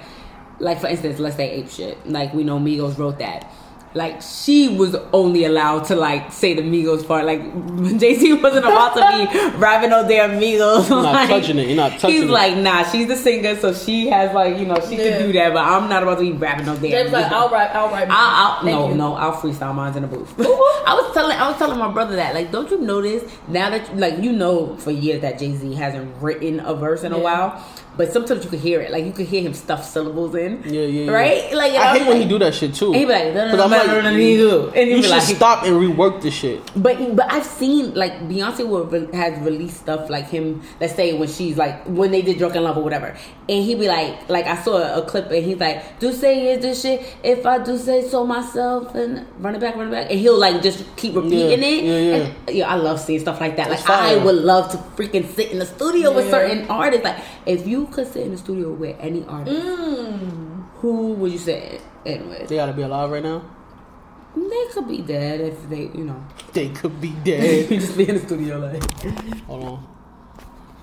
like 0.59 0.79
for 0.79 0.87
instance, 0.87 1.19
let's 1.19 1.35
say 1.35 1.51
ape 1.51 1.69
shit. 1.69 2.07
Like 2.07 2.33
we 2.33 2.43
know 2.43 2.59
Migos 2.59 2.97
wrote 2.97 3.19
that. 3.19 3.51
Like 3.95 4.21
she 4.21 4.67
was 4.67 4.93
only 5.13 5.45
allowed 5.45 5.85
to 5.85 5.95
like 5.95 6.31
say 6.31 6.53
the 6.53 6.61
Migos 6.61 7.07
part. 7.07 7.25
Like 7.25 7.41
Z 7.99 8.33
wasn't 8.33 8.65
about 8.65 8.93
to 8.95 9.01
be 9.31 9.57
rapping 9.57 9.89
no 9.89 10.07
damn 10.07 10.31
Migos. 10.39 10.89
You're 10.89 11.01
not 11.01 11.13
like, 11.13 11.29
touching 11.29 11.57
it. 11.57 11.67
You're 11.67 11.77
not 11.77 11.93
touching 11.93 12.09
He's 12.11 12.23
it. 12.23 12.29
like, 12.29 12.57
nah, 12.57 12.83
she's 12.83 13.07
the 13.07 13.15
singer, 13.15 13.55
so 13.55 13.73
she 13.73 14.07
has 14.09 14.33
like 14.35 14.57
you 14.59 14.65
know 14.65 14.75
she 14.87 14.97
Yeah. 14.97 15.17
can 15.17 15.27
do 15.27 15.33
that, 15.33 15.53
but 15.53 15.63
I'm 15.63 15.89
not 15.89 16.03
about 16.03 16.15
to 16.19 16.21
be 16.21 16.33
rapping 16.33 16.65
no 16.65 16.73
damn. 16.75 16.91
James 16.91 17.11
like, 17.11 17.31
I'll 17.31 17.49
write, 17.49 17.69
I'll 17.73 17.89
write. 17.89 18.07
I'll, 18.09 18.57
I'll, 18.59 18.65
no, 18.65 18.89
you. 18.89 18.95
no, 18.95 19.15
I'll 19.15 19.33
freestyle 19.33 19.73
mines 19.73 19.95
in 19.95 20.01
the 20.03 20.07
booth. 20.09 20.33
I 20.39 20.93
was 20.93 21.13
telling, 21.13 21.37
I 21.37 21.47
was 21.49 21.57
telling 21.57 21.79
my 21.79 21.91
brother 21.91 22.15
that, 22.17 22.35
like, 22.35 22.51
don't 22.51 22.69
you 22.69 22.79
notice 22.81 23.23
now 23.47 23.69
that, 23.69 23.95
like, 23.97 24.17
you 24.21 24.31
know, 24.33 24.75
for 24.77 24.91
years 24.91 25.21
that 25.21 25.39
Jay 25.39 25.55
Z 25.55 25.73
hasn't 25.73 26.21
written 26.21 26.59
a 26.59 26.75
verse 26.75 27.03
in 27.03 27.13
a 27.13 27.17
while, 27.19 27.63
but 27.97 28.11
sometimes 28.11 28.43
you 28.43 28.49
can 28.49 28.59
hear 28.59 28.81
it, 28.81 28.91
like, 28.91 29.05
you 29.05 29.11
can 29.11 29.25
hear 29.25 29.41
him 29.41 29.53
stuff 29.53 29.85
syllables 29.87 30.35
in, 30.35 30.61
Yeah, 30.65 30.81
yeah, 30.81 31.05
yeah. 31.05 31.11
right? 31.11 31.53
Like, 31.53 31.73
I 31.73 31.97
hate 31.97 32.07
when 32.07 32.21
he 32.21 32.27
do 32.27 32.37
that 32.39 32.53
shit 32.53 32.73
too. 32.75 32.87
And 32.87 32.95
he 32.95 33.05
be 33.05 33.11
like, 33.11 33.33
no, 33.33 33.47
no, 33.49 33.55
no, 33.57 33.65
like, 33.67 33.87
no, 33.87 34.01
no, 34.01 34.11
no, 34.11 34.17
you 34.17 34.69
And 34.75 34.89
you 34.89 34.95
be 34.97 35.01
should 35.03 35.11
like, 35.11 35.21
stop 35.23 35.63
and 35.63 35.73
rework 35.75 36.21
the 36.21 36.31
shit. 36.31 36.59
but 36.75 36.95
but 37.15 37.31
I've 37.31 37.45
seen 37.45 37.93
like 37.93 38.13
Beyonce 38.27 38.67
will 38.67 38.85
re- 38.85 39.07
has 39.13 39.39
released 39.45 39.77
stuff 39.77 40.09
like 40.09 40.27
him. 40.29 40.61
Let's 40.81 40.95
say 40.95 41.13
when 41.17 41.27
she's 41.29 41.57
like 41.57 41.83
when 41.85 42.11
they 42.11 42.21
did 42.21 42.37
Drunk 42.37 42.55
in 42.55 42.63
Love 42.63 42.77
or 42.77 42.83
whatever, 42.83 43.15
and 43.49 43.63
he 43.63 43.75
be 43.75 43.87
like 43.87 44.27
like 44.29 44.45
I 44.45 44.55
saw 44.61 44.77
a, 44.97 45.01
clip 45.05 45.29
and 45.31 45.43
he's 45.45 45.57
like, 45.59 45.99
"Do 45.99 46.11
say 46.11 46.53
is 46.53 46.61
this 46.61 46.81
shit? 46.81 47.05
If 47.23 47.45
I 47.45 47.59
do 47.63 47.77
say 47.77 48.07
so 48.09 48.25
myself 48.25 48.95
and 48.95 49.25
run 49.39 49.55
it 49.55 49.59
back, 49.61 49.75
run 49.75 49.87
it 49.87 49.91
back," 49.91 50.11
and 50.11 50.19
he'll 50.19 50.37
like 50.37 50.61
just 50.61 50.83
keep 50.97 51.15
repeating 51.15 51.61
Yeah, 51.61 51.67
it. 51.67 51.83
yeah, 51.83 51.99
yeah. 51.99 52.15
And, 52.47 52.55
yeah, 52.57 52.71
I 52.71 52.75
love 52.75 52.99
seeing 52.99 53.19
stuff 53.19 53.39
like 53.39 53.55
that. 53.57 53.69
Like 53.69 53.87
I 53.89 54.17
would 54.17 54.35
love 54.35 54.71
to 54.71 54.77
freaking 54.97 55.27
sit 55.35 55.51
in 55.51 55.59
the 55.59 55.65
studio 55.65 56.13
with 56.13 56.25
Yeah. 56.25 56.31
certain 56.31 56.65
artists. 56.69 57.03
Like 57.05 57.17
if 57.45 57.67
you 57.67 57.84
could 57.87 58.07
sit 58.11 58.23
in 58.23 58.31
the 58.31 58.37
studio 58.37 58.71
with 58.71 58.95
any 58.99 59.23
artist, 59.25 59.55
Mm. 59.65 60.65
who 60.75 61.13
would 61.13 61.31
you 61.31 61.37
sit 61.37 61.81
in 62.05 62.29
with? 62.29 62.47
They 62.49 62.55
gotta 62.55 62.73
be 62.73 62.81
alive 62.83 63.09
right 63.11 63.23
now. 63.23 63.41
They 64.35 64.65
could 64.73 64.87
be 64.87 64.97
dead 64.99 65.39
if 65.39 65.69
they, 65.69 65.89
you 65.97 66.03
know, 66.05 66.21
They 66.53 66.69
could 66.69 66.99
be 66.99 67.09
dead. 67.23 67.69
just 67.69 67.97
be 67.97 68.07
in 68.09 68.15
the 68.15 68.21
studio 68.21 68.59
like. 68.59 68.83
Hold 69.47 69.63
on. 69.63 69.87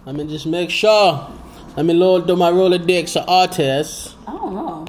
Let 0.07 0.14
me 0.16 0.26
just 0.26 0.46
make 0.46 0.70
sure. 0.70 1.28
Let 1.76 1.86
me 1.86 1.94
load 1.94 2.26
do 2.26 2.34
my 2.36 2.50
roller 2.50 2.78
Rolodex 2.78 3.16
of 3.20 3.28
artists. 3.28 4.14
I 4.26 4.32
don't 4.32 4.55
know. 4.55 4.86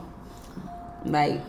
Like, 1.05 1.41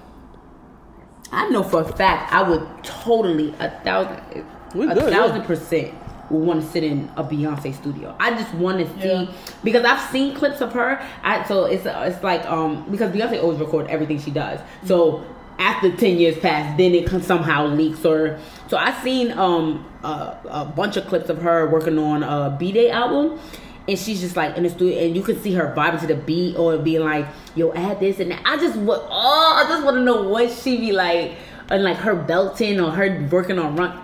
I 1.32 1.48
know 1.50 1.62
for 1.62 1.80
a 1.82 1.92
fact 1.96 2.32
I 2.32 2.42
would 2.48 2.66
totally 2.84 3.54
a 3.58 3.70
thousand, 3.82 4.44
We 4.74 4.86
a 4.86 4.94
good, 4.94 5.12
thousand 5.12 5.40
yeah. 5.40 5.46
percent 5.46 5.94
would 6.35 6.47
want 6.47 6.62
to 6.62 6.66
sit 6.68 6.85
in 6.85 7.11
a 7.16 7.24
Beyonce 7.24 7.74
studio. 7.74 8.14
I 8.18 8.30
just 8.30 8.53
want 8.55 8.78
to 8.78 9.01
see 9.01 9.09
Yeah. 9.09 9.26
because 9.62 9.85
I've 9.85 10.01
seen 10.11 10.35
clips 10.35 10.61
of 10.61 10.72
her. 10.72 11.01
I 11.22 11.45
so 11.45 11.64
it's 11.64 11.87
it's 11.87 12.22
like 12.22 12.45
um 12.47 12.85
because 12.91 13.12
Beyonce 13.14 13.43
always 13.43 13.59
record 13.59 13.87
everything 13.89 14.18
she 14.20 14.30
does. 14.30 14.61
So 14.85 15.24
after 15.59 15.95
ten 15.97 16.18
years 16.18 16.37
pass, 16.39 16.76
then 16.76 16.93
it 16.95 17.09
somehow 17.22 17.66
leaks 17.66 18.05
or 18.05 18.39
so 18.68 18.76
I've 18.76 19.01
seen 19.03 19.30
um 19.32 19.85
a, 20.03 20.37
a 20.51 20.64
bunch 20.64 20.97
of 20.97 21.07
clips 21.07 21.28
of 21.28 21.41
her 21.43 21.68
working 21.70 21.99
on 21.99 22.22
a 22.22 22.57
B 22.59 22.72
Day 22.72 22.91
album. 22.91 23.39
And 23.87 23.99
she's 23.99 24.22
just 24.22 24.35
like 24.35 24.57
in 24.57 24.62
the 24.62 24.70
studio, 24.70 24.99
and 24.99 25.14
you 25.14 25.22
can 25.22 25.39
see 25.43 25.53
her 25.53 25.74
vibing 25.76 26.01
to 26.01 26.07
the 26.07 26.14
beat 26.14 26.57
or 26.57 26.78
being 26.78 27.03
like, 27.05 27.26
"Yo, 27.55 27.70
add 27.74 28.01
this 28.01 28.18
and 28.18 28.30
that." 28.30 28.41
I 28.47 28.57
just 28.57 28.76
want, 28.76 29.03
oh, 29.11 29.62
I 29.62 29.68
just 29.68 29.85
want 29.85 29.99
to 29.99 30.03
know 30.03 30.22
what 30.22 30.51
she 30.51 30.78
be 30.78 30.93
like, 30.93 31.32
and 31.68 31.85
like 31.85 31.99
her 31.99 32.14
belting 32.14 32.80
or 32.80 32.91
her 32.93 33.28
working 33.30 33.59
on 33.59 33.76
run. 33.76 34.01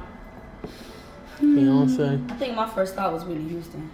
Beyonce. 1.41 2.19
Hmm. 2.19 2.31
I 2.31 2.35
think 2.37 2.55
my 2.55 2.69
first 2.69 2.95
thought 2.95 3.13
was 3.13 3.25
Whitney 3.25 3.49
Houston. 3.49 3.91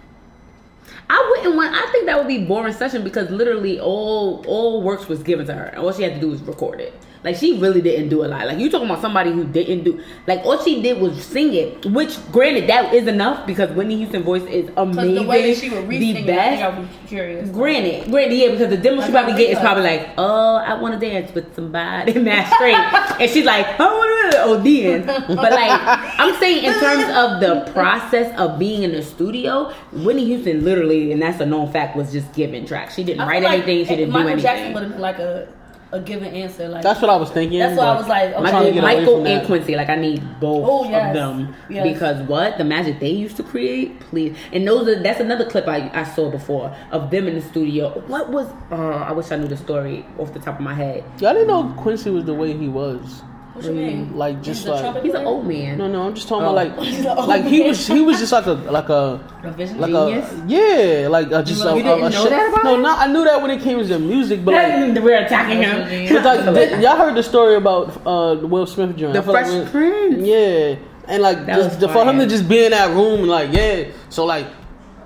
I 1.09 1.33
wouldn't 1.35 1.55
want. 1.55 1.73
I 1.73 1.89
think 1.91 2.05
that 2.05 2.17
would 2.17 2.27
be 2.27 2.45
boring 2.45 2.73
session 2.73 3.03
because 3.03 3.29
literally 3.29 3.79
all 3.79 4.43
all 4.47 4.81
works 4.81 5.07
was 5.07 5.23
given 5.23 5.45
to 5.47 5.53
her, 5.53 5.65
and 5.65 5.79
all 5.79 5.91
she 5.91 6.03
had 6.03 6.15
to 6.15 6.19
do 6.19 6.29
was 6.29 6.41
record 6.41 6.79
it. 6.79 6.93
Like 7.27 7.35
she 7.35 7.59
really 7.59 7.81
didn't 7.81 8.07
do 8.07 8.23
a 8.23 8.27
lot. 8.27 8.47
Like 8.47 8.57
you 8.57 8.69
talking 8.71 8.89
about 8.89 9.01
somebody 9.01 9.33
who 9.33 9.43
didn't 9.43 9.83
do. 9.83 10.01
Like 10.27 10.45
all 10.45 10.63
she 10.63 10.81
did 10.81 11.01
was 11.01 11.21
sing 11.21 11.53
it, 11.53 11.85
which 11.87 12.15
granted 12.31 12.69
that 12.69 12.93
is 12.93 13.05
enough 13.05 13.45
because 13.45 13.69
Whitney 13.71 13.97
Houston 13.97 14.23
voice 14.23 14.43
is 14.43 14.71
amazing, 14.77 15.15
the 15.15 15.23
way 15.23 15.53
that 15.53 15.59
she 15.59 15.69
would 15.69 15.89
the 15.89 16.19
I 16.19 16.25
best. 16.25 16.49
think 16.61 16.63
I 16.63 16.79
would 16.79 16.89
be 16.89 17.07
curious. 17.07 17.49
Granted, 17.49 18.09
granted, 18.09 18.35
yeah, 18.35 18.51
because 18.51 18.69
the 18.69 18.77
demo 18.77 19.01
she 19.01 19.11
probably 19.11 19.33
get 19.33 19.49
is 19.51 19.59
probably 19.59 19.83
like, 19.83 20.07
oh, 20.17 20.55
I 20.55 20.79
want 20.79 20.97
to 20.97 21.05
dance 21.05 21.35
with 21.35 21.53
somebody 21.53 22.15
in 22.15 22.23
that 22.23 22.53
straight, 22.53 23.19
and 23.21 23.29
she's 23.29 23.43
like, 23.43 23.77
I 23.77 23.83
want 23.83 24.31
to 24.31 24.37
ODing. 24.37 25.05
But 25.27 25.51
like, 25.51 25.81
I'm 26.19 26.33
saying 26.39 26.63
in 26.63 26.79
terms 26.79 27.03
of 27.13 27.41
the 27.41 27.69
process 27.73 28.33
of 28.39 28.57
being 28.57 28.83
in 28.83 28.93
the 28.93 29.03
studio, 29.03 29.73
Whitney 29.91 30.23
Houston 30.23 30.63
literally, 30.63 31.11
and 31.11 31.21
that's 31.21 31.41
a 31.41 31.45
known 31.45 31.73
fact, 31.73 31.97
was 31.97 32.09
just 32.09 32.31
giving 32.33 32.65
tracks. 32.65 32.95
She 32.95 33.03
didn't 33.03 33.27
write 33.27 33.43
like 33.43 33.63
anything. 33.63 33.85
She 33.85 33.97
didn't 33.97 34.13
Michael 34.13 34.27
do 34.27 34.31
anything. 34.31 34.49
Jackson 34.49 34.73
would 34.73 34.83
have 34.83 34.91
been 34.93 35.01
like 35.01 35.19
a 35.19 35.56
a 35.91 35.99
given 35.99 36.33
answer. 36.33 36.67
Like 36.67 36.83
That's 36.83 37.01
what 37.01 37.09
I 37.09 37.15
was 37.15 37.29
thinking. 37.31 37.59
That's 37.59 37.77
why 37.77 37.85
I 37.85 37.95
was 37.97 38.07
like, 38.07 38.33
okay. 38.33 38.41
Michael, 38.43 38.63
get 38.73 38.83
away 38.83 38.95
Michael 38.97 39.17
from 39.17 39.27
and. 39.27 39.45
Quincy, 39.47 39.75
like 39.75 39.89
I 39.89 39.95
need 39.95 40.39
both 40.39 40.65
Oh, 40.67 40.89
yes. 40.89 41.07
of 41.09 41.13
them 41.13 41.55
Yes. 41.69 41.93
because 41.93 42.27
what 42.27 42.57
the 42.57 42.63
magic 42.63 42.99
they 42.99 43.09
used 43.11 43.37
to 43.37 43.43
create, 43.43 43.99
please. 44.01 44.35
And 44.51 44.67
those 44.67 44.87
are 44.87 45.01
that's 45.01 45.19
another 45.19 45.49
clip 45.49 45.67
I, 45.67 45.89
I 45.93 46.03
saw 46.03 46.29
before 46.29 46.75
of 46.91 47.09
them 47.11 47.27
in 47.27 47.35
the 47.35 47.41
studio. 47.41 47.89
What 48.07 48.29
was? 48.29 48.47
Uh, 48.71 48.75
I 48.75 49.11
wish 49.13 49.31
I 49.31 49.37
knew 49.37 49.47
the 49.47 49.57
story 49.57 50.05
off 50.17 50.33
the 50.33 50.39
top 50.39 50.55
of 50.55 50.61
my 50.61 50.73
head. 50.73 51.03
Y'all 51.19 51.33
didn't 51.33 51.47
know 51.47 51.73
Quincy 51.81 52.09
was 52.09 52.25
the 52.25 52.33
way 52.33 52.55
he 52.57 52.67
was. 52.67 53.21
What 53.57 53.65
you 53.65 53.71
mean? 53.73 54.15
Like 54.17 54.41
just 54.41 54.61
He's 54.61 54.69
like 54.69 55.03
He's 55.03 55.13
an 55.13 55.25
old 55.25 55.45
man. 55.45 55.77
no, 55.77 55.87
no. 55.87 56.01
I'm 56.03 56.13
just 56.15 56.27
talking 56.27 56.45
Oh. 56.47 56.55
about 56.57 56.83
He's 56.85 57.03
like 57.05 57.17
an 57.17 57.27
like 57.27 57.43
he 57.45 57.61
was 57.61 57.85
he 57.87 58.01
was 58.01 58.19
just 58.19 58.31
like 58.31 58.45
a 58.45 58.51
like 58.51 58.89
a 58.89 59.19
A 59.43 59.47
like 59.47 59.91
Genius? 59.91 60.31
a 60.31 60.45
yeah 60.47 61.07
like 61.09 61.27
a, 61.31 61.43
just 61.43 61.63
You 61.63 61.69
a, 61.69 61.73
didn't 61.75 61.87
a, 61.87 61.95
a 62.05 62.09
know 62.09 62.21
shit- 62.23 62.29
that 62.29 62.49
about 62.53 62.63
no 62.63 62.75
him? 62.75 62.81
not 62.81 62.99
I 63.07 63.11
knew 63.11 63.23
that 63.23 63.41
when 63.41 63.51
it 63.51 63.61
came 63.61 63.77
to 63.79 63.83
the 63.85 63.99
music 63.99 64.43
but 64.45 64.53
like 64.53 65.03
We're 65.03 65.23
attacking 65.25 65.61
him. 65.63 66.07
Cause 66.09 66.23
like 66.25 66.53
th- 66.55 66.81
y'all 66.81 66.95
heard 66.97 67.15
the 67.15 67.23
story 67.23 67.55
about 67.55 68.01
uh, 68.07 68.35
Will 68.47 68.65
Smith 68.65 68.95
joint. 68.95 69.13
The 69.13 69.19
I 69.19 69.21
feel 69.23 69.33
like 69.33 69.45
Fresh 69.45 69.71
Prince. 69.71 70.25
Yeah, 70.25 70.75
and 71.07 71.21
like 71.23 71.45
just, 71.47 71.79
the, 71.79 71.87
for 71.89 72.03
him 72.05 72.19
to 72.19 72.27
just 72.27 72.47
be 72.49 72.65
in 72.65 72.71
that 72.71 72.89
room, 72.91 73.19
and 73.21 73.27
like 73.29 73.51
yeah, 73.53 73.85
so 74.09 74.25
like. 74.25 74.45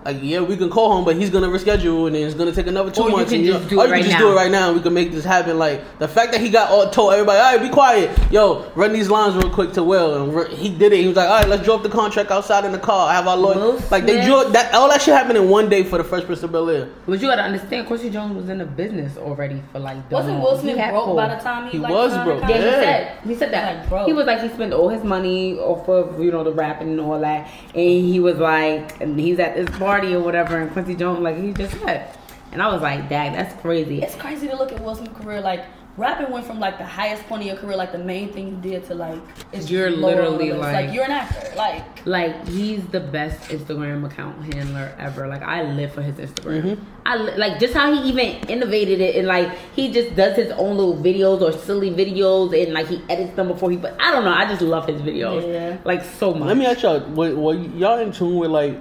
Like 0.04 0.18
yeah, 0.22 0.40
we 0.42 0.58
can 0.58 0.70
call 0.72 0.98
him, 0.98 1.06
but 1.06 1.16
he's 1.16 1.30
gonna 1.30 1.48
reschedule, 1.48 2.08
and 2.08 2.16
then 2.16 2.24
it's 2.24 2.34
gonna 2.34 2.52
take 2.52 2.66
another 2.66 2.90
two 2.90 3.04
Or 3.04 3.10
you 3.12 3.16
months. 3.18 3.32
can 3.32 3.42
and 3.42 3.48
just 3.50 3.70
do 3.70 3.80
or 3.80 3.84
it 3.84 3.88
you 3.88 3.94
right 3.94 4.02
can 4.02 4.10
just 4.10 4.20
now. 4.20 4.28
do 4.28 4.32
it 4.32 4.36
right 4.36 4.50
now. 4.52 4.68
and 4.70 4.78
We 4.78 4.82
can 4.82 4.94
make 4.96 5.12
this 5.12 5.24
happen. 5.24 5.60
Like 5.60 5.82
the 6.00 6.08
fact 6.08 6.32
that 6.32 6.42
he 6.42 6.50
got 6.50 6.72
all, 6.72 6.90
told 6.90 7.14
everybody, 7.14 7.38
"All 7.38 7.54
right, 7.54 7.62
be 7.62 7.70
quiet, 7.70 8.10
yo, 8.32 8.66
run 8.74 8.94
these 8.94 9.10
lines 9.12 9.36
real 9.36 9.52
quick 9.52 9.74
to 9.74 9.84
Will," 9.84 10.24
and 10.24 10.34
re- 10.36 10.56
he 10.56 10.70
did 10.70 10.92
it. 10.92 11.02
He 11.02 11.08
was 11.08 11.16
like, 11.18 11.30
"All 11.30 11.40
right, 11.40 11.48
let's 11.48 11.64
draw 11.64 11.76
up 11.76 11.84
the 11.84 11.90
contract 11.90 12.32
outside 12.32 12.66
in 12.66 12.72
the 12.72 12.80
car. 12.80 13.10
I 13.10 13.14
have 13.14 13.28
our 13.28 13.38
lawyer." 13.38 13.56
Will 13.60 13.80
Like 13.92 14.08
they 14.08 14.14
Smith. 14.24 14.26
drew 14.26 14.52
that 14.54 14.74
all 14.74 14.90
that 14.90 15.04
shit 15.04 15.14
happened 15.14 15.38
in 15.38 15.50
one 15.50 15.70
day 15.70 15.84
for 15.84 16.00
the 16.00 16.04
Fresh 16.04 16.24
Prince 16.24 16.42
of 16.42 16.52
Bel 16.52 16.68
Air. 16.72 16.88
But 17.06 17.22
you 17.22 17.28
gotta 17.28 17.44
understand, 17.44 17.86
Quincy 17.86 18.10
Jones 18.10 18.36
was 18.36 18.50
in 18.50 18.58
the 18.58 18.66
business 18.66 19.18
already 19.18 19.62
for 19.72 19.78
like. 19.80 20.10
the 20.10 20.16
Wasn't 20.16 20.40
Will 20.40 20.58
Smith 20.58 20.78
had 20.78 20.92
broke 20.94 21.06
pull. 21.06 21.16
by 21.16 21.28
the 21.36 21.42
time 21.44 21.66
he, 21.66 21.74
He 21.74 21.78
like, 21.78 21.92
was 21.94 22.12
broke, 22.24 22.42
the 22.42 22.48
Yeah, 22.48 22.56
he 22.58 22.62
said 22.72 23.18
he 23.28 23.36
said 23.36 23.52
that 23.54 23.76
Like, 23.82 23.90
bro. 23.90 24.06
he 24.08 24.14
was 24.14 24.26
like 24.26 24.42
he 24.42 24.50
spent 24.50 24.74
all 24.74 24.90
his 24.90 25.04
money 25.04 25.60
off 25.60 25.88
of 25.88 26.20
you 26.20 26.32
know 26.32 26.44
the 26.44 26.52
rapping 26.52 26.90
and 26.90 27.00
all 27.00 27.20
that, 27.20 27.48
and 27.76 28.06
he 28.12 28.20
was 28.20 28.38
like, 28.38 29.00
and 29.00 29.20
he's 29.20 29.38
at 29.38 29.56
this 29.56 29.70
party 29.92 30.16
or 30.16 30.22
whatever, 30.22 30.58
and 30.58 30.72
Quincy 30.72 30.96
Jones 30.96 31.20
like 31.20 31.38
he 31.38 31.52
just 31.54 31.74
said, 31.82 32.16
and 32.52 32.62
I 32.62 32.68
was 32.74 32.82
like, 32.82 33.10
dang, 33.10 33.34
that's 33.34 33.54
crazy. 33.62 34.02
It's 34.02 34.16
crazy 34.16 34.48
to 34.48 34.56
look 34.56 34.72
at 34.72 34.80
Will 34.84 34.96
Smith's 34.96 35.18
career. 35.20 35.42
Like 35.42 35.66
rapping 35.98 36.32
went 36.32 36.46
from 36.46 36.58
like 36.60 36.78
the 36.78 36.86
highest 36.86 37.22
point 37.28 37.42
of 37.42 37.48
your 37.48 37.58
career, 37.58 37.76
like 37.76 37.92
the 37.92 37.98
main 37.98 38.32
thing 38.32 38.48
you 38.48 38.56
did, 38.72 38.86
to 38.86 38.96
like 38.96 39.20
it's 39.52 39.70
You're 39.70 39.90
just 39.90 40.02
lower 40.02 40.12
on 40.12 40.18
the 40.18 40.24
literally 40.46 40.52
list. 40.54 40.74
like- 40.74 40.94
you're 40.94 41.04
an 41.04 41.12
actor. 41.12 41.54
Like 41.56 42.06
Like 42.06 42.48
he's 42.48 42.84
the 42.88 43.00
best 43.02 43.38
Instagram 43.50 44.06
account 44.06 44.54
handler 44.54 44.96
ever. 44.98 45.28
Like 45.28 45.44
I 45.44 45.64
live 45.64 45.94
for 45.94 46.02
his 46.02 46.16
Instagram. 46.16 46.62
Mm-hmm. 46.64 46.84
I 47.06 47.16
li- 47.18 47.36
like 47.38 47.60
just 47.60 47.74
how 47.74 47.94
he 47.94 48.00
even 48.10 48.28
innovated 48.48 49.00
it 49.02 49.16
and 49.18 49.28
like 49.28 49.50
he 49.76 49.92
just 49.92 50.16
does 50.16 50.36
his 50.38 50.52
own 50.54 50.78
little 50.78 50.96
videos 50.96 51.42
or 51.42 51.52
silly 51.52 51.92
videos 51.92 52.48
and 52.62 52.74
like 52.74 52.88
he 52.88 53.02
edits 53.10 53.36
them 53.36 53.48
before 53.50 53.70
he. 53.72 53.78
But 53.78 53.96
I 54.00 54.12
don't 54.12 54.24
know. 54.24 54.34
I 54.34 54.46
just 54.46 54.62
love 54.62 54.88
his 54.88 55.02
videos. 55.02 55.42
Yeah. 55.52 55.78
Like 55.84 56.04
so 56.04 56.34
much. 56.34 56.48
Let 56.48 56.58
me 56.58 56.66
ask 56.66 56.82
y'all, 56.84 57.00
were, 57.12 57.36
were 57.36 57.54
y'all 57.56 58.00
in 58.00 58.12
tune 58.14 58.38
with 58.38 58.52
like 58.52 58.78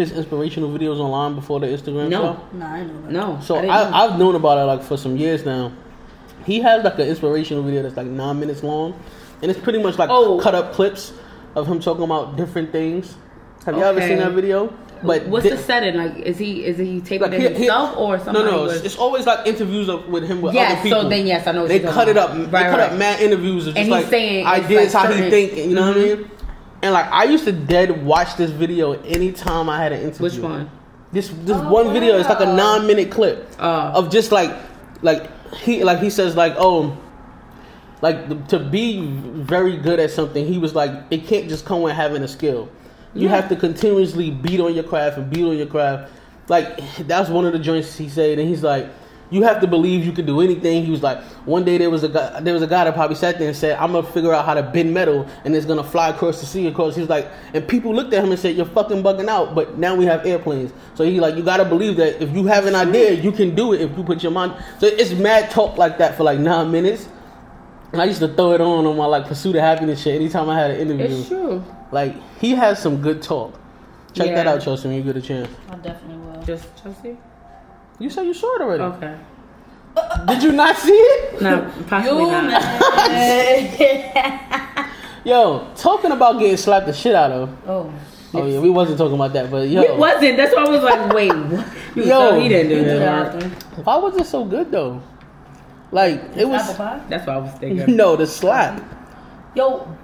his 0.00 0.12
inspirational 0.12 0.70
videos 0.70 0.98
online 0.98 1.34
before 1.34 1.60
the 1.60 1.66
Instagram 1.66 2.08
No. 2.08 2.20
show? 2.20 2.56
nah, 2.58 2.66
I 2.72 2.84
know 2.84 3.02
that. 3.02 3.10
no. 3.12 3.38
So 3.42 3.56
I 3.56 3.60
I, 3.60 3.64
know. 3.64 3.96
I've 3.96 4.18
known 4.18 4.34
about 4.34 4.58
it 4.58 4.62
like 4.64 4.82
for 4.82 4.96
some 4.96 5.16
years 5.16 5.44
now. 5.44 5.72
He 6.46 6.60
has 6.60 6.82
like 6.84 6.94
an 6.98 7.06
inspirational 7.06 7.62
video 7.62 7.82
that's 7.82 7.96
like 7.96 8.06
nine 8.06 8.40
minutes 8.40 8.62
long, 8.62 8.98
and 9.42 9.50
it's 9.50 9.60
pretty 9.60 9.80
much 9.82 9.98
like 9.98 10.10
Oh. 10.10 10.38
cut 10.40 10.54
up 10.54 10.72
clips 10.72 11.12
of 11.54 11.66
him 11.66 11.80
talking 11.80 12.02
about 12.04 12.36
different 12.36 12.72
things. 12.72 13.14
Have 13.66 13.76
you 13.76 13.82
ever 13.84 14.00
seen 14.00 14.18
that 14.18 14.32
video? 14.32 14.72
But 15.02 15.26
what's 15.28 15.44
thi- 15.44 15.50
the 15.50 15.56
setting? 15.58 15.96
Like, 15.96 16.16
is 16.18 16.36
he 16.38 16.64
is 16.64 16.76
he 16.78 17.00
taping 17.00 17.30
like 17.30 17.32
it 17.32 17.40
he- 17.40 17.48
he- 17.48 17.54
himself 17.64 17.96
or 17.96 18.18
something? 18.18 18.34
No, 18.44 18.50
no, 18.50 18.62
was- 18.64 18.76
it's, 18.76 18.84
it's 18.86 18.96
always 18.98 19.26
like 19.26 19.46
interviews 19.46 19.88
of, 19.88 20.06
with 20.08 20.24
him 20.28 20.40
with 20.42 20.54
Yes, 20.54 20.72
other 20.72 20.82
people. 20.82 21.02
so 21.02 21.08
then 21.08 21.26
yes, 21.26 21.46
I 21.46 21.52
know 21.52 21.60
what 21.62 21.68
they 21.68 21.80
you're 21.80 21.90
cut 21.90 21.94
talking 22.06 22.10
it 22.10 22.16
up. 22.18 22.30
about. 22.30 22.50
They 22.50 22.50
Right, 22.58 22.70
cut 22.70 22.80
up 22.80 22.90
right. 22.90 22.98
mad 22.98 23.20
interviews 23.20 23.66
of 23.66 23.74
just 23.74 23.78
And 23.78 23.86
he's 23.86 23.90
like 24.02 24.06
saying 24.10 24.40
it's 24.46 24.48
ideas 24.48 24.94
like 24.94 25.02
how 25.02 25.08
certain- 25.10 25.24
he 25.24 25.30
think. 25.30 25.56
You 25.56 25.74
know 25.74 25.88
what 25.88 25.96
I 25.96 26.00
Mhm. 26.00 26.18
mean? 26.18 26.30
And 26.82 26.92
like 26.94 27.06
I 27.12 27.24
used 27.24 27.44
to 27.44 27.52
dead 27.52 28.04
watch 28.04 28.36
this 28.36 28.50
video 28.50 28.92
anytime 29.02 29.68
I 29.68 29.82
had 29.82 29.92
an 29.92 30.00
interview. 30.02 30.22
Which 30.24 30.38
one? 30.38 30.70
This 31.12 31.28
this 31.44 31.56
Oh, 31.56 31.70
one 31.70 31.92
video 31.92 32.16
is 32.16 32.26
like 32.26 32.40
a 32.40 32.46
nine 32.54 32.86
minute 32.86 33.10
clip 33.10 33.48
Oh. 33.58 33.92
of 33.94 34.10
just 34.10 34.32
like 34.32 34.54
like 35.02 35.28
he 35.56 35.82
like 35.84 35.98
he 35.98 36.08
says 36.10 36.36
like 36.36 36.54
oh 36.56 36.96
like 38.02 38.48
to 38.48 38.58
be 38.58 39.06
very 39.34 39.76
good 39.76 39.98
at 40.00 40.10
something 40.10 40.46
he 40.46 40.56
was 40.58 40.74
like 40.74 40.90
it 41.10 41.26
can't 41.26 41.48
just 41.48 41.64
come 41.66 41.82
with 41.82 41.94
having 41.94 42.22
a 42.22 42.28
skill 42.28 42.68
you 43.14 43.28
Yeah. 43.28 43.34
have 43.36 43.48
to 43.48 43.56
continuously 43.56 44.30
beat 44.30 44.60
on 44.60 44.72
your 44.74 44.84
craft 44.84 45.18
and 45.18 45.28
beat 45.28 45.44
on 45.44 45.56
your 45.58 45.66
craft 45.66 46.10
like 46.48 46.78
that's 47.06 47.28
one 47.28 47.44
of 47.44 47.52
the 47.52 47.58
joints 47.58 47.96
he 47.98 48.08
said 48.08 48.38
and 48.38 48.48
he's 48.48 48.62
like 48.62 48.86
you 49.30 49.42
have 49.44 49.60
to 49.60 49.66
believe 49.66 50.04
you 50.04 50.12
can 50.12 50.26
do 50.26 50.40
anything. 50.40 50.84
He 50.84 50.90
was 50.90 51.02
like, 51.02 51.22
one 51.46 51.64
day 51.64 51.78
there 51.78 51.88
was 51.90 52.02
a 52.02 52.08
guy, 52.08 52.40
there 52.40 52.52
was 52.52 52.62
a 52.62 52.66
guy 52.66 52.84
that 52.84 52.94
probably 52.94 53.14
sat 53.16 53.38
there 53.38 53.46
and 53.48 53.56
said, 53.56 53.78
"I'm 53.78 53.92
gonna 53.92 54.06
figure 54.06 54.32
out 54.34 54.44
how 54.44 54.54
to 54.54 54.62
bend 54.62 54.92
metal, 54.92 55.26
and 55.44 55.54
it's 55.54 55.64
gonna 55.66 55.84
fly 55.84 56.08
across 56.10 56.40
the 56.40 56.46
sea." 56.46 56.66
Across, 56.66 56.96
he 56.96 57.00
was 57.02 57.10
like, 57.10 57.28
and 57.54 57.66
people 57.66 57.94
looked 57.94 58.12
at 58.12 58.22
him 58.24 58.30
and 58.30 58.38
said, 58.38 58.56
"You're 58.56 58.66
fucking 58.66 59.02
bugging 59.02 59.28
out." 59.28 59.54
But 59.54 59.78
now 59.78 59.94
we 59.94 60.04
have 60.06 60.26
airplanes, 60.26 60.72
so 60.94 61.04
he 61.04 61.20
like, 61.20 61.36
you 61.36 61.42
gotta 61.42 61.64
believe 61.64 61.96
that 61.96 62.20
if 62.22 62.34
you 62.34 62.44
have 62.46 62.66
an 62.66 62.74
idea, 62.74 63.12
you 63.12 63.32
can 63.32 63.54
do 63.54 63.72
it 63.72 63.80
if 63.80 63.96
you 63.96 64.02
put 64.04 64.22
your 64.22 64.32
mind. 64.32 64.52
So 64.78 64.86
it's 64.86 65.12
mad 65.12 65.50
talk 65.50 65.78
like 65.78 65.98
that 65.98 66.16
for 66.16 66.24
like 66.24 66.38
nine 66.38 66.70
minutes. 66.70 67.08
And 67.92 68.00
I 68.00 68.04
used 68.04 68.20
to 68.20 68.28
throw 68.28 68.52
it 68.52 68.60
on 68.60 68.86
on 68.86 68.96
my 68.96 69.06
like 69.06 69.26
pursuit 69.26 69.56
of 69.56 69.62
happiness 69.62 70.02
shit 70.02 70.14
anytime 70.14 70.48
I 70.48 70.58
had 70.58 70.70
an 70.70 70.80
interview. 70.80 71.16
It's 71.18 71.28
true. 71.28 71.64
Like 71.90 72.14
he 72.40 72.52
has 72.54 72.78
some 72.80 73.00
good 73.02 73.20
talk. 73.22 73.54
Check 74.12 74.28
Yeah. 74.28 74.34
that 74.36 74.46
out, 74.46 74.60
Chelsea, 74.60 74.88
when 74.88 74.96
you 74.96 75.02
get 75.02 75.16
a 75.16 75.20
chance. 75.22 75.48
I 75.70 75.76
definitely 75.76 76.16
will. 76.18 76.42
Just 76.42 76.66
Chelsea. 76.82 77.16
You 78.00 78.10
said 78.10 78.26
you 78.26 78.34
saw 78.34 78.56
it 78.56 78.62
already. 78.62 78.82
Okay. 78.82 79.16
Did 80.26 80.42
you 80.42 80.52
not 80.52 80.76
see 80.76 80.90
it? 80.90 81.42
No, 81.42 81.70
possibly 81.86 82.24
You 82.24 82.30
not. 82.30 82.60
Yo, 85.24 85.70
talking 85.76 86.10
about 86.10 86.38
getting 86.38 86.56
slapped 86.56 86.86
the 86.86 86.92
shit 86.94 87.14
out 87.14 87.30
of. 87.30 87.68
Oh. 87.68 87.92
Oh 88.32 88.46
yeah, 88.46 88.58
we 88.60 88.70
wasn't 88.70 88.96
talking 88.96 89.16
about 89.16 89.32
that, 89.32 89.50
but 89.50 89.68
yo, 89.68 89.82
It 89.82 89.96
wasn't. 89.96 90.36
That's 90.36 90.54
why 90.54 90.64
I 90.64 90.68
was 90.68 90.82
like, 90.84 91.12
wait. 91.12 91.32
You 91.96 92.04
Yo. 92.04 92.40
he 92.40 92.48
didn't 92.48 92.68
do 92.68 92.84
that. 92.84 93.40
that 93.40 93.84
why 93.84 93.96
was 93.96 94.16
it 94.16 94.26
so 94.26 94.44
good 94.44 94.70
though? 94.70 95.02
Like 95.90 96.22
it 96.36 96.48
was 96.48 96.76
pie? 96.76 97.02
That's 97.08 97.26
what 97.26 97.36
I 97.36 97.38
was 97.38 97.52
thinking. 97.54 97.96
no 97.96 98.14
the 98.14 98.26
slap. 98.26 98.80
Yo, 99.56 99.98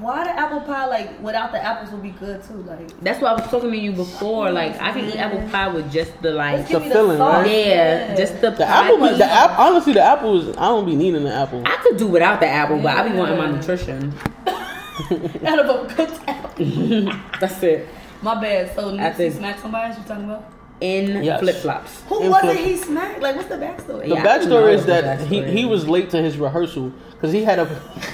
why 0.00 0.24
the 0.24 0.30
apple 0.38 0.60
pie 0.60 0.86
like 0.86 1.20
without 1.22 1.50
the 1.52 1.62
apples 1.62 1.90
would 1.92 2.02
be 2.02 2.10
good 2.10 2.42
too? 2.44 2.54
Like 2.62 2.98
That's 3.00 3.20
what 3.20 3.32
I 3.32 3.34
was 3.40 3.50
talking 3.50 3.70
to 3.70 3.76
you 3.76 3.92
before. 3.92 4.46
Mm-hmm. 4.46 4.54
Like 4.54 4.80
I 4.80 4.92
can 4.92 5.04
eat 5.06 5.16
apple 5.16 5.48
pie 5.50 5.68
with 5.68 5.90
just 5.92 6.20
the 6.22 6.32
like. 6.32 6.58
Let's 6.58 6.70
The 6.72 6.80
filling, 6.80 7.18
sauce. 7.18 7.46
right? 7.46 7.66
Yeah, 7.66 8.14
just 8.14 8.40
the, 8.40 8.50
The 8.50 8.56
pie. 8.64 8.86
apple, 8.92 8.98
the 9.16 9.24
app. 9.24 9.58
Honestly, 9.58 9.92
the 9.94 10.02
apples. 10.02 10.56
I 10.56 10.66
don't 10.66 10.86
be 10.86 10.94
needing 10.96 11.24
the 11.24 11.32
apple. 11.34 11.62
I 11.66 11.76
could 11.82 11.96
do 11.96 12.06
without 12.06 12.40
the 12.40 12.46
apple, 12.46 12.78
but 12.80 12.96
I 12.96 13.08
be 13.08 13.14
wanting 13.16 13.38
my 13.38 13.50
nutrition. 13.50 14.12
out 15.46 15.58
of 15.58 15.90
a 15.90 15.94
good 15.94 16.10
apple. 16.26 17.12
That's 17.40 17.62
it. 17.62 17.88
My 18.22 18.40
bad. 18.40 18.74
So 18.74 18.88
I 18.90 18.92
Nipsey 18.92 19.14
think- 19.16 19.34
smacked 19.36 19.60
somebody. 19.60 19.94
You 19.96 20.04
talking 20.06 20.24
about? 20.24 20.52
In 20.80 21.24
Yes. 21.24 21.40
flip 21.40 21.56
flops. 21.56 22.02
Who 22.02 22.22
In 22.22 22.30
was 22.30 22.40
flip- 22.40 22.56
it? 22.56 22.64
He 22.64 22.76
smacked. 22.76 23.20
Like, 23.20 23.34
what's 23.34 23.48
the 23.48 23.56
backstory? 23.56 24.02
The 24.02 24.08
Yeah, 24.10 24.22
I 24.22 24.26
backstory 24.38 24.74
is 24.74 24.80
what 24.82 24.86
the 24.86 25.02
that 25.02 25.20
he, 25.26 25.42
he 25.42 25.64
was 25.64 25.88
late 25.88 26.08
to 26.10 26.22
his 26.22 26.38
rehearsal 26.38 26.92
because 27.14 27.32
he 27.32 27.42
had 27.42 27.58
a 27.58 27.64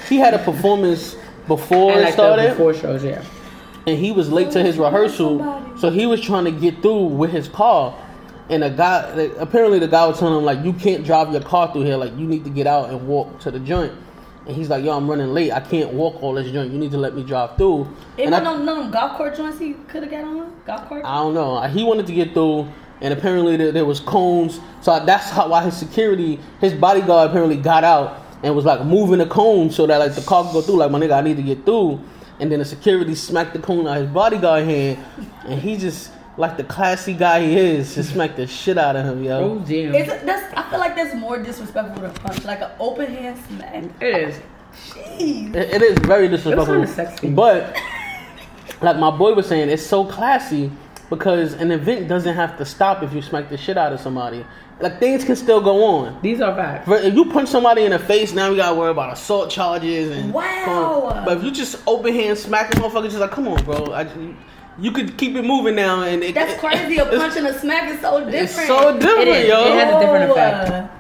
he 0.09 0.17
had 0.17 0.33
a 0.33 0.39
performance 0.39 1.15
before 1.47 1.93
And 1.93 2.01
it 2.09 2.13
started. 2.13 2.47
the 2.47 2.49
before 2.51 2.75
shows, 2.75 3.05
yeah. 3.05 3.23
and 3.87 3.99
he 3.99 4.13
was 4.13 4.31
late 4.31 4.51
to 4.53 4.63
his 4.63 4.79
rehearsal, 4.79 5.39
so 5.79 5.91
he 5.91 6.07
was 6.07 6.21
trying 6.21 6.45
to 6.45 6.51
get 6.53 6.81
through 6.83 7.05
with 7.07 7.31
his 7.31 7.49
car. 7.49 7.95
And 8.51 8.63
a 8.63 8.69
guy, 8.71 9.01
apparently, 9.39 9.79
the 9.79 9.89
guy 9.89 10.07
was 10.07 10.19
telling 10.19 10.37
him 10.39 10.45
like, 10.45 10.63
"You 10.63 10.75
can't 10.75 11.03
drive 11.05 11.33
your 11.33 11.41
car 11.41 11.73
through 11.73 11.83
here. 11.85 11.97
Like, 11.97 12.13
you 12.19 12.27
need 12.27 12.45
to 12.45 12.51
get 12.51 12.67
out 12.67 12.91
and 12.91 13.07
walk 13.09 13.39
to 13.41 13.51
the 13.51 13.59
joint." 13.59 13.93
And 14.47 14.55
he's 14.55 14.69
like, 14.69 14.85
"Yo, 14.85 14.95
I'm 14.95 15.09
running 15.09 15.29
late. 15.33 15.51
I 15.51 15.61
can't 15.61 15.95
walk 15.95 16.23
all 16.23 16.35
this 16.35 16.51
joint. 16.53 16.71
You 16.71 16.79
need 16.79 16.91
to 16.91 16.99
let 16.99 17.15
me 17.17 17.23
drive 17.23 17.57
through." 17.57 17.89
It 18.19 18.27
And 18.27 18.35
I, 18.35 18.43
wasn't 18.43 18.67
no, 18.67 18.83
no 18.85 18.91
golf 18.91 19.17
cart 19.17 19.35
joints 19.37 19.59
he 19.59 19.73
could 19.89 20.03
have 20.03 20.11
got 20.13 20.25
on? 20.25 20.53
Golf 20.67 20.87
cart? 20.91 21.03
I 21.07 21.15
don't 21.23 21.33
know. 21.33 21.59
He 21.63 21.85
wanted 21.85 22.07
to 22.09 22.13
get 22.13 22.35
through, 22.35 22.69
and 23.01 23.15
apparently 23.15 23.57
there, 23.57 23.73
there 23.73 23.87
was 23.87 24.01
cones. 24.01 24.61
So 24.83 25.03
that's 25.07 25.31
how 25.31 25.49
why 25.49 25.63
his 25.65 25.75
security, 25.75 26.39
his 26.61 26.75
bodyguard, 26.75 27.31
apparently 27.31 27.57
got 27.57 27.83
out 27.83 28.21
and 28.45 28.55
was 28.55 28.65
like 28.65 28.85
moving 28.85 29.19
the 29.19 29.27
cone 29.27 29.71
so 29.71 29.87
that 29.87 29.99
like 29.99 30.15
the 30.15 30.21
car 30.23 30.45
could 30.45 30.53
go 30.53 30.61
through. 30.63 30.77
Like 30.77 30.91
my 30.91 31.01
nigga, 31.01 31.13
I 31.19 31.23
need 31.23 31.37
to 31.39 31.43
get 31.43 31.65
through. 31.65 32.01
And 32.41 32.51
then 32.53 32.59
the 32.59 32.65
security 32.65 33.15
smacked 33.15 33.53
the 33.55 33.59
cone 33.61 33.87
out 33.87 33.97
of 33.97 34.03
his 34.05 34.13
bodyguard 34.13 34.65
hand, 34.65 34.99
and 35.47 35.61
he 35.61 35.77
just 35.77 36.11
like 36.37 36.57
the 36.57 36.65
classy 36.65 37.15
guy 37.15 37.41
he 37.47 37.57
is, 37.57 37.95
just 37.95 38.13
smacked 38.13 38.37
the 38.37 38.47
shit 38.47 38.77
out 38.77 38.97
of 38.97 39.07
him, 39.07 39.23
yo. 39.23 39.39
Oh 39.39 39.55
yo. 39.55 39.93
damn. 39.93 39.95
It's 39.95 40.23
that's, 40.25 40.55
I 40.55 40.69
feel 40.69 40.79
like 40.81 40.97
that's 40.97 41.15
more 41.15 41.39
disrespectful 41.39 42.03
than 42.03 42.11
a 42.11 42.15
punch. 42.15 42.45
Like 42.45 42.61
an 42.61 42.71
open 42.81 43.13
hand 43.15 43.39
smack. 43.49 43.85
it 44.01 44.29
is. 44.29 44.41
Jeez. 44.91 45.55
It- 45.55 45.75
it 45.75 45.83
is 45.83 45.99
very 46.01 46.29
disrespectful. 46.29 46.75
kinda 46.75 46.87
sexy. 46.89 47.31
But 47.31 47.77
like 48.83 48.97
my 48.99 49.11
boy 49.17 49.33
was 49.35 49.47
saying, 49.47 49.69
it's 49.71 49.87
so 49.87 50.05
classy 50.05 50.71
because 51.11 51.55
an 51.55 51.71
event 51.71 52.09
doesn't 52.09 52.35
have 52.35 52.57
to 52.59 52.65
stop 52.65 53.03
if 53.03 53.13
you 53.13 53.23
smack 53.23 53.49
the 53.49 53.57
shit 53.57 53.77
out 53.77 53.93
of 53.93 54.01
somebody. 54.01 54.45
Like 54.81 54.99
things 54.99 55.25
can 55.25 55.37
still 55.37 55.61
go 55.61 55.85
on. 55.85 56.19
These 56.21 56.41
are 56.41 56.55
facts. 56.55 56.89
But 56.89 57.05
if 57.05 57.15
you 57.15 57.27
punch 57.31 57.49
somebody 57.49 57.83
in 57.85 57.91
the 57.93 57.99
face, 57.99 58.33
now 58.33 58.51
we 58.51 58.57
gotta 58.57 58.75
worry 58.75 58.91
about 58.91 59.13
assault 59.13 59.49
charges 59.51 60.11
and. 60.17 60.33
Wow. 60.35 61.23
But 61.25 61.39
if 61.39 61.45
you 61.45 61.51
just 61.53 61.81
open 61.87 62.13
hand 62.13 62.37
smack 62.39 62.75
a 62.75 62.79
motherfucker, 62.79 63.05
just 63.05 63.19
like, 63.19 63.31
come 63.31 63.47
on, 63.49 63.63
bro. 63.65 63.93
I, 63.93 64.09
you 64.79 64.91
could 64.91 65.17
keep 65.17 65.37
it 65.37 65.43
moving 65.43 65.77
now, 65.77 66.03
and 66.03 66.25
it, 66.25 66.35
That's 66.35 66.55
it- 66.55 66.59
crazy. 66.59 66.99
A 66.99 67.03
it's- 67.07 67.17
punch 67.21 67.37
and 67.37 67.47
a 67.47 67.57
smack 67.59 67.89
is 67.89 68.01
so 68.01 68.19
different. 68.19 68.35
It's 68.35 68.67
so 68.67 68.99
different, 68.99 69.29
It 69.29 69.37
is. 69.45 69.49
yo. 69.49 69.61
It 69.65 69.73
has 69.85 69.95
a 69.95 70.01
different 70.01 70.31
effect. 70.33 70.91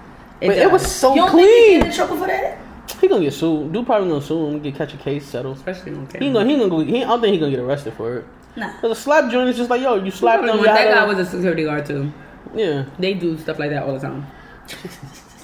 It 0.40 0.46
but 0.48 0.57
it 0.59 0.70
was 0.70 0.82
does. 0.82 0.92
so 0.94 1.14
You 1.14 1.22
don't 1.22 1.30
think 1.32 1.48
he 1.48 1.55
clean. 1.66 1.78
get 1.80 1.86
in 1.88 1.92
trouble 1.94 2.16
for 2.18 2.26
that? 2.28 2.59
He 3.00 3.09
gonna 3.09 3.22
get 3.24 3.32
sued. 3.34 3.72
Dude 3.72 3.84
probably 3.86 4.09
gonna 4.09 4.22
sue 4.22 4.46
him, 4.46 4.62
get 4.62 4.76
catch 4.76 4.94
a 4.94 4.96
case 4.98 5.26
settled. 5.26 5.57
especially 5.57 5.92
on 5.94 6.07
He 6.16 6.26
ain't 6.26 6.34
gonna, 6.34 6.48
he 6.48 6.57
gonna, 6.57 6.68
go- 6.70 6.84
he, 6.84 7.02
I 7.02 7.09
don't 7.09 7.20
think 7.20 7.32
he 7.34 7.38
gonna 7.40 7.50
get 7.50 7.61
arrested 7.61 7.94
for 7.94 8.18
it. 8.18 8.24
Nah. 8.57 8.72
Cause 8.80 8.98
a 8.98 9.00
slap 9.00 9.30
joint 9.30 9.48
is 9.48 9.57
just 9.57 9.70
like, 9.70 9.82
yo, 9.82 9.96
you 9.96 10.11
slap 10.11 10.40
him. 10.40 10.46
that 10.62 10.94
guy 10.94 11.05
was 11.05 11.18
a 11.18 11.26
security 11.26 11.64
guard 11.64 11.86
too. 11.86 12.12
yeah. 12.55 12.84
They 12.98 13.14
do 13.14 13.36
stuff 13.38 13.59
like 13.59 13.70
that 13.70 13.82
all 13.82 13.94
the 13.94 14.00
time. 14.00 14.26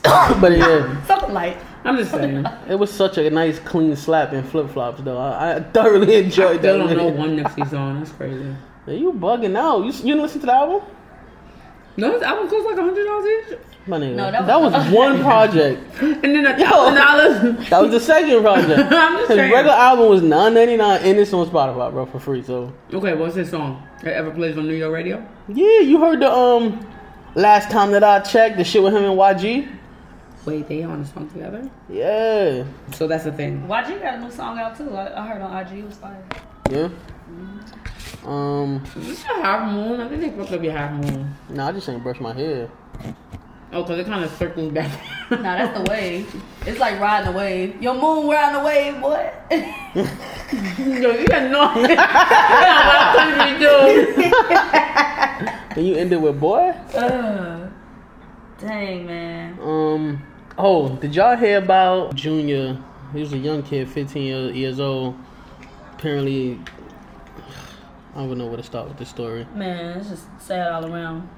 but 0.40 0.52
yeah, 0.52 1.04
Something 1.06 1.32
like. 1.32 1.58
I'm 1.84 1.96
just 1.96 2.10
saying. 2.10 2.44
it 2.68 2.74
was 2.74 2.92
such 2.92 3.16
a 3.18 3.28
nice 3.30 3.58
clean 3.58 3.96
slap 3.96 4.32
in 4.32 4.44
flip 4.44 4.70
flops 4.70 5.00
though. 5.00 5.18
I, 5.18 5.56
I 5.56 5.60
thoroughly 5.60 6.16
enjoyed 6.24 6.62
that. 6.62 6.76
don't 6.76 6.96
know 6.96 7.08
one 7.08 7.36
Nipsey 7.36 7.68
song. 7.70 7.98
That's 8.00 8.12
crazy. 8.12 8.54
Yeah, 8.86 8.94
you 8.94 9.12
bugging 9.12 9.56
out. 9.56 9.80
You 9.84 9.86
you 9.92 10.14
didn't 10.14 10.22
listen 10.22 10.40
to 10.40 10.46
the 10.46 10.54
album? 10.54 10.82
No, 11.96 12.12
this 12.12 12.22
album 12.22 12.48
costs 12.48 12.66
like 12.66 12.78
a 12.78 12.82
hundred 12.82 13.04
dollars 13.04 13.26
each, 13.50 13.58
My 13.90 13.98
nigga. 13.98 14.14
No, 14.14 14.30
that, 14.30 14.46
that 14.46 14.60
was, 14.60 14.72
was- 14.72 14.90
one 14.92 15.20
project. 15.20 15.82
and 16.02 16.22
then 16.22 16.46
a 16.46 16.56
thousand 16.56 16.94
dollars. 16.94 17.68
That 17.70 17.82
was 17.82 17.90
the 17.90 17.98
second 18.00 18.40
project. 18.42 18.70
I'm 18.92 19.16
just 19.18 19.28
His 19.30 19.36
saying. 19.38 19.52
regular 19.52 19.74
album 19.76 20.08
was 20.08 20.22
nine 20.22 20.54
ninety 20.54 20.76
nine 20.76 21.00
and 21.02 21.18
it's 21.18 21.32
on 21.32 21.48
Spotify, 21.48 21.90
bro, 21.90 22.06
for 22.06 22.20
free. 22.20 22.42
So 22.44 22.72
Okay, 22.92 23.14
what's 23.14 23.34
this 23.34 23.50
song? 23.50 23.82
It 24.02 24.08
ever 24.08 24.30
plays 24.30 24.56
on 24.56 24.66
New 24.68 24.74
York 24.74 24.92
radio? 24.94 25.26
yeah, 25.48 25.80
you 25.80 25.98
heard 26.00 26.20
the 26.20 26.30
um 26.32 26.86
last 27.34 27.70
time 27.70 27.90
that 27.90 28.04
I 28.04 28.20
checked 28.20 28.56
the 28.58 28.64
shit 28.64 28.82
with 28.82 28.94
him 28.94 29.04
and 29.04 29.18
YG. 29.18 29.76
Wait, 30.46 30.68
they 30.68 30.82
on 30.84 31.00
a 31.00 31.04
song 31.06 31.28
together? 31.30 31.68
Yeah, 31.90 32.64
So 32.92 33.06
that's 33.08 33.24
the 33.24 33.32
thing. 33.32 33.66
YG 33.68 34.00
got 34.00 34.14
a 34.14 34.20
new 34.20 34.30
song 34.30 34.58
out 34.58 34.76
too. 34.76 34.94
I, 34.96 35.20
I 35.22 35.26
heard 35.26 35.42
on 35.42 35.54
IG. 35.66 35.80
It 35.80 35.84
was 35.84 35.96
fire. 35.96 36.24
yeah. 36.70 36.88
Um, 38.24 38.82
It's 38.96 39.24
a 39.24 39.42
half 39.42 39.70
moon. 39.72 40.00
I 40.00 40.08
think 40.08 40.20
they 40.22 40.30
fucked 40.30 40.52
up 40.52 40.62
your 40.62 40.72
half 40.72 40.92
moon. 40.92 41.34
no, 41.50 41.66
I 41.66 41.72
just 41.72 41.88
ain't 41.88 42.02
brush 42.02 42.20
my 42.20 42.32
hair. 42.32 42.70
Oh, 43.72 43.84
cause 43.84 43.98
it 43.98 44.06
kind 44.06 44.24
of 44.24 44.30
circles 44.36 44.72
back. 44.72 44.90
Nah, 45.30 45.38
that's 45.38 45.78
the 45.78 45.84
wave. 45.88 46.42
It's 46.66 46.80
like 46.80 46.98
riding 46.98 47.30
the 47.30 47.38
wave. 47.38 47.80
Your 47.80 47.94
moon 47.94 48.28
riding 48.28 48.58
the 48.58 48.64
wave, 48.66 49.00
boy. 49.00 49.30
Yo, 51.00 51.12
you 51.12 51.26
got 51.28 51.50
no 51.50 51.68
idea 51.68 51.96
what 52.88 53.16
country 53.16 53.58
do. 53.60 53.70
And 55.76 55.86
you 55.86 55.94
ended 55.94 56.20
with 56.20 56.40
boy. 56.40 56.70
uh, 56.94 57.70
dang, 58.58 59.06
man. 59.06 59.56
Um. 59.62 60.22
Oh, 60.58 60.88
did 60.96 61.14
y'all 61.14 61.36
hear 61.36 61.58
about 61.58 62.16
Junior? 62.16 62.76
He 63.12 63.20
was 63.20 63.32
a 63.32 63.38
young 63.38 63.62
kid, 63.62 63.88
15 63.88 64.54
years 64.54 64.80
old. 64.80 65.14
Apparently, 65.94 66.58
I 68.14 68.16
don't 68.16 68.26
even 68.26 68.38
know 68.38 68.46
where 68.48 68.56
to 68.56 68.62
start 68.64 68.88
with 68.88 68.98
this 68.98 69.08
story. 69.08 69.46
Man, 69.54 69.98
it's 69.98 70.08
just 70.10 70.26
sad 70.40 70.72
all 70.72 70.92
around. 70.92 71.28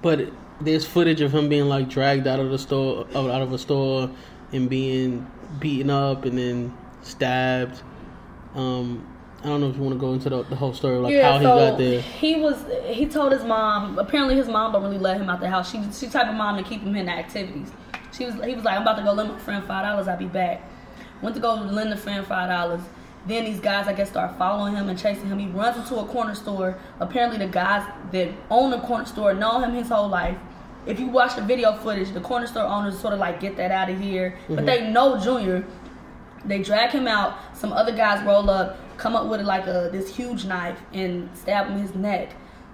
But 0.00 0.30
there's 0.60 0.86
footage 0.86 1.20
of 1.20 1.34
him 1.34 1.48
being 1.48 1.66
like 1.66 1.88
dragged 1.88 2.26
out 2.26 2.40
of 2.40 2.50
the 2.50 2.58
store, 2.58 3.06
out 3.14 3.42
of 3.42 3.52
a 3.52 3.58
store, 3.58 4.10
and 4.52 4.68
being 4.70 5.30
beaten 5.60 5.90
up 5.90 6.24
and 6.24 6.38
then 6.38 6.76
stabbed. 7.02 7.82
Um, 8.54 9.06
I 9.42 9.48
don't 9.48 9.60
know 9.60 9.68
if 9.68 9.76
you 9.76 9.82
want 9.82 9.94
to 9.94 10.00
go 10.00 10.12
into 10.12 10.30
the, 10.30 10.42
the 10.44 10.56
whole 10.56 10.72
story, 10.72 10.96
like 10.96 11.14
how 11.22 11.38
he 11.38 11.44
got 11.44 11.78
there. 11.78 12.00
He 12.00 12.36
was. 12.36 12.64
He 12.86 13.06
told 13.06 13.32
his 13.32 13.44
mom. 13.44 13.98
Apparently, 13.98 14.34
his 14.34 14.48
mom 14.48 14.72
don't 14.72 14.82
really 14.82 14.98
let 14.98 15.20
him 15.20 15.28
out 15.28 15.40
the 15.40 15.48
house. 15.48 15.70
She 15.70 15.82
she 15.92 16.10
type 16.10 16.28
of 16.28 16.34
mom 16.34 16.56
to 16.56 16.62
keep 16.62 16.80
him 16.80 16.96
in 16.96 17.06
the 17.06 17.12
activities. 17.12 17.70
She 18.16 18.24
was. 18.24 18.34
He 18.42 18.54
was 18.54 18.64
like, 18.64 18.76
I'm 18.76 18.82
about 18.82 18.96
to 18.96 19.02
go 19.04 19.12
lend 19.12 19.28
my 19.28 19.38
friend 19.38 19.64
five 19.64 19.84
dollars. 19.84 20.08
I'll 20.08 20.16
be 20.16 20.26
back. 20.26 20.62
Went 21.22 21.34
to 21.36 21.40
go 21.40 21.54
lend 21.54 21.92
the 21.92 21.96
friend 21.96 22.26
five 22.26 22.48
dollars. 22.48 22.80
Then 23.26 23.44
these 23.44 23.60
guys, 23.60 23.88
I 23.88 23.92
guess, 23.92 24.10
start 24.10 24.38
following 24.38 24.74
him 24.74 24.88
and 24.88 24.98
chasing 24.98 25.26
him. 25.26 25.38
He 25.38 25.48
runs 25.48 25.76
into 25.76 25.96
a 25.96 26.06
corner 26.06 26.34
store. 26.34 26.78
Apparently, 27.00 27.38
the 27.38 27.48
guys 27.48 27.86
that 28.12 28.30
own 28.50 28.70
the 28.70 28.78
corner 28.80 29.04
store 29.04 29.34
know 29.34 29.58
him 29.60 29.74
his 29.74 29.88
whole 29.88 30.08
life. 30.08 30.38
If 30.86 31.00
you 31.00 31.08
watch 31.08 31.34
the 31.34 31.42
video 31.42 31.72
footage, 31.72 32.12
the 32.12 32.20
corner 32.20 32.46
store 32.46 32.64
owners 32.64 32.96
sort 32.98 33.12
of 33.12 33.18
like 33.18 33.40
get 33.40 33.56
that 33.56 33.72
out 33.72 33.90
of 33.90 34.00
here, 34.00 34.38
but 34.48 34.64
they 34.64 34.78
mm-hmm. 34.78 34.92
know 34.92 35.18
Junior. 35.18 35.66
They 36.44 36.62
drag 36.62 36.90
him 36.90 37.08
out. 37.08 37.36
Some 37.56 37.72
other 37.72 37.90
guys 37.90 38.24
roll 38.24 38.48
up, 38.48 38.78
come 38.96 39.16
up 39.16 39.26
with 39.26 39.40
like 39.40 39.66
a 39.66 39.88
this 39.90 40.14
huge 40.14 40.44
knife 40.44 40.78
and 40.92 41.28
stab 41.36 41.66
him 41.66 41.78
in 41.78 41.82
his 41.82 41.94
neck. 41.96 42.30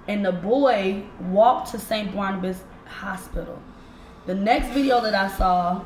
And 0.09 0.25
the 0.25 0.33
boy 0.33 1.05
walked 1.21 1.71
to 1.71 1.79
St. 1.79 2.15
Barnabas 2.15 2.63
Hospital. 2.85 3.63
The 4.27 4.35
next 4.35 4.69
video 4.69 5.01
that 5.01 5.15
I 5.15 5.29
saw, 5.29 5.83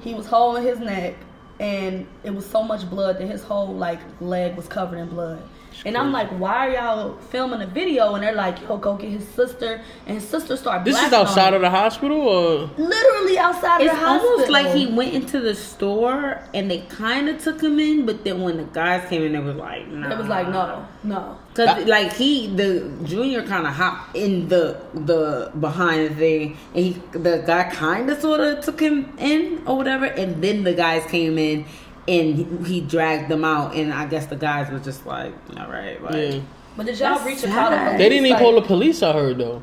he 0.00 0.12
was 0.12 0.26
holding 0.26 0.64
his 0.64 0.80
neck, 0.80 1.14
and 1.60 2.06
it 2.24 2.30
was 2.30 2.46
so 2.46 2.62
much 2.62 2.88
blood 2.88 3.18
that 3.18 3.26
his 3.26 3.42
whole 3.42 3.68
like 3.74 4.00
leg 4.20 4.56
was 4.56 4.66
covered 4.66 4.96
in 4.96 5.08
blood. 5.08 5.40
And 5.84 5.96
I'm 5.96 6.12
like, 6.12 6.28
why 6.30 6.68
are 6.68 6.70
y'all 6.72 7.16
filming 7.30 7.62
a 7.62 7.66
video? 7.66 8.14
And 8.14 8.22
they're 8.22 8.34
like, 8.34 8.60
yo, 8.62 8.76
go 8.76 8.96
get 8.96 9.10
his 9.10 9.26
sister. 9.28 9.80
And 10.06 10.16
his 10.20 10.28
sister 10.28 10.56
start. 10.56 10.84
This 10.84 11.00
is 11.00 11.12
outside 11.12 11.48
him. 11.48 11.54
of 11.54 11.60
the 11.62 11.70
hospital, 11.70 12.20
or 12.20 12.70
literally 12.76 13.38
outside 13.38 13.80
It's 13.80 13.92
of 13.92 13.98
the 13.98 14.04
hospital. 14.04 14.34
It's 14.40 14.50
almost 14.50 14.50
like 14.50 14.74
he 14.74 14.86
went 14.86 15.14
into 15.14 15.40
the 15.40 15.54
store 15.54 16.42
and 16.52 16.70
they 16.70 16.80
kind 16.82 17.28
of 17.28 17.42
took 17.42 17.62
him 17.62 17.78
in, 17.80 18.04
but 18.06 18.24
then 18.24 18.42
when 18.42 18.58
the 18.58 18.64
guys 18.64 19.08
came 19.08 19.22
in, 19.22 19.34
it 19.34 19.42
was 19.42 19.56
like, 19.56 19.88
nah. 19.88 20.10
It 20.10 20.18
was 20.18 20.28
like, 20.28 20.48
no, 20.48 20.86
no. 21.02 21.38
Cause 21.54 21.86
like 21.86 22.12
he, 22.12 22.46
the 22.46 22.90
junior 23.04 23.42
kind 23.42 23.66
of 23.66 23.72
hopped 23.72 24.14
in 24.16 24.48
the 24.48 24.80
the 24.94 25.50
behind 25.58 26.10
the 26.10 26.14
thing, 26.14 26.56
and 26.74 26.84
he, 26.84 26.92
the 27.12 27.42
guy 27.46 27.64
kind 27.70 28.08
of 28.08 28.20
sort 28.20 28.40
of 28.40 28.64
took 28.64 28.78
him 28.80 29.12
in 29.18 29.62
or 29.66 29.76
whatever, 29.76 30.04
and 30.04 30.42
then 30.42 30.62
the 30.62 30.74
guys 30.74 31.04
came 31.06 31.38
in, 31.38 31.64
and 32.10 32.36
he, 32.66 32.74
he 32.74 32.80
dragged 32.80 33.28
them 33.30 33.44
out, 33.44 33.74
and 33.74 33.92
I 33.92 34.06
guess 34.06 34.26
the 34.26 34.36
guys 34.36 34.70
were 34.70 34.78
just 34.80 35.06
like, 35.06 35.32
all 35.58 35.70
right, 35.70 36.02
like, 36.02 36.14
yeah. 36.34 36.40
But 36.76 36.86
did 36.86 36.98
y'all 36.98 37.14
That's 37.14 37.26
reach 37.26 37.36
a 37.38 37.40
sad. 37.42 37.54
call? 37.54 37.72
of 37.72 37.78
police? 37.84 37.98
They 37.98 38.08
didn't 38.08 38.26
even 38.26 38.30
Like, 38.32 38.40
call 38.40 38.54
the 38.54 38.62
police. 38.66 39.02
I 39.02 39.12
heard 39.12 39.38
though. 39.38 39.62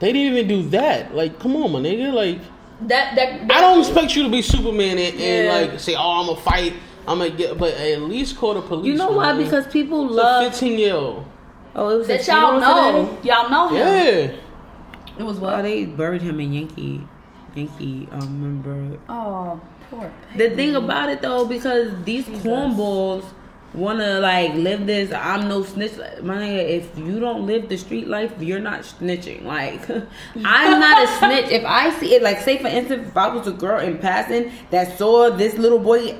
They 0.00 0.12
didn't 0.12 0.36
even 0.36 0.48
do 0.48 0.68
that. 0.70 1.14
Like, 1.14 1.38
come 1.38 1.56
on, 1.56 1.72
my 1.72 1.78
nigga. 1.80 2.12
Like, 2.12 2.40
that. 2.88 3.14
That, 3.16 3.50
I 3.50 3.60
don't 3.60 3.80
expect 3.80 4.14
you 4.16 4.22
to 4.24 4.28
be 4.30 4.42
Superman 4.42 4.98
and, 4.98 5.20
and 5.20 5.70
like 5.70 5.80
say, 5.80 5.94
"Oh, 5.94 6.20
I'm 6.20 6.26
gonna 6.26 6.40
fight. 6.40 6.74
I'm 7.06 7.18
gonna 7.18 7.30
get," 7.30 7.58
but 7.58 7.74
at 7.74 8.00
least 8.02 8.36
call 8.36 8.54
the 8.54 8.62
police. 8.62 8.86
you 8.86 8.94
know 8.96 9.10
why? 9.12 9.32
man. 9.32 9.42
Because 9.44 9.66
people 9.68 10.06
it's 10.06 10.14
love. 10.14 10.52
15 10.52 10.78
year 10.78 10.94
old. 10.94 11.24
Oh, 11.76 11.88
it 11.90 11.98
was 11.98 12.08
a 12.08 12.16
That 12.16 12.26
y'all 12.26 12.50
funeral 12.60 12.60
know. 12.60 13.16
today? 13.16 13.28
Y'all 13.28 13.50
know 13.50 13.68
him. 13.68 13.76
Yeah. 13.76 14.36
It 15.18 15.22
was 15.22 15.38
Oh, 15.42 15.62
they 15.62 15.84
buried 15.86 16.22
him 16.22 16.40
in 16.40 16.52
Yankee, 16.52 17.06
Yankee. 17.54 18.08
Um, 18.12 18.20
remember 18.42 18.98
Oh, 19.08 19.60
The 20.36 20.50
thing 20.50 20.74
about 20.74 21.08
it 21.08 21.22
though, 21.22 21.46
because 21.46 21.92
these 22.04 22.26
cornballs 22.26 23.24
wanna 23.74 24.20
like 24.20 24.54
live 24.54 24.86
this 24.86 25.12
I'm 25.12 25.48
no 25.48 25.64
snitch. 25.64 25.96
My 26.22 26.36
nigga, 26.36 26.68
if 26.68 26.98
you 26.98 27.20
don't 27.20 27.46
live 27.46 27.68
the 27.68 27.76
street 27.76 28.06
life, 28.08 28.32
you're 28.40 28.60
not 28.60 28.82
snitching. 28.82 29.44
Like 29.44 29.88
I'm 30.44 30.80
not 30.80 31.02
a 31.02 31.18
snitch. 31.18 31.50
If 31.50 31.64
I 31.64 31.90
see 31.98 32.14
it, 32.14 32.22
like 32.22 32.40
say 32.40 32.58
for 32.58 32.68
instance, 32.68 33.08
if 33.08 33.16
I 33.16 33.28
was 33.34 33.46
a 33.46 33.52
girl 33.52 33.80
in 33.80 33.98
passing 33.98 34.52
that 34.70 34.96
saw 34.98 35.30
this 35.30 35.54
little 35.54 35.80
boy. 35.80 36.16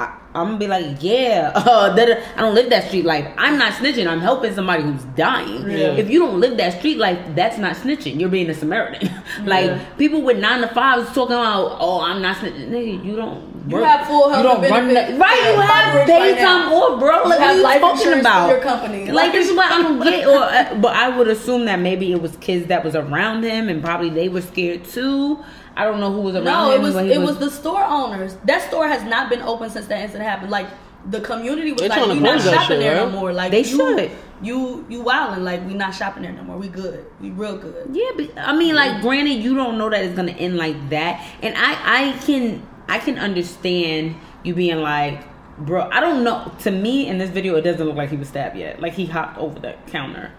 I, 0.00 0.18
I'm 0.34 0.46
gonna 0.46 0.58
be 0.58 0.66
like, 0.66 1.02
yeah, 1.02 1.52
uh, 1.56 1.92
that, 1.94 2.38
I 2.38 2.40
don't 2.40 2.54
live 2.54 2.70
that 2.70 2.86
street 2.88 3.04
life. 3.04 3.30
I'm 3.36 3.58
not 3.58 3.72
snitching. 3.74 4.06
I'm 4.06 4.20
helping 4.20 4.54
somebody 4.54 4.82
who's 4.82 5.02
dying. 5.16 5.68
Yeah. 5.70 5.92
If 5.94 6.08
you 6.08 6.20
don't 6.20 6.40
live 6.40 6.56
that 6.56 6.78
street 6.78 6.96
life, 6.96 7.18
that's 7.34 7.58
not 7.58 7.76
snitching. 7.76 8.18
You're 8.18 8.30
being 8.30 8.48
a 8.48 8.54
Samaritan. 8.54 9.10
like 9.44 9.98
people 9.98 10.22
with 10.22 10.38
nine 10.38 10.62
to 10.62 10.68
fives 10.68 11.12
talking 11.12 11.36
about, 11.36 11.76
oh, 11.80 12.00
I'm 12.00 12.22
not 12.22 12.36
snitching. 12.36 12.70
Nigga, 12.70 13.04
you 13.04 13.16
don't. 13.16 13.50
You 13.68 13.76
have 13.82 14.06
full 14.06 14.30
health 14.30 14.42
You 14.42 14.42
don't 14.42 14.70
run 14.70 14.88
benefits. 14.88 15.18
right. 15.18 15.52
You 15.54 15.60
have 15.60 15.84
coverage 15.84 16.06
paid 16.06 16.32
right 16.32 16.42
now. 16.42 16.74
off, 16.74 16.98
bro. 16.98 17.24
Like 17.24 17.40
what 17.40 17.64
are 17.64 17.74
you 17.74 17.80
talking 17.80 18.20
about? 18.20 18.48
your 18.48 18.60
company. 18.60 19.10
Like 19.10 19.32
this 19.32 19.48
is 19.50 19.56
what 19.56 19.70
I 19.70 19.82
don't 19.82 20.00
get. 20.02 20.26
Or, 20.26 20.38
uh, 20.38 20.74
but 20.80 20.96
I 20.96 21.14
would 21.14 21.28
assume 21.28 21.66
that 21.66 21.78
maybe 21.78 22.10
it 22.12 22.22
was 22.22 22.34
kids 22.36 22.68
that 22.68 22.82
was 22.84 22.94
around 22.94 23.42
him, 23.42 23.68
and 23.68 23.82
probably 23.82 24.08
they 24.08 24.28
were 24.28 24.40
scared 24.40 24.84
too. 24.84 25.44
I 25.76 25.84
don't 25.84 26.00
know 26.00 26.12
who 26.12 26.20
was 26.20 26.34
around 26.34 26.44
No, 26.44 26.70
him. 26.72 26.80
it 26.80 26.84
was 26.84 26.96
it 26.96 27.20
was 27.20 27.38
the 27.38 27.50
store 27.50 27.82
owners. 27.84 28.36
That 28.44 28.62
store 28.68 28.86
has 28.88 29.02
not 29.04 29.28
been 29.30 29.42
open 29.42 29.70
since 29.70 29.86
that 29.86 30.00
incident 30.02 30.28
happened. 30.28 30.50
Like 30.50 30.66
the 31.08 31.20
community 31.20 31.72
was 31.72 31.80
They 31.80 31.88
like, 31.88 31.98
trying 31.98 32.08
to 32.10 32.14
we 32.16 32.20
not 32.20 32.40
shopping 32.42 32.66
shit, 32.68 32.80
there 32.80 33.02
right? 33.04 33.10
no 33.12 33.18
more. 33.18 33.32
Like 33.32 33.50
They 33.52 33.60
you, 33.60 33.64
should. 33.76 34.10
You 34.42 34.84
you 34.88 35.00
wilding 35.02 35.44
like 35.44 35.66
we 35.66 35.74
not 35.74 35.94
shopping 35.94 36.22
there 36.22 36.32
no 36.32 36.42
more. 36.42 36.56
We 36.56 36.68
good. 36.68 37.06
We 37.20 37.30
real 37.30 37.56
good. 37.58 37.94
Yeah, 37.94 38.10
but 38.16 38.30
I 38.38 38.56
mean, 38.56 38.74
like, 38.74 39.00
granted, 39.02 39.42
you 39.42 39.54
don't 39.54 39.76
know 39.78 39.88
that 39.90 40.02
it's 40.04 40.16
gonna 40.16 40.32
end 40.32 40.56
like 40.56 40.88
that, 40.90 41.26
and 41.42 41.54
I, 41.56 41.72
I 42.14 42.18
can, 42.18 42.66
I 42.88 42.98
can 42.98 43.18
understand 43.18 44.16
you 44.42 44.54
being 44.54 44.78
like, 44.80 45.22
bro, 45.58 45.88
I 45.92 46.00
don't 46.00 46.24
know. 46.24 46.52
To 46.60 46.70
me, 46.70 47.06
in 47.06 47.18
this 47.18 47.28
video, 47.30 47.54
it 47.56 47.62
doesn't 47.62 47.86
look 47.86 47.96
like 47.96 48.08
he 48.10 48.16
was 48.16 48.28
stabbed 48.28 48.56
yet. 48.56 48.80
Like 48.80 48.94
he 48.94 49.04
hopped 49.06 49.36
over 49.38 49.58
the 49.60 49.74
counter. 49.88 50.32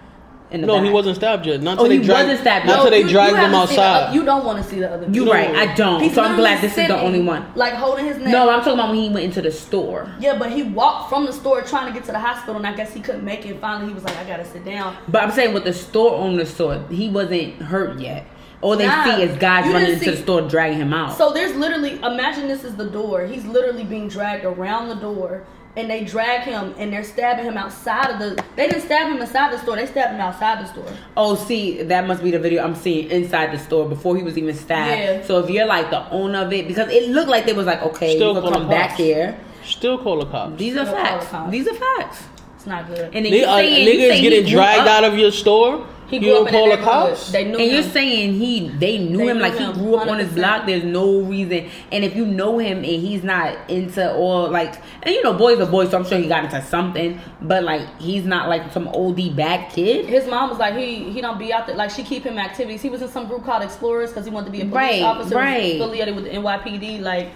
In 0.52 0.60
the 0.62 0.68
No, 0.68 0.76
back. 0.76 0.84
he 0.86 0.90
wasn't 0.92 1.16
stabbed 1.16 1.46
yet. 1.46 1.62
Not 1.62 1.80
Oh, 1.80 1.84
until 1.86 1.92
he 1.92 1.98
they 2.00 2.06
dragged, 2.06 2.28
wasn't 2.28 2.42
stabbed 2.42 2.66
Not 2.66 2.72
yet. 2.72 2.78
until 2.80 2.92
they 2.92 3.00
you- 3.04 3.10
dragged 3.10 3.32
you 3.38 3.42
him 3.42 3.52
the 3.52 3.58
outside. 3.58 4.14
you 4.14 4.26
don't 4.26 4.44
want 4.44 4.62
to 4.62 4.70
see 4.70 4.80
the 4.82 4.92
other. 4.92 5.06
You 5.06 5.24
video. 5.24 5.32
right, 5.34 5.56
I 5.56 5.74
don't. 5.76 6.02
He's 6.02 6.14
so 6.14 6.24
I'm 6.24 6.36
glad 6.36 6.62
this 6.62 6.78
is 6.78 6.88
the 6.90 7.00
only 7.00 7.22
one. 7.22 7.46
Like 7.56 7.74
holding 7.74 8.06
his 8.06 8.18
neck. 8.18 8.28
No, 8.28 8.50
I'm 8.50 8.60
talking 8.60 8.74
about 8.74 8.90
when 8.90 8.98
he 8.98 9.08
went 9.10 9.24
into 9.26 9.42
the 9.42 9.52
store. 9.52 10.12
Yeah, 10.20 10.38
but 10.38 10.52
he 10.52 10.64
walked 10.64 11.10
from 11.10 11.26
the 11.26 11.32
store 11.32 11.62
trying 11.62 11.88
to 11.88 11.94
get 11.94 12.04
to 12.08 12.12
the 12.12 12.20
hospital, 12.20 12.58
and 12.58 12.68
I 12.68 12.74
guess 12.76 12.94
he 12.94 13.00
couldn't 13.00 13.24
make 13.24 13.46
it. 13.46 13.62
Finally, 13.62 13.88
he 13.88 13.94
was 13.94 14.04
like, 14.04 14.18
"I 14.18 14.26
gotta 14.26 14.44
sit 14.46 14.66
down." 14.66 14.98
But 15.08 15.24
I'm 15.24 15.32
saying 15.32 15.54
what 15.54 15.64
the 15.64 15.74
store 15.74 16.16
owner 16.16 16.44
saw, 16.46 16.80
he 16.90 17.08
wasn't 17.10 17.62
hurt 17.62 18.00
yet. 18.00 18.26
All 18.62 18.76
they 18.76 18.86
Nah, 18.88 19.06
see 19.16 19.24
is 19.24 19.38
guys 19.38 19.66
running 19.72 19.94
into 19.94 20.04
see- 20.06 20.12
the 20.12 20.18
store 20.18 20.42
dragging 20.42 20.78
him 20.80 20.94
out. 20.94 21.18
So 21.18 21.32
there's 21.32 21.56
literally 21.56 21.98
imagine 22.04 22.48
this 22.48 22.64
is 22.66 22.76
the 22.76 22.86
door. 22.86 23.24
He's 23.26 23.46
literally 23.46 23.84
being 23.86 24.08
dragged 24.08 24.44
around 24.46 24.90
the 24.90 24.96
door, 24.96 25.44
and 25.76 25.90
they 25.90 26.04
drag 26.04 26.42
him 26.42 26.74
and 26.78 26.92
they're 26.92 27.04
stabbing 27.04 27.46
him 27.46 27.58
outside 27.58 28.10
of 28.12 28.20
the. 28.20 28.44
They 28.56 28.68
didn't 28.68 28.84
stab 28.84 29.12
him 29.12 29.22
inside 29.22 29.54
the 29.54 29.60
store. 29.60 29.76
They 29.76 29.86
stabbed 29.86 30.14
him 30.14 30.22
outside 30.22 30.64
the 30.64 30.72
store. 30.72 30.92
Oh, 31.16 31.36
see, 31.36 31.82
that 31.84 32.08
must 32.08 32.24
be 32.24 32.32
the 32.32 32.40
video 32.40 32.64
I'm 32.64 32.76
seeing 32.76 33.10
inside 33.10 33.52
the 33.52 33.60
store 33.60 33.88
before 33.88 34.16
he 34.18 34.24
was 34.24 34.38
even 34.38 34.56
stabbed. 34.56 35.00
Yeah. 35.00 35.26
So 35.26 35.40
if 35.44 35.50
you're 35.50 35.66
like 35.68 35.90
the 35.90 36.10
owner 36.10 36.40
of 36.46 36.54
it, 36.54 36.68
because 36.68 36.90
it 36.90 37.10
looked 37.10 37.30
like 37.30 37.46
they 37.46 37.54
was 37.54 37.66
like, 37.66 37.82
okay, 37.82 38.16
Still 38.16 38.36
you 38.36 38.42
call 38.42 38.52
can 38.52 38.60
come 38.60 38.64
the 38.64 38.70
back 38.70 38.98
here. 38.98 39.40
Still 39.64 39.98
call 39.98 40.20
the 40.20 40.26
cops. 40.26 40.58
These 40.58 40.76
are 40.76 40.86
Still 40.86 40.96
call 40.98 41.22
facts. 41.22 41.52
These 41.52 41.68
are 41.68 41.76
facts. 41.76 42.24
It's 42.56 42.68
not 42.68 42.88
good. 42.88 43.00
And 43.14 43.26
then 43.26 43.32
They, 43.32 43.40
you 43.40 43.46
uh, 43.46 43.56
saying, 43.58 43.88
you 43.88 43.94
niggas 43.94 44.22
getting 44.22 44.46
dragged 44.52 44.82
up- 44.88 44.88
out 44.88 45.04
of 45.04 45.18
your 45.18 45.32
store. 45.32 45.88
He 46.12 46.18
you 46.18 46.22
grew 46.22 46.30
don't 46.34 46.48
up 46.48 46.48
in 46.50 46.54
call 46.54 46.70
the 46.70 46.76
the 46.76 46.82
neighborhood. 46.82 47.18
cops. 47.18 47.32
They 47.32 47.46
knew 47.46 47.58
And 47.58 47.72
you're 47.72 47.84
saying 47.84 48.34
he 48.34 48.70
they 48.70 49.00
knew 49.00 49.18
They 49.18 49.28
him 49.30 49.38
knew 49.38 49.44
like 49.44 49.56
he 49.56 49.72
grew 49.74 49.96
up 49.96 50.08
on 50.08 50.20
his 50.20 50.32
block. 50.32 50.66
There's 50.68 50.84
no 50.84 51.22
reason. 51.22 51.70
And 51.92 52.04
if 52.04 52.16
you 52.16 52.26
know 52.26 52.60
him 52.60 52.78
and 52.78 52.86
he's 52.86 53.24
not 53.24 53.58
into 53.70 54.14
all 54.14 54.50
like 54.50 54.76
and 55.04 55.16
you 55.16 55.24
know 55.24 55.34
boys 55.34 55.60
are 55.60 55.66
boys, 55.66 55.90
so 55.92 55.98
I'm 55.98 56.06
sure 56.06 56.20
he 56.20 56.28
got 56.28 56.44
into 56.46 56.62
something. 56.62 57.20
But 57.42 57.64
like 57.64 58.00
he's 58.00 58.26
not 58.26 58.50
like 58.50 58.72
some 58.72 58.88
oldie 58.90 59.36
bad 59.36 59.72
kid. 59.72 60.06
His 60.06 60.28
mom 60.28 60.50
was 60.50 60.60
like, 60.60 60.76
he 60.76 61.12
he 61.12 61.22
don't 61.22 61.40
be 61.40 61.52
out 61.54 61.66
there. 61.68 61.76
Like 61.76 61.90
she 61.92 62.04
keep 62.04 62.24
him 62.24 62.38
activities. 62.38 62.82
He 62.82 62.90
was 62.90 63.02
in 63.02 63.08
some 63.10 63.28
group 63.28 63.44
called 63.46 63.64
Explorers 63.64 64.10
because 64.12 64.26
he 64.26 64.32
wanted 64.32 64.48
to 64.48 64.52
be 64.52 64.62
a 64.62 64.66
police 64.66 64.76
Right, 64.76 65.02
officer, 65.02 65.36
right. 65.36 65.76
affiliated 65.76 66.16
with 66.16 66.26
the 66.26 66.32
NYPD. 66.32 67.02
Like, 67.02 67.30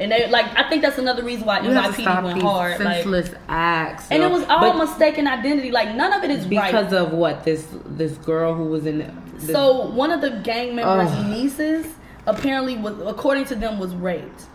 and 0.00 0.10
they 0.10 0.28
like 0.28 0.46
I 0.58 0.68
think 0.68 0.82
that's 0.82 0.98
another 0.98 1.22
reason 1.22 1.46
why 1.46 1.60
You 1.60 1.70
have 1.70 1.94
to 1.96 2.02
NYPD 2.02 2.22
went 2.24 2.42
hard. 2.42 2.80
Like, 2.80 2.96
senseless 3.04 3.30
acts. 3.48 4.10
and 4.10 4.22
it 4.22 4.30
was 4.30 4.42
all 4.44 4.60
But 4.60 4.76
mistaken 4.76 5.26
identity. 5.26 5.70
Like 5.70 5.94
none 5.94 6.12
of 6.12 6.24
it 6.24 6.30
is 6.30 6.46
right. 6.48 6.72
because 6.72 6.92
of 6.92 7.12
what 7.12 7.44
this 7.44 7.66
this 7.86 8.12
girl 8.18 8.54
who 8.54 8.64
was 8.64 8.86
in. 8.86 8.98
The, 8.98 9.10
this- 9.36 9.50
So 9.52 9.86
one 9.90 10.10
of 10.10 10.20
the 10.20 10.30
gang 10.42 10.74
members' 10.74 11.12
nieces 11.26 11.86
apparently 12.26 12.76
was, 12.76 12.98
according 13.06 13.44
to 13.46 13.54
them, 13.54 13.78
was 13.78 13.94
raped. 13.94 14.46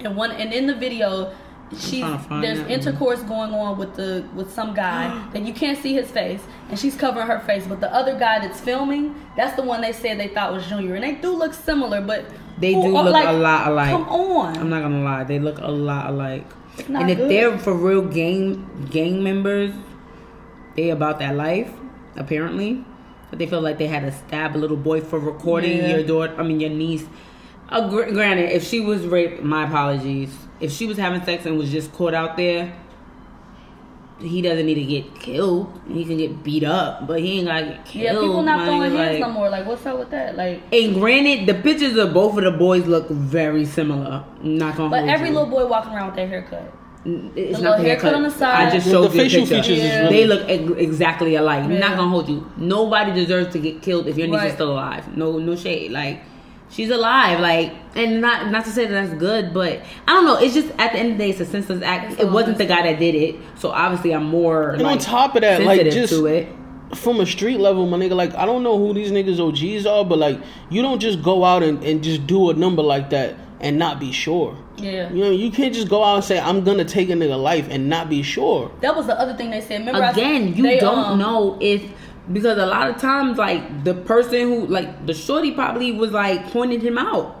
And 0.00 0.16
one, 0.16 0.30
and 0.32 0.52
in 0.52 0.66
the 0.66 0.74
video, 0.74 1.32
she's 1.78 2.00
trying 2.00 2.18
to 2.18 2.24
find 2.24 2.44
there's 2.44 2.58
that 2.58 2.68
one. 2.68 2.72
intercourse 2.72 3.22
going 3.22 3.52
on 3.54 3.78
with 3.78 3.94
the 3.94 4.24
with 4.34 4.52
some 4.52 4.74
guy 4.74 5.08
that 5.32 5.42
you 5.42 5.52
can't 5.52 5.78
see 5.78 5.92
his 5.94 6.10
face, 6.10 6.42
and 6.68 6.78
she's 6.78 6.96
covering 6.96 7.26
her 7.26 7.40
face. 7.40 7.66
But 7.66 7.80
the 7.80 7.92
other 7.94 8.18
guy 8.18 8.40
that's 8.40 8.60
filming, 8.60 9.14
that's 9.36 9.56
the 9.56 9.62
one 9.62 9.80
they 9.80 9.92
said 9.92 10.18
they 10.18 10.28
thought 10.28 10.52
was 10.52 10.66
Junior, 10.66 10.94
and 10.94 11.04
they 11.04 11.14
do 11.14 11.34
look 11.36 11.54
similar, 11.54 12.00
but 12.00 12.24
They 12.58 12.74
who 12.74 12.82
do 12.82 12.96
are- 12.96 13.04
look 13.04 13.14
a 13.26 13.32
lot 13.32 13.68
alike. 13.68 13.90
Come 13.90 14.08
on, 14.08 14.56
I'm 14.58 14.68
not 14.70 14.82
gonna 14.82 15.02
lie, 15.02 15.24
they 15.24 15.38
look 15.38 15.58
a 15.60 15.70
lot 15.70 16.10
alike. 16.10 16.46
not 16.88 17.02
And 17.02 17.10
if 17.10 17.18
good. 17.18 17.30
they're 17.30 17.58
for 17.58 17.72
real 17.74 18.02
gang 18.02 18.66
gang 18.90 19.22
members, 19.22 19.72
they 20.76 20.90
about 20.90 21.18
that 21.20 21.36
life 21.36 21.70
apparently. 22.16 22.84
But 23.30 23.38
they 23.38 23.46
feel 23.46 23.60
like 23.60 23.78
they 23.78 23.86
had 23.86 24.02
to 24.02 24.10
stab 24.12 24.56
a 24.56 24.58
little 24.58 24.76
boy 24.76 25.00
for 25.02 25.18
recording 25.20 25.76
Yeah. 25.78 25.96
your 25.96 26.02
daughter. 26.02 26.34
I 26.36 26.42
mean 26.42 26.58
your 26.58 26.70
niece. 26.70 27.04
Uh, 27.68 27.88
gr- 27.88 28.10
granted, 28.10 28.50
if 28.50 28.64
she 28.66 28.80
was 28.80 29.06
raped, 29.06 29.40
my 29.44 29.64
apologies. 29.68 30.36
If 30.60 30.72
she 30.72 30.86
was 30.86 30.98
having 30.98 31.22
sex 31.24 31.46
and 31.46 31.56
was 31.56 31.70
just 31.70 31.92
caught 31.92 32.14
out 32.14 32.36
there, 32.36 32.72
he 34.18 34.42
doesn't 34.42 34.66
need 34.66 34.74
to 34.74 34.84
get 34.84 35.14
killed. 35.18 35.72
He 35.88 36.04
can 36.04 36.18
get 36.18 36.42
beat 36.42 36.62
up, 36.64 37.06
but 37.06 37.20
he 37.20 37.38
ain't 37.38 37.46
gotta 37.48 37.66
get 37.66 37.84
killed. 37.86 38.04
yeah, 38.04 38.12
people 38.20 38.42
not 38.42 38.66
throwing 38.66 38.92
nigga, 38.92 38.96
hands 38.96 39.10
like- 39.12 39.20
no 39.20 39.30
more. 39.32 39.48
Like, 39.48 39.66
what's 39.66 39.86
up 39.86 39.98
with 39.98 40.10
that? 40.10 40.36
Like, 40.36 40.60
and 40.72 40.94
granted, 40.94 41.46
the 41.46 41.54
pictures 41.54 41.96
of 41.96 42.12
both 42.12 42.36
of 42.36 42.44
the 42.44 42.50
boys 42.50 42.86
look 42.86 43.08
very 43.08 43.64
similar. 43.64 44.22
I'm 44.42 44.58
not 44.58 44.76
gonna 44.76 44.90
but 44.90 44.98
hold 45.00 45.10
every 45.10 45.28
you. 45.28 45.34
little 45.34 45.48
boy 45.48 45.66
walking 45.66 45.94
around 45.94 46.08
with 46.08 46.16
their 46.16 46.28
haircut. 46.28 46.70
It's 47.06 47.56
the 47.56 47.62
not 47.64 47.78
little 47.78 47.78
the 47.78 47.88
haircut 47.88 48.14
on 48.14 48.22
the 48.24 48.30
side. 48.30 48.68
I 48.68 48.70
just 48.70 48.84
The- 48.84 48.92
showed 48.92 49.08
the 49.10 49.14
you 49.16 49.20
a 49.20 49.24
facial 49.24 49.40
picture. 49.46 49.62
features 49.62 49.78
Yeah. 49.78 50.00
really 50.02 50.12
They 50.16 50.26
look 50.26 50.42
ex- 50.50 50.72
exactly 50.76 51.34
alike. 51.36 51.64
I'm 51.64 51.72
Yeah. 51.72 51.78
not 51.78 51.96
gonna 51.96 52.10
hold 52.10 52.28
you. 52.28 52.46
Nobody 52.58 53.12
deserves 53.12 53.50
to 53.54 53.58
get 53.58 53.80
killed 53.80 54.06
if 54.06 54.18
your 54.18 54.26
niece 54.28 54.36
Right. 54.36 54.46
is 54.48 54.52
still 54.52 54.72
alive. 54.72 55.16
No, 55.16 55.38
no 55.38 55.56
shade. 55.56 55.92
Like 55.92 56.20
she's 56.70 56.90
alive. 56.90 57.40
Like, 57.40 57.74
and 57.94 58.20
not 58.20 58.50
not 58.50 58.64
to 58.64 58.70
say 58.70 58.86
that 58.86 58.92
that's 58.92 59.18
good, 59.18 59.52
but 59.52 59.82
I 60.06 60.12
don't 60.12 60.24
know. 60.24 60.36
It's 60.36 60.54
just 60.54 60.70
at 60.78 60.92
the 60.92 60.98
end 60.98 61.12
of 61.12 61.18
the 61.18 61.24
day, 61.24 61.30
it's 61.30 61.40
a 61.40 61.46
senseless 61.46 61.82
act. 61.82 62.12
It's 62.12 62.22
it 62.22 62.30
wasn't 62.30 62.58
the 62.58 62.66
guy 62.66 62.82
that 62.82 62.98
did 62.98 63.14
it, 63.14 63.36
so 63.56 63.70
obviously 63.70 64.12
I'm 64.12 64.24
more. 64.24 64.70
And 64.70 64.82
like, 64.82 64.92
on 64.92 64.98
top 64.98 65.34
of 65.34 65.42
that, 65.42 65.62
like 65.62 65.82
just 65.90 66.12
to 66.12 66.26
it. 66.26 66.48
from 66.94 67.20
a 67.20 67.26
street 67.26 67.58
level, 67.58 67.86
my 67.86 67.98
nigga, 67.98 68.16
like 68.16 68.34
I 68.34 68.46
don't 68.46 68.62
know 68.62 68.78
who 68.78 68.94
these 68.94 69.10
niggas 69.10 69.38
OGs 69.40 69.86
are, 69.86 70.04
but 70.04 70.18
like 70.18 70.40
you 70.70 70.82
don't 70.82 71.00
just 71.00 71.22
go 71.22 71.44
out 71.44 71.62
and, 71.62 71.82
and 71.84 72.02
just 72.02 72.26
do 72.26 72.50
a 72.50 72.54
number 72.54 72.82
like 72.82 73.10
that 73.10 73.36
and 73.60 73.78
not 73.78 74.00
be 74.00 74.10
sure. 74.12 74.56
Yeah. 74.76 75.12
You 75.12 75.24
know, 75.24 75.30
you 75.30 75.50
can't 75.50 75.74
just 75.74 75.88
go 75.88 76.02
out 76.02 76.16
and 76.16 76.24
say 76.24 76.40
I'm 76.40 76.64
gonna 76.64 76.84
take 76.84 77.10
a 77.10 77.12
nigga 77.12 77.40
life 77.40 77.68
and 77.70 77.88
not 77.88 78.08
be 78.08 78.22
sure. 78.22 78.72
That 78.80 78.96
was 78.96 79.06
the 79.06 79.18
other 79.18 79.34
thing 79.34 79.50
they 79.50 79.60
said. 79.60 79.80
Remember, 79.80 80.02
I- 80.02 80.10
again 80.10 80.54
you 80.56 80.62
they, 80.62 80.78
don't 80.80 80.98
um, 80.98 81.18
know 81.18 81.58
if 81.60 81.82
because 82.32 82.58
a 82.58 82.66
lot 82.66 82.88
of 82.90 82.96
times 82.98 83.38
like 83.38 83.84
the 83.84 83.94
person 83.94 84.40
who 84.48 84.66
like 84.66 85.06
the 85.06 85.14
shorty 85.14 85.52
probably 85.52 85.92
was 85.92 86.10
like 86.12 86.46
pointed 86.50 86.82
him 86.82 86.98
out 86.98 87.36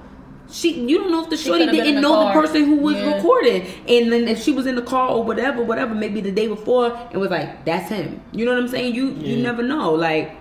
she 0.50 0.80
you 0.80 0.98
don't 0.98 1.12
know 1.12 1.22
if 1.22 1.30
the 1.30 1.36
shorty 1.36 1.60
could've 1.60 1.72
been 1.72 1.80
in 1.80 1.84
didn't 1.94 2.02
the 2.02 2.08
know 2.08 2.26
the 2.26 2.32
person 2.32 2.64
who 2.64 2.76
was 2.76 2.96
Yeah. 2.96 3.14
recording, 3.14 3.62
and 3.88 4.12
then 4.12 4.26
if 4.26 4.42
she 4.42 4.50
was 4.50 4.66
in 4.66 4.74
the 4.74 4.82
car 4.82 5.10
or 5.10 5.22
whatever, 5.22 5.62
whatever, 5.62 5.94
maybe 5.94 6.20
the 6.20 6.32
day 6.32 6.48
before, 6.48 6.86
and 7.12 7.20
was 7.20 7.30
like 7.30 7.64
that's 7.64 7.88
him. 7.88 8.20
You 8.32 8.46
know 8.46 8.54
what 8.54 8.60
I'm 8.62 8.66
saying? 8.68 8.92
You 8.96 9.10
you 9.10 9.36
never 9.40 9.62
know. 9.62 9.92
Like 9.92 10.34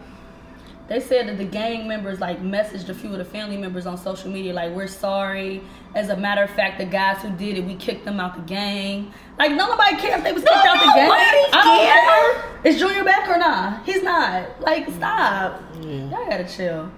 They 0.89 0.99
said 0.99 1.27
that 1.27 1.37
the 1.37 1.45
gang 1.45 1.87
members 1.87 2.19
like 2.19 2.41
messaged 2.41 2.89
a 2.89 2.95
few 2.95 3.11
of 3.11 3.19
the 3.19 3.25
family 3.25 3.57
members 3.57 3.85
on 3.85 3.95
social 3.97 4.31
media 4.31 4.53
like 4.53 4.73
we're 4.73 4.87
sorry. 4.87 5.61
As 5.95 6.09
a 6.09 6.17
matter 6.17 6.43
of 6.43 6.49
fact, 6.49 6.79
the 6.79 6.85
guys 6.85 7.21
who 7.21 7.29
did 7.29 7.57
it, 7.59 7.63
we 7.63 7.75
kicked 7.75 8.05
them 8.05 8.19
out 8.19 8.35
the 8.35 8.41
gang. 8.41 9.13
Like 9.37 9.51
nobody 9.51 9.95
cares 9.97 10.17
if 10.17 10.23
they 10.23 10.33
was 10.33 10.43
kicked 10.43 10.55
out 10.55 10.79
the 10.79 10.91
gang. 10.93 11.07
Nobody 11.07 11.21
I 11.53 11.63
don't 11.63 11.85
cares. 11.85 12.43
care. 12.63 12.71
Is 12.73 12.79
Junior 12.79 13.03
back 13.03 13.29
or 13.29 13.37
not? 13.37 13.85
He's 13.85 14.01
not. 14.01 14.59
Like 14.61 14.89
stop. 14.89 15.61
Yeah. 15.81 16.09
Y'all 16.09 16.25
gotta 16.29 16.47
chill. 16.47 16.91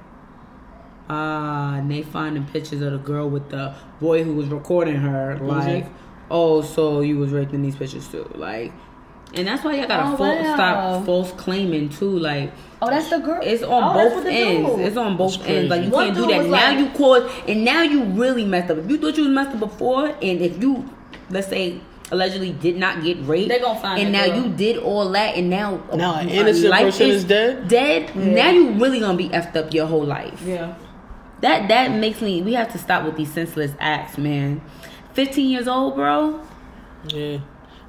ah, 1.10 1.76
and 1.76 1.92
they 1.92 2.02
finding 2.02 2.46
pictures 2.46 2.82
of 2.82 2.94
the 2.94 2.98
girl 2.98 3.30
with 3.30 3.50
the 3.50 3.76
boy 4.00 4.24
who 4.24 4.34
was 4.34 4.48
recording 4.48 4.96
her. 4.96 5.38
was 5.42 5.66
Like, 5.66 5.86
it? 5.86 5.92
oh, 6.30 6.62
so 6.62 7.02
you 7.02 7.18
was 7.18 7.32
raped 7.32 7.54
in 7.54 7.62
these 7.62 7.76
pictures 7.76 8.08
too. 8.08 8.30
Like, 8.36 8.72
and 9.34 9.48
that's 9.48 9.64
why 9.64 9.76
y'all 9.76 9.88
gotta 9.88 10.14
Oh, 10.14 10.18
fal- 10.18 10.36
wow. 10.44 10.54
stop 10.56 11.06
false 11.06 11.32
claiming 11.34 11.90
too. 11.90 12.18
Like. 12.20 12.52
Oh, 12.82 12.90
that's 12.90 13.10
the 13.12 13.20
girl. 13.20 13.40
It's 13.44 13.62
on 13.64 13.84
Oh, 13.84 13.94
both 13.94 14.26
ends. 14.26 14.70
dude. 14.70 14.80
It's 14.88 14.98
on 14.98 15.16
both 15.18 15.48
ends. 15.48 15.70
Like 15.70 15.84
you. 15.84 15.90
One 15.90 16.06
can't 16.06 16.18
do 16.18 16.28
that. 16.28 16.46
Now 16.46 16.50
like- 16.50 16.80
you 16.80 16.90
caused, 16.98 17.50
and 17.50 17.64
now 17.64 17.84
you 17.84 18.04
really 18.04 18.44
messed 18.46 18.72
up. 18.72 18.78
If 18.80 18.90
you 18.90 18.98
thought 18.98 19.16
you 19.18 19.24
was 19.26 19.32
messed 19.34 19.52
up 19.52 19.60
before, 19.60 20.08
and 20.08 20.42
if 20.42 20.62
you, 20.62 20.90
let's 21.30 21.48
say, 21.48 21.80
allegedly 22.12 22.52
did 22.52 22.78
not 22.78 23.04
get 23.04 23.18
raped, 23.22 23.50
They 23.50 23.60
gonna 23.60 23.80
find 23.80 24.02
and 24.02 24.12
now 24.12 24.26
girl. 24.26 24.36
you 24.38 24.50
did 24.50 24.78
all 24.78 25.10
that, 25.12 25.36
and 25.36 25.50
now 25.50 25.80
oh, 25.92 25.96
Now 25.96 26.16
an 26.16 26.28
a 26.28 26.32
innocent 26.32 26.70
life 26.70 26.86
person 26.86 27.10
is 27.12 27.24
dead? 27.24 27.68
Dead. 27.68 28.16
Now 28.16 28.50
you 28.50 28.72
really 28.72 29.00
gonna 29.00 29.18
be 29.18 29.30
effed 29.30 29.56
up 29.56 29.74
your 29.74 29.86
whole 29.86 30.04
life. 30.04 30.42
Yeah. 30.46 30.74
That 31.42 31.70
that 31.70 31.92
makes 31.92 32.20
me. 32.22 32.42
We 32.42 32.54
have 32.54 32.72
to 32.74 32.78
stop 32.80 33.06
with 33.06 33.16
these 33.16 33.32
senseless 33.32 33.72
acts, 33.80 34.18
man. 34.18 34.62
Fifteen 35.14 35.50
years 35.50 35.68
old, 35.68 35.96
bro. 35.96 36.40
Yeah. 37.14 37.38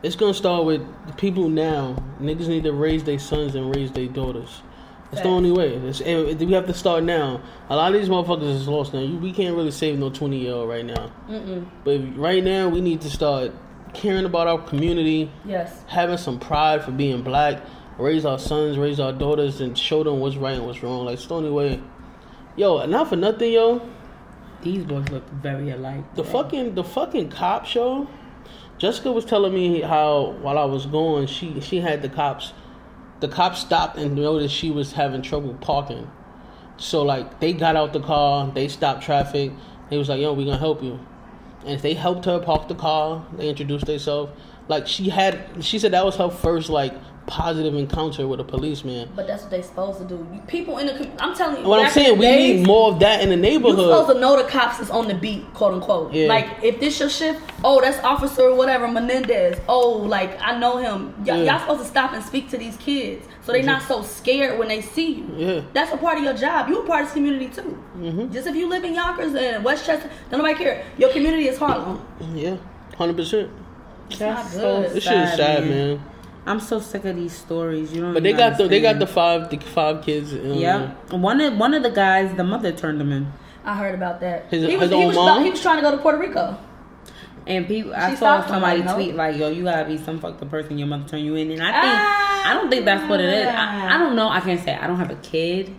It's 0.03 0.17
gonna 0.17 0.35
start 0.35 0.65
with 0.65 0.83
the 1.07 1.13
people 1.13 1.49
now. 1.49 1.97
Niggas 2.21 2.49
need 2.49 2.65
to 2.65 2.73
raise 2.73 3.05
their 3.05 3.19
sons 3.19 3.55
and 3.55 3.75
raise 3.75 3.93
their 3.93 4.09
daughters. 4.09 4.63
That's 5.11 5.23
the 5.25 5.29
only 5.29 5.53
way. 5.53 5.75
It's, 5.75 6.01
and 6.01 6.41
we 6.41 6.53
have 6.55 6.67
to 6.67 6.75
start 6.75 7.05
now. 7.05 7.43
A 7.69 7.77
lot 7.77 7.95
of 7.95 8.01
these 8.01 8.09
motherfuckers 8.09 8.49
is 8.55 8.67
lost 8.67 8.95
now. 8.95 9.01
You, 9.01 9.19
we 9.19 9.31
can't 9.31 9.55
really 9.55 9.71
save 9.71 9.99
no 9.99 10.09
twenty 10.11 10.39
year 10.39 10.55
old 10.55 10.69
right 10.71 10.85
now. 10.87 11.13
Mm-mm. 11.29 11.67
But 11.85 12.17
right 12.17 12.43
now, 12.43 12.69
we 12.71 12.81
need 12.81 13.03
to 13.03 13.11
start 13.11 13.53
caring 13.93 14.25
about 14.25 14.47
our 14.47 14.59
community, 14.59 15.31
Yes. 15.45 15.85
having 15.87 16.17
some 16.17 16.39
pride 16.41 16.83
for 16.83 16.93
being 16.93 17.23
black, 17.23 17.61
raise 17.99 18.25
our 18.25 18.39
sons, 18.39 18.79
raise 18.79 18.99
our 18.99 19.13
daughters, 19.13 19.61
and 19.61 19.77
show 19.77 20.03
them 20.03 20.19
what's 20.19 20.37
right 20.37 20.55
and 20.55 20.67
what's 20.67 20.83
wrong. 20.83 21.05
Like 21.05 21.15
it's 21.19 21.27
the 21.27 21.35
only 21.35 21.51
way. 21.51 21.81
Yo, 22.57 22.85
not 22.87 23.09
for 23.09 23.17
nothing, 23.17 23.53
yo. 23.53 23.87
These 24.63 24.85
boys 24.85 25.09
look 25.11 25.29
very 25.31 25.71
alike. 25.71 26.15
The 26.15 26.23
bro. 26.23 26.33
fucking 26.33 26.75
the 26.75 26.85
fucking 26.85 27.29
cop 27.31 27.67
show. 27.67 28.09
Jessica 28.83 29.13
was 29.13 29.25
telling 29.25 29.55
me 29.55 29.81
how 29.81 30.35
while 30.41 30.59
I 30.59 30.65
was 30.65 30.87
going, 30.87 31.29
she 31.29 31.61
she 31.61 31.77
had 31.77 32.03
the 32.03 32.09
cops. 32.09 32.53
The 33.21 33.29
cops 33.29 33.61
stopped 33.61 33.97
and 33.97 34.17
noticed 34.17 34.53
she 34.53 34.73
was 34.73 34.91
having 34.91 35.23
trouble 35.23 35.55
parking. 35.61 36.11
So 36.79 37.03
like 37.03 37.39
they 37.39 37.53
got 37.53 37.77
out 37.77 37.93
the 37.93 38.01
car, 38.01 38.51
they 38.53 38.67
stopped 38.67 39.05
traffic. 39.05 39.53
They 39.89 39.99
was 39.99 40.09
like, 40.09 40.21
"Yo, 40.21 40.33
we 40.33 40.45
gonna 40.45 40.59
help 40.59 40.83
you." 40.83 40.99
And 41.65 41.79
they 41.79 41.95
helped 41.95 42.25
her 42.25 42.41
park 42.41 42.67
the 42.67 42.75
car. 42.75 43.25
They 43.37 43.49
introduced 43.49 43.87
themselves. 43.87 44.33
Like 44.67 44.89
she 44.89 45.11
had, 45.11 45.39
she 45.61 45.79
said 45.79 45.93
that 45.93 46.05
was 46.05 46.17
her 46.17 46.29
first 46.29 46.69
like 46.69 46.93
positive 47.27 47.75
encounter 47.75 48.27
with 48.27 48.41
a 48.41 48.45
policeman. 48.45 49.09
But 49.15 49.27
that's 49.27 49.43
what 49.43 49.51
they're 49.51 49.63
supposed 49.63 49.99
to 50.01 50.05
do. 50.05 50.27
People 50.47 50.79
in 50.79 50.87
the. 50.87 51.11
I'm 51.23 51.35
telling 51.35 51.63
you. 51.63 51.69
What 51.69 51.81
I'm 51.81 51.91
saying, 51.91 52.19
we 52.19 52.25
days, 52.25 52.59
need 52.61 52.67
more 52.67 52.93
of 52.93 53.01
that 53.01 53.21
in 53.21 53.29
the 53.31 53.37
neighborhood. 53.37 53.79
You 53.79 53.85
supposed 53.85 54.09
neighborhood. 54.09 54.17
to 54.17 54.21
know 54.21 54.43
the 54.43 54.49
cops 54.49 54.81
is 54.81 54.91
on 54.91 55.09
the 55.09 55.15
beat, 55.15 55.45
quote 55.55 55.75
unquote. 55.75 56.13
Yeah. 56.13 56.27
Like 56.29 56.63
if 56.63 56.81
this 56.81 56.99
your 57.01 57.09
shift, 57.09 57.41
oh 57.65 57.81
that's 57.81 57.99
officer 58.05 58.55
whatever 58.55 58.89
Menendez. 58.89 59.61
Oh 59.69 59.91
like 59.91 60.39
I 60.41 60.59
know 60.59 60.77
him. 60.79 61.15
Y- 61.19 61.25
Yeah. 61.27 61.37
Y'all 61.53 61.61
supposed 61.61 61.83
to 61.83 61.87
stop 61.89 62.13
and 62.13 62.25
speak 62.25 62.51
to 62.51 62.59
these 62.59 62.77
kids 62.77 63.27
so 63.43 63.53
they're 63.53 63.63
not 63.63 63.83
so 63.83 64.03
scared 64.03 64.59
when 64.59 64.69
they 64.69 64.81
see 64.81 65.15
you. 65.15 65.35
Yeah. 65.37 65.61
That's 65.73 65.93
a 65.93 65.97
part 65.97 66.19
of 66.19 66.25
your 66.25 66.35
job. 66.35 66.69
You 66.69 66.83
a 66.83 66.87
part 66.87 67.03
of 67.03 67.07
this 67.09 67.15
community 67.15 67.49
too. 67.49 67.83
Mm-hmm. 67.97 68.33
Just 68.33 68.47
if 68.47 68.55
you 68.55 68.69
live 68.69 68.85
in 68.85 68.95
Yonkers 68.95 69.35
and 69.35 69.65
Westchester, 69.65 70.09
don't 70.31 70.39
nobody 70.39 70.55
care. 70.63 70.85
Your 70.99 71.11
community 71.13 71.49
is 71.49 71.59
Harlem. 71.59 72.05
Yeah, 72.35 72.57
hundred 72.97 73.17
percent. 73.17 73.51
That's 74.11 74.21
not 74.21 74.47
so 74.47 74.83
good. 74.83 74.91
This 74.93 75.05
shit 75.05 75.13
is 75.19 75.35
sad, 75.35 75.65
man. 75.67 76.03
I'm 76.45 76.59
so 76.61 76.81
sick 76.81 77.05
of 77.05 77.15
these 77.17 77.33
stories. 77.33 77.93
You 77.93 78.01
don't. 78.03 78.15
But 78.15 78.23
they 78.25 78.31
even 78.31 78.39
got 78.51 78.59
the 78.59 78.67
they 78.69 78.81
got 78.81 78.99
the 78.99 79.07
five 79.07 79.49
the 79.51 79.59
five 79.59 80.03
kids. 80.05 80.33
Um, 80.33 80.55
Yeah, 80.55 80.93
one 81.11 81.41
of 81.41 81.57
one 81.57 81.73
of 81.75 81.83
the 81.83 81.91
guys, 81.91 82.35
the 82.37 82.45
mother 82.45 82.73
turned 82.73 83.01
him 83.01 83.13
in, 83.13 83.33
I 83.65 83.77
heard 83.77 83.95
about 83.95 84.21
that. 84.21 84.47
His- 84.51 84.67
he 84.67 84.77
was, 84.77 84.91
his 84.91 84.91
he, 84.91 84.97
own 84.97 85.07
was 85.09 85.17
mom? 85.17 85.45
he 85.45 85.51
was 85.51 85.61
trying 85.63 85.77
to 85.77 85.83
go 85.83 85.93
to 85.93 85.99
Puerto 85.99 86.19
Rico. 86.19 86.59
and 87.47 87.67
people. 87.69 87.95
I 87.95 88.11
She 88.11 88.17
saw 88.17 88.37
stopped 88.39 88.49
somebody 88.51 88.83
like, 88.83 88.95
tweet 88.95 89.15
like, 89.15 89.37
"Yo, 89.37 89.49
you 89.51 89.65
gotta 89.65 89.85
be 89.89 89.99
some 89.99 90.19
fucked 90.21 90.43
up 90.43 90.51
person. 90.51 90.79
Your 90.79 90.89
mother 90.89 91.07
turned 91.09 91.25
you 91.25 91.35
in," 91.37 91.51
and 91.53 91.63
I 91.63 91.71
think 91.73 91.85
Ah. 91.85 92.51
I 92.51 92.55
don't 92.55 92.71
think 92.71 92.85
that's 92.87 93.09
what 93.09 93.21
it 93.21 93.33
is. 93.33 93.47
I, 93.47 93.95
I 93.95 93.99
don't 93.99 94.17
know. 94.17 94.29
I 94.29 94.41
can't 94.41 94.61
say. 94.61 94.75
I 94.75 94.87
don't 94.89 94.97
have 94.99 95.11
a 95.11 95.17
kid. 95.17 95.73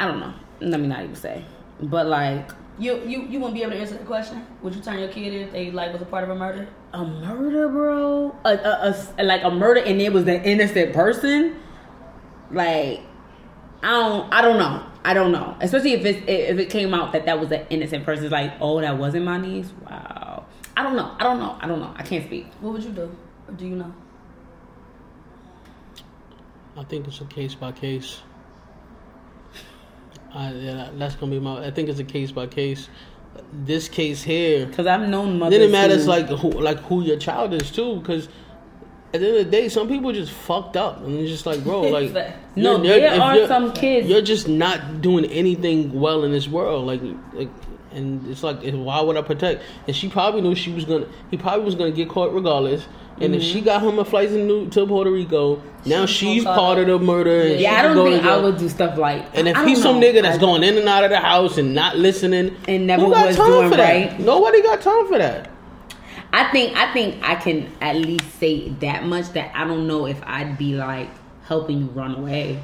I 0.00 0.06
don't 0.06 0.20
know. 0.20 0.32
Let 0.60 0.80
me 0.80 0.86
not 0.88 1.02
even 1.04 1.14
say. 1.14 1.44
But 1.80 2.06
like 2.06 2.50
You 2.78 3.02
you 3.06 3.22
you 3.30 3.38
wouldn't 3.38 3.54
be 3.54 3.62
able 3.62 3.72
to 3.72 3.78
answer 3.78 3.96
the 3.98 4.04
question. 4.04 4.46
Would 4.62 4.74
you 4.74 4.80
turn 4.82 4.98
your 4.98 5.08
kid 5.08 5.32
in 5.34 5.40
if 5.42 5.52
they 5.52 5.70
like 5.70 5.92
was 5.92 6.00
a 6.02 6.06
part 6.06 6.24
of 6.24 6.30
a 6.30 6.34
murder? 6.34 6.68
A 6.96 7.04
murder, 7.04 7.68
bro, 7.68 8.34
a, 8.44 8.48
a, 8.54 9.06
a- 9.18 9.24
like 9.24 9.42
a 9.44 9.50
murder, 9.50 9.80
and 9.80 10.00
it 10.00 10.12
was 10.12 10.22
an 10.24 10.42
innocent 10.44 10.94
person. 10.94 11.56
Like 12.50 13.00
I 13.82 13.90
don't, 13.90 14.32
I 14.32 14.40
don't 14.42 14.58
know. 14.58 14.86
I 15.04 15.14
don't 15.14 15.30
know. 15.30 15.56
Especially 15.60 15.92
if 15.92 16.04
it 16.04 16.28
if 16.28 16.58
it 16.58 16.70
came 16.70 16.94
out 16.94 17.12
that 17.12 17.26
that 17.26 17.38
was 17.38 17.52
an 17.52 17.66
innocent 17.70 18.04
person. 18.04 18.24
It's 18.24 18.32
like, 18.32 18.54
oh, 18.60 18.80
that 18.80 18.96
wasn't 18.98 19.24
my 19.24 19.38
niece. 19.38 19.70
Wow. 19.88 20.46
I 20.76 20.82
don't 20.82 20.96
know. 20.96 21.14
I 21.18 21.22
don't 21.24 21.38
know. 21.38 21.56
I 21.60 21.66
don't 21.66 21.80
know. 21.80 21.94
I 21.96 22.02
can't 22.02 22.24
speak. 22.24 22.46
What 22.60 22.72
would 22.72 22.82
you 22.82 22.90
do? 22.90 23.14
Or 23.46 23.52
do 23.54 23.66
you 23.66 23.76
know? 23.76 23.94
I 26.76 26.84
think 26.84 27.06
it's 27.06 27.20
a 27.20 27.24
case 27.24 27.54
by 27.54 27.72
case. 27.72 28.20
I, 30.34 30.52
yeah, 30.52 30.90
that's 30.94 31.14
gonna 31.16 31.32
be 31.32 31.40
my. 31.40 31.66
I 31.66 31.70
think 31.70 31.88
it's 31.88 32.00
a 32.00 32.04
case 32.04 32.32
by 32.32 32.46
case. 32.46 32.88
This 33.52 33.88
case 33.88 34.22
here, 34.22 34.66
Because 34.66 34.86
I've 34.86 35.08
known 35.08 35.38
mothers. 35.38 35.58
then 35.58 35.68
it 35.68 35.72
matters 35.72 36.04
who- 36.04 36.10
like 36.10 36.28
who 36.28 36.50
like 36.50 36.78
who 36.80 37.02
your 37.02 37.16
child 37.16 37.52
is 37.54 37.70
too. 37.70 37.96
Because 37.96 38.28
at 39.14 39.20
the 39.20 39.28
end 39.28 39.36
of 39.38 39.44
the 39.46 39.50
day, 39.50 39.68
some 39.68 39.88
people 39.88 40.12
just 40.12 40.32
fucked 40.32 40.76
up, 40.76 41.02
and 41.04 41.18
it's 41.18 41.30
just 41.30 41.46
like, 41.46 41.62
bro, 41.64 41.82
like 41.98 42.12
No, 42.56 42.78
there 42.78 43.20
are 43.20 43.46
some 43.46 43.72
kids- 43.72 44.08
You're 44.08 44.20
just 44.22 44.48
not 44.48 45.00
doing 45.00 45.24
anything 45.26 45.98
well 46.00 46.24
in 46.24 46.32
this 46.32 46.48
world, 46.48 46.86
like 46.86 47.00
like. 47.32 47.48
And 47.96 48.26
it's 48.30 48.42
like, 48.42 48.58
why 48.62 49.00
would 49.00 49.16
I 49.16 49.22
protect? 49.22 49.62
And 49.86 49.96
she 49.96 50.08
probably 50.08 50.42
knew 50.42 50.54
she 50.54 50.72
was 50.72 50.84
gonna. 50.84 51.06
He 51.30 51.36
probably 51.36 51.64
was 51.64 51.74
gonna 51.74 51.90
get 51.92 52.08
caught 52.08 52.32
regardless. 52.34 52.86
And 53.18 53.34
if 53.34 53.40
Mm-hmm. 53.40 53.50
she 53.50 53.60
got 53.62 53.82
him 53.82 53.98
a 53.98 54.04
flight 54.04 54.28
to, 54.28 54.36
New, 54.36 54.68
to 54.68 54.86
Puerto 54.86 55.10
Rico, 55.10 55.62
now 55.86 56.04
She's 56.04 56.16
she's 56.18 56.44
part 56.44 56.78
of 56.78 56.86
the 56.86 56.98
murder. 56.98 57.40
And 57.40 57.58
Yeah, 57.60 57.72
I 57.72 57.82
don't 57.82 58.06
think 58.12 58.22
I 58.24 58.36
would 58.36 58.58
do 58.58 58.68
stuff 58.68 58.98
like. 58.98 59.24
And 59.32 59.48
if 59.48 59.56
he's 59.64 59.80
some 59.80 59.98
nigga 60.00 60.20
that's 60.20 60.36
I- 60.36 60.40
going 60.40 60.62
in 60.62 60.76
and 60.76 60.86
out 60.86 61.02
of 61.02 61.08
the 61.10 61.18
house 61.20 61.56
and 61.56 61.74
not 61.74 61.96
listening, 61.96 62.54
And 62.68 62.86
never 62.86 63.06
who 63.06 63.12
got 63.12 63.26
was 63.28 63.36
time 63.36 63.46
doing 63.46 63.70
for 63.70 63.76
that? 63.78 64.10
right. 64.10 64.20
Nobody 64.20 64.62
got 64.62 64.82
time 64.82 65.06
for 65.08 65.16
that. 65.16 65.50
I 66.32 66.50
think 66.52 66.76
I 66.76 66.92
think 66.92 67.16
I 67.26 67.36
can 67.36 67.72
at 67.80 67.96
least 67.96 68.38
say 68.38 68.68
that 68.80 69.04
much 69.06 69.30
that 69.32 69.50
I 69.54 69.66
don't 69.66 69.86
know 69.86 70.06
if 70.06 70.22
I'd 70.24 70.58
be 70.58 70.74
like 70.74 71.08
helping 71.44 71.78
you 71.80 71.86
run 71.86 72.16
away. 72.16 72.62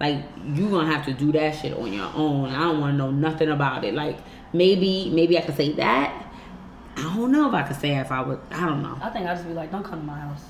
Like 0.00 0.24
you 0.46 0.70
gonna 0.70 0.90
have 0.90 1.04
to 1.04 1.12
do 1.12 1.30
that 1.32 1.56
shit 1.56 1.76
on 1.76 1.92
your 1.92 2.10
own. 2.14 2.48
I 2.48 2.60
don't 2.60 2.80
want 2.80 2.94
to 2.94 2.96
know 2.96 3.10
nothing 3.10 3.50
about 3.50 3.84
it. 3.84 3.92
Like 3.92 4.16
maybe 4.52 5.10
maybe 5.10 5.38
I 5.38 5.42
could 5.42 5.56
say 5.56 5.72
that. 5.74 6.26
I 6.96 7.02
don't 7.16 7.32
know 7.32 7.48
if 7.48 7.54
I 7.54 7.62
could 7.62 7.76
say 7.76 7.96
if 7.96 8.10
I 8.12 8.20
would. 8.20 8.40
I 8.50 8.66
don't 8.66 8.82
know. 8.82 8.98
I 9.02 9.10
think 9.10 9.26
I'd 9.26 9.34
just 9.36 9.46
be 9.48 9.54
like, 9.54 9.70
don't 9.70 9.84
come 9.84 10.00
to 10.00 10.06
my 10.06 10.18
house. 10.20 10.42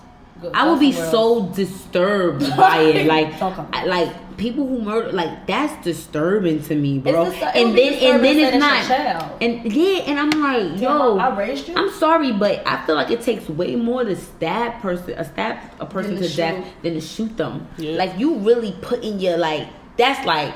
Go- 0.42 0.50
I 0.54 0.68
would 0.70 0.80
be 0.80 0.90
so 0.90 1.44
else. 1.44 1.54
disturbed 1.56 2.40
by 2.56 2.80
it. 2.80 3.06
Like, 3.06 3.40
I, 3.74 3.84
like 3.84 4.36
people 4.38 4.66
who 4.66 4.80
murder, 4.80 5.12
like 5.12 5.46
that's 5.46 5.84
disturbing 5.84 6.62
to 6.64 6.74
me, 6.74 6.98
bro. 6.98 7.26
It's 7.26 7.38
just- 7.38 7.56
and 7.56 7.76
then 7.76 7.92
and 8.14 8.24
then 8.24 8.38
it's 8.38 8.56
not. 8.56 8.82
say 8.84 8.88
that's 8.88 8.88
your 8.88 9.20
child. 9.20 9.42
And 9.42 9.72
yeah, 9.72 9.98
and 10.06 10.18
I'm 10.18 10.30
like, 10.42 10.80
Damn, 10.80 10.82
yo, 10.82 11.18
I 11.18 11.36
raised 11.38 11.68
you? 11.68 11.74
I'm 11.76 11.90
sorry, 11.92 12.32
but 12.32 12.66
I 12.66 12.84
feel 12.86 12.94
like 12.94 13.10
it 13.10 13.20
takes 13.20 13.48
way 13.50 13.76
more 13.76 14.02
to 14.02 14.16
stab 14.16 14.80
person, 14.80 15.10
a 15.10 15.24
stab 15.24 15.58
a 15.78 15.84
person 15.86 16.16
to 16.16 16.26
to 16.26 16.36
death 16.36 16.66
than 16.82 16.94
to 16.94 17.00
shoot 17.02 17.36
them. 17.36 17.68
Yeah. 17.76 17.96
Like 17.98 18.18
you 18.18 18.36
really 18.36 18.72
put 18.80 19.04
in 19.04 19.20
your 19.20 19.36
like 19.36 19.68
that's 19.98 20.26
like. 20.26 20.54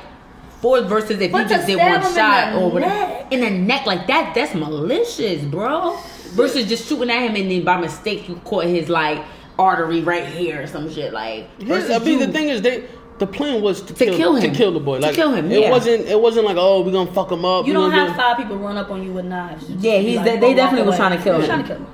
Four 0.65 0.81
versus 0.81 1.21
if 1.21 1.31
But 1.31 1.43
you 1.43 1.49
just 1.57 1.67
did 1.67 1.77
one 1.77 2.01
shot 2.15 2.53
the 2.55 2.59
or 2.59 2.71
whatever 2.71 2.95
neck. 2.95 3.27
in 3.33 3.41
the 3.43 3.51
neck 3.51 3.85
like 3.85 4.07
that, 4.07 4.33
that's 4.35 4.55
malicious, 4.55 5.43
bro. 5.45 5.99
Versus 6.33 6.67
just 6.67 6.89
shooting 6.89 7.11
at 7.11 7.21
him 7.21 7.37
and 7.37 7.51
then 7.51 7.65
by 7.65 7.77
mistake 7.77 8.27
you 8.31 8.37
caught 8.47 8.65
his 8.65 8.89
like 8.89 9.23
artery 9.59 10.01
right 10.01 10.25
here 10.27 10.63
or 10.63 10.67
some 10.67 10.91
shit 10.91 11.13
like. 11.13 11.51
Versus 11.61 11.91
I 11.91 11.99
mean, 11.99 12.19
you- 12.19 12.27
the 12.27 12.33
thing 12.33 12.49
is, 12.49 12.63
they 12.63 12.89
the 13.19 13.27
plan 13.27 13.61
was 13.61 13.83
to, 13.83 13.93
To 13.93 14.05
kill, 14.07 14.17
kill 14.17 14.35
him. 14.37 14.51
to 14.53 14.57
kill 14.57 14.73
the 14.73 14.81
boy, 14.81 14.97
To 15.01 15.03
like 15.03 15.15
kill 15.15 15.35
him, 15.35 15.53
It 15.53 15.71
wasn't. 15.71 16.07
It 16.07 16.19
wasn't 16.19 16.47
like, 16.47 16.57
oh, 16.59 16.81
we're 16.81 16.93
gonna 16.93 17.13
fuck 17.13 17.31
him 17.31 17.45
up. 17.45 17.67
You 17.67 17.75
we 17.75 17.81
don't 17.81 17.93
have 17.93 18.09
do- 18.09 18.15
five 18.15 18.39
people 18.39 18.57
run 18.57 18.79
up 18.79 18.91
on 18.91 19.05
you 19.05 19.13
with 19.13 19.27
knives. 19.27 19.69
Yeah, 19.69 19.99
he's- 19.99 20.17
like, 20.17 20.25
they- 20.41 20.49
they 20.49 20.55
definitely 20.55 20.87
was 20.87 20.97
trying 20.97 21.17
to 21.19 21.23
kill 21.23 21.41
him. 21.41 21.47
trying 21.47 21.63
to 21.63 21.69
kill 21.69 21.77
him. 21.77 21.87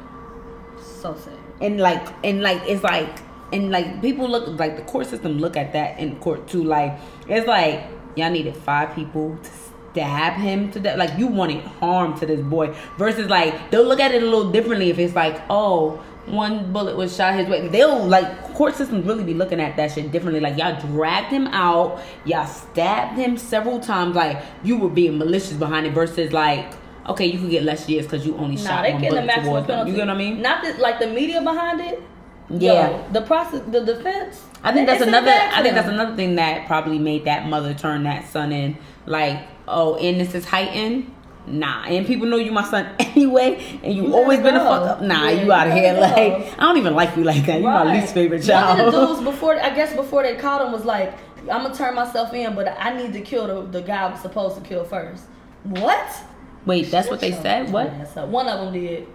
So 1.02 1.16
sad. 1.24 1.34
and 1.60 1.80
like 1.80 2.06
and 2.24 2.40
like 2.40 2.62
it's 2.68 2.84
like 2.84 3.18
and 3.52 3.70
like 3.72 4.00
people 4.00 4.28
look 4.28 4.46
like 4.60 4.76
the 4.76 4.82
court 4.82 5.06
system 5.08 5.38
look 5.38 5.56
at 5.56 5.72
that 5.72 5.98
in 5.98 6.14
court 6.16 6.46
too 6.46 6.62
like 6.62 6.92
it's 7.28 7.46
like 7.48 7.82
y'all 8.20 8.30
needed 8.30 8.56
five 8.56 8.94
people 8.94 9.36
to, 9.42 9.50
stab 9.92 10.34
him 10.34 10.70
to 10.72 10.80
death. 10.80 10.98
Like 10.98 11.18
you 11.18 11.26
wanted 11.26 11.62
harm 11.62 12.18
to 12.20 12.26
this 12.26 12.40
boy. 12.40 12.74
Versus 12.96 13.28
like 13.28 13.70
they'll 13.70 13.84
look 13.84 14.00
at 14.00 14.12
it 14.12 14.22
a 14.22 14.26
little 14.26 14.50
differently 14.50 14.90
if 14.90 14.98
it's 14.98 15.14
like, 15.14 15.40
oh, 15.50 16.02
one 16.26 16.72
bullet 16.72 16.96
was 16.96 17.14
shot 17.14 17.34
his 17.34 17.48
way. 17.48 17.68
They'll 17.68 18.04
like 18.04 18.54
court 18.54 18.76
systems 18.76 19.06
really 19.06 19.24
be 19.24 19.34
looking 19.34 19.60
at 19.60 19.76
that 19.76 19.92
shit 19.92 20.12
differently. 20.12 20.40
Like 20.40 20.56
y'all 20.56 20.80
dragged 20.80 21.32
him 21.32 21.48
out, 21.48 22.02
y'all 22.24 22.46
stabbed 22.46 23.18
him 23.18 23.36
several 23.36 23.80
times. 23.80 24.14
Like 24.14 24.42
you 24.62 24.78
were 24.78 24.90
being 24.90 25.18
malicious 25.18 25.54
behind 25.54 25.86
it. 25.86 25.92
Versus 25.92 26.32
like, 26.32 26.72
okay, 27.08 27.26
you 27.26 27.38
could 27.38 27.50
get 27.50 27.64
less 27.64 27.88
years 27.88 28.06
because 28.06 28.24
you 28.24 28.36
only 28.36 28.56
Nah, 28.56 28.62
shot 28.62 28.92
one 28.92 29.00
the 29.00 29.08
bullet 29.08 29.44
towards 29.44 29.66
them. 29.66 29.88
You 29.88 29.94
get 29.94 30.06
what 30.06 30.14
I 30.14 30.18
mean? 30.18 30.40
Not 30.40 30.62
that, 30.62 30.78
like 30.78 30.98
the 30.98 31.08
media 31.08 31.42
behind 31.42 31.80
it. 31.80 32.02
Yeah. 32.50 32.90
Yo, 32.90 33.12
the 33.12 33.22
process, 33.22 33.62
the 33.68 33.80
defense. 33.84 34.44
I 34.62 34.72
think 34.72 34.86
that's 34.86 35.02
another. 35.02 35.30
I 35.30 35.62
think 35.62 35.74
that's 35.74 35.88
another 35.88 36.16
thing 36.16 36.34
that 36.36 36.66
probably 36.66 36.98
made 36.98 37.24
that 37.24 37.48
mother 37.48 37.74
turn 37.74 38.02
that 38.04 38.28
son 38.28 38.52
in. 38.52 38.76
Like, 39.06 39.46
oh, 39.68 39.96
and 39.96 40.20
this 40.20 40.34
is 40.34 40.44
heightened. 40.44 41.14
Nah, 41.46 41.84
and 41.84 42.06
people 42.06 42.26
know 42.26 42.36
you 42.36 42.52
my 42.52 42.62
son 42.62 42.86
anyway, 42.98 43.80
and 43.82 43.94
you, 43.94 44.06
You 44.08 44.14
always 44.14 44.40
been 44.40 44.54
a 44.54 44.60
fuck 44.60 44.82
up. 44.82 45.02
Nah, 45.02 45.28
Yeah, 45.28 45.42
you 45.42 45.52
out 45.52 45.68
of 45.68 45.72
here. 45.72 45.94
gotta 45.94 46.20
Like. 46.20 46.58
I 46.58 46.60
don't 46.60 46.76
even 46.76 46.94
like 46.94 47.16
you 47.16 47.24
like 47.24 47.46
that. 47.46 47.60
You 47.60 47.64
my 47.64 48.00
least 48.00 48.14
favorite 48.14 48.46
One 48.46 48.80
of 48.80 48.92
the 48.92 49.06
dudes 49.06 49.22
before, 49.22 49.60
I 49.60 49.74
guess 49.74 49.94
before 49.94 50.22
they 50.22 50.36
caught 50.36 50.64
him 50.64 50.72
was 50.72 50.84
like, 50.84 51.14
I'm 51.50 51.62
gonna 51.62 51.74
turn 51.74 51.94
myself 51.94 52.34
in, 52.34 52.54
but 52.54 52.68
I 52.78 52.94
need 52.96 53.12
to 53.14 53.20
kill 53.20 53.46
the, 53.46 53.80
the 53.80 53.82
guy 53.82 54.02
I 54.02 54.10
was 54.10 54.20
supposed 54.20 54.56
to 54.56 54.62
kill 54.62 54.84
first. 54.84 55.24
What? 55.64 56.24
Wait, 56.66 56.90
that's 56.90 57.08
what 57.08 57.20
they 57.20 57.32
said. 57.32 57.72
What? 57.72 57.88
One 58.28 58.48
of 58.48 58.60
them 58.60 58.72
did. 58.74 59.08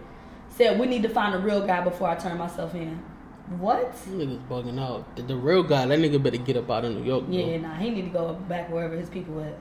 Said 0.50 0.80
we 0.80 0.88
need 0.88 1.04
to 1.04 1.10
find 1.10 1.36
a 1.36 1.40
real 1.40 1.66
guy 1.66 1.82
before 1.82 2.10
I 2.10 2.16
turn 2.16 2.38
myself 2.38 2.74
in. 2.74 3.00
What? 3.60 3.94
Niggas 4.08 4.48
bugging 4.48 4.80
out. 4.80 5.16
The, 5.16 5.22
the 5.22 5.36
real 5.36 5.62
guy, 5.62 5.86
that 5.86 6.00
nigga 6.00 6.22
better 6.22 6.38
get 6.38 6.58
up 6.58 6.70
out 6.70 6.86
of 6.86 6.96
New 6.96 7.04
York. 7.04 7.26
bro. 7.26 7.36
Yeah, 7.36 7.58
nah, 7.58 7.76
he 7.76 7.92
need 7.92 8.06
to 8.06 8.10
go 8.10 8.34
back 8.34 8.72
wherever 8.72 8.96
his 8.96 9.10
people 9.10 9.40
at. 9.42 9.58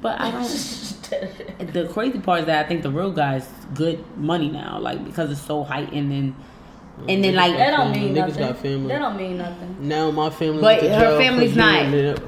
But 0.00 0.20
I 0.20 0.30
don't. 0.30 0.90
The 1.72 1.88
crazy 1.92 2.18
part 2.18 2.40
is 2.40 2.46
that 2.46 2.64
I 2.64 2.68
think 2.68 2.82
the 2.82 2.90
real 2.90 3.12
guy's 3.12 3.46
good 3.74 4.04
money 4.16 4.50
now, 4.50 4.78
like 4.78 5.04
because 5.04 5.30
it's 5.30 5.40
so 5.40 5.62
heightened 5.62 6.12
and 6.12 6.34
and 7.08 7.24
then 7.24 7.34
like 7.34 7.56
that 7.56 7.70
don't 7.76 7.92
mean 7.92 8.14
Niggas 8.14 8.28
nothing. 8.28 8.46
got 8.46 8.58
family. 8.58 8.88
That 8.88 8.98
don't 8.98 9.16
mean 9.16 9.38
nothing. 9.38 9.76
Now 9.80 10.10
my 10.10 10.30
family. 10.30 10.60
But 10.60 10.80
went 10.80 10.80
to 10.80 10.94
her 10.94 11.00
jail 11.00 11.18
family's 11.18 11.56
not. 11.56 11.86
lit 11.88 12.22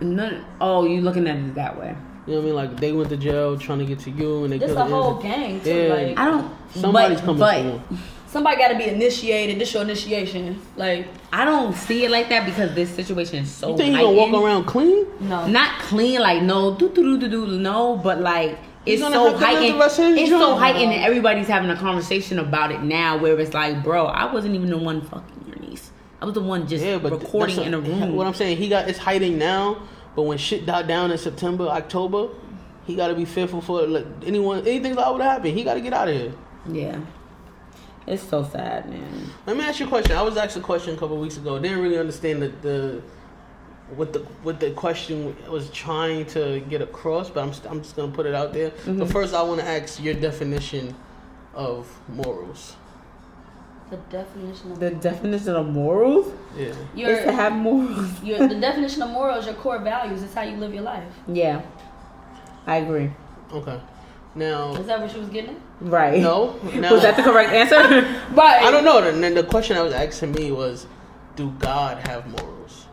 none. 0.00 0.44
Oh, 0.60 0.84
you 0.84 1.00
looking 1.00 1.26
at 1.26 1.36
it 1.36 1.54
that 1.54 1.78
way? 1.78 1.96
You 2.26 2.34
know 2.34 2.38
what 2.38 2.42
I 2.42 2.46
mean? 2.46 2.54
Like 2.54 2.80
they 2.80 2.92
went 2.92 3.08
to 3.10 3.16
jail 3.16 3.58
trying 3.58 3.78
to 3.80 3.86
get 3.86 3.98
to 4.00 4.10
you, 4.10 4.44
and 4.44 4.52
they 4.52 4.58
This 4.58 4.72
a 4.72 4.74
the 4.74 4.84
whole 4.84 5.20
gang 5.20 5.60
too. 5.60 5.74
Yeah. 5.74 5.94
Like 5.94 6.18
I 6.18 6.24
don't. 6.26 6.56
Somebody's 6.74 7.20
but, 7.20 7.24
coming 7.24 7.40
but, 7.40 7.54
for 7.54 7.94
him. 7.94 8.00
Somebody 8.30 8.56
got 8.56 8.68
to 8.68 8.78
be 8.78 8.84
initiated. 8.84 9.58
This 9.60 9.72
your 9.74 9.82
initiation. 9.82 10.60
Like 10.76 11.06
I 11.32 11.44
don't 11.44 11.74
see 11.76 12.04
it 12.04 12.10
like 12.10 12.28
that 12.30 12.46
because 12.46 12.74
this 12.74 12.90
situation 12.90 13.36
is 13.44 13.50
so. 13.50 13.70
You 13.72 13.76
think 13.76 13.96
he 13.96 14.02
gonna 14.02 14.16
walk 14.16 14.32
around 14.42 14.64
clean? 14.64 15.06
no, 15.20 15.46
Not 15.46 15.80
clean, 15.80 16.20
like 16.20 16.42
no, 16.42 16.74
do 16.76 16.88
do 16.88 17.18
do 17.18 17.28
do 17.28 17.46
do, 17.46 17.58
no, 17.58 17.96
but 17.96 18.20
like 18.20 18.58
it's 18.86 19.02
so 19.02 19.10
have 19.10 19.12
to 19.14 19.22
live 19.24 19.38
the 19.40 19.46
heightened. 19.46 19.78
rest 19.78 19.98
of 19.98 20.04
his 20.06 20.18
It's 20.20 20.30
so 20.30 20.38
joint. 20.40 20.58
heightened, 20.60 20.92
and 20.92 21.04
everybody's 21.04 21.48
having 21.48 21.70
a 21.70 21.76
conversation 21.76 22.38
about 22.38 22.72
it 22.72 22.82
now. 22.82 23.18
Where 23.18 23.38
it's 23.38 23.52
like, 23.54 23.82
bro, 23.84 24.06
I 24.06 24.32
wasn't 24.32 24.54
even 24.54 24.70
the 24.70 24.78
one 24.78 25.02
fucking 25.02 25.44
your 25.46 25.56
niece. 25.68 25.90
I 26.20 26.24
was 26.24 26.34
the 26.34 26.42
one 26.42 26.66
just 26.66 26.84
Yeah, 26.84 26.98
but 26.98 27.12
recording 27.12 27.56
that's 27.56 27.66
in 27.68 27.74
a 27.74 27.80
room. 27.80 28.14
What 28.16 28.26
I'm 28.26 28.34
saying, 28.34 28.56
he 28.58 28.68
got 28.68 28.88
it's 28.88 28.98
hiding 28.98 29.38
now, 29.38 29.82
but 30.16 30.22
when 30.22 30.38
shit 30.38 30.64
died 30.66 30.86
down 30.88 31.10
in 31.10 31.18
September, 31.18 31.66
October, 31.68 32.28
he 32.86 32.94
got 32.96 33.08
to 33.08 33.14
be 33.14 33.24
fearful 33.24 33.60
for 33.60 33.86
like, 33.86 34.06
anyone, 34.24 34.60
anything 34.66 34.94
that 34.96 35.12
would 35.12 35.20
happen. 35.22 35.54
He 35.54 35.62
got 35.64 35.74
to 35.74 35.80
get 35.80 35.92
out 35.92 36.08
of 36.08 36.14
here. 36.16 36.32
yeah, 36.70 36.98
it's 38.06 38.22
so 38.22 38.42
sad, 38.44 38.88
man. 38.88 39.30
Let 39.46 39.56
me 39.56 39.64
ask 39.64 39.78
you 39.80 39.86
a 39.86 39.88
question. 39.88 40.16
I 40.16 40.22
was 40.22 40.36
asked 40.36 40.56
a 40.56 40.60
question 40.60 40.94
a 40.94 40.98
couple 40.98 41.16
of 41.16 41.22
weeks 41.22 41.36
ago. 41.36 41.58
Didn't 41.58 41.80
really 41.80 41.98
understand 41.98 42.42
the, 42.42 42.48
the 42.62 43.02
what 43.96 44.12
the 44.12 44.20
what 44.42 44.60
the 44.60 44.70
question 44.72 45.36
was 45.50 45.68
trying 45.70 46.24
to 46.26 46.60
get 46.68 46.80
across, 46.82 47.28
but 47.30 47.42
I'm 47.42 47.52
st- 47.52 47.70
I'm 47.70 47.82
just 47.82 47.96
gonna 47.96 48.12
put 48.12 48.26
it 48.26 48.34
out 48.34 48.52
there. 48.52 48.70
Mm-hmm. 48.70 48.98
But 49.00 49.10
first, 49.10 49.34
I 49.34 49.42
want 49.42 49.60
to 49.60 49.66
ask 49.66 50.00
your 50.02 50.14
definition 50.14 50.94
of 51.54 51.86
morals. 52.08 52.76
the 53.90 53.96
definition 54.08 54.70
of 54.72 54.78
The 54.78 54.90
definition 54.92 55.54
of 55.56 55.66
morals 55.66 56.32
Yeah. 56.56 56.72
your, 56.94 57.10
is 57.10 57.24
to 57.24 57.32
have 57.32 57.52
morals. 57.52 58.22
your 58.22 58.38
the 58.46 58.54
definition 58.60 59.02
of 59.02 59.10
morals, 59.10 59.46
your 59.46 59.54
core 59.56 59.80
values. 59.80 60.22
It's 60.22 60.32
how 60.34 60.42
you 60.42 60.56
live 60.56 60.72
your 60.72 60.84
life. 60.84 61.12
Yeah, 61.26 61.62
I 62.66 62.76
agree. 62.76 63.10
Okay. 63.52 63.80
Now, 64.36 64.74
Is 64.76 64.86
that 64.86 65.00
what 65.00 65.10
she 65.10 65.18
was 65.18 65.28
getting? 65.28 65.56
at? 65.56 65.62
Right. 65.80 66.20
no. 66.20 66.58
Now, 66.74 66.92
Was 66.92 67.02
that 67.02 67.16
the 67.16 67.22
correct 67.22 67.52
answer? 67.52 67.76
but 68.34 68.44
I 68.62 68.70
don't 68.70 68.84
know. 68.84 68.98
And 68.98 69.36
the 69.36 69.44
question 69.44 69.76
I 69.76 69.82
was 69.82 69.94
asking 69.94 70.32
me 70.32 70.52
was, 70.52 70.86
do 71.36 71.50
God 71.58 71.98
have 72.06 72.26
morals? 72.28 72.86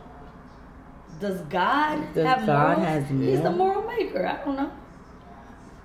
Does 1.20 1.40
God 1.42 2.14
Does 2.14 2.24
have 2.26 2.46
God 2.46 2.78
morals? 2.78 2.84
has 2.88 3.08
He's 3.08 3.42
the 3.42 3.50
moral 3.50 3.82
maker. 3.82 4.26
I 4.26 4.42
don't 4.44 4.56
know. 4.56 4.70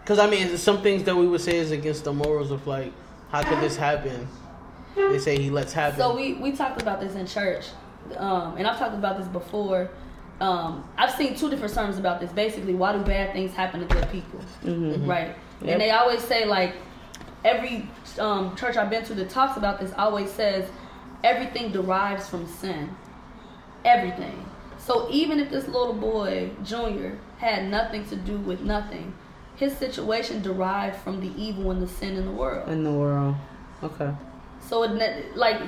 Because 0.02 0.20
I 0.20 0.30
mean, 0.30 0.58
some 0.58 0.82
things 0.82 1.04
that 1.04 1.16
we 1.16 1.28
would 1.28 1.42
say 1.42 1.58
is 1.58 1.72
against 1.72 2.04
the 2.04 2.14
morals 2.14 2.52
of 2.52 2.66
like, 2.68 2.92
how 3.30 3.42
could 3.42 3.60
this 3.60 3.76
happen? 3.76 4.28
They 4.96 5.18
say 5.18 5.42
he 5.42 5.50
lets 5.50 5.74
happen. 5.74 5.98
So 5.98 6.16
we 6.16 6.34
we 6.36 6.52
talked 6.52 6.82
about 6.82 7.00
this 7.00 7.16
in 7.16 7.26
church, 7.26 7.66
um, 8.18 8.58
and 8.58 8.68
I've 8.68 8.78
talked 8.78 8.94
about 8.94 9.18
this 9.18 9.28
before. 9.28 9.90
Um, 10.40 10.88
I've 10.98 11.12
seen 11.12 11.36
two 11.36 11.50
different 11.50 11.74
sermons 11.74 11.98
about 11.98 12.20
this. 12.20 12.32
Basically, 12.32 12.76
why 12.76 12.94
do 12.94 13.00
bad 13.04 13.34
things 13.34 13.54
happen 13.56 13.80
to 13.80 13.88
good 13.88 14.08
people? 14.12 14.40
Right, 15.08 15.36
Yep. 15.62 15.72
and 15.72 15.82
they 15.82 15.90
always 15.92 16.22
say 16.22 16.46
like 16.46 16.76
every 17.44 17.88
um, 18.20 18.56
church 18.56 18.78
I've 18.78 18.90
been 18.90 19.04
to 19.06 19.14
that 19.16 19.30
talks 19.30 19.58
about 19.58 19.80
this 19.80 19.94
always 19.98 20.32
says 20.32 20.70
everything 21.24 21.72
derives 21.72 22.28
from 22.28 22.48
sin. 22.48 22.96
Everything. 23.86 24.46
So 24.78 25.10
even 25.12 25.40
if 25.40 25.50
this 25.50 25.68
little 25.68 25.94
boy, 25.94 26.52
Junior, 26.64 27.18
had 27.38 27.70
nothing 27.70 28.06
to 28.08 28.16
do 28.16 28.38
with 28.38 28.62
nothing, 28.62 29.14
his 29.56 29.78
situation 29.78 30.42
derived 30.42 30.98
from 30.98 31.22
the 31.22 31.32
evil 31.42 31.72
and 31.72 31.82
the 31.82 31.88
sin 31.88 32.16
in 32.18 32.26
the 32.26 32.32
world. 32.32 32.70
In 32.70 32.84
the 32.84 32.92
world. 32.92 33.36
Okay. 33.82 34.14
So 34.60 34.84
it 34.84 35.36
like 35.36 35.62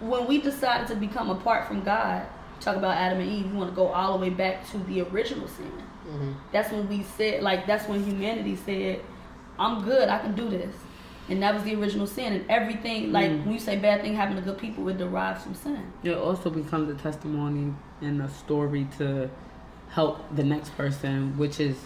when 0.00 0.26
we 0.26 0.38
decided 0.38 0.86
to 0.88 0.94
become 0.94 1.30
apart 1.30 1.66
from 1.66 1.82
God, 1.82 2.26
talk 2.60 2.76
about 2.76 2.96
Adam 2.96 3.20
and 3.20 3.30
Eve, 3.30 3.50
we 3.50 3.58
want 3.58 3.70
to 3.70 3.76
go 3.76 3.88
all 3.88 4.18
the 4.18 4.22
way 4.22 4.30
back 4.30 4.68
to 4.70 4.78
the 4.78 5.02
original 5.02 5.48
sin. 5.48 5.72
That's 6.52 6.70
when 6.70 6.88
we 6.88 7.02
said 7.02 7.42
like 7.42 7.66
that's 7.66 7.88
when 7.88 8.04
humanity 8.04 8.56
said, 8.56 9.00
"I'm 9.58 9.84
good, 9.84 10.08
I 10.08 10.18
can 10.18 10.34
do 10.34 10.48
this," 10.48 10.74
and 11.28 11.42
that 11.42 11.54
was 11.54 11.62
the 11.64 11.74
original 11.74 12.06
sin. 12.06 12.32
And 12.34 12.50
everything 12.50 13.12
like 13.12 13.30
mm. 13.30 13.44
when 13.44 13.54
you 13.54 13.60
say 13.60 13.76
bad 13.76 14.02
thing 14.02 14.14
happen 14.14 14.36
to 14.36 14.42
good 14.42 14.58
people, 14.58 14.88
it 14.88 14.98
derives 14.98 15.42
from 15.42 15.54
sin. 15.54 15.92
It 16.02 16.16
also 16.16 16.50
becomes 16.50 16.90
a 16.90 16.94
testimony 17.02 17.74
and 18.00 18.20
a 18.22 18.28
story 18.28 18.86
to 18.98 19.30
help 19.90 20.22
the 20.34 20.44
next 20.44 20.76
person, 20.76 21.36
which 21.38 21.60
is 21.60 21.76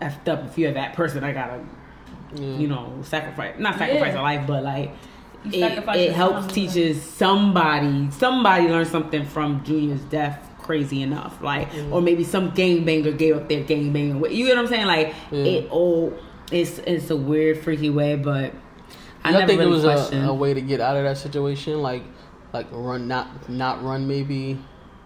effed 0.00 0.28
up. 0.28 0.44
If 0.46 0.56
you're 0.56 0.72
that 0.72 0.94
person, 0.94 1.22
I 1.22 1.32
gotta, 1.32 1.60
you 2.34 2.66
know, 2.66 3.00
sacrifice 3.02 3.58
not 3.58 3.78
sacrifice 3.78 4.14
Yeah. 4.14 4.20
a 4.20 4.22
life, 4.22 4.46
but 4.46 4.64
like 4.64 4.92
You 5.44 5.64
it, 5.64 5.88
it 5.96 6.12
helps 6.12 6.52
teaches 6.52 7.02
somebody 7.02 8.10
somebody 8.10 8.68
learn 8.68 8.86
something 8.86 9.24
from 9.26 9.62
Junior's 9.64 10.02
death. 10.02 10.48
Crazy 10.62 11.02
enough, 11.02 11.42
like, 11.42 11.72
mm. 11.72 11.90
or 11.90 12.00
maybe 12.00 12.22
some 12.22 12.52
gangbanger 12.52 13.18
gave 13.18 13.36
up 13.36 13.48
their 13.48 13.64
gangbanging. 13.64 14.32
You 14.32 14.44
know 14.44 14.54
what 14.54 14.58
I'm 14.58 14.66
saying? 14.68 14.86
Like, 14.86 15.12
Yeah. 15.32 15.44
it 15.44 15.70
all 15.72 16.12
it's 16.52 16.78
it's 16.80 17.10
a 17.10 17.16
weird, 17.16 17.58
freaky 17.58 17.90
way, 17.90 18.14
but 18.14 18.52
I 19.24 19.28
I 19.28 19.32
never 19.32 19.46
think 19.46 19.58
really 19.60 19.70
it 19.78 19.84
was 19.84 20.12
a, 20.12 20.16
a 20.26 20.34
way 20.34 20.54
to 20.54 20.60
get 20.60 20.80
out 20.80 20.96
of 20.96 21.04
that 21.04 21.18
situation, 21.18 21.80
like 21.82 22.02
like 22.52 22.66
run 22.70 23.08
not 23.08 23.48
not 23.48 23.82
run 23.84 24.06
maybe. 24.06 24.58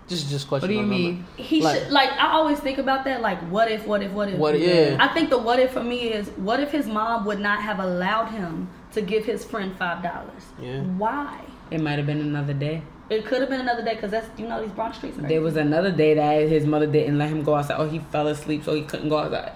Just 0.09 0.31
just 0.31 0.47
question. 0.47 0.69
What 0.69 0.73
do 0.73 0.81
you 0.81 0.87
mean? 0.87 1.27
He 1.37 1.61
Like- 1.63 1.81
should 1.83 1.91
like 1.93 2.11
I 2.13 2.33
always 2.33 2.61
think 2.61 2.79
about 2.79 3.05
that 3.07 3.21
like 3.23 3.41
what 3.51 3.71
if 3.71 3.87
what 3.87 4.03
if 4.03 4.13
what 4.13 4.29
if 4.29 4.39
What- 4.39 4.59
yeah. 4.59 4.97
I 5.01 5.09
think 5.09 5.31
the 5.31 5.39
what 5.39 5.59
if 5.59 5.73
for 5.73 5.83
me 5.83 6.13
is 6.13 6.29
what 6.37 6.61
if 6.61 6.71
his 6.71 6.87
mom 6.87 7.25
would 7.27 7.41
not 7.41 7.61
have 7.61 7.81
allowed 7.81 8.27
him 8.27 8.69
to 8.93 9.01
give 9.03 9.25
his 9.25 9.45
friend 9.45 9.75
five 9.77 10.03
dollars? 10.05 10.45
Yeah. 10.61 10.83
Why? 10.83 11.41
It 11.73 11.81
might 11.81 11.99
have 11.99 12.07
been 12.07 12.21
another 12.21 12.55
day. 12.55 12.83
It 13.11 13.25
could 13.27 13.41
have 13.41 13.51
been 13.51 13.61
another 13.61 13.85
day 13.85 13.95
because 13.95 14.13
that's 14.13 14.29
you 14.39 14.47
know 14.47 14.63
these 14.63 14.71
Bronx 14.71 14.99
streets. 14.99 15.19
Are 15.19 15.23
There 15.23 15.41
was 15.41 15.57
another 15.57 15.91
day 15.91 16.15
that 16.15 16.49
his 16.49 16.65
mother 16.67 16.87
didn't 16.87 17.19
let 17.19 17.29
him 17.29 17.43
go 17.43 17.57
outside. 17.57 17.77
Oh, 17.79 17.89
he 17.89 17.99
fell 17.99 18.29
asleep, 18.29 18.63
so 18.65 18.75
he 18.75 18.83
couldn't 18.83 19.09
go 19.09 19.19
outside. 19.19 19.53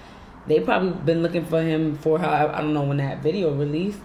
They 0.49 0.59
probably 0.61 0.91
been 1.05 1.23
looking 1.23 1.45
for 1.45 1.63
him 1.63 1.97
for 1.99 2.19
how 2.19 2.49
I 2.53 2.61
don't 2.61 2.75
know 2.75 2.83
when 2.83 2.97
that 2.97 3.23
video 3.23 3.55
released 3.55 4.01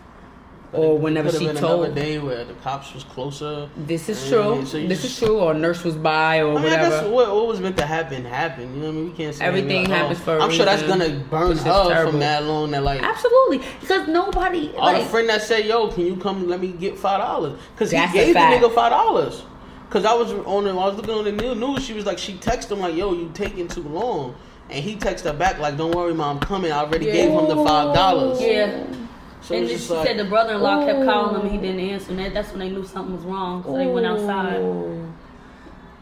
or 0.77 0.97
whenever 0.97 1.31
she 1.31 1.45
been 1.47 1.55
told. 1.55 1.85
another 1.85 2.01
day 2.01 2.19
where 2.19 2.43
the 2.45 2.53
cops 2.55 2.93
was 2.93 3.03
closer. 3.03 3.69
This 3.77 4.09
is 4.09 4.19
true. 4.27 4.63
so 4.65 4.79
this 4.87 5.01
just- 5.01 5.05
is 5.05 5.19
true. 5.19 5.39
Or 5.39 5.53
nurse 5.53 5.83
was 5.83 5.95
by 5.95 6.41
or 6.41 6.57
I 6.57 6.61
mean, 6.61 6.71
I 6.71 6.75
guess 6.75 6.91
whatever. 6.91 7.09
what, 7.09 7.35
what 7.35 7.47
was 7.47 7.59
meant 7.59 7.77
to 7.77 7.85
happen 7.85 8.25
happened. 8.25 8.75
You 8.75 8.81
know 8.81 8.87
what 8.87 8.93
I 8.93 8.95
mean? 8.95 9.05
We 9.11 9.17
can't 9.17 9.35
say 9.35 9.45
Everything 9.45 9.83
like, 9.83 9.91
oh, 9.91 9.95
happens 9.95 10.19
for 10.19 10.37
a 10.37 10.43
I'm 10.43 10.51
sure 10.51 10.65
that's 10.65 10.83
gonna 10.83 11.09
burn 11.29 11.57
her 11.57 12.05
from 12.05 12.19
that 12.19 12.43
long. 12.43 12.71
That 12.71 12.83
like, 12.83 13.01
Absolutely, 13.01 13.61
because 13.79 14.07
nobody 14.07 14.71
all 14.77 14.85
like 14.93 15.03
the 15.03 15.09
friend 15.09 15.29
that 15.29 15.41
said, 15.41 15.65
"Yo, 15.65 15.87
can 15.89 16.05
you 16.05 16.15
come? 16.15 16.47
Let 16.47 16.59
me 16.61 16.69
get 16.69 16.97
five 16.97 17.19
dollars." 17.19 17.59
Because 17.73 17.91
he 17.91 17.97
gave 18.13 18.33
the 18.33 18.39
nigga 18.39 18.73
five 18.73 18.91
dollars. 18.91 19.43
Because 19.87 20.03
I 20.03 20.13
was 20.13 20.31
on 20.33 20.63
the, 20.65 20.71
I 20.71 20.73
was 20.73 20.95
looking 20.95 21.13
on 21.13 21.23
the 21.23 21.31
new- 21.31 21.55
news. 21.55 21.83
She 21.85 21.93
was 21.93 22.05
like, 22.05 22.17
she 22.17 22.33
texted 22.33 22.71
him 22.71 22.79
like, 22.79 22.95
"Yo, 22.95 23.13
you 23.13 23.29
taking 23.33 23.67
too 23.67 23.83
long," 23.83 24.35
and 24.69 24.83
he 24.83 24.95
texted 24.95 25.23
her 25.25 25.33
back 25.33 25.59
like, 25.59 25.77
"Don't 25.77 25.93
worry, 25.95 26.13
mom, 26.13 26.37
I'm 26.37 26.41
coming. 26.41 26.71
I 26.71 26.79
already 26.79 27.05
gave 27.05 27.29
him 27.29 27.47
the 27.47 27.55
five 27.63 27.93
dollars." 27.95 28.41
Yeah. 28.41 28.83
So 29.45 29.53
and 29.53 29.69
then 29.69 29.77
she 29.77 29.93
like, 29.93 30.07
said 30.07 30.17
the 30.17 30.25
brother-in-law 30.25 30.87
kept 30.87 31.05
calling 31.05 31.35
him 31.35 31.41
and 31.41 31.51
he 31.51 31.57
didn't 31.59 31.79
answer. 31.79 32.09
And 32.09 32.19
that, 32.19 32.33
that's 32.33 32.49
when 32.49 32.59
they 32.59 32.69
knew 32.69 32.83
something 32.83 33.15
was 33.15 33.23
wrong. 33.25 33.63
So 33.63 33.77
they 33.77 33.85
went 33.85 34.07
outside. 34.07 34.59
Ooh. 34.59 35.13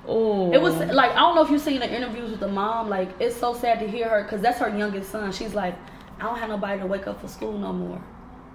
Oh, 0.07 0.51
It 0.53 0.61
was 0.61 0.75
like 0.75 1.11
I 1.11 1.19
don't 1.19 1.35
know 1.35 1.43
if 1.43 1.49
you've 1.49 1.61
seen 1.61 1.79
the 1.79 1.93
interviews 1.93 2.31
with 2.31 2.39
the 2.39 2.47
mom. 2.47 2.89
Like 2.89 3.09
it's 3.19 3.35
so 3.35 3.53
sad 3.53 3.79
to 3.79 3.87
hear 3.87 4.07
her 4.07 4.23
because 4.23 4.41
that's 4.41 4.59
her 4.59 4.69
youngest 4.69 5.11
son. 5.11 5.33
She's 5.33 5.53
like, 5.53 5.75
I 6.19 6.23
don't 6.23 6.37
have 6.37 6.49
nobody 6.49 6.79
to 6.79 6.85
wake 6.85 7.05
up 7.05 7.19
for 7.19 7.27
school 7.27 7.57
no 7.57 7.73
more. 7.73 8.01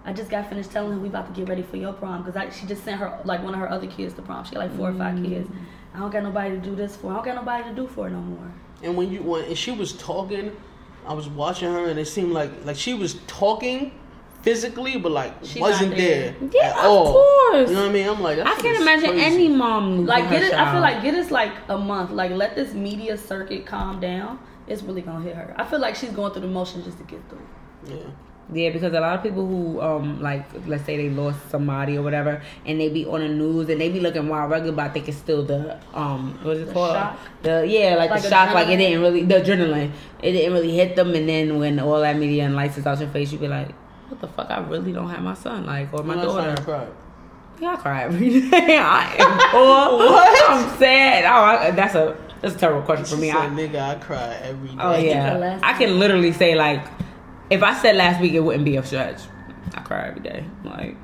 I 0.07 0.15
just 0.15 0.31
got 0.31 0.49
finished 0.49 0.71
telling 0.71 0.93
him 0.93 1.03
we 1.03 1.09
about 1.09 1.35
to 1.35 1.39
get 1.39 1.51
ready 1.51 1.63
for 1.63 1.77
your 1.77 1.93
prom 1.93 2.23
because 2.23 2.57
she 2.57 2.67
just 2.67 2.83
sent 2.83 2.99
her 2.99 3.21
like 3.27 3.43
one 3.43 3.53
of 3.53 3.61
her 3.61 3.71
other 3.71 3.87
kids 3.87 4.15
to 4.15 4.23
prom. 4.23 4.45
She 4.47 4.55
got 4.55 4.61
like 4.61 4.77
four 4.77 4.89
or 4.89 4.95
five 4.95 5.17
mm. 5.17 5.29
kids. 5.29 5.51
I 5.95 5.99
don't 5.99 6.11
got 6.11 6.23
nobody 6.23 6.51
to 6.51 6.61
do 6.63 6.75
this 6.75 6.97
for. 6.97 7.13
I 7.13 7.17
don't 7.17 7.25
got 7.27 7.35
nobody 7.35 7.69
to 7.69 7.75
do 7.75 7.87
for 7.87 8.07
it 8.07 8.13
no 8.13 8.21
more. 8.21 8.53
And 8.83 8.97
when 8.97 9.13
you 9.13 9.23
when 9.23 9.45
and 9.45 9.59
she 9.59 9.71
was 9.71 9.93
talking, 9.95 10.57
I 11.07 11.13
was 11.13 11.29
watching 11.29 11.71
her, 11.71 11.89
and 11.91 11.99
it 11.99 12.07
seemed 12.07 12.33
like 12.33 12.51
like 12.65 12.77
she 12.77 12.95
was 12.95 13.15
talking 13.27 13.93
physically, 14.43 14.99
but 14.99 15.13
like 15.13 15.33
She 15.43 15.61
wasn't 15.61 15.97
there. 15.97 16.35
there. 16.41 16.51
Yeah, 16.53 16.71
at 16.71 16.79
of 16.79 16.85
all. 16.91 17.13
course. 17.13 17.69
You 17.69 17.75
know 17.77 17.83
what 17.83 17.91
I 17.91 17.93
mean? 17.93 18.09
I'm 18.09 18.21
like, 18.23 18.39
I 18.39 18.55
can't 18.57 18.81
imagine 18.81 19.11
crazy. 19.11 19.25
any 19.25 19.49
mom 19.49 20.07
Like 20.07 20.31
get 20.31 20.43
her 20.43 20.49
it. 20.49 20.55
I 20.55 20.73
feel 20.73 20.81
like 20.81 21.03
get 21.03 21.15
us 21.15 21.31
like 21.31 21.53
a 21.69 21.79
month. 21.79 22.11
Like 22.11 22.31
let 22.33 22.55
this 22.55 22.73
media 22.75 23.17
circuit 23.19 23.67
calm 23.67 24.01
down. 24.01 24.39
It's 24.67 24.83
really 24.83 25.03
gonna 25.03 25.25
hit 25.25 25.35
her. 25.35 25.55
I 25.59 25.65
feel 25.65 25.79
like 25.81 25.97
she's 25.97 26.11
going 26.11 26.33
through 26.33 26.43
the 26.43 26.49
motions 26.49 26.85
just 26.85 26.99
to 26.99 27.05
get 27.05 27.21
through. 27.29 27.47
Yeah. 27.87 27.97
Yeah, 28.51 28.71
because 28.71 28.95
a 28.95 29.01
lot 29.01 29.15
of 29.15 29.23
people 29.23 29.47
who 29.47 29.79
um 29.83 30.23
like 30.23 30.47
let's 30.67 30.85
say 30.87 30.97
they 30.97 31.11
lost 31.11 31.39
somebody 31.51 31.99
or 31.99 32.03
whatever, 32.03 32.41
and 32.65 32.81
they 32.81 32.89
be 32.89 33.05
on 33.05 33.21
the 33.21 33.29
news 33.29 33.69
and 33.69 33.79
they 33.79 33.91
be 33.91 34.01
looking 34.01 34.27
wild 34.27 34.51
regular, 34.51 34.73
but 34.75 34.87
I 34.87 34.89
think 34.89 35.07
it's 35.09 35.19
still 35.19 35.43
the 35.45 35.79
um 35.93 36.39
what 36.43 36.57
is 36.57 36.63
it 36.63 36.67
The 36.69 36.73
called? 36.73 36.95
shock? 36.95 37.19
The 37.43 37.67
yeah, 37.69 37.97
like, 37.97 38.09
Like 38.11 38.23
the 38.23 38.31
shock, 38.31 38.55
like 38.55 38.69
it 38.69 38.79
didn't 38.79 39.03
really 39.03 39.25
the 39.25 39.35
adrenaline, 39.35 39.91
it 40.23 40.33
didn't 40.33 40.55
really 40.55 40.75
hit 40.75 40.97
them, 40.97 41.15
and 41.15 41.29
then 41.29 41.59
when 41.59 41.79
all 41.79 42.01
that 42.01 42.17
media 42.17 42.45
and 42.45 42.57
lights 42.57 42.79
is 42.79 42.87
out 42.87 42.99
your 43.01 43.11
face, 43.11 43.31
you 43.33 43.39
be 43.39 43.49
like, 43.49 43.69
what 44.09 44.21
the 44.21 44.29
fuck? 44.29 44.51
I 44.51 44.61
really 44.61 44.93
don't 44.93 45.09
have 45.11 45.23
my 45.23 45.35
son, 45.35 45.67
like 45.67 45.93
or 45.93 46.03
my 46.03 46.17
When 46.17 46.25
daughter. 46.25 46.51
you 46.59 46.65
cried? 46.65 46.89
Yeah, 47.61 47.73
I 47.73 47.77
cry 47.77 48.03
every 48.05 48.41
day. 48.51 48.79
I 48.79 49.15
am 49.19 49.39
poor. 49.51 50.69
I'm 50.71 50.79
sad. 50.79 51.25
Oh, 51.25 51.45
I, 51.45 51.71
that's 51.73 51.95
a 51.95 52.17
that's 52.41 52.55
a 52.55 52.59
terrible 52.59 52.83
question 52.83 53.05
for 53.07 53.17
me. 53.17 53.29
said, 53.31 53.37
I, 53.37 53.47
nigga, 53.49 53.81
I 53.81 53.95
cry 53.97 54.35
every 54.43 54.71
oh, 54.79 54.93
day. 54.93 55.11
Oh 55.13 55.39
yeah, 55.41 55.59
I 55.63 55.73
can 55.75 55.99
literally 55.99 56.33
say 56.33 56.55
like, 56.55 56.87
if 57.51 57.63
I 57.63 57.75
said 57.81 57.97
last 57.97 58.21
week, 58.21 58.33
it 58.35 58.41
wouldn't 58.41 58.65
be 58.65 58.77
a 58.77 58.85
stretch. 58.85 59.21
I 59.75 59.81
cry 59.81 60.07
every 60.09 60.21
day. 60.23 60.45
Like, 60.65 60.97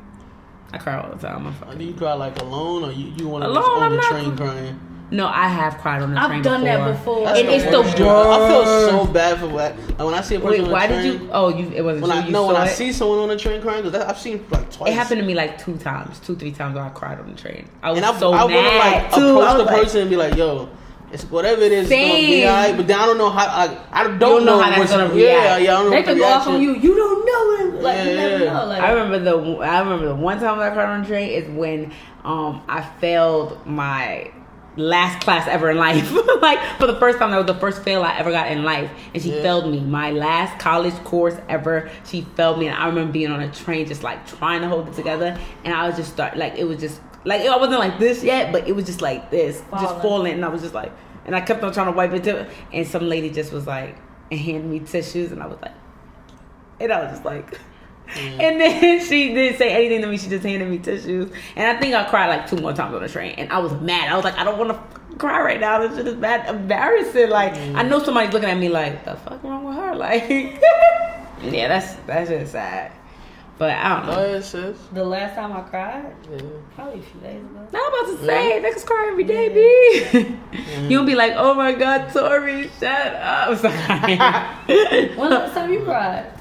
I 0.73 0.79
cry 0.79 0.97
all 1.01 1.11
the 1.11 1.19
time. 1.19 1.47
I'm 1.47 1.55
fucking. 1.55 1.79
Do 1.79 1.85
you 1.85 1.95
cry 1.95 2.13
like 2.15 2.39
alone, 2.41 2.85
or 2.85 2.93
you 2.93 3.13
you 3.19 3.29
want 3.29 3.43
to 3.45 3.49
Alone, 3.51 3.63
just 3.63 3.69
on 3.71 3.83
I'm 3.83 3.91
the 3.91 3.97
not- 3.97 4.11
train 4.11 4.37
crying? 4.37 4.81
No, 5.11 5.27
I 5.27 5.49
have 5.49 5.79
cried 5.79 6.03
on 6.03 6.15
the 6.15 6.21
train. 6.21 6.31
I've 6.33 6.43
done 6.43 6.63
before. 6.65 6.79
that 6.85 6.93
before. 6.99 7.25
That's 7.27 7.39
And 7.41 7.49
it's 7.51 7.65
the 7.65 7.81
worst. 7.83 7.95
I 8.01 8.49
feel 8.49 8.65
so 9.07 9.13
bad 9.13 9.39
for 9.39 9.49
what. 9.49 9.77
Like 9.79 9.99
when 9.99 10.15
I 10.15 10.21
see 10.23 10.35
a 10.37 10.41
person 10.41 10.51
Wait, 10.51 10.61
on 10.61 10.67
the 10.67 10.73
why 10.73 10.87
train, 10.87 11.03
did 11.03 11.21
you? 11.23 11.29
Oh, 11.31 11.49
you. 11.51 11.71
It 11.73 11.83
wasn't 11.85 12.09
When 12.09 12.17
you. 12.17 12.23
I 12.23 12.27
you 12.27 12.33
no, 12.33 12.43
saw 12.43 12.47
when 12.53 12.57
I 12.57 12.67
see 12.69 12.93
someone 12.93 13.19
on 13.19 13.29
the 13.29 13.37
train 13.37 13.61
crying, 13.63 13.85
because 13.85 14.01
I've 14.03 14.19
seen 14.19 14.45
like 14.51 14.71
twice. 14.73 14.91
It 14.91 14.95
happened 14.95 15.21
to 15.21 15.27
me 15.27 15.35
like 15.35 15.59
two 15.63 15.77
times, 15.77 16.19
two 16.21 16.35
three 16.37 16.53
times 16.53 16.75
where 16.75 16.85
I 16.85 16.89
cried 16.89 17.21
on 17.21 17.31
the 17.31 17.37
train. 17.41 17.69
I 17.83 17.91
was 17.91 17.99
and 17.99 18.07
I, 18.07 18.19
so 18.19 18.33
I 18.33 18.45
want 18.45 18.53
to 18.55 18.61
mad 18.63 19.03
like 19.03 19.15
too. 19.15 19.21
I 19.21 19.31
approach 19.31 19.37
was 19.37 19.57
the 19.59 19.65
like- 19.73 19.83
person 19.85 20.01
and 20.01 20.11
be 20.11 20.17
like, 20.17 20.35
"Yo, 20.37 20.69
it's 21.13 21.25
whatever 21.25 21.63
it 21.63 21.73
is, 21.73 21.91
it's 21.91 21.91
gonna 21.91 22.15
be 22.15 22.47
alright." 22.47 22.77
But 22.77 22.87
then 22.89 22.99
I 22.99 23.07
don't 23.07 23.19
know 23.19 23.31
how. 23.31 23.47
I, 23.47 23.79
I 23.93 24.05
don't, 24.05 24.19
don't 24.19 24.45
know 24.47 24.59
how 24.61 24.71
that's 24.71 24.91
gonna 24.91 25.15
Yeah, 25.15 25.33
react. 25.59 25.63
yeah, 25.63 25.75
I 25.77 25.83
don't 25.83 25.85
know. 25.85 25.91
They 25.91 25.97
what 25.99 26.07
the 26.07 26.13
could 26.13 26.19
go 26.19 26.25
off 26.29 26.47
on 26.49 26.61
you. 26.63 26.75
You 26.77 26.97
don't 26.97 27.27
know 27.27 27.57
him. 27.77 27.83
Like 27.83 27.99
you 27.99 28.15
never 28.17 28.45
yeah. 28.45 28.53
know. 28.53 28.67
Like 28.67 28.83
I 28.83 28.93
remember 28.93 29.19
the 29.21 29.57
I 29.63 29.79
remember 29.81 30.07
the 30.07 30.15
one 30.17 30.41
time 30.41 30.59
I 30.59 30.71
cried 30.71 30.89
on 30.89 31.03
the 31.03 31.07
train 31.09 31.29
is 31.31 31.49
when 31.51 31.93
um 32.25 32.63
I 32.67 32.83
failed 33.01 33.65
my 33.67 34.33
last 34.77 35.23
class 35.25 35.47
ever 35.49 35.71
in 35.71 35.77
life. 35.77 36.11
like 36.43 36.59
for 36.79 36.87
the 36.87 36.97
first 36.99 37.19
time 37.19 37.31
that 37.31 37.37
was 37.39 37.47
the 37.47 37.55
first 37.55 37.83
fail 37.83 38.03
I 38.03 38.19
ever 38.19 38.31
got 38.31 38.51
in 38.51 38.65
life. 38.65 38.91
And 39.13 39.23
she 39.23 39.35
Yeah. 39.35 39.43
failed 39.43 39.71
me. 39.71 39.81
My 39.81 40.11
last 40.11 40.59
college 40.59 40.95
course 41.05 41.37
ever, 41.49 41.91
she 42.05 42.23
failed 42.37 42.59
me 42.59 42.67
and 42.69 42.77
I 42.77 42.87
remember 42.89 43.13
being 43.13 43.31
on 43.31 43.41
a 43.41 43.51
train 43.53 43.87
just 43.87 44.03
like 44.03 44.27
trying 44.27 44.63
to 44.63 44.69
hold 44.69 44.89
it 44.89 44.95
together 44.95 45.39
and 45.65 45.75
I 45.75 45.87
was 45.87 45.97
just 45.97 46.13
start 46.13 46.37
like 46.37 46.57
it 46.59 46.65
was 46.65 46.79
just 46.81 47.01
like 47.25 47.43
I 47.43 47.57
wasn't 47.57 47.79
like 47.79 47.99
this 47.99 48.23
yet, 48.25 48.53
but 48.53 48.67
it 48.69 48.75
was 48.75 48.85
just 48.85 49.01
like 49.01 49.31
this. 49.31 49.59
Just 49.59 49.71
Falling. 49.71 50.01
falling 50.03 50.33
and 50.35 50.45
I 50.45 50.49
was 50.49 50.63
just 50.63 50.75
like 50.75 50.93
and 51.27 51.35
I 51.35 51.41
kept 51.41 51.63
on 51.63 51.73
trying 51.73 51.87
to 51.87 51.93
wipe 51.93 52.13
it 52.13 52.49
and 52.73 52.87
some 52.87 53.09
lady 53.09 53.31
just 53.31 53.53
was 53.53 53.67
like 53.67 53.97
and 54.31 54.41
handed 54.41 54.67
me 54.71 54.81
tissues 54.81 55.31
and 55.33 55.43
I 55.43 55.47
was 55.47 55.59
like 55.63 55.73
and 56.81 56.93
I 56.93 57.01
was 57.03 57.13
just 57.13 57.25
like 57.25 57.59
Mm. 58.09 58.41
and 58.41 58.61
then 58.61 59.01
she 59.09 59.35
didn't 59.35 59.59
say 59.59 59.71
anything 59.71 60.03
to 60.03 60.07
me. 60.07 60.19
She 60.19 60.29
just 60.29 60.45
handed 60.45 60.69
me 60.69 60.79
tissues. 60.79 61.33
And 61.57 61.77
I 61.77 61.81
think 61.81 61.95
I 61.95 62.05
cried 62.09 62.29
like 62.29 62.49
two 62.49 62.57
more 62.57 62.73
times 62.73 62.95
on 62.95 63.03
the 63.03 63.09
train. 63.09 63.35
And 63.39 63.51
I 63.51 63.59
was 63.59 63.73
mad. 63.81 64.13
I 64.13 64.17
was 64.17 64.25
like, 64.25 64.39
I 64.39 64.45
don't 64.45 64.59
want 64.59 64.71
to 64.71 65.17
cry 65.19 65.41
right 65.43 65.61
now. 65.61 65.79
This 65.87 65.97
shit 65.97 66.07
is 66.07 66.15
bad, 66.15 66.49
embarrassing. 66.55 67.31
Like, 67.31 67.55
I 67.55 67.57
mm. 67.57 67.89
know 67.89 68.03
somebody's 68.03 68.33
looking 68.33 68.51
at 68.51 68.59
me 68.59 68.69
like, 68.69 69.05
the 69.05 69.17
fuck 69.17 69.43
wrong 69.43 69.65
with 69.65 69.77
her? 69.77 69.95
Like, 70.05 70.29
yeah, 71.43 71.69
that's 71.69 71.95
that's 72.07 72.29
just 72.31 72.53
sad. 72.53 72.93
But 73.57 73.71
I 73.71 73.97
don't 73.97 74.07
know. 74.07 74.13
Oh, 74.19 74.25
ahead, 74.25 74.45
sis. 74.45 74.77
the 74.93 75.05
last 75.05 75.37
time 75.37 75.53
I 75.53 75.61
cried, 75.61 76.13
Yeah. 76.31 76.41
probably 76.75 76.99
a 76.99 77.03
few 77.03 77.21
days 77.21 77.41
ago. 77.41 77.69
Now 77.73 77.81
I'm 77.87 78.05
about 78.05 78.19
to 78.19 78.27
say, 78.27 78.61
niggas 78.61 78.85
cry 78.85 79.09
every 79.11 79.25
day, 79.25 79.49
B. 79.49 80.37
Mm. 80.65 80.91
You'll 80.91 81.05
be 81.05 81.15
like, 81.15 81.35
oh 81.37 81.55
my 81.55 81.73
god, 81.73 82.13
Tori, 82.13 82.69
shut 82.81 83.15
up. 83.15 83.59
Sorry. 83.59 84.17
When 85.17 85.31
the 85.31 85.39
last 85.39 85.55
time 85.55 85.73
you 85.73 85.85
cried? 85.85 86.33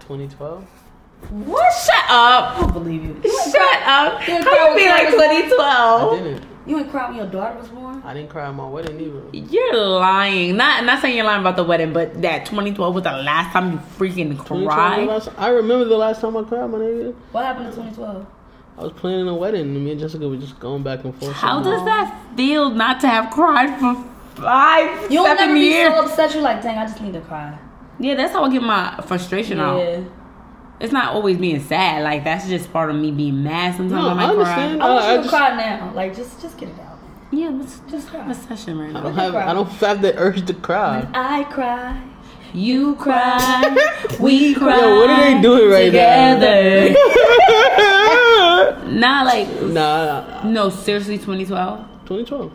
2012. 0.00 0.79
What? 1.28 1.72
Shut 1.72 2.04
up. 2.08 2.56
I 2.56 2.60
don't 2.60 2.72
believe 2.72 3.02
you. 3.04 3.20
You 3.22 3.30
Shut 3.44 3.54
cry, 3.54 3.82
up. 3.86 4.28
You 4.28 4.34
ain't 4.34 4.44
How 4.44 4.70
you 4.70 4.76
be 4.76 4.88
like 4.88 5.08
Tori 5.10 5.14
was 5.14 5.20
born? 5.20 5.40
2012? 5.50 6.12
I 6.12 6.22
didn't. 6.22 6.44
you 6.66 6.78
ain't 6.78 6.90
cry 6.90 7.08
when 7.08 7.16
your 7.18 7.26
daughter 7.26 7.58
was 7.58 7.68
born? 7.68 8.02
I 8.04 8.14
didn't 8.14 8.30
cry 8.30 8.48
at 8.48 8.54
my 8.54 8.66
wedding 8.68 9.00
either. 9.00 9.22
You're 9.32 9.76
lying. 9.76 10.56
Not 10.56 10.84
not 10.84 11.00
saying 11.00 11.16
you're 11.16 11.26
lying 11.26 11.40
about 11.40 11.56
the 11.56 11.64
wedding, 11.64 11.92
but 11.92 12.20
that 12.22 12.46
2012 12.46 12.94
was 12.94 13.04
the 13.04 13.12
last 13.12 13.52
time 13.52 13.72
you 13.72 13.78
freaking 13.98 14.38
cried. 14.38 15.06
last- 15.06 15.28
I 15.38 15.48
remember 15.50 15.84
the 15.84 15.96
last 15.98 16.20
time 16.20 16.36
I 16.36 16.42
cried, 16.42 16.68
my 16.70 16.78
nigga. 16.78 17.14
What 17.32 17.44
happened 17.44 17.66
in 17.66 17.72
2012? 17.72 18.26
I 18.78 18.82
was 18.84 18.92
planning 18.92 19.28
a 19.28 19.34
wedding, 19.34 19.60
and 19.62 19.84
me 19.84 19.90
and 19.90 20.00
Jessica 20.00 20.26
were 20.26 20.36
just 20.36 20.58
going 20.58 20.82
back 20.82 21.04
and 21.04 21.14
forth. 21.14 21.32
How 21.32 21.62
does 21.62 21.84
that 21.84 22.18
feel 22.34 22.70
not 22.70 22.98
to 23.00 23.08
have 23.08 23.30
cried 23.30 23.78
for 23.78 23.94
five, 24.40 25.10
You'll 25.12 25.26
seven 25.26 25.48
never 25.48 25.54
be 25.54 25.72
so 25.84 26.04
upset. 26.04 26.32
You're 26.32 26.42
like, 26.42 26.62
dang, 26.62 26.78
I 26.78 26.86
just 26.86 27.00
need 27.02 27.12
to 27.12 27.20
cry. 27.20 27.58
yeah, 27.98 28.14
that's 28.14 28.32
how 28.32 28.42
I 28.44 28.50
get 28.50 28.62
my 28.62 28.98
frustration 29.06 29.60
out. 29.60 29.82
Yeah. 30.80 30.84
It's 30.84 30.92
not 30.92 31.14
always 31.14 31.36
being 31.38 31.60
sad. 31.62 32.02
Like 32.02 32.24
that's 32.24 32.48
just 32.48 32.72
part 32.72 32.90
of 32.90 32.96
me 32.96 33.10
being 33.10 33.42
mad. 33.42 33.76
Sometimes 33.76 33.92
No, 34.02 34.08
I 34.10 34.14
might 34.14 34.24
I 34.24 34.30
understand. 34.30 34.82
I 34.82 34.88
want 34.88 35.04
you 35.04 35.10
I 35.10 35.16
to 35.16 35.22
just- 35.22 35.28
cry 35.34 35.56
now. 35.56 35.92
Like, 35.94 36.16
just 36.16 36.40
just 36.40 36.56
get 36.58 36.68
it 36.70 36.78
out. 36.80 36.98
Yeah, 37.32 37.50
let's 37.50 37.80
just 37.90 38.08
have 38.08 38.28
a 38.28 38.34
session 38.34 38.78
right 38.78 38.94
I 38.96 39.00
don't 39.02 39.14
have. 39.14 39.34
I 39.36 39.52
don't 39.54 39.66
have 39.68 40.02
the 40.02 40.16
urge 40.18 40.44
to 40.46 40.54
cry. 40.54 41.06
I 41.14 41.44
cry. 41.44 42.00
You 42.52 42.96
cry, 42.96 43.62
we 44.20 44.54
cry. 44.56 44.80
Yo, 44.80 44.96
what 44.96 45.08
are 45.10 45.20
they 45.34 45.40
doing 45.40 45.70
right 45.70 45.84
together? 45.84 46.90
now? 46.90 46.96
Nah, 48.90 49.22
like 49.22 49.48
nah, 49.62 49.70
nah, 49.70 50.42
no, 50.42 50.68
seriously, 50.68 51.16
2012. 51.16 51.78
2012. 52.06 52.50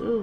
Yeah, 0.00 0.22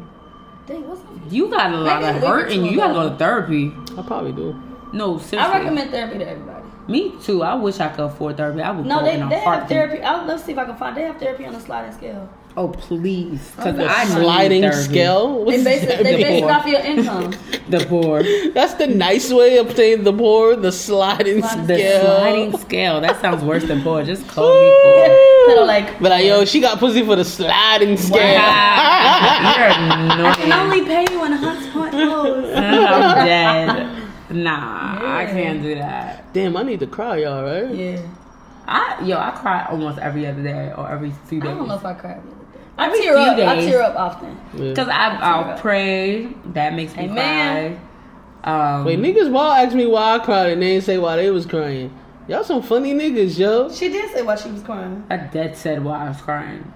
Dang, 0.68 0.88
what's 0.88 1.02
up? 1.02 1.08
You 1.30 1.50
got 1.50 1.74
a 1.74 1.78
lot 1.78 2.02
of 2.02 2.10
a 2.10 2.14
week 2.14 2.24
or 2.24 2.28
hurt 2.28 2.52
and 2.52 2.66
you 2.66 2.78
gotta 2.78 2.94
go 2.94 3.10
to 3.10 3.16
therapy. 3.18 3.74
I 3.98 4.02
probably 4.04 4.32
do. 4.32 4.56
No, 4.94 5.18
seriously. 5.18 5.38
I 5.38 5.58
recommend 5.60 5.92
therapy 5.92 6.20
to 6.20 6.28
everybody. 6.30 6.55
Me 6.88 7.14
too. 7.24 7.42
I 7.44 7.56
wish 7.56 7.80
I 7.80 7.88
could 7.90 8.06
afford 8.06 8.38
therapy. 8.38 8.62
I 8.62 8.72
would 8.72 8.86
No, 8.86 9.00
go 9.00 9.06
they, 9.06 9.16
in 9.16 9.24
a 9.24 9.30
they 9.30 9.36
have 9.36 9.44
heartbeat. 9.44 9.70
therapy. 9.70 10.02
I'll, 10.04 10.26
let's 10.26 10.44
see 10.44 10.52
if 10.52 10.58
I 10.58 10.66
can 10.66 10.76
find. 10.78 10.96
They 10.96 11.02
have 11.04 11.18
therapy 11.18 11.46
on 11.46 11.56
a 11.56 11.60
sliding 11.60 11.94
scale. 11.94 12.30
Oh 12.58 12.70
please, 12.70 13.52
oh, 13.60 13.66
because 13.66 13.76
The 13.76 13.86
I 13.86 14.04
need 14.06 14.12
sliding 14.14 14.62
therapy. 14.62 14.82
scale. 14.84 15.44
They 15.46 15.64
base 15.64 15.84
it, 15.84 15.88
that 15.90 16.04
they 16.04 16.16
base 16.24 16.44
it 16.44 16.50
off 16.50 16.66
your 16.66 16.80
income. 16.82 17.34
The 17.68 17.80
poor, 17.88 18.22
That's 18.54 18.76
the 18.76 18.86
nice 18.86 19.32
way 19.34 19.58
of 19.58 19.76
saying 19.76 20.04
the 20.04 20.14
poor. 20.14 20.56
The 20.56 20.72
sliding 20.72 21.42
Sliding 21.42 21.66
the 21.68 21.76
scale. 21.76 22.06
sliding 22.06 22.58
scale. 22.60 23.02
That 23.02 23.20
sounds 23.22 23.44
worse 23.44 23.64
than 23.66 23.82
poor. 23.82 24.04
Just 24.04 24.28
call 24.28 24.54
me 24.54 24.70
poor. 24.84 25.56
Put 25.58 25.66
like 25.66 26.00
But 26.00 26.12
like, 26.12 26.26
yo, 26.26 26.46
she 26.46 26.60
got 26.62 26.78
pussy 26.78 27.04
for 27.04 27.16
the 27.16 27.26
sliding 27.26 27.98
scale. 27.98 28.20
You're 28.22 28.44
I 28.44 30.34
can 30.38 30.52
annoying. 30.52 30.54
only 30.54 30.86
pay 30.86 31.06
you 31.12 31.26
in 31.26 31.32
Hunts 31.32 31.68
Point 31.74 31.92
clothes. 31.92 32.54
I'm 32.56 33.26
dead. 33.26 34.04
Nah, 34.30 35.18
I 35.18 35.26
can't 35.26 35.62
do 35.64 35.76
that. 35.76 36.25
Damn, 36.36 36.58
I 36.58 36.64
need 36.64 36.82
to 36.82 36.88
cry, 36.88 37.20
y'all. 37.20 37.44
Right? 37.46 37.74
Yeah, 37.74 38.02
I 38.68 39.02
yo, 39.06 39.18
I 39.18 39.32
cry 39.32 39.66
almost 39.70 39.98
every 40.00 40.28
other 40.28 40.44
day 40.44 40.74
or 40.78 40.92
every 40.92 41.12
few 41.28 41.40
I 41.40 41.46
days. 41.46 41.56
don't 41.56 41.68
know 41.70 41.76
if 41.76 41.86
I 41.86 41.94
cried 41.94 42.22
the 42.24 42.28
other 42.32 42.40
day. 42.52 42.60
I 42.78 42.86
Every 42.88 43.00
tear 43.00 43.14
few 43.14 43.22
up. 43.24 43.38
I 43.38 43.56
days. 43.56 43.66
tear 43.70 43.82
up 43.82 43.96
often. 43.96 44.38
Yeah. 44.54 44.74
Cause 44.74 44.88
I 44.90 45.16
I'll 45.16 45.58
pray. 45.58 46.26
That 46.48 46.74
makes 46.74 46.94
me 46.98 47.04
Amen. 47.06 47.80
cry. 48.44 48.78
Um, 48.78 48.84
Wait, 48.84 49.00
niggas 49.00 49.32
wild 49.32 49.66
asked 49.66 49.76
me 49.78 49.86
why 49.86 50.16
I 50.16 50.20
cried 50.20 50.50
and 50.52 50.62
they 50.62 50.72
didn't 50.74 50.84
say 50.84 50.98
why 50.98 51.16
they 51.16 51.32
was 51.32 51.46
crying. 51.46 51.98
Y'all 52.28 52.44
some 52.44 52.62
funny 52.62 52.94
niggas, 52.94 53.40
yo. 53.40 53.72
She 53.72 53.88
did 53.88 54.12
say 54.12 54.22
why 54.22 54.36
she 54.36 54.52
was 54.52 54.62
crying. 54.62 55.06
I 55.10 55.16
dead 55.16 55.56
said 55.56 55.86
why 55.86 56.06
I 56.06 56.10
was 56.10 56.22
crying. 56.22 56.70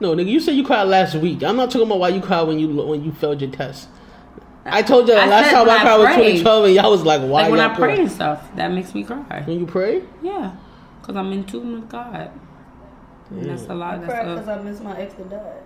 No, 0.00 0.14
nigga, 0.14 0.26
you 0.28 0.38
said 0.38 0.54
you 0.54 0.64
cried 0.66 0.82
last 0.82 1.14
week. 1.14 1.42
I'm 1.42 1.56
not 1.56 1.70
talking 1.70 1.86
about 1.86 1.98
why 1.98 2.08
you 2.10 2.20
cried 2.20 2.42
when 2.42 2.58
you 2.58 2.68
when 2.68 3.02
you 3.02 3.12
failed 3.12 3.40
your 3.40 3.50
test. 3.50 3.88
I 4.64 4.82
told 4.82 5.08
you 5.08 5.14
the 5.14 5.20
I 5.22 5.26
last 5.26 5.50
time 5.50 5.68
I 5.68 5.76
I 5.76 5.80
cried 5.82 5.96
was 5.96 6.08
2012, 6.08 6.64
and 6.66 6.74
y'all 6.74 6.90
was 6.90 7.02
like, 7.02 7.20
"Why?" 7.20 7.42
Like 7.42 7.50
when 7.50 7.60
y'all 7.60 7.70
I 7.70 7.74
pray 7.74 8.00
and 8.00 8.10
stuff, 8.10 8.54
that 8.56 8.70
makes 8.70 8.94
me 8.94 9.02
cry. 9.02 9.42
When 9.44 9.58
you 9.58 9.66
pray? 9.66 10.02
Yeah, 10.22 10.54
cause 11.02 11.16
I'm 11.16 11.32
in 11.32 11.44
tune 11.44 11.72
with 11.80 11.88
God. 11.88 12.30
And 13.30 13.44
that's 13.46 13.64
a 13.64 13.74
lot. 13.74 13.98
I 13.98 14.04
cried 14.04 14.24
because 14.24 14.48
I 14.48 14.54
a, 14.54 14.60
I 14.60 14.62
missed 14.62 14.82
my 14.82 14.96
ex 14.98 15.14
that 15.14 15.30
died. 15.30 15.62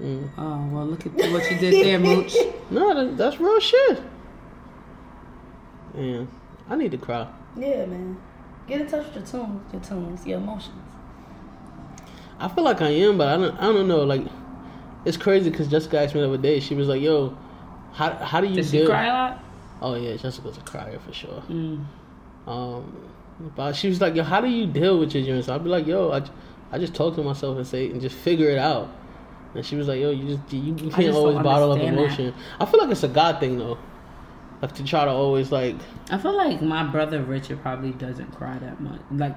Mm. 0.00 0.28
oh 0.38 0.68
well, 0.72 0.86
look 0.86 1.06
at 1.06 1.12
what 1.14 1.50
you 1.50 1.58
did 1.58 1.84
there, 1.84 1.98
Mooch. 1.98 2.34
No, 2.70 2.94
that, 2.94 3.16
that's 3.16 3.38
real 3.38 3.60
shit. 3.60 4.02
Yeah, 5.96 6.24
I 6.68 6.76
need 6.76 6.90
to 6.90 6.98
cry. 6.98 7.28
Yeah, 7.56 7.86
man. 7.86 8.18
Get 8.66 8.80
in 8.82 8.86
touch 8.88 9.06
with 9.06 9.14
your 9.32 9.46
tunes, 9.46 9.72
your 9.72 9.82
tunes, 9.82 10.26
your 10.26 10.38
emotions. 10.38 10.74
I 12.38 12.48
feel 12.48 12.64
like 12.64 12.82
I 12.82 12.88
am, 12.90 13.18
but 13.18 13.28
I 13.28 13.36
don't. 13.36 13.56
I 13.58 13.66
don't 13.66 13.88
know. 13.88 14.04
Like, 14.04 14.26
it's 15.04 15.16
crazy 15.16 15.50
because 15.50 15.68
Jessica 15.68 16.00
asked 16.00 16.14
me 16.14 16.20
the 16.20 16.28
other 16.28 16.38
day. 16.38 16.60
She 16.60 16.74
was 16.74 16.88
like, 16.88 17.00
"Yo, 17.00 17.36
how 17.96 18.10
how 18.16 18.40
do 18.40 18.46
you 18.46 18.56
Does 18.56 18.70
she 18.70 18.78
deal?" 18.78 18.86
cry 18.88 19.06
a 19.06 19.12
lot? 19.12 19.44
Oh 19.80 19.94
yeah, 19.94 20.16
Jessica's 20.16 20.58
a 20.58 20.60
crier 20.60 20.98
for 20.98 21.12
sure. 21.12 21.42
Mm. 21.48 21.84
Um, 22.46 23.10
but 23.56 23.72
she 23.74 23.88
was 23.88 24.00
like, 24.00 24.14
"Yo, 24.14 24.22
how 24.22 24.40
do 24.40 24.48
you 24.48 24.66
deal 24.66 24.98
with 24.98 25.14
your 25.14 25.24
joints?" 25.24 25.48
I'd 25.48 25.64
be 25.64 25.70
like, 25.70 25.86
"Yo, 25.86 26.10
I, 26.12 26.22
I 26.72 26.78
just 26.78 26.94
talk 26.94 27.14
to 27.16 27.22
myself 27.22 27.56
and 27.56 27.66
say 27.66 27.90
and 27.90 28.00
just 28.00 28.14
figure 28.16 28.50
it 28.50 28.58
out." 28.58 28.88
And 29.54 29.64
she 29.64 29.76
was 29.76 29.88
like, 29.88 30.00
"Yo, 30.00 30.10
you 30.10 30.36
just 30.36 30.52
you, 30.52 30.76
you 30.76 30.90
can't 30.90 31.14
always 31.14 31.38
bottle 31.38 31.72
up 31.72 31.80
understand 31.80 31.98
that. 31.98 32.02
emotion." 32.02 32.34
I 32.60 32.66
feel 32.66 32.80
like 32.80 32.90
it's 32.90 33.02
a 33.02 33.08
God 33.08 33.40
thing 33.40 33.58
though, 33.58 33.78
like 34.60 34.74
to 34.74 34.84
try 34.84 35.04
to 35.06 35.10
always 35.10 35.50
like 35.50 35.76
I 36.10 36.18
feel 36.18 36.36
like 36.36 36.60
my 36.60 36.84
brother 36.84 37.22
Richard 37.22 37.62
probably 37.62 37.92
doesn't 37.92 38.30
cry 38.32 38.58
that 38.58 38.80
much. 38.80 39.00
Like 39.10 39.36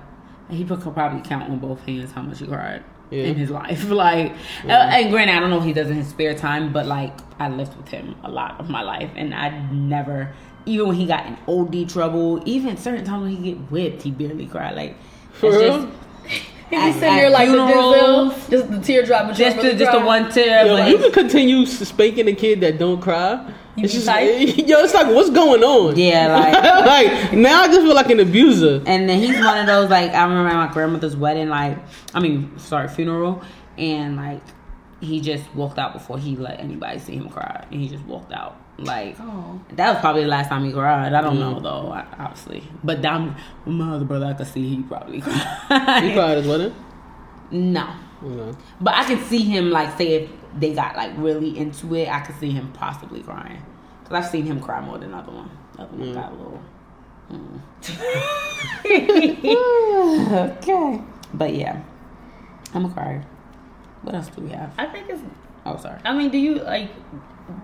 he 0.49 0.65
could 0.65 0.81
probably 0.81 1.21
count 1.21 1.49
on 1.49 1.59
both 1.59 1.81
hands 1.85 2.11
how 2.11 2.23
much 2.23 2.39
he 2.39 2.47
cried 2.47 2.83
Yeah. 3.11 3.23
in 3.23 3.35
his 3.35 3.49
life. 3.49 3.89
Like, 3.89 4.33
uh, 4.65 4.69
and 4.71 5.09
granted, 5.11 5.35
I 5.35 5.39
don't 5.39 5.49
know 5.49 5.57
if 5.57 5.63
he 5.65 5.73
does 5.73 5.89
in 5.89 5.95
his 5.97 6.07
spare 6.07 6.35
time, 6.35 6.71
but 6.71 6.85
like 6.85 7.13
I 7.39 7.49
lived 7.49 7.75
with 7.75 7.87
him 7.89 8.15
a 8.23 8.29
lot 8.29 8.59
of 8.59 8.69
my 8.69 8.81
life, 8.83 9.09
and 9.15 9.33
I 9.33 9.49
never, 9.71 10.33
even 10.65 10.87
when 10.89 10.95
he 10.97 11.05
got 11.05 11.25
in 11.25 11.37
OD 11.47 11.89
trouble, 11.89 12.41
even 12.45 12.77
certain 12.77 13.05
times 13.05 13.23
when 13.23 13.35
he 13.35 13.51
get 13.53 13.71
whipped, 13.71 14.03
he 14.03 14.11
barely 14.11 14.45
cried. 14.45 14.75
Like, 14.75 14.95
For 15.33 15.47
it's 15.49 15.57
real? 15.57 15.77
just 15.85 16.43
He 16.69 16.75
At- 16.75 16.85
be 16.85 16.93
sitting 16.93 17.09
at 17.09 17.15
there 17.15 17.29
like 17.31 17.47
the 17.49 17.53
funerals. 17.55 18.33
Denzel, 18.33 18.49
just 18.51 18.71
the 18.71 18.79
teardrop, 18.79 19.27
but 19.29 19.35
just 19.35 19.55
you 19.57 19.63
the, 19.63 19.75
just 19.75 19.91
the 19.91 20.05
one 20.05 20.31
tear. 20.31 20.65
Yo, 20.67 20.77
but 20.77 20.89
you 20.89 20.97
can 20.99 21.11
continue 21.11 21.65
spanking 21.65 22.27
a 22.27 22.33
kid 22.35 22.61
that 22.61 22.77
don't 22.77 23.01
cry. 23.01 23.51
You 23.75 23.85
it's 23.85 23.93
just 23.93 24.05
tight? 24.07 24.27
yo, 24.67 24.79
it's 24.79 24.93
like 24.93 25.07
what's 25.07 25.29
going 25.29 25.63
on? 25.63 25.95
Yeah, 25.97 26.27
like- 26.37 26.85
like 26.85 27.33
now 27.33 27.61
I 27.63 27.67
just 27.67 27.81
feel 27.81 27.95
like 27.95 28.09
an 28.09 28.19
abuser. 28.19 28.81
And 28.85 29.07
then 29.09 29.19
he's 29.19 29.37
one 29.39 29.57
of 29.57 29.67
those 29.67 29.89
like 29.89 30.11
I 30.11 30.23
remember 30.23 30.49
at 30.49 30.67
my 30.67 30.73
grandmother's 30.73 31.15
wedding, 31.15 31.49
like 31.49 31.77
I 32.13 32.19
mean, 32.19 32.57
sorry, 32.59 32.87
funeral, 32.89 33.41
and 33.77 34.15
like 34.17 34.41
he 35.01 35.21
just 35.21 35.43
walked 35.55 35.79
out 35.79 35.93
before 35.93 36.19
he 36.19 36.35
let 36.35 36.59
anybody 36.59 36.99
see 36.99 37.15
him 37.15 37.29
cry, 37.29 37.65
and 37.71 37.79
he 37.81 37.87
just 37.87 38.03
walked 38.05 38.33
out. 38.33 38.57
Like 38.77 39.17
Oh. 39.19 39.59
that 39.73 39.91
was 39.91 39.99
probably 39.99 40.23
the 40.23 40.29
last 40.29 40.47
time 40.49 40.63
he 40.65 40.71
cried. 40.71 41.13
I 41.13 41.21
don't 41.21 41.35
Mm. 41.35 41.39
know 41.39 41.59
though, 41.59 41.91
obviously. 42.17 42.63
But 42.83 43.01
down 43.01 43.35
with 43.65 43.75
my 43.75 43.93
other 43.95 44.05
brother, 44.05 44.25
I 44.25 44.33
could 44.33 44.47
see 44.47 44.67
he 44.75 44.81
probably 44.83 45.19
cried. 45.21 46.03
You 46.03 46.13
cried 46.13 46.37
as 46.37 46.47
well? 46.47 46.73
No, 47.51 47.87
Okay. 48.23 48.57
but 48.79 48.93
I 48.93 49.03
can 49.05 49.19
see 49.25 49.39
him 49.43 49.69
like 49.71 49.97
say 49.97 50.07
if 50.23 50.29
they 50.57 50.73
got 50.73 50.95
like 50.95 51.11
really 51.17 51.57
into 51.57 51.93
it, 51.95 52.07
I 52.09 52.19
could 52.21 52.35
see 52.39 52.49
him 52.51 52.71
possibly 52.73 53.21
crying 53.21 53.61
because 54.03 54.23
I've 54.25 54.31
seen 54.31 54.45
him 54.45 54.59
cry 54.59 54.81
more 54.81 54.97
than 54.97 55.13
other 55.13 55.31
one. 55.31 55.49
Other 55.77 55.95
one 55.95 56.07
Mm. 56.09 56.13
got 56.13 56.31
a 56.31 56.35
little. 56.35 56.61
mm. 57.31 57.61
okay, 60.57 61.01
but 61.33 61.53
yeah, 61.53 61.81
I'm 62.73 62.85
a 62.85 62.89
crier. 62.89 63.23
What 64.01 64.15
else 64.15 64.27
do 64.29 64.41
we 64.41 64.49
have? 64.51 64.73
I 64.77 64.85
think 64.87 65.09
it's. 65.09 65.21
Oh, 65.65 65.77
sorry. 65.77 65.99
I 66.05 66.13
mean, 66.15 66.29
do 66.31 66.37
you 66.37 66.55
like? 66.55 66.89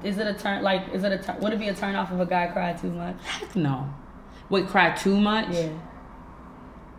Is 0.04 0.18
it 0.18 0.28
a 0.28 0.34
turn? 0.34 0.64
Like, 0.64 0.90
is 0.94 1.04
it 1.04 1.12
a 1.12 1.18
turn? 1.18 1.40
Would 1.40 1.54
it 1.54 1.60
be 1.60 1.68
a 1.70 1.74
turn 1.74 1.96
off 1.96 2.12
if 2.12 2.20
a 2.20 2.26
guy 2.26 2.48
cried 2.48 2.78
too 2.78 2.92
much? 2.92 3.16
Heck 3.24 3.56
no. 3.56 3.88
Wait, 4.50 4.68
cry 4.68 4.92
too 4.96 5.20
much? 5.20 5.48
Yeah. 5.54 5.70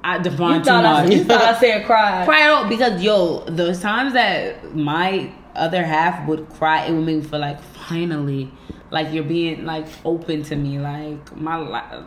I 0.03 0.19
define 0.19 0.61
too 0.61 0.67
thought, 0.67 0.85
I, 0.85 1.03
much. 1.05 1.13
you 1.13 1.25
thought 1.25 1.43
I 1.43 1.59
said 1.61 1.85
cry. 1.87 2.25
cry 2.25 2.43
at 2.43 2.51
all 2.51 2.69
because 2.69 3.03
yo, 3.03 3.41
those 3.47 3.81
times 3.81 4.13
that 4.15 4.75
my 4.75 5.33
other 5.61 5.85
half 5.85 6.27
would 6.29 6.49
cry, 6.51 6.87
it 6.87 6.93
would 6.93 7.05
make 7.05 7.17
me 7.17 7.23
feel 7.23 7.41
like 7.41 7.61
finally, 7.61 8.53
like 8.91 9.13
you're 9.13 9.25
being 9.25 9.65
like 9.65 9.87
open 10.05 10.43
to 10.45 10.57
me, 10.57 10.79
like 10.79 11.37
my 11.37 11.57
life. 11.57 12.05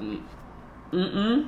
Mm-mm. 0.91 1.47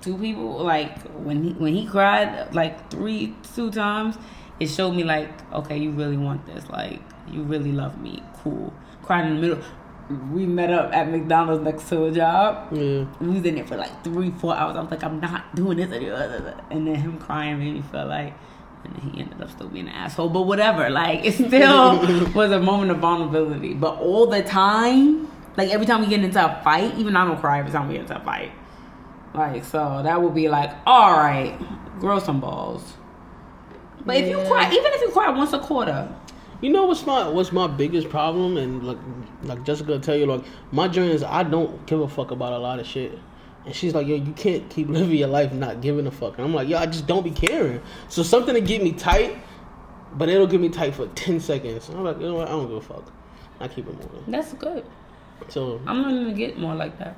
Two 0.00 0.16
people 0.18 0.58
like 0.58 1.00
when 1.12 1.42
he 1.42 1.52
when 1.52 1.74
he 1.74 1.86
cried 1.86 2.54
like 2.54 2.90
three 2.90 3.34
two 3.54 3.70
times, 3.70 4.16
it 4.60 4.66
showed 4.68 4.92
me 4.92 5.04
like 5.04 5.30
okay, 5.52 5.76
you 5.76 5.90
really 5.90 6.16
want 6.16 6.46
this, 6.46 6.68
like 6.68 7.00
you 7.30 7.42
really 7.42 7.72
love 7.72 8.00
me, 8.00 8.22
cool. 8.42 8.72
Cried 9.02 9.26
in 9.26 9.36
the 9.36 9.40
middle. 9.40 9.64
We 10.32 10.46
met 10.46 10.70
up 10.70 10.94
at 10.94 11.10
McDonald's 11.10 11.62
next 11.62 11.88
to 11.90 12.06
a 12.06 12.10
job. 12.10 12.72
Yeah. 12.72 13.04
We 13.20 13.28
was 13.28 13.44
in 13.44 13.56
there 13.56 13.66
for 13.66 13.76
like 13.76 14.02
three, 14.02 14.30
four 14.30 14.56
hours. 14.56 14.74
I 14.74 14.80
was 14.80 14.90
like, 14.90 15.04
I'm 15.04 15.20
not 15.20 15.54
doing 15.54 15.76
this 15.76 15.92
anymore. 15.92 16.54
And 16.70 16.86
then 16.86 16.94
him 16.94 17.18
crying 17.18 17.58
made 17.58 17.74
me 17.74 17.82
feel 17.82 18.06
like, 18.06 18.32
and 18.84 18.96
he 18.98 19.20
ended 19.20 19.40
up 19.40 19.50
still 19.50 19.68
being 19.68 19.88
an 19.88 19.94
asshole. 19.94 20.28
But 20.28 20.42
whatever, 20.42 20.88
like 20.90 21.24
it 21.24 21.34
still 21.34 22.30
was 22.34 22.50
a 22.52 22.60
moment 22.60 22.90
of 22.90 22.98
vulnerability. 22.98 23.74
But 23.74 23.98
all 23.98 24.26
the 24.26 24.42
time, 24.42 25.28
like 25.56 25.70
every 25.70 25.86
time 25.86 26.00
we 26.00 26.06
get 26.06 26.22
into 26.22 26.44
a 26.44 26.60
fight, 26.62 26.94
even 26.96 27.16
I 27.16 27.26
don't 27.26 27.38
cry 27.40 27.58
every 27.60 27.72
time 27.72 27.88
we 27.88 27.94
get 27.94 28.02
into 28.02 28.16
a 28.20 28.24
fight. 28.24 28.52
Like 29.34 29.64
so, 29.64 30.00
that 30.02 30.20
would 30.22 30.34
be 30.34 30.48
like, 30.48 30.70
all 30.86 31.12
right, 31.12 31.58
grow 32.00 32.18
some 32.18 32.40
balls. 32.40 32.94
But 34.06 34.16
if 34.16 34.28
you 34.28 34.36
cry, 34.46 34.66
even 34.70 34.92
if 34.92 35.00
you 35.02 35.10
cry 35.10 35.28
once 35.30 35.52
a 35.52 35.58
quarter, 35.58 36.08
You 36.60 36.70
know 36.70 36.86
what's 36.86 37.06
my 37.06 37.28
what's 37.28 37.52
my 37.52 37.66
biggest 37.68 38.08
problem 38.08 38.56
and 38.56 38.82
like 38.82 38.98
like 39.42 39.62
Jessica 39.64 39.92
will 39.92 40.00
tell 40.00 40.16
you 40.16 40.26
like 40.26 40.44
my 40.72 40.88
journey 40.88 41.12
is 41.12 41.22
I 41.22 41.42
don't 41.44 41.86
give 41.86 42.00
a 42.00 42.08
fuck 42.08 42.30
about 42.32 42.52
a 42.52 42.58
lot 42.58 42.80
of 42.80 42.86
shit. 42.86 43.16
And 43.68 43.76
she's 43.76 43.94
like, 43.94 44.06
yo, 44.06 44.14
you 44.14 44.32
can't 44.32 44.66
keep 44.70 44.88
living 44.88 45.16
your 45.16 45.28
life 45.28 45.52
not 45.52 45.82
giving 45.82 46.06
a 46.06 46.10
fuck. 46.10 46.38
And 46.38 46.46
I'm 46.46 46.54
like, 46.54 46.68
yo, 46.68 46.78
I 46.78 46.86
just 46.86 47.06
don't 47.06 47.22
be 47.22 47.30
caring. 47.30 47.82
So 48.08 48.22
something 48.22 48.54
to 48.54 48.62
get 48.62 48.82
me 48.82 48.92
tight, 48.92 49.36
but 50.14 50.30
it'll 50.30 50.46
get 50.46 50.58
me 50.58 50.70
tight 50.70 50.94
for 50.94 51.06
ten 51.08 51.38
seconds. 51.38 51.90
I'm 51.90 52.02
like, 52.02 52.18
you 52.18 52.28
know 52.28 52.36
what? 52.36 52.48
I 52.48 52.52
don't 52.52 52.66
give 52.66 52.78
a 52.78 52.80
fuck. 52.80 53.12
I 53.60 53.68
keep 53.68 53.86
it 53.86 53.92
moving. 53.92 54.24
That's 54.26 54.54
good. 54.54 54.86
So 55.48 55.82
I'm 55.86 56.00
not 56.00 56.08
gonna 56.08 56.32
get 56.32 56.58
more 56.58 56.74
like 56.74 56.98
that. 56.98 57.14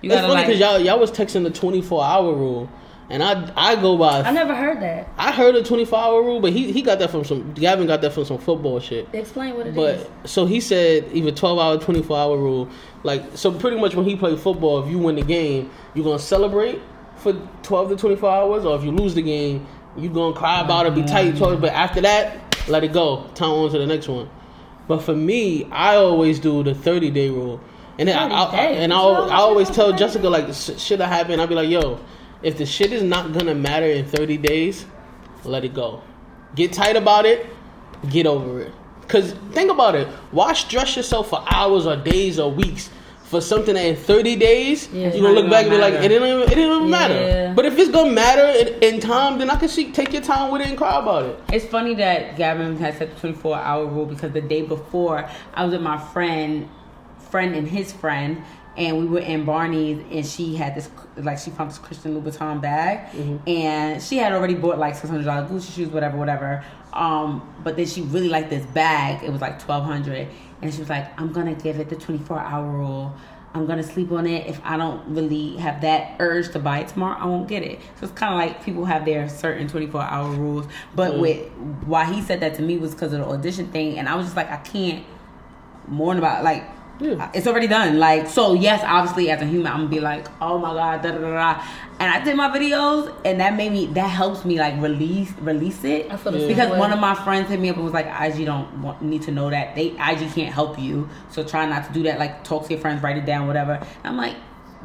You 0.00 0.10
it's 0.10 0.20
funny 0.20 0.34
like, 0.34 0.46
because 0.48 0.60
y'all 0.60 0.80
y'all 0.80 0.98
was 0.98 1.12
texting 1.12 1.44
the 1.44 1.50
24 1.50 2.04
hour 2.04 2.34
rule, 2.34 2.68
and 3.08 3.22
I 3.22 3.52
I 3.56 3.76
go 3.76 3.96
by. 3.96 4.22
I 4.22 4.32
never 4.32 4.56
heard 4.56 4.82
that. 4.82 5.10
I 5.16 5.30
heard 5.30 5.54
the 5.54 5.62
24 5.62 5.96
hour 5.96 6.22
rule, 6.24 6.40
but 6.40 6.52
he 6.52 6.72
he 6.72 6.82
got 6.82 6.98
that 6.98 7.12
from 7.12 7.22
some. 7.22 7.52
Gavin 7.54 7.86
got 7.86 8.00
that 8.00 8.12
from 8.12 8.24
some 8.24 8.38
football 8.38 8.80
shit. 8.80 9.08
Explain 9.12 9.54
what 9.56 9.68
it 9.68 9.76
is. 9.76 9.76
But 9.76 10.28
so 10.28 10.44
he 10.44 10.60
said 10.60 11.08
either 11.12 11.30
12 11.30 11.58
hour, 11.60 11.78
24 11.78 12.18
hour 12.18 12.36
rule. 12.36 12.68
Like 13.04 13.36
so, 13.36 13.52
pretty 13.52 13.78
much 13.78 13.94
when 13.94 14.04
he 14.04 14.16
played 14.16 14.38
football, 14.38 14.82
if 14.82 14.90
you 14.90 14.98
win 14.98 15.16
the 15.16 15.22
game, 15.22 15.70
you're 15.94 16.04
gonna 16.04 16.18
celebrate 16.18 16.80
for 17.16 17.32
12 17.62 17.90
to 17.90 17.96
24 17.96 18.30
hours, 18.30 18.64
or 18.64 18.76
if 18.76 18.84
you 18.84 18.90
lose 18.90 19.14
the 19.14 19.22
game, 19.22 19.66
you're 19.96 20.12
gonna 20.12 20.34
cry 20.34 20.60
about 20.60 20.86
it, 20.86 20.94
be 20.94 21.02
tight. 21.02 21.36
12, 21.36 21.60
but 21.60 21.72
after 21.72 22.00
that, 22.00 22.56
let 22.68 22.84
it 22.84 22.92
go. 22.92 23.26
Time 23.34 23.50
on 23.50 23.70
to 23.70 23.78
the 23.78 23.86
next 23.86 24.08
one. 24.08 24.28
But 24.88 25.02
for 25.02 25.14
me, 25.14 25.64
I 25.70 25.96
always 25.96 26.38
do 26.38 26.62
the 26.62 26.74
30 26.74 27.10
day 27.10 27.28
rule. 27.28 27.60
And 27.98 28.08
then 28.08 28.16
I, 28.16 28.44
30 28.46 28.56
I, 28.56 28.64
and 28.82 28.92
I, 28.92 28.96
I 28.96 29.36
always 29.36 29.70
tell 29.70 29.92
Jessica 29.92 30.28
like 30.28 30.52
sh- 30.52 30.78
shit 30.78 30.98
that 30.98 31.08
happen. 31.08 31.38
I'll 31.40 31.46
be 31.46 31.54
like, 31.54 31.68
yo, 31.68 32.00
if 32.42 32.56
the 32.58 32.66
shit 32.66 32.92
is 32.92 33.02
not 33.02 33.32
gonna 33.32 33.54
matter 33.54 33.86
in 33.86 34.04
30 34.06 34.38
days, 34.38 34.86
let 35.44 35.64
it 35.64 35.74
go. 35.74 36.02
Get 36.54 36.72
tight 36.72 36.96
about 36.96 37.26
it. 37.26 37.46
Get 38.10 38.26
over 38.26 38.62
it. 38.62 38.72
Cause 39.12 39.32
think 39.50 39.70
about 39.70 39.94
it. 39.94 40.08
Why 40.30 40.54
stress 40.54 40.96
yourself 40.96 41.28
for 41.28 41.44
hours 41.46 41.86
or 41.86 41.96
days 41.96 42.38
or 42.38 42.50
weeks 42.50 42.88
for 43.24 43.42
something 43.42 43.74
that 43.74 43.84
in 43.84 43.94
30 43.94 44.36
days 44.36 44.88
Yeah. 44.90 45.12
you're 45.12 45.22
gonna 45.22 45.34
look 45.40 45.50
back 45.50 45.64
and 45.64 45.70
be 45.72 45.76
like, 45.76 45.92
it 45.92 46.08
didn't 46.08 46.26
even, 46.26 46.40
it 46.40 46.48
didn't 46.48 46.76
even 46.76 46.82
Yeah. 46.84 46.88
matter. 46.88 47.52
But 47.54 47.66
if 47.66 47.78
it's 47.78 47.90
gonna 47.90 48.10
matter 48.10 48.46
in, 48.80 48.94
in 48.94 49.00
time, 49.00 49.38
then 49.38 49.50
I 49.50 49.56
can 49.56 49.68
see 49.68 49.92
take 49.92 50.14
your 50.14 50.22
time 50.22 50.50
with 50.50 50.62
it 50.62 50.68
and 50.68 50.78
cry 50.78 50.98
about 50.98 51.26
it. 51.26 51.38
It's 51.52 51.66
funny 51.66 51.94
that 51.96 52.36
Gavin 52.38 52.78
has 52.78 52.96
set 52.96 53.14
the 53.14 53.20
24 53.20 53.54
hour 53.56 53.84
rule 53.84 54.06
because 54.06 54.32
the 54.32 54.40
day 54.40 54.62
before 54.62 55.28
I 55.52 55.64
was 55.64 55.74
with 55.74 55.82
my 55.82 55.98
friend, 55.98 56.66
friend 57.30 57.54
and 57.54 57.68
his 57.68 57.92
friend, 57.92 58.42
and 58.78 58.98
we 58.98 59.04
were 59.04 59.20
in 59.20 59.44
Barney's, 59.44 59.98
and 60.10 60.24
she 60.24 60.54
had 60.56 60.74
this 60.74 60.88
like 61.18 61.38
she 61.38 61.50
found 61.50 61.68
this 61.68 61.76
Christian 61.78 62.14
Louboutin 62.18 62.62
bag, 62.62 63.10
mm-hmm. 63.14 63.46
and 63.46 64.02
she 64.02 64.16
had 64.16 64.32
already 64.32 64.54
bought 64.54 64.78
like 64.78 64.94
six 64.94 65.10
hundred 65.10 65.26
dollars 65.26 65.50
Gucci 65.50 65.74
shoes, 65.74 65.88
whatever, 65.88 66.16
whatever. 66.16 66.64
Um, 66.92 67.54
but 67.64 67.76
then 67.76 67.86
she 67.86 68.02
really 68.02 68.28
liked 68.28 68.50
this 68.50 68.66
bag. 68.66 69.22
It 69.24 69.30
was 69.30 69.40
like 69.40 69.58
twelve 69.58 69.84
hundred, 69.84 70.28
and 70.60 70.72
she 70.72 70.80
was 70.80 70.88
like, 70.88 71.18
"I'm 71.20 71.32
gonna 71.32 71.54
give 71.54 71.78
it 71.78 71.88
the 71.88 71.96
24 71.96 72.38
hour 72.38 72.70
rule." 72.70 73.14
I'm 73.54 73.66
gonna 73.66 73.82
sleep 73.82 74.10
on 74.12 74.26
it. 74.26 74.46
If 74.46 74.60
I 74.64 74.76
don't 74.76 75.14
really 75.14 75.56
have 75.56 75.82
that 75.82 76.16
urge 76.18 76.50
to 76.52 76.58
buy 76.58 76.80
it 76.80 76.88
tomorrow, 76.88 77.18
I 77.18 77.26
won't 77.26 77.48
get 77.48 77.62
it. 77.62 77.80
So 78.00 78.06
it's 78.06 78.12
kind 78.12 78.32
of 78.32 78.38
like 78.38 78.64
people 78.64 78.86
have 78.86 79.04
their 79.04 79.28
certain 79.28 79.68
24 79.68 80.00
hour 80.00 80.30
rules. 80.30 80.66
But 80.94 81.18
with 81.18 81.46
why 81.84 82.10
he 82.10 82.22
said 82.22 82.40
that 82.40 82.54
to 82.54 82.62
me 82.62 82.78
was 82.78 82.92
because 82.92 83.12
of 83.12 83.20
the 83.20 83.26
audition 83.26 83.70
thing, 83.70 83.98
and 83.98 84.08
I 84.08 84.14
was 84.14 84.26
just 84.26 84.36
like, 84.36 84.50
I 84.50 84.56
can't 84.58 85.04
mourn 85.88 86.18
about 86.18 86.44
like. 86.44 86.64
Yeah. 87.02 87.30
It's 87.34 87.46
already 87.46 87.66
done. 87.66 87.98
Like 87.98 88.28
so, 88.28 88.54
yes. 88.54 88.82
Obviously, 88.84 89.30
as 89.30 89.42
a 89.42 89.44
human, 89.44 89.66
I'm 89.72 89.78
gonna 89.78 89.88
be 89.88 90.00
like, 90.00 90.26
"Oh 90.40 90.56
my 90.58 90.72
god," 90.72 91.02
da 91.02 91.10
da 91.10 91.18
da. 91.18 91.30
da. 91.54 91.62
And 91.98 92.10
I 92.12 92.22
did 92.24 92.36
my 92.36 92.48
videos, 92.48 93.12
and 93.24 93.40
that 93.40 93.56
made 93.56 93.72
me. 93.72 93.86
That 93.86 94.08
helps 94.08 94.44
me 94.44 94.58
like 94.58 94.80
release 94.80 95.32
release 95.40 95.82
it. 95.84 96.10
I 96.10 96.16
feel 96.16 96.32
the 96.32 96.38
same 96.40 96.48
because 96.48 96.70
way. 96.70 96.78
one 96.78 96.92
of 96.92 97.00
my 97.00 97.14
friends 97.14 97.48
hit 97.48 97.58
me 97.60 97.68
up 97.70 97.76
and 97.76 97.84
was 97.84 97.92
like, 97.92 98.06
"IG 98.06 98.44
don't 98.46 98.82
want, 98.82 99.02
need 99.02 99.22
to 99.22 99.32
know 99.32 99.50
that. 99.50 99.74
They 99.74 99.88
IG 99.88 100.32
can't 100.32 100.52
help 100.54 100.78
you, 100.78 101.08
so 101.30 101.42
try 101.42 101.66
not 101.66 101.86
to 101.88 101.92
do 101.92 102.02
that. 102.04 102.18
Like, 102.18 102.44
talk 102.44 102.64
to 102.66 102.70
your 102.70 102.80
friends, 102.80 103.02
write 103.02 103.16
it 103.18 103.26
down, 103.26 103.46
whatever." 103.48 103.84
I'm 104.04 104.16
like, 104.16 104.36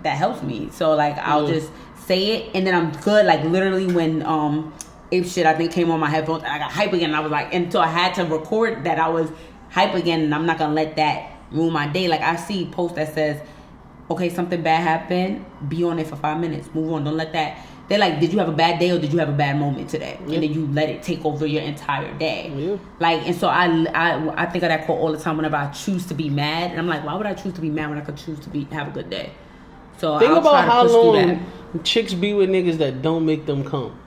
that 0.04 0.18
helps 0.18 0.42
me. 0.42 0.70
So 0.72 0.96
like, 0.96 1.18
I'll 1.20 1.48
Yeah. 1.48 1.56
just 1.56 1.72
say 1.96 2.28
it, 2.38 2.56
and 2.56 2.66
then 2.66 2.74
I'm 2.74 2.92
good. 3.02 3.26
Like 3.28 3.44
literally, 3.44 3.88
when 3.94 4.24
um, 4.26 4.74
if 5.12 5.32
shit 5.32 5.46
I 5.46 5.54
think 5.54 5.72
came 5.72 5.92
on 5.92 6.00
my 6.00 6.10
headphones, 6.10 6.44
and 6.44 6.52
I 6.52 6.58
got 6.58 6.72
hype 6.72 6.94
again. 6.94 7.10
And 7.10 7.16
I 7.16 7.20
was 7.22 7.32
like, 7.32 7.54
until 7.54 7.82
I 7.82 7.88
had 7.88 8.14
to 8.16 8.26
record 8.26 8.86
that 8.86 8.98
I 9.00 9.08
was 9.10 9.30
hype 9.70 9.94
again, 9.94 10.22
and 10.22 10.34
I'm 10.36 10.46
not 10.46 10.58
gonna 10.58 10.74
let 10.74 10.96
that 10.98 11.32
ruin 11.52 11.72
my 11.74 11.88
day. 11.88 12.08
Like 12.08 12.22
I 12.22 12.36
see 12.36 12.66
post 12.66 12.96
that 12.96 13.14
says, 13.14 13.42
"Okay, 14.10 14.30
something 14.30 14.62
bad 14.62 14.82
happened. 14.82 15.46
Be 15.68 15.84
on 15.84 16.00
it 16.00 16.08
for 16.08 16.16
five 16.16 16.40
minutes. 16.40 16.70
Move 16.74 16.92
on. 16.94 17.04
Don't 17.04 17.18
let 17.18 17.34
that." 17.34 17.58
They're 17.88 18.00
like, 18.00 18.20
did 18.20 18.34
you 18.34 18.40
have 18.40 18.50
a 18.50 18.54
bad 18.54 18.80
day 18.82 18.92
or 18.92 19.00
did 19.00 19.14
you 19.14 19.20
have 19.20 19.30
a 19.30 19.34
bad 19.34 19.58
moment 19.58 19.90
today? 19.90 20.20
Yeah. 20.28 20.34
And 20.34 20.44
then 20.44 20.54
you 20.54 20.68
let 20.74 20.90
it 20.90 21.02
take 21.04 21.24
over 21.24 21.46
your 21.48 21.62
entire 21.62 22.14
day. 22.18 22.52
Yeah. 22.54 22.76
Like, 23.00 23.26
and 23.26 23.34
so 23.34 23.48
I, 23.48 23.86
I, 23.94 24.44
I 24.44 24.46
think 24.48 24.66
of 24.66 24.68
that 24.70 24.86
quote 24.86 25.00
all 25.00 25.14
the 25.14 25.18
time 25.18 25.38
whenever 25.38 25.56
I 25.56 25.72
choose 25.72 26.06
to 26.08 26.14
be 26.14 26.30
mad, 26.30 26.72
and 26.72 26.80
I'm 26.82 26.88
like, 26.88 27.06
why 27.06 27.16
would 27.16 27.26
I 27.26 27.34
choose 27.34 27.54
to 27.54 27.62
be 27.62 27.70
mad 27.70 27.88
when 27.90 27.98
I 27.98 28.02
could 28.02 28.18
choose 28.18 28.42
to 28.42 28.50
be 28.50 28.66
have 28.72 28.90
a 28.90 28.92
good 28.92 29.10
day? 29.10 29.32
So 30.00 30.20
Think 30.20 30.32
I'll 30.32 30.40
about 30.40 30.66
how 30.66 30.84
push 30.84 30.92
through 30.92 31.12
that. 31.14 31.28
long 31.28 31.84
chicks 31.86 32.14
be 32.14 32.34
with 32.34 32.50
niggas 32.50 32.78
that 32.80 33.02
don't 33.02 33.26
make 33.26 33.46
them 33.46 33.64
come. 33.64 33.98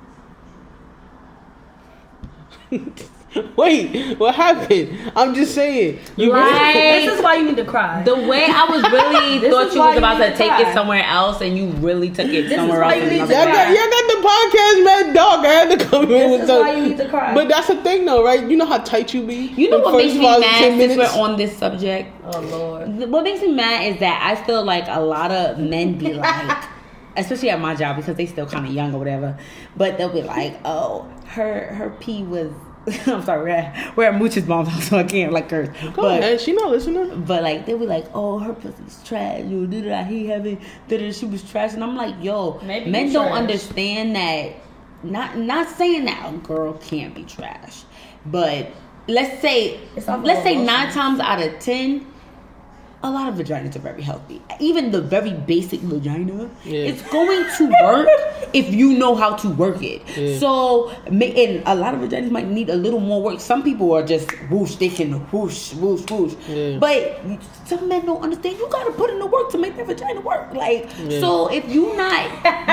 Wait, 3.57 4.19
what 4.19 4.35
happened? 4.35 4.99
I'm 5.15 5.35
just 5.35 5.55
saying. 5.55 6.01
You 6.17 6.31
Like- 6.33 6.75
This 6.75 7.15
is 7.17 7.23
why 7.23 7.37
you 7.37 7.45
need 7.47 7.57
to 7.59 7.65
cry. 7.65 8.03
The 8.03 8.17
way 8.17 8.47
I 8.49 8.65
was 8.65 8.83
really 8.91 9.39
thought 9.51 9.73
you 9.73 9.81
was 9.81 9.93
you 9.95 9.99
about 9.99 10.19
need 10.19 10.25
to 10.27 10.31
to 10.33 10.37
take 10.37 10.67
it 10.67 10.73
somewhere 10.75 11.05
else, 11.05 11.41
and 11.41 11.57
you 11.57 11.69
really 11.79 12.11
took 12.11 12.27
it 12.27 12.43
This 12.43 12.51
is 12.51 12.57
somewhere 12.57 12.81
why 12.81 12.95
else. 12.99 13.05
you 13.05 13.11
need 13.21 13.27
to 13.29 13.33
Y'all 13.33 13.45
cry. 13.45 13.53
got, 13.53 13.69
y'all 13.69 13.91
got 13.91 14.07
the 14.09 14.29
podcast 14.29 14.85
mad 14.85 15.15
dog. 15.15 15.45
I 15.45 15.49
had 15.49 15.79
to 15.79 15.85
come 15.87 16.03
in 16.05 16.09
This 16.09 16.31
with 16.33 16.41
is 16.43 16.47
the. 16.49 16.55
why 16.61 16.73
you 16.75 16.83
need 16.89 16.97
to 16.99 17.09
cry. 17.09 17.35
But 17.35 17.49
that's 17.49 17.69
the 17.69 17.77
thing, 17.83 18.05
though, 18.05 18.25
right? 18.25 18.49
You 18.51 18.57
know 18.57 18.67
how 18.67 18.79
tight 18.79 19.15
you 19.15 19.25
be. 19.25 19.35
You 19.57 19.71
know 19.71 19.79
what 19.79 19.97
makes 19.97 20.15
me 20.15 20.23
mad 20.23 20.43
10 20.43 20.79
since 20.79 20.89
minutes? 20.97 21.15
we're 21.15 21.23
on 21.23 21.37
this 21.37 21.57
subject? 21.57 22.13
oh 22.25 22.41
lord. 22.41 23.11
What 23.11 23.23
makes 23.23 23.43
me 23.43 23.53
mad 23.53 23.85
is 23.87 24.01
that 24.01 24.21
I 24.25 24.43
feel 24.45 24.65
like 24.65 24.85
a 24.89 25.01
lot 25.01 25.31
of 25.31 25.59
men 25.59 25.99
be 25.99 26.15
like, 26.15 26.65
especially 27.17 27.51
at 27.51 27.61
my 27.61 27.75
job 27.77 27.97
because 27.97 28.17
they 28.17 28.27
still 28.27 28.47
kind 28.47 28.67
of 28.67 28.73
young 28.73 28.93
or 28.95 28.99
whatever, 28.99 29.39
but 29.77 29.99
they'll 29.99 30.09
be 30.13 30.23
like, 30.23 30.59
"Oh, 30.65 31.09
her 31.27 31.67
her 31.75 31.91
pee 32.01 32.25
was." 32.25 32.51
I'm 33.07 33.23
sorry, 33.25 33.43
we're 33.43 33.49
at, 33.49 33.97
we're 33.97 34.05
at 34.05 34.15
Mooch's 34.15 34.47
mom's 34.47 34.69
house, 34.73 34.89
so 34.89 34.99
I 34.99 35.05
can't 35.05 35.33
like 35.33 35.49
curse. 35.49 35.69
Go 35.95 36.03
but 36.03 36.21
ahead, 36.21 36.41
she 36.41 36.53
not 36.53 36.71
listening. 36.71 37.25
but 37.25 37.43
like 37.43 37.67
they'll 37.67 37.79
be 37.79 37.87
like, 37.87 38.07
"Oh, 38.15 38.39
her 38.39 38.53
pussy's 38.55 39.01
trash." 39.05 39.45
Yo, 39.45 39.67
did 39.67 39.91
I 39.91 40.05
he 40.05 40.27
having 40.27 40.61
did 40.89 41.15
she 41.15 41.27
was 41.27 41.43
trash? 41.49 41.75
And 41.75 41.83
I'm 41.85 41.97
like, 41.97 42.15
"Yo, 42.23 42.61
Maybe 42.63 42.91
men 42.91 43.13
don't 43.13 43.29
trash. 43.29 43.39
understand 43.41 44.17
that. 44.17 44.53
Not 45.03 45.39
not 45.39 45.69
saying 45.69 46.05
that 46.07 46.33
a 46.33 46.37
girl 46.39 46.75
can't 46.75 47.15
be 47.15 47.25
trash, 47.25 47.85
but 48.27 48.71
let's 49.09 49.41
say 49.41 49.81
let's 49.97 50.43
say 50.43 50.55
emotions. 50.55 50.67
nine 50.67 50.93
times 50.93 51.21
out 51.21 51.41
of 51.43 51.59
ten, 51.59 52.07
a 53.03 53.11
lot 53.11 53.29
of 53.29 53.35
vaginas 53.37 53.75
are 53.77 53.81
very 53.81 54.03
healthy. 54.03 54.43
Even 54.59 54.91
the 54.91 55.01
very 55.01 55.33
basic 55.33 55.81
vagina, 55.81 56.51
Yeah. 56.65 56.81
it's 56.91 57.01
going 57.11 57.47
to 57.57 57.65
work 57.83 58.09
if 58.53 58.73
you 58.75 58.93
know 58.99 59.15
how 59.15 59.37
to 59.37 59.49
work 59.49 59.83
it. 59.83 60.03
Yeah. 60.17 60.39
So, 60.39 60.91
and 61.07 61.63
a 61.67 61.75
lot 61.75 61.95
of 61.95 62.01
vaginas 62.01 62.31
might 62.31 62.49
need 62.49 62.69
a 62.69 62.77
little 62.77 63.01
more 63.01 63.23
work. 63.23 63.41
Some 63.41 63.63
people 63.63 63.93
are 63.93 64.05
just 64.05 64.31
whoosh, 64.51 64.75
they 64.77 64.91
can 64.91 65.13
whoosh, 65.33 65.73
whoosh, 65.75 66.11
whoosh. 66.11 66.35
Yeah. 66.49 66.79
But 66.79 67.25
some 67.65 67.89
men 67.89 68.05
don't 68.05 68.23
understand. 68.23 68.59
You 68.59 68.69
gotta 68.71 68.93
put 68.93 69.09
in 69.11 69.19
the 69.19 69.27
work 69.27 69.51
to 69.53 69.59
make 69.59 69.77
that 69.79 69.87
vagina 69.87 70.21
work. 70.21 70.53
Like, 70.53 70.91
Yeah. 71.09 71.21
so 71.21 71.49
if 71.51 71.67
you 71.73 71.97
not, 71.97 72.29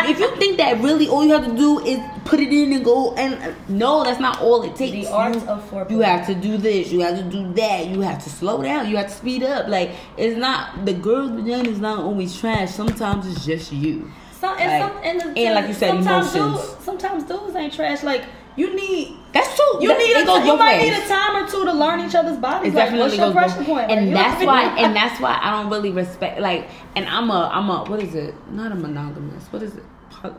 if 0.10 0.20
you 0.20 0.36
think 0.36 0.58
that 0.58 0.82
really 0.82 1.08
all 1.08 1.24
you 1.24 1.32
have 1.32 1.46
to 1.46 1.56
do 1.56 1.80
is 1.86 2.00
put 2.26 2.42
it 2.42 2.52
in 2.52 2.74
and 2.74 2.84
go, 2.84 3.14
and 3.16 3.36
uh, 3.36 3.54
no, 3.70 4.04
that's 4.04 4.20
not 4.20 4.42
all 4.42 4.62
it 4.64 4.76
takes. 4.76 4.92
The 5.08 5.14
art 5.14 5.36
you, 5.36 5.42
of 5.48 5.70
foreplay. 5.72 5.92
You 5.92 6.00
have 6.02 6.28
to 6.28 6.36
do 6.36 6.58
this. 6.58 6.92
You 6.92 7.00
have 7.00 7.16
to 7.18 7.24
do 7.24 7.54
that. 7.54 7.88
You 7.88 8.02
have 8.02 8.22
to 8.26 8.30
slow 8.30 8.62
down. 8.62 8.90
You 8.90 8.98
have 8.98 9.08
to 9.08 9.14
speed 9.14 9.44
up. 9.44 9.68
Like, 9.70 9.92
it's 10.18 10.38
not 10.38 10.86
the 10.86 10.94
girl's 10.94 11.32
vagina 11.32 11.70
is 11.70 11.80
not 11.80 12.00
always 12.00 12.38
trash. 12.40 12.72
Sometimes 12.72 13.28
it's 13.28 13.46
just 13.46 13.72
you. 13.72 14.12
Some, 14.40 14.56
and, 14.60 14.70
Like, 14.70 14.94
some, 14.94 15.04
and, 15.04 15.20
the, 15.36 15.40
and 15.42 15.56
like 15.56 15.68
you 15.68 15.74
said, 15.74 15.90
sometimes 15.90 16.36
emotions. 16.36 16.62
Dudes, 16.70 16.86
sometimes 16.86 17.24
dudes 17.24 17.56
ain't 17.56 17.74
trash. 17.74 18.04
Like 18.04 18.24
you 18.56 18.76
need. 18.76 19.16
That's 19.34 19.56
true. 19.56 19.82
You 19.82 19.90
That- 19.90 19.98
need 20.00 20.16
a, 20.16 20.26
goes 20.26 20.46
you 20.46 20.58
might 20.58 20.78
ways. 20.82 20.92
need 20.92 21.04
a 21.04 21.08
time 21.08 21.44
or 21.44 21.48
two 21.48 21.66
to 21.66 21.74
learn 21.74 22.00
each 22.02 22.16
other's 22.16 22.38
bodies. 22.38 22.74
It 22.74 22.76
like, 22.76 22.86
definitely 22.86 23.00
what's 23.06 23.18
your 23.18 23.34
goes 23.34 23.54
pressure 23.54 23.64
point? 23.64 23.92
and 23.92 24.12
Like, 24.12 24.16
that's 24.16 24.46
why 24.46 24.62
and 24.80 24.96
that's 24.96 25.20
why 25.22 25.40
I 25.42 25.52
don't 25.62 25.70
really 25.72 25.92
respect 25.92 26.40
like 26.40 26.70
and 26.96 27.08
I'm 27.08 27.30
a 27.32 27.50
I'm 27.54 27.70
a 27.70 27.84
what 27.90 28.02
is 28.02 28.16
it 28.16 28.34
not 28.52 28.72
a 28.72 28.76
monogamous 28.76 29.44
what 29.52 29.62
is 29.64 29.76
it 29.76 29.84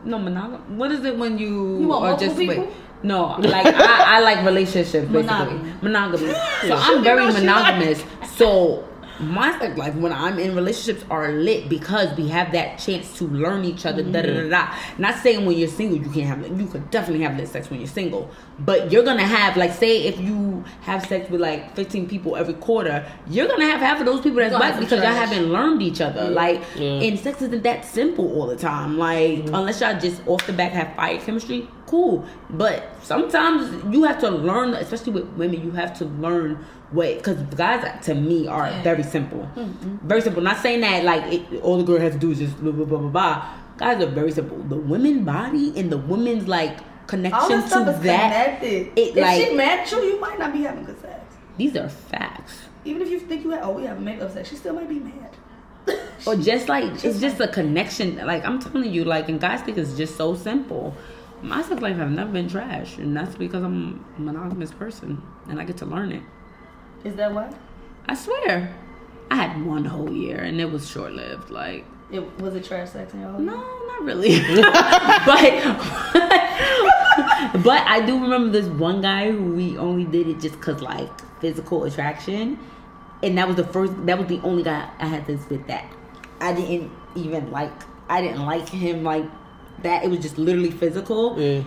no 0.03 0.17
monogam 0.19 0.59
what 0.75 0.91
is 0.91 1.05
it 1.05 1.17
when 1.17 1.37
you, 1.37 1.79
You 1.79 1.93
are 1.93 2.17
just 2.17 2.37
people? 2.37 2.65
wait 2.65 2.73
no 3.03 3.35
like 3.39 3.65
I, 3.65 4.17
I 4.17 4.19
like 4.19 4.45
relationships 4.45 4.91
basically 5.07 5.23
Monogamy. 5.23 5.73
monogamy 5.81 6.27
so 6.61 6.67
Yeah. 6.67 6.75
I'm 6.77 7.01
very 7.03 7.25
monogamous 7.31 8.03
so 8.35 8.83
my 9.19 9.57
sex 9.59 9.77
life 9.77 9.95
when 9.95 10.13
I'm 10.13 10.39
in 10.39 10.55
relationships 10.55 11.03
are 11.09 11.31
lit 11.31 11.69
because 11.69 12.15
we 12.17 12.27
have 12.29 12.51
that 12.53 12.79
chance 12.79 13.17
to 13.17 13.27
learn 13.27 13.65
each 13.65 13.85
other. 13.85 14.03
Da 14.03 14.21
da 14.21 14.33
da 14.33 14.49
da. 14.49 14.75
Not 14.97 15.15
saying 15.19 15.45
when 15.45 15.57
you're 15.57 15.67
single 15.67 15.97
you 15.97 16.09
can't 16.09 16.27
have 16.27 16.59
you 16.59 16.67
could 16.67 16.89
definitely 16.91 17.23
have 17.23 17.37
lit 17.37 17.47
sex 17.47 17.69
when 17.69 17.79
you're 17.79 17.87
single, 17.87 18.29
but 18.59 18.91
you're 18.91 19.03
gonna 19.03 19.25
have 19.25 19.57
like 19.57 19.73
say 19.73 20.03
if 20.03 20.19
you 20.19 20.63
have 20.81 21.05
sex 21.05 21.29
with 21.29 21.41
like 21.41 21.75
15 21.75 22.07
people 22.07 22.35
every 22.35 22.53
quarter, 22.55 23.05
you're 23.27 23.47
gonna 23.47 23.65
have 23.65 23.79
half 23.79 23.99
of 23.99 24.05
those 24.05 24.21
people 24.21 24.37
that's 24.37 24.51
You're 24.51 24.59
black 24.59 24.73
have 24.73 24.81
some 24.81 24.83
because 24.85 25.03
y'all 25.03 25.13
haven't 25.13 25.51
learned 25.51 25.81
each 25.81 26.01
other. 26.01 26.29
Like 26.29 26.61
Yeah. 26.75 27.01
and 27.01 27.19
sex 27.19 27.41
isn't 27.41 27.63
that 27.63 27.85
simple 27.85 28.39
all 28.39 28.47
the 28.47 28.55
time. 28.55 28.97
Like 28.97 29.39
mm-hmm. 29.39 29.55
unless 29.55 29.81
y'all 29.81 29.99
just 29.99 30.25
off 30.27 30.45
the 30.47 30.53
back 30.53 30.71
have 30.71 30.95
fire 30.95 31.19
chemistry, 31.19 31.67
cool. 31.89 32.25
But 32.49 32.95
sometimes 33.03 33.83
you 33.93 34.03
have 34.03 34.19
to 34.19 34.29
learn, 34.29 34.73
especially 34.75 35.13
with 35.13 35.25
women, 35.33 35.63
you 35.63 35.71
have 35.71 35.97
to 35.97 36.05
learn 36.05 36.63
what 36.91 37.17
because 37.17 37.41
guys 37.55 38.05
to 38.05 38.15
me 38.15 38.47
are 38.47 38.71
very 38.83 39.03
simple, 39.03 39.49
mm-hmm. 39.55 40.07
very 40.07 40.21
simple. 40.21 40.41
Not 40.41 40.57
saying 40.57 40.81
that 40.81 41.03
like 41.03 41.33
it, 41.33 41.61
all 41.61 41.77
the 41.77 41.83
girl 41.83 41.99
has 41.99 42.13
to 42.13 42.19
do 42.19 42.31
is 42.31 42.39
just 42.39 42.57
blah 42.59 42.71
blah 42.71 42.85
blah 42.85 42.99
blah 42.99 43.09
blah. 43.09 43.49
Guys 43.77 44.03
are 44.03 44.09
very 44.09 44.31
simple. 44.31 44.57
The 44.63 44.77
women 44.77 45.23
body 45.23 45.73
and 45.79 45.91
the 45.91 45.97
women's 45.97 46.47
like 46.47 46.79
connection 47.07 47.49
to 47.49 47.63
is 47.63 47.69
that. 47.69 48.01
connected. 48.01 48.87
it, 48.95 49.09
if 49.09 49.15
like- 49.17 49.47
she 49.47 49.55
mad 49.55 49.91
you, 49.91 50.01
you 50.01 50.19
might 50.19 50.37
not 50.37 50.53
be 50.53 50.61
having 50.61 50.85
good 50.85 51.01
sex. 51.01 51.35
These 51.57 51.75
are 51.75 51.89
facts. 51.89 52.63
Even 52.85 53.01
if 53.01 53.09
you 53.09 53.19
think 53.19 53.43
you 53.43 53.49
had, 53.49 53.63
oh, 53.63 53.71
we 53.71 53.83
have 53.83 53.99
makeup 53.99 54.31
sex, 54.31 54.47
she 54.49 54.55
still 54.55 54.73
might 54.73 54.87
be 54.87 54.99
mad. 54.99 55.35
Or 56.25 56.35
just 56.35 56.69
like 56.69 56.85
it's 57.03 57.19
just 57.19 57.39
a 57.39 57.47
connection. 57.47 58.17
Like 58.17 58.45
I'm 58.45 58.59
telling 58.59 58.91
you, 58.93 59.05
like 59.05 59.29
and 59.29 59.39
guys 59.39 59.61
think 59.61 59.77
it's 59.77 59.95
just 59.95 60.15
so 60.15 60.35
simple. 60.35 60.95
My 61.41 61.61
sex 61.61 61.81
life 61.81 61.95
have 61.95 62.11
never 62.11 62.31
been 62.31 62.49
trash, 62.49 62.97
and 62.97 63.15
that's 63.15 63.35
because 63.35 63.63
I'm 63.63 64.05
a 64.17 64.21
monogamous 64.21 64.71
person 64.71 65.21
and 65.47 65.59
I 65.59 65.63
get 65.63 65.77
to 65.77 65.85
learn 65.85 66.11
it. 66.11 66.23
Is 67.03 67.15
that 67.15 67.33
why? 67.33 67.51
I 68.07 68.15
swear, 68.15 68.75
I 69.31 69.35
had 69.35 69.65
one 69.65 69.85
whole 69.85 70.11
year 70.11 70.37
and 70.37 70.59
it 70.59 70.69
was 70.71 70.89
short 70.89 71.13
lived. 71.13 71.49
Like 71.49 71.85
It 72.11 72.39
was 72.39 72.55
it 72.55 72.65
trash 72.65 72.89
sex 72.91 73.13
in 73.13 73.21
your 73.21 73.29
whole 73.31 73.39
no, 73.39 73.55
not 73.55 74.03
really. 74.03 74.39
but 74.49 74.63
but 77.63 77.83
I 77.85 78.03
do 78.05 78.21
remember 78.21 78.49
this 78.49 78.67
one 78.67 79.01
guy 79.01 79.31
who 79.31 79.53
we 79.53 79.77
only 79.77 80.05
did 80.05 80.27
it 80.27 80.39
just 80.39 80.59
cause 80.59 80.81
like 80.81 81.09
physical 81.39 81.85
attraction, 81.85 82.59
and 83.23 83.37
that 83.37 83.47
was 83.47 83.55
the 83.55 83.63
first. 83.65 84.05
That 84.05 84.17
was 84.17 84.27
the 84.27 84.41
only 84.41 84.63
guy 84.63 84.89
I 84.99 85.05
had 85.05 85.25
this 85.25 85.47
with 85.49 85.65
that. 85.67 85.85
I 86.41 86.53
didn't 86.53 86.91
even 87.15 87.51
like. 87.51 87.71
I 88.09 88.21
didn't 88.21 88.43
like 88.43 88.67
him 88.67 89.03
like 89.03 89.25
that. 89.83 90.03
It 90.03 90.09
was 90.09 90.19
just 90.19 90.37
literally 90.37 90.71
physical, 90.71 91.39
Yeah. 91.39 91.63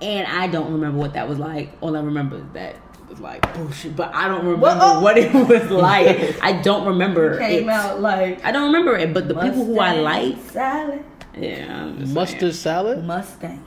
and 0.00 0.26
I 0.26 0.46
don't 0.48 0.72
remember 0.72 0.98
what 0.98 1.12
that 1.14 1.28
was 1.28 1.38
like. 1.38 1.70
All 1.80 1.96
I 1.96 2.00
remember 2.00 2.36
is 2.36 2.44
that 2.54 2.74
it 2.74 3.08
was 3.10 3.20
like 3.20 3.54
bullshit, 3.54 3.96
but 3.96 4.14
I 4.14 4.28
don't 4.28 4.38
remember 4.44 4.60
Well, 4.62 4.78
oh. 4.98 5.00
what 5.00 5.16
it 5.18 5.32
was 5.34 5.70
like. 5.70 6.42
I 6.42 6.60
don't 6.60 6.86
remember. 6.86 7.38
Came 7.38 7.68
it. 7.68 7.72
out 7.72 8.00
like 8.00 8.44
I 8.44 8.52
don't 8.52 8.66
remember 8.66 8.96
it, 8.96 9.12
but 9.14 9.28
the 9.28 9.34
people 9.34 9.64
who 9.64 9.78
I 9.80 9.94
like, 9.96 10.36
salad. 10.50 11.04
yeah, 11.36 11.84
Mustard 11.86 12.40
saying. 12.40 12.52
salad? 12.52 13.04
Mustang, 13.04 13.64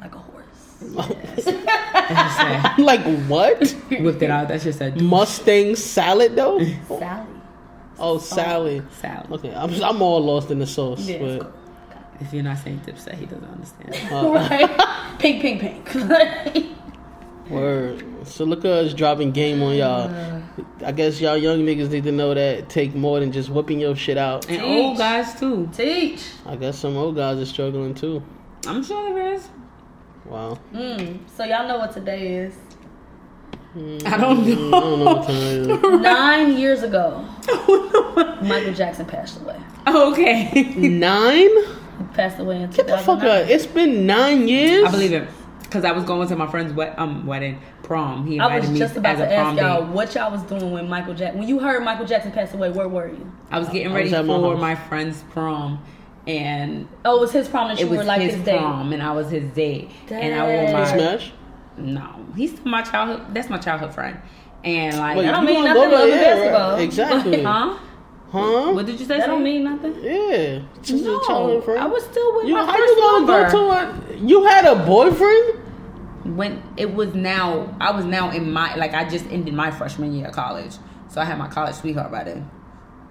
like 0.00 0.14
a 0.14 0.18
horse. 0.18 0.44
That's 0.80 1.44
just 1.44 2.36
saying. 2.36 2.62
like 2.78 3.00
what? 3.28 3.58
Whipped 3.90 4.22
it 4.22 4.30
out. 4.30 4.48
That's 4.48 4.64
just 4.64 4.80
a 4.80 4.90
Mustang 5.02 5.74
salad 5.76 6.36
though? 6.36 6.58
Sally. 6.88 7.26
Oh, 7.98 8.18
salad. 8.18 8.84
salad. 9.00 9.32
Okay, 9.32 9.54
I'm, 9.54 9.72
I'm 9.82 10.02
all 10.02 10.20
lost 10.22 10.50
in 10.50 10.58
the 10.58 10.66
sauce, 10.66 11.00
Yeah, 11.08 11.16
it's 11.16 11.44
but 11.44 11.52
If 12.20 12.32
you're 12.32 12.42
not 12.42 12.58
saying 12.58 12.80
dipset, 12.86 13.14
he 13.14 13.26
doesn't 13.26 13.44
understand. 13.44 14.10
right? 14.10 15.18
pink, 15.18 15.42
pink, 15.42 15.60
pink. 15.60 16.76
word. 17.50 18.04
So 18.26 18.44
look 18.44 18.64
at 18.64 18.70
us 18.70 18.94
dropping 18.94 19.32
game 19.32 19.62
on 19.62 19.76
y'all. 19.76 20.42
I 20.84 20.92
guess 20.92 21.20
y'all 21.20 21.36
young 21.36 21.60
niggas 21.60 21.90
need 21.90 22.04
to 22.04 22.12
know 22.12 22.34
that 22.34 22.58
it 22.58 22.68
take 22.68 22.94
more 22.94 23.20
than 23.20 23.32
just 23.32 23.50
whipping 23.50 23.80
your 23.80 23.94
shit 23.94 24.18
out. 24.18 24.48
And 24.48 24.62
old 24.62 24.98
guys 24.98 25.38
too. 25.38 25.68
Teach. 25.72 26.24
I 26.44 26.56
guess 26.56 26.78
some 26.78 26.96
old 26.96 27.16
guys 27.16 27.38
are 27.38 27.46
struggling 27.46 27.94
too. 27.94 28.22
I'm 28.66 28.82
sure 28.82 29.14
there 29.14 29.34
is. 29.34 29.48
Wow. 30.24 30.58
Mm. 30.72 31.20
So 31.36 31.44
y'all 31.44 31.68
know 31.68 31.78
what 31.78 31.92
today 31.92 32.36
is. 32.36 32.54
I 33.76 33.78
don't 33.78 34.00
know. 34.00 34.08
I 34.08 34.16
know. 34.16 34.80
don't 34.80 34.98
know 35.00 35.04
what 35.04 35.26
time 35.26 35.36
it 35.36 35.70
is. 35.70 36.00
Nine 36.00 36.56
years 36.56 36.82
ago, 36.82 37.28
Michael 38.42 38.72
Jackson 38.72 39.04
passed 39.04 39.40
away. 39.40 39.60
okay. 39.86 40.64
Nine? 40.76 41.50
He 41.98 42.04
passed 42.14 42.38
away 42.38 42.62
in 42.62 42.70
Get 42.70 42.86
the 42.86 42.98
fuck 42.98 43.20
2009. 43.20 43.28
out. 43.44 43.50
It's 43.50 43.66
been 43.66 44.06
nine 44.06 44.48
years? 44.48 44.84
I 44.86 44.90
believe 44.90 45.12
it. 45.12 45.28
Because 45.62 45.84
I 45.84 45.90
was 45.92 46.04
going 46.04 46.28
to 46.28 46.36
my 46.36 46.46
friend's 46.46 46.72
wed- 46.72 46.94
um, 46.96 47.26
wedding, 47.26 47.60
prom. 47.82 48.24
He 48.26 48.38
I 48.38 48.44
invited 48.44 48.60
was 48.62 48.70
me 48.70 48.78
just 48.78 48.96
about 48.96 49.16
as 49.16 49.18
to 49.18 49.24
a 49.24 49.28
prom 49.36 49.58
ask 49.58 49.60
y'all 49.66 49.82
date. 49.84 49.90
what 49.92 50.14
y'all 50.14 50.30
was 50.30 50.42
doing 50.44 50.70
when 50.70 50.88
Michael 50.88 51.12
Jackson. 51.14 51.40
When 51.40 51.48
you 51.48 51.58
heard 51.58 51.82
Michael 51.82 52.06
Jackson 52.06 52.30
passed 52.30 52.54
away, 52.54 52.70
where 52.70 52.88
were 52.88 53.08
you? 53.08 53.32
I 53.50 53.58
was 53.58 53.68
getting 53.68 53.88
I 53.90 53.94
ready 53.94 54.04
was 54.04 54.12
at 54.12 54.24
my 54.26 54.36
for 54.38 54.52
house. 54.52 54.60
my 54.60 54.74
friend's 54.76 55.22
prom, 55.30 55.84
and 56.28 56.88
Oh, 57.04 57.16
it 57.18 57.20
was 57.20 57.32
his 57.32 57.48
prom 57.48 57.70
and 57.70 57.78
you 57.80 57.86
it 57.86 57.88
was 57.90 57.98
were 57.98 58.04
like 58.04 58.20
his, 58.20 58.34
his, 58.36 58.44
date. 58.44 58.58
prom, 58.58 58.92
and 58.92 59.02
I 59.02 59.12
was 59.12 59.28
his 59.30 59.50
date, 59.50 59.90
and 60.08 60.34
I 60.40 60.46
wore 60.46 60.72
my 60.72 60.84
Smash? 60.86 61.32
no. 61.76 62.24
He's 62.36 62.64
my 62.64 62.82
childhood. 62.82 63.34
That's 63.34 63.50
my 63.50 63.58
childhood 63.58 63.92
friend, 63.92 64.18
and 64.62 64.96
like 64.98 65.16
Wait, 65.16 65.24
That 65.24 65.32
don't 65.32 65.46
mean 65.46 65.64
gonna 65.64 65.74
nothing 65.74 65.90
go 65.90 66.06
to 66.06 66.10
to- 66.12 66.16
yeah, 66.16 66.22
basketball. 66.34 66.72
right. 66.74 66.82
Exactly. 66.82 67.42
huh? 67.44 67.78
Huh? 68.32 68.72
What 68.72 68.86
did 68.86 68.98
you 68.98 69.06
say? 69.06 69.18
That 69.18 69.26
don't 69.28 69.42
mean 69.44 69.64
nothing. 69.64 69.94
Yeah. 70.02 70.60
She's 70.82 71.02
No, 71.02 71.18
a 71.20 71.26
childhood 71.26 71.64
friend. 71.64 71.80
I 71.80 71.86
was 71.86 72.04
still 72.04 72.34
with 72.36 72.46
You, 72.46 72.54
my 72.54 72.64
how 72.66 72.72
first 72.72 72.94
you 72.96 72.96
gonna 73.00 73.26
lover. 73.26 73.50
go 73.52 73.72
to 74.12 74.14
a? 74.14 74.16
You 74.18 74.44
had 74.46 74.64
a 74.66 74.76
boyfriend? 74.86 75.62
when 76.34 76.60
it 76.76 76.92
was 76.92 77.14
now 77.14 77.72
I 77.80 77.92
was 77.92 78.04
now 78.04 78.30
in 78.32 78.50
my 78.52 78.74
like 78.74 78.94
I 78.94 79.08
just 79.08 79.26
ended 79.26 79.54
my 79.54 79.70
freshman 79.70 80.12
year 80.12 80.26
of 80.26 80.34
college. 80.34 80.72
So 81.08 81.20
I 81.20 81.24
had 81.24 81.38
my 81.38 81.46
college 81.46 81.76
sweetheart 81.76 82.10
by 82.10 82.24
then. 82.24 82.50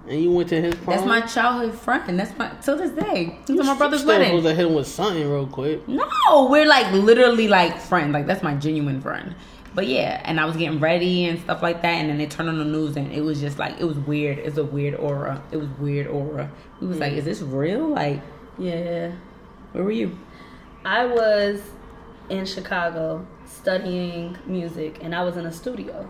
And 0.07 0.21
you 0.21 0.31
went 0.33 0.49
to 0.49 0.61
his 0.61 0.75
prom? 0.75 0.97
That's 0.97 1.07
my 1.07 1.21
childhood 1.21 1.79
friend. 1.79 2.19
That's 2.19 2.37
my 2.37 2.49
till 2.61 2.75
this 2.75 2.91
day. 2.91 3.39
He's 3.47 3.57
at 3.57 3.65
my 3.65 3.77
brother's 3.77 4.01
still 4.01 4.09
wedding. 4.19 4.27
supposed 4.27 4.45
to 4.47 4.53
hit 4.53 4.67
him 4.67 4.75
with 4.75 4.87
something 4.87 5.27
real 5.31 5.47
quick. 5.47 5.87
No, 5.87 6.47
we're 6.51 6.65
like 6.67 6.91
literally 6.91 7.47
like 7.47 7.79
friends. 7.79 8.13
Like 8.13 8.27
that's 8.27 8.43
my 8.43 8.53
genuine 8.55 8.99
friend. 8.99 9.33
But 9.75 9.87
yeah, 9.87 10.21
and 10.23 10.39
I 10.39 10.45
was 10.45 10.55
getting 10.55 10.79
ready 10.79 11.25
and 11.25 11.37
stuff 11.41 11.61
like 11.61 11.81
that, 11.81 11.95
and 11.95 12.09
then 12.09 12.17
they 12.17 12.27
turned 12.27 12.47
on 12.47 12.57
the 12.57 12.65
news, 12.65 12.95
and 12.95 13.11
it 13.11 13.19
was 13.19 13.41
just 13.41 13.59
like 13.59 13.75
it 13.77 13.83
was 13.83 13.97
weird. 13.99 14.39
It's 14.39 14.57
a 14.57 14.63
weird 14.63 14.95
aura. 14.95 15.43
It 15.51 15.57
was 15.57 15.67
weird 15.77 16.07
aura. 16.07 16.49
We 16.79 16.87
was 16.87 16.97
like, 16.97 17.11
mm. 17.11 17.17
is 17.17 17.25
this 17.25 17.41
real? 17.41 17.89
Like, 17.89 18.21
Yeah. 18.57 19.11
where 19.73 19.83
were 19.83 19.91
you? 19.91 20.17
I 20.85 21.05
was 21.05 21.61
in 22.29 22.45
Chicago 22.45 23.27
studying 23.45 24.37
music, 24.45 24.99
and 25.03 25.13
I 25.13 25.23
was 25.23 25.35
in 25.35 25.45
a 25.45 25.51
studio. 25.51 26.07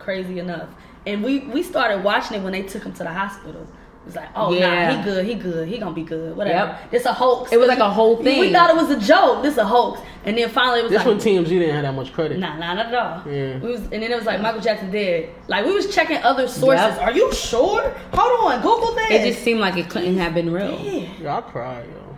Crazy 0.00 0.40
enough, 0.40 0.68
and 1.06 1.22
we 1.22 1.40
we 1.40 1.62
started 1.62 2.02
watching 2.02 2.36
it 2.36 2.42
when 2.42 2.52
they 2.52 2.62
took 2.62 2.82
him 2.82 2.92
to 2.94 3.04
the 3.04 3.12
hospital. 3.12 3.64
It 4.06 4.10
was 4.10 4.16
like, 4.16 4.28
oh 4.36 4.52
Yeah. 4.52 4.92
nah, 4.92 4.98
he 4.98 5.04
good, 5.04 5.26
he 5.26 5.34
good, 5.34 5.66
he 5.68 5.78
gonna 5.78 5.92
be 5.92 6.04
good, 6.04 6.36
whatever. 6.36 6.70
Yep. 6.70 6.92
It's 6.92 7.06
a 7.06 7.12
hoax. 7.12 7.50
It 7.52 7.58
was 7.58 7.66
like 7.66 7.80
a 7.80 7.90
whole 7.90 8.22
thing. 8.22 8.38
We 8.38 8.52
thought 8.52 8.70
it 8.70 8.76
was 8.76 8.88
a 8.88 9.00
joke. 9.00 9.42
This 9.42 9.56
a 9.56 9.64
hoax, 9.64 10.00
and 10.24 10.38
then 10.38 10.48
finally 10.48 10.78
it 10.78 10.82
was 10.84 10.92
This 10.92 10.98
like, 10.98 11.08
one 11.08 11.18
TMZ 11.18 11.48
didn't 11.48 11.74
have 11.74 11.82
that 11.82 11.94
much 11.94 12.12
credit. 12.12 12.38
Nah, 12.38 12.56
nah, 12.56 12.74
not 12.74 12.86
at 12.86 12.94
all. 12.94 13.32
Yeah. 13.32 13.58
We 13.58 13.72
was, 13.72 13.80
and 13.80 13.90
then 14.00 14.04
it 14.12 14.14
was 14.14 14.24
like 14.24 14.40
Michael 14.40 14.60
Jackson 14.60 14.92
dead. 14.92 15.30
Like 15.48 15.66
we 15.66 15.72
was 15.74 15.92
checking 15.92 16.18
other 16.18 16.46
sources. 16.46 16.96
Yep. 16.96 17.00
Are 17.00 17.10
you 17.10 17.34
sure? 17.34 17.90
Hold 18.12 18.52
on, 18.52 18.62
Google 18.62 18.94
that. 18.94 19.10
It 19.10 19.32
just 19.32 19.42
seemed 19.42 19.58
like 19.58 19.76
it 19.76 19.90
couldn't 19.90 20.16
have 20.18 20.34
been 20.34 20.52
real. 20.52 20.78
yeah. 20.80 21.12
Yo, 21.20 21.28
I 21.28 21.40
cried, 21.40 21.88
yo. 21.88 22.16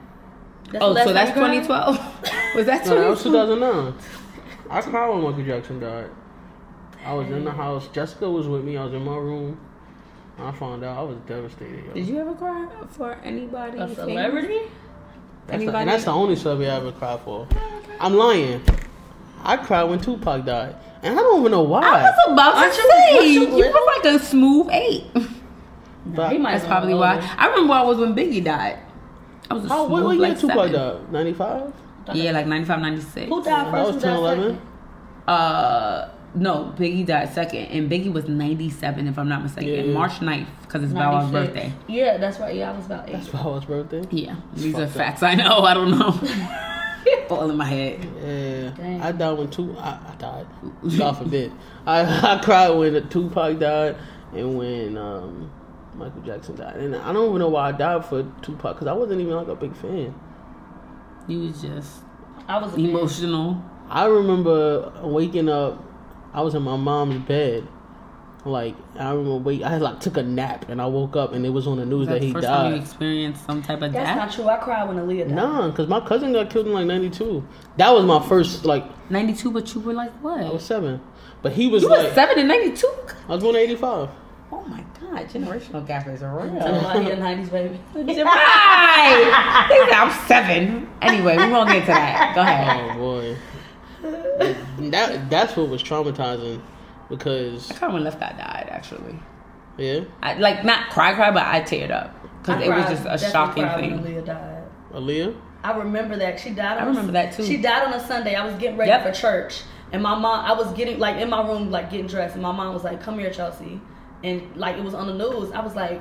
That's 0.71 0.85
Oh, 0.85 0.95
so 0.95 1.13
that's 1.15 1.31
time 1.31 1.55
you 1.55 1.63
cried? 1.65 1.97
2012. 1.97 2.55
was 2.55 2.67
that 2.67 2.85
No, 2.87 3.01
that 3.01 3.09
was 3.09 3.23
2009. 3.23 3.95
I 4.69 4.81
cried 4.83 5.09
when 5.09 5.23
Michael 5.23 5.43
Jackson 5.43 5.81
died. 5.81 6.11
I 7.03 7.15
was 7.15 7.29
in 7.29 7.45
the 7.47 7.51
house. 7.51 7.89
Jessica 7.89 8.29
was 8.29 8.47
with 8.47 8.63
me. 8.63 8.77
I 8.77 8.85
was 8.85 8.93
in 8.93 9.03
my 9.03 9.17
room. 9.17 9.59
I 10.41 10.53
found 10.53 10.85
out. 10.85 10.99
I 10.99 11.03
was 11.03 11.17
devastated. 11.27 11.85
Yo. 11.87 11.93
Did 11.95 12.07
you 12.07 12.19
ever 12.21 12.35
cry 12.35 12.69
for 12.91 13.13
anybody? 13.25 13.79
A 13.79 13.89
famous? 13.89 13.97
celebrity? 13.97 14.61
That's 14.61 14.69
the, 15.47 15.55
Anybody? 15.55 15.79
and 15.79 15.89
that's 15.89 16.05
the 16.05 16.11
only 16.13 16.37
celebrity 16.37 16.71
I 16.71 16.77
ever 16.77 16.93
cried 16.93 17.21
for. 17.21 17.49
I'm 18.01 18.15
lying. 18.15 18.61
I 19.43 19.57
cried 19.57 19.85
when 19.85 19.99
Tupac 20.01 20.45
died, 20.45 20.77
and 21.03 21.15
I 21.19 21.23
don't 21.23 21.41
even 21.41 21.53
know 21.53 21.63
why. 21.63 21.81
I 21.83 22.03
was 22.03 22.33
about 22.33 22.55
Aren't 22.57 22.75
to 22.75 22.81
you- 22.83 22.91
say 22.91 23.15
weren't 23.15 23.29
you 23.53 23.65
you 23.65 23.73
were 23.73 23.87
like 23.97 24.05
a 24.05 24.19
smooth 24.25 24.69
eight. 24.71 25.05
But- 26.07 26.33
he 26.33 26.39
might 26.39 26.53
That's 26.53 26.67
probably 26.67 26.95
why. 26.95 27.19
I 27.37 27.49
remember 27.49 27.71
where 27.71 27.81
I 27.81 27.83
was 27.83 27.99
when 27.99 28.15
Biggie 28.15 28.43
died. 28.43 28.79
I 29.51 29.55
was 29.55 29.65
a 29.65 29.69
Oh, 29.71 29.87
smooth 29.87 29.91
what, 29.91 30.05
what 30.05 30.13
year 30.13 30.29
like 30.29 30.39
Tupac 30.41 30.57
seven. 30.71 30.73
died? 30.73 31.13
95? 31.13 31.73
Yeah, 32.15 32.31
like 32.33 32.47
95, 32.47 32.81
96. 32.81 33.29
Who 33.29 33.43
died 33.45 33.67
That 33.67 33.71
first? 33.71 33.87
was 33.87 33.95
Who 33.97 34.01
died 34.01 34.17
2011? 34.17 34.61
Uh, 35.27 36.09
no, 36.35 36.75
Biggie 36.77 37.07
died 37.07 37.33
second, 37.33 37.67
and 37.67 37.91
Biggie 37.91 38.13
was 38.13 38.29
97 38.29 39.07
if 39.09 39.19
I'm 39.19 39.29
not 39.29 39.43
mistaken. 39.43 39.73
Yeah, 39.73 39.81
yeah. 39.83 39.93
March 39.93 40.13
9th 40.13 40.47
because 40.63 40.83
it's 40.83 40.93
Bow 40.93 41.13
Wow's 41.13 41.33
96. 41.33 41.33
birthday. 41.33 41.73
Yeah, 41.89 42.17
that's 42.19 42.39
right. 42.39 42.55
Yeah, 42.55 42.71
I 42.73 42.77
was 42.77 42.87
about 42.87 43.09
eight. 43.09 43.13
That's 43.13 43.29
Bow's 43.29 43.65
birthday? 43.65 44.05
Yeah, 44.11 44.37
these 44.55 44.75
are 44.75 44.87
fucked 44.87 44.91
up. 44.91 44.97
facts. 44.97 45.23
I 45.23 45.35
know. 45.35 45.61
I 45.61 45.75
don't 45.75 45.91
know. 45.99 46.21
All 47.31 47.51
in 47.51 47.57
my 47.57 47.65
head. 47.65 48.05
Yeah. 48.23 48.71
Dang. 48.71 49.01
I 49.03 49.13
died 49.13 49.39
when 49.39 49.51
two. 49.51 49.77
I, 49.79 49.91
I 49.91 50.15
died. 50.19 50.47
God 50.99 51.13
forbid. 51.13 51.53
I, 51.87 52.35
I 52.35 52.41
cried 52.43 52.71
when 52.71 53.09
Tupac 53.09 53.59
died 53.59 53.97
and 54.35 54.59
when 54.59 54.97
um, 54.99 55.51
Michael 55.95 56.21
Jackson 56.23 56.57
died. 56.57 56.77
And 56.77 56.97
I 56.97 57.13
don't 57.13 57.29
even 57.29 57.39
know 57.39 57.49
why 57.49 57.69
I 57.69 57.73
died 57.73 58.05
for 58.05 58.23
Tupac, 58.43 58.77
because 58.77 58.87
I 58.87 58.93
wasn't 58.93 59.21
even 59.21 59.35
like 59.35 59.49
a 59.49 59.55
big 59.55 59.75
fan. 59.77 60.15
You 61.27 61.41
was 61.41 61.61
just 61.63 62.01
I 62.47 62.59
was 62.59 62.73
a 62.73 62.77
kid. 62.77 62.91
emotional. 62.91 63.63
I 63.89 64.07
remember 64.07 64.93
waking 65.03 65.49
up. 65.49 65.85
I 66.35 66.43
was 66.43 66.55
in 66.55 66.63
my 66.63 66.77
mom's 66.77 67.27
bed. 67.27 67.67
Like 68.45 68.77
I 68.99 69.11
remember 69.11 69.37
wait. 69.39 69.63
I 69.65 69.79
like 69.79 70.01
took 70.01 70.17
a 70.17 70.23
nap 70.23 70.69
and 70.69 70.81
I 70.81 70.87
woke 70.87 71.17
up 71.17 71.33
and 71.33 71.45
it 71.45 71.51
was 71.51 71.67
on 71.67 71.77
the 71.79 71.85
news 71.85 72.07
That's 72.07 72.21
that 72.21 72.27
he 72.27 72.33
first 72.33 72.47
time 72.47 72.67
you 72.73 72.79
died. 72.79 72.83
experienced 72.87 73.45
some 73.45 73.63
type 73.63 73.83
of 73.83 73.93
That's 73.93 74.07
death. 74.07 74.17
not 74.17 74.33
true. 74.33 74.49
I 74.49 74.57
cried 74.59 74.89
when 74.89 74.97
Aaliyah 74.97 75.27
died. 75.29 75.35
Nah, 75.35 75.71
cause 75.73 75.89
my 75.89 76.01
cousin 76.01 76.33
got 76.33 76.49
killed 76.49 76.67
in 76.69 76.73
like 76.73 76.87
'92. 76.87 77.45
That 77.79 77.93
was 77.93 78.05
my 78.05 78.27
first 78.29 78.65
like 78.65 78.85
92, 79.11 79.51
but 79.51 79.75
you 79.75 79.81
were 79.81 79.93
like 79.93 80.13
what? 80.21 80.41
I 80.41 80.51
was 80.51 80.65
seven, 80.65 81.01
but 81.43 81.53
he 81.53 81.67
was 81.67 81.83
you 81.83 81.89
like 81.91 82.07
were 82.09 82.15
seven 82.15 82.39
in 82.39 82.47
92? 82.49 82.87
I 83.29 83.35
was 83.35 83.43
born 83.43 83.57
in 83.57 83.63
'85. 83.63 84.09
Oh 84.51 84.63
my 84.63 84.83
god, 85.01 85.29
generational 85.29 85.87
gap 85.87 86.07
is 86.07 86.23
real. 86.23 86.31
Talking 86.39 86.57
about 86.77 87.03
he 87.03 87.11
in 87.11 87.19
the 87.21 87.27
90s, 87.27 87.51
baby. 87.51 87.81
right. 88.23 89.91
I'm 89.93 90.27
seven. 90.27 90.89
Anyway, 91.03 91.37
we 91.37 91.53
won't 91.53 91.69
get 91.71 91.81
to 91.81 91.87
that. 91.89 92.35
Go 92.35 92.41
ahead. 92.43 92.97
Oh 92.97 92.99
boy, 92.99 93.37
that 94.91 95.31
that's 95.31 95.57
what 95.57 95.69
was 95.69 95.83
traumatizing 95.83 96.61
because 97.09 97.71
I 97.71 97.75
cried 97.75 97.93
when 97.93 98.05
Left 98.05 98.21
Eye 98.23 98.35
died. 98.37 98.69
Actually, 98.71 99.19
yeah, 99.77 100.01
I, 100.23 100.35
like 100.35 100.65
not 100.65 100.91
cry, 100.91 101.15
cry, 101.15 101.31
but 101.31 101.47
I 101.47 101.61
teared 101.63 101.91
up 101.91 102.15
because 102.43 102.63
I 102.63 102.67
it 102.67 102.71
was 102.71 102.87
just 102.87 103.07
a 103.07 103.31
shocking 103.31 103.69
thing. 103.69 104.03
When 104.03 104.13
Aaliyah 104.15 104.25
died. 104.27 104.65
Aaliyah. 104.93 105.37
I 105.65 105.77
remember 105.77 106.17
that 106.17 106.39
she 106.39 106.51
died. 106.51 106.79
On 106.79 106.85
I 106.85 106.87
remember 106.87 107.13
that, 107.13 107.33
too. 107.33 107.45
She 107.45 107.57
died 107.57 107.87
on 107.87 107.93
a 107.93 108.01
Sunday. 108.07 108.35
I 108.37 108.47
was 108.47 108.55
getting 108.57 108.77
ready 108.77 108.91
Yep. 108.91 109.03
for 109.03 109.21
church, 109.21 109.63
and 109.93 110.03
my 110.03 110.15
mom. 110.17 110.45
I 110.45 110.53
was 110.53 110.73
getting 110.75 110.99
like 110.99 111.17
in 111.17 111.29
my 111.29 111.47
room, 111.47 111.71
like 111.71 111.91
getting 111.91 112.07
dressed, 112.07 112.35
and 112.35 112.43
my 112.43 112.53
mom 112.53 112.73
was 112.73 112.85
like, 112.85 113.03
"Come 113.03 113.19
here, 113.19 113.31
Chelsea," 113.31 113.81
and 114.23 114.57
like 114.57 114.77
it 114.77 114.85
was 114.85 114.95
on 114.95 115.07
the 115.09 115.15
news. 115.15 115.51
I 115.53 115.61
was 115.61 115.75
like, 115.75 116.01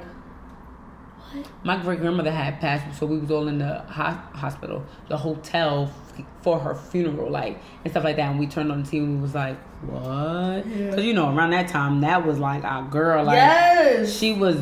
My 1.64 1.78
great 1.78 2.00
grandmother 2.00 2.32
had 2.32 2.60
passed, 2.60 2.98
so 3.00 3.06
we 3.06 3.18
was 3.18 3.30
all 3.32 3.48
in 3.48 3.58
the 3.58 3.80
ho- 3.82 4.20
hospital, 4.34 4.84
the 5.10 5.18
hotel 5.18 5.92
f- 6.18 6.26
for 6.42 6.60
her 6.60 6.76
funeral, 6.76 7.30
like 7.30 7.60
and 7.84 7.92
stuff 7.94 8.04
like 8.04 8.16
that. 8.18 8.30
And 8.32 8.40
we 8.40 8.48
turned 8.48 8.72
on 8.72 8.84
the 8.84 8.90
TV 8.90 9.04
and 9.04 9.16
we 9.18 9.22
was 9.22 9.36
like, 9.36 9.58
"What?" 9.84 10.64
Because 10.64 11.04
you 11.04 11.14
know, 11.14 11.36
around 11.36 11.52
that 11.52 11.68
time, 11.68 12.02
that 12.02 12.26
was 12.26 12.40
like 12.40 12.64
our 12.64 12.84
girl. 12.90 13.24
Like 13.24 13.36
"Yes." 13.36 14.16
she 14.18 14.34
was, 14.34 14.58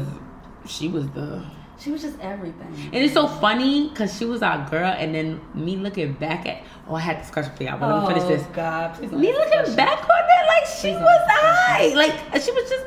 she 0.68 0.88
was 0.88 1.07
the. 1.11 1.43
She 1.77 1.91
was 1.91 2.02
just 2.02 2.18
everything. 2.22 2.73
And 2.93 2.95
it's 3.03 3.14
so 3.14 3.27
funny 3.27 3.89
because 3.89 4.18
she 4.18 4.23
was 4.23 4.41
our 4.41 4.68
girl, 4.69 4.93
and 4.97 5.14
then 5.14 5.41
me 5.53 5.76
looking 5.76 6.14
back 6.14 6.45
at. 6.47 6.64
Oh, 6.88 6.95
I 6.95 7.02
had 7.02 7.19
this 7.19 7.30
question 7.30 7.53
for 7.56 7.64
y'all, 7.64 7.77
but 7.77 7.89
let 7.93 8.02
me 8.02 8.07
finish 8.07 8.23
Oh, 8.23 8.27
this. 8.38 8.56
God, 8.56 8.99
Me 9.11 9.34
looking 9.34 9.76
back 9.76 9.99
on 9.99 10.07
that, 10.07 10.45
like 10.47 10.65
she 10.68 10.91
was 10.91 11.22
I, 11.30 11.93
like 11.95 12.41
she 12.41 12.52
was 12.52 12.69
just. 12.69 12.85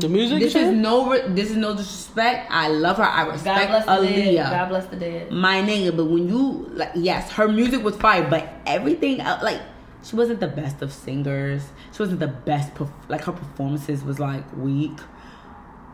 The 0.00 0.08
music. 0.08 0.38
This 0.40 0.54
you 0.54 0.60
is 0.60 0.74
no, 0.74 1.28
this 1.28 1.50
is 1.50 1.56
no 1.56 1.74
disrespect. 1.74 2.50
I 2.50 2.68
love 2.68 2.96
her. 2.98 3.02
I 3.02 3.24
God 3.24 3.32
respect 3.32 3.70
bless 3.70 3.84
the 3.84 3.90
Aaliyah 3.90 4.34
dead. 4.34 4.50
God 4.50 4.68
bless 4.68 4.86
the 4.86 4.96
dead. 4.96 5.32
my 5.32 5.62
nigga. 5.62 5.96
But 5.96 6.06
when 6.06 6.28
you 6.28 6.68
like, 6.72 6.92
yes, 6.94 7.30
her 7.32 7.48
music 7.48 7.82
was 7.82 7.96
fire, 7.96 8.28
but 8.28 8.48
everything 8.66 9.20
else, 9.20 9.42
like, 9.42 9.60
she 10.04 10.14
wasn't 10.16 10.40
the 10.40 10.48
best 10.48 10.80
of 10.82 10.92
singers. 10.92 11.62
She 11.92 12.02
wasn't 12.02 12.20
the 12.20 12.28
best. 12.28 12.74
Perf- 12.74 12.90
like 13.08 13.24
her 13.24 13.32
performances 13.32 14.04
was 14.04 14.20
like 14.20 14.44
weak, 14.56 14.96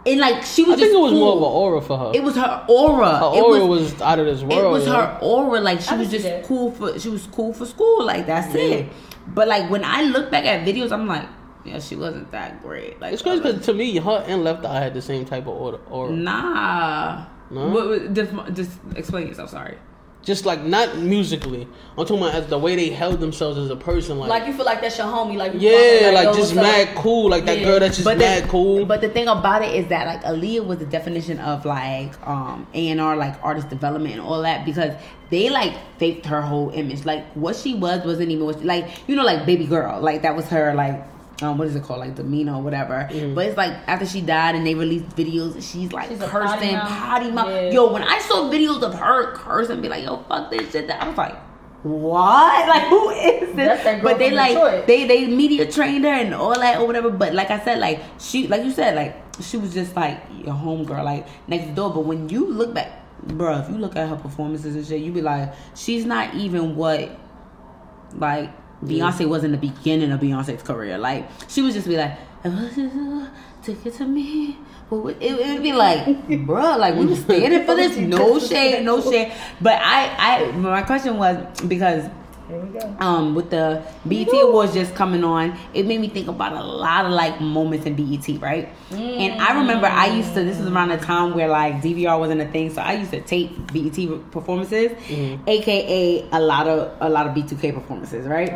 and 0.06 0.20
like 0.20 0.42
she 0.42 0.62
was. 0.64 0.74
I 0.74 0.82
think 0.82 0.94
it 0.94 0.98
was 0.98 1.12
cool. 1.12 1.20
more 1.20 1.32
of 1.32 1.38
an 1.38 1.44
aura 1.44 1.80
for 1.80 1.98
her. 1.98 2.12
It 2.14 2.22
was 2.22 2.36
her 2.36 2.66
aura. 2.68 3.18
her 3.18 3.38
it 3.38 3.42
aura 3.42 3.66
was, 3.66 3.92
was, 3.94 4.02
out 4.02 4.18
of 4.18 4.26
this 4.26 4.42
world. 4.42 4.64
it 4.64 4.68
was 4.68 4.86
yo. 4.86 4.92
her 4.92 5.18
aura. 5.22 5.60
Like 5.60 5.80
she 5.80 5.88
I 5.90 5.96
was 5.96 6.10
just 6.10 6.46
cool 6.46 6.70
for. 6.72 6.98
She 6.98 7.08
was 7.08 7.26
cool 7.28 7.54
for 7.54 7.64
school. 7.64 8.04
Like 8.04 8.26
that's 8.26 8.54
Yeah. 8.54 8.60
it. 8.60 8.92
But 9.26 9.48
like 9.48 9.70
when 9.70 9.82
I 9.84 10.02
look 10.02 10.30
back 10.30 10.44
at 10.44 10.66
videos, 10.66 10.92
I'm 10.92 11.06
like, 11.06 11.26
yeah, 11.64 11.78
she 11.78 11.96
wasn't 11.96 12.30
that 12.32 12.62
great. 12.62 13.00
Like 13.00 13.12
It's 13.12 13.22
crazy 13.22 13.40
other- 13.40 13.52
because 13.52 13.66
to 13.66 13.74
me, 13.74 13.96
her 13.98 14.24
and 14.26 14.44
Left 14.44 14.64
Eye 14.64 14.80
had 14.80 14.94
the 14.94 15.02
same 15.02 15.24
type 15.24 15.42
of 15.46 15.48
order. 15.56 15.78
aura. 15.90 16.10
Nah. 16.12 17.24
No? 17.50 17.68
What, 17.68 17.88
what, 17.88 18.14
just, 18.14 18.32
just 18.54 18.70
explain 18.96 19.26
yourself. 19.28 19.50
Sorry. 19.50 19.76
Just 20.22 20.46
like 20.46 20.62
not 20.62 20.96
musically. 20.96 21.68
I'm 21.98 22.06
talking 22.06 22.16
about 22.16 22.34
as 22.34 22.46
the 22.46 22.58
way 22.58 22.74
they 22.76 22.88
held 22.88 23.20
themselves 23.20 23.58
as 23.58 23.68
a 23.68 23.76
person. 23.76 24.18
Like, 24.18 24.30
Like 24.30 24.46
you 24.46 24.54
feel 24.54 24.64
like 24.64 24.80
that's 24.80 24.96
your 24.96 25.06
homie. 25.06 25.36
Like 25.36 25.52
you 25.52 25.60
yeah, 25.60 25.98
fucking, 25.98 26.14
like, 26.14 26.26
just 26.36 26.38
what's 26.38 26.56
up? 26.56 26.62
mad 26.86 26.96
cool. 26.96 27.28
Like 27.28 27.44
that 27.44 27.58
Yeah. 27.58 27.64
girl 27.66 27.80
that's 27.80 27.96
just 27.96 28.06
But 28.06 28.16
mad 28.16 28.44
the, 28.44 28.48
cool. 28.48 28.86
But 28.86 29.02
the 29.02 29.10
thing 29.10 29.28
about 29.28 29.60
it 29.62 29.74
is 29.74 29.86
that 29.88 30.06
like 30.06 30.22
Aaliyah 30.24 30.64
was 30.64 30.78
the 30.78 30.86
definition 30.86 31.38
of 31.40 31.66
like 31.66 32.14
um 32.26 32.66
A 32.72 32.88
and 32.88 33.02
R 33.02 33.16
like 33.16 33.34
artist 33.44 33.68
development 33.68 34.14
and 34.14 34.22
all 34.22 34.40
that 34.40 34.64
because 34.64 34.94
they 35.28 35.50
like 35.50 35.74
faked 35.98 36.24
her 36.24 36.40
whole 36.40 36.70
image. 36.70 37.04
Like 37.04 37.30
what 37.34 37.54
she 37.54 37.74
was 37.74 38.02
wasn't 38.06 38.30
even 38.30 38.46
what 38.46 38.60
she, 38.60 38.64
like 38.64 38.88
you 39.06 39.16
know 39.16 39.24
like 39.24 39.44
baby 39.44 39.66
girl 39.66 40.00
like 40.00 40.22
that 40.22 40.34
was 40.34 40.48
her 40.48 40.72
like. 40.74 41.04
Um, 41.42 41.58
what 41.58 41.66
is 41.66 41.74
it 41.74 41.82
called? 41.82 42.00
Like 42.00 42.18
or 42.18 42.62
whatever. 42.62 43.08
Mm-hmm. 43.10 43.34
But 43.34 43.46
it's 43.46 43.56
like 43.56 43.72
after 43.88 44.06
she 44.06 44.20
died 44.20 44.54
and 44.54 44.66
they 44.66 44.74
released 44.74 45.06
videos, 45.16 45.54
she's 45.60 45.92
like 45.92 46.08
She's 46.08 46.20
cursing, 46.20 46.76
potty 46.76 47.30
mouth. 47.30 47.48
Yeah. 47.48 47.70
Yo, 47.70 47.92
when 47.92 48.02
I 48.02 48.18
saw 48.20 48.50
videos 48.50 48.82
of 48.82 48.94
her 48.94 49.34
cursing, 49.34 49.80
be 49.80 49.88
like, 49.88 50.04
yo, 50.04 50.22
fuck 50.28 50.50
this 50.50 50.70
shit. 50.70 50.88
I 50.90 51.08
was 51.08 51.16
like, 51.16 51.36
what? 51.82 52.68
Like, 52.74 52.88
who 52.88 53.10
is 53.10 53.54
this? 53.54 54.02
But 54.02 54.18
they 54.18 54.30
like 54.30 54.54
Detroit. 54.54 54.86
they 54.86 55.06
they 55.06 55.26
media 55.26 55.70
trained 55.70 56.04
her 56.04 56.10
and 56.10 56.34
all 56.34 56.54
that 56.54 56.80
or 56.80 56.86
whatever. 56.86 57.10
But 57.10 57.34
like 57.34 57.50
I 57.50 57.62
said, 57.62 57.78
like 57.78 58.00
she 58.18 58.46
like 58.48 58.64
you 58.64 58.70
said, 58.70 58.94
like 58.94 59.16
she 59.42 59.56
was 59.56 59.74
just 59.74 59.94
like 59.96 60.22
your 60.44 60.54
homegirl, 60.54 61.04
like 61.04 61.26
next 61.48 61.74
door. 61.74 61.92
But 61.92 62.00
when 62.00 62.28
you 62.28 62.46
look 62.46 62.74
back, 62.74 62.90
bro, 63.22 63.58
if 63.58 63.68
you 63.68 63.76
look 63.76 63.96
at 63.96 64.08
her 64.08 64.16
performances 64.16 64.76
and 64.76 64.86
shit, 64.86 65.02
you 65.02 65.12
be 65.12 65.20
like, 65.20 65.52
she's 65.74 66.04
not 66.04 66.34
even 66.34 66.76
what 66.76 67.10
like 68.14 68.50
Beyonce 68.84 69.28
was 69.28 69.44
in 69.44 69.52
the 69.52 69.58
beginning 69.58 70.12
of 70.12 70.20
Beyonce's 70.20 70.62
career. 70.62 70.98
Like 70.98 71.28
she 71.48 71.62
was 71.62 71.74
just 71.74 71.88
be 71.88 71.96
like. 71.96 72.16
"Take 73.62 73.86
it 73.86 73.94
to 73.94 74.04
me. 74.06 74.58
But 74.90 75.16
it 75.20 75.32
it 75.40 75.54
would 75.54 75.62
be 75.62 75.72
like, 75.72 76.04
bruh, 76.28 76.78
like 76.78 76.94
we 76.94 77.06
was 77.06 77.20
standing 77.20 77.64
for 77.64 77.74
this. 77.74 77.96
No 77.96 78.38
shade, 78.38 78.84
no 78.84 79.00
shade. 79.00 79.32
But 79.60 79.80
I, 79.82 80.14
I, 80.18 80.52
my 80.52 80.82
question 80.82 81.16
was 81.16 81.38
because 81.62 82.04
um 83.00 83.34
with 83.34 83.50
the 83.50 83.82
BET 84.06 84.28
Awards 84.42 84.74
just 84.74 84.94
coming 84.94 85.24
on, 85.24 85.58
it 85.72 85.86
made 85.86 86.00
me 86.00 86.08
think 86.08 86.28
about 86.28 86.52
a 86.52 86.62
lot 86.62 87.06
of 87.06 87.12
like 87.12 87.40
moments 87.40 87.86
in 87.86 87.94
BET, 87.94 88.26
right? 88.40 88.68
And 88.92 89.40
I 89.40 89.58
remember 89.60 89.86
I 89.86 90.06
used 90.06 90.34
to 90.34 90.44
this 90.44 90.58
is 90.60 90.66
around 90.66 90.90
the 90.90 90.98
time 90.98 91.34
where 91.34 91.48
like 91.48 91.80
DVR 91.82 92.18
wasn't 92.18 92.40
a 92.42 92.46
thing, 92.48 92.70
so 92.70 92.82
I 92.82 92.94
used 92.94 93.10
to 93.12 93.20
tape 93.22 93.50
BET 93.72 93.96
performances, 94.30 94.92
aka 95.46 96.28
a 96.32 96.40
lot 96.40 96.66
of 96.66 96.92
a 97.00 97.08
lot 97.08 97.26
of 97.26 97.34
B2K 97.34 97.74
performances, 97.74 98.26
right? 98.26 98.50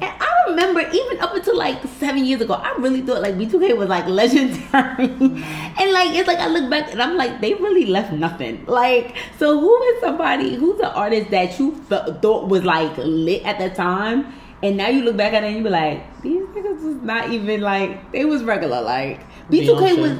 And 0.00 0.02
I 0.02 0.27
remember 0.50 0.80
even 0.80 1.20
up 1.20 1.34
until 1.34 1.56
like 1.56 1.82
seven 1.98 2.24
years 2.24 2.40
ago, 2.40 2.54
I 2.54 2.74
really 2.78 3.02
thought 3.02 3.22
like 3.22 3.34
B2K 3.36 3.76
was 3.76 3.88
like 3.88 4.06
legendary. 4.06 5.04
and 5.08 5.92
like 5.92 6.14
it's 6.14 6.26
like 6.28 6.38
I 6.38 6.48
look 6.48 6.68
back 6.70 6.90
and 6.92 7.02
I'm 7.02 7.16
like, 7.16 7.40
they 7.40 7.54
really 7.54 7.86
left 7.86 8.12
nothing. 8.12 8.64
Like, 8.66 9.16
so 9.38 9.58
who 9.60 9.82
is 9.82 10.00
somebody 10.00 10.56
who's 10.56 10.78
an 10.80 10.86
artist 10.86 11.30
that 11.30 11.58
you 11.58 11.74
thought 11.74 12.48
was 12.48 12.64
like 12.64 12.96
lit 12.98 13.44
at 13.44 13.58
the 13.58 13.70
time? 13.70 14.32
And 14.62 14.76
now 14.76 14.88
you 14.88 15.02
look 15.04 15.16
back 15.16 15.34
at 15.34 15.44
it 15.44 15.48
and 15.48 15.56
you 15.58 15.62
be 15.62 15.70
like, 15.70 16.20
these 16.22 16.42
niggas 16.48 16.82
was 16.82 16.96
not 17.02 17.30
even 17.30 17.60
like 17.60 18.10
they 18.12 18.24
was 18.24 18.42
regular. 18.42 18.80
Like 18.82 19.20
B2K 19.50 19.76
Beyonce. 19.76 20.00
was 20.00 20.12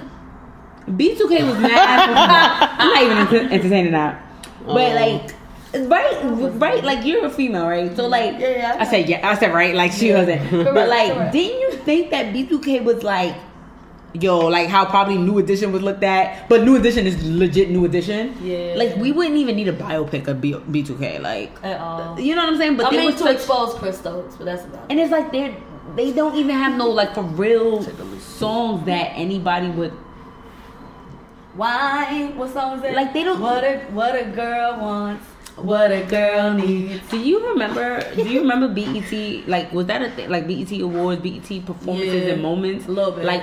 B2K 0.86 1.46
was 1.46 1.58
mad. 1.58 2.08
I'm 2.78 2.88
not 3.08 3.28
even 3.28 3.52
entertaining 3.52 3.92
that. 3.92 4.24
But 4.72 4.92
Um, 4.92 4.94
like 4.94 5.34
right 5.74 6.16
right 6.58 6.82
like 6.84 7.04
you're 7.04 7.24
a 7.26 7.30
female, 7.30 7.66
right? 7.68 7.94
So 7.96 8.06
like 8.08 8.38
Yeah, 8.40 8.50
yeah, 8.50 8.76
I 8.78 8.82
I 8.82 8.84
said 8.84 9.08
yeah, 9.08 9.28
I 9.28 9.34
said 9.36 9.52
right, 9.52 9.74
like 9.74 9.92
she 9.92 10.12
wasn't. 10.12 10.42
but 10.50 10.64
Correct, 10.72 10.88
like 10.88 11.12
correct. 11.12 11.32
didn't 11.32 11.60
you 11.60 11.70
think 11.84 12.10
that 12.10 12.32
B2K 12.34 12.84
was 12.84 13.02
like 13.02 13.36
Yo, 14.14 14.38
like 14.48 14.68
how 14.68 14.86
probably 14.86 15.18
New 15.18 15.36
Edition 15.38 15.70
was 15.70 15.82
looked 15.82 16.02
at, 16.02 16.48
but 16.48 16.62
New 16.64 16.76
Edition 16.76 17.06
is 17.06 17.22
legit 17.28 17.68
New 17.70 17.84
Edition. 17.84 18.34
Yeah. 18.42 18.72
like 18.76 18.96
we 18.96 19.12
wouldn't 19.12 19.36
even 19.36 19.54
need 19.54 19.68
a 19.68 19.72
biopic 19.74 20.26
of 20.28 20.40
B- 20.40 20.54
B2K. 20.54 21.20
Like, 21.20 21.52
At 21.62 21.78
all. 21.78 22.18
you 22.18 22.34
know 22.34 22.42
what 22.42 22.54
I'm 22.54 22.58
saying? 22.58 22.78
But 22.78 22.86
I 22.86 22.90
they 22.90 22.96
mean, 22.96 23.06
was 23.06 23.16
to 23.16 23.24
such- 23.24 23.36
expose 23.36 23.74
Chris 23.74 23.98
Stokes, 23.98 24.36
but 24.36 24.46
that's 24.46 24.64
about 24.64 24.84
it. 24.84 24.90
and 24.90 24.98
it's 24.98 25.12
like 25.12 25.30
they 25.30 25.54
they 25.96 26.12
don't 26.12 26.34
even 26.36 26.56
have 26.56 26.76
no 26.78 26.88
like 26.88 27.12
for 27.14 27.22
real 27.22 27.82
songs 28.18 28.86
that 28.86 29.12
anybody 29.14 29.68
would 29.68 29.92
Why? 31.54 32.32
What 32.36 32.52
song 32.52 32.78
is 32.78 32.84
it? 32.84 32.94
Like, 32.94 33.12
they 33.12 33.24
don't- 33.24 33.40
What 33.40 33.64
a 33.64 33.78
what 33.92 34.14
a 34.14 34.24
girl 34.24 34.78
wants. 34.80 35.24
What 35.62 35.90
a 35.90 36.04
girl 36.04 36.54
needs. 36.54 37.08
Do 37.10 37.18
you 37.18 37.48
remember? 37.50 38.00
Do 38.14 38.28
you 38.28 38.40
remember 38.40 38.68
BET? 38.68 39.46
Like, 39.48 39.72
was 39.72 39.86
that 39.86 40.02
a 40.02 40.10
thing? 40.10 40.30
Like 40.30 40.46
BET 40.46 40.70
awards, 40.80 41.20
BET 41.22 41.64
performances 41.66 42.24
Yeah, 42.26 42.32
and 42.34 42.42
moments. 42.42 42.86
a 42.86 42.90
little 42.90 43.12
bit. 43.12 43.24
Like, 43.24 43.42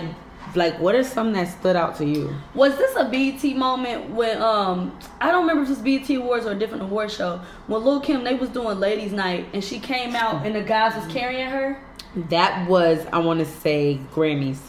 like 0.55 0.79
what 0.79 0.95
are 0.95 1.03
some 1.03 1.33
that 1.33 1.49
stood 1.49 1.75
out 1.75 1.97
to 1.97 2.05
you? 2.05 2.33
Was 2.53 2.77
this 2.77 2.95
a 2.95 3.05
BET 3.09 3.43
moment 3.57 4.11
when 4.11 4.41
um 4.41 4.97
I 5.19 5.31
don't 5.31 5.41
remember 5.41 5.63
if 5.63 5.67
it 5.69 5.71
was 5.71 5.79
BET 6.07 6.09
Awards 6.17 6.45
or 6.45 6.51
a 6.51 6.55
different 6.55 6.83
award 6.83 7.11
show 7.11 7.41
when 7.67 7.83
Lil 7.83 7.99
Kim 7.99 8.23
they 8.23 8.35
was 8.35 8.49
doing 8.49 8.79
Ladies 8.79 9.11
Night 9.11 9.47
and 9.53 9.61
she 9.63 9.79
came 9.79 10.15
out 10.15 10.45
and 10.45 10.55
the 10.55 10.61
guys 10.61 10.95
was 10.95 11.11
carrying 11.11 11.49
her. 11.49 11.81
That 12.29 12.69
was 12.69 13.05
I 13.11 13.19
want 13.19 13.39
to 13.39 13.45
say 13.45 13.99
Grammys. 14.13 14.59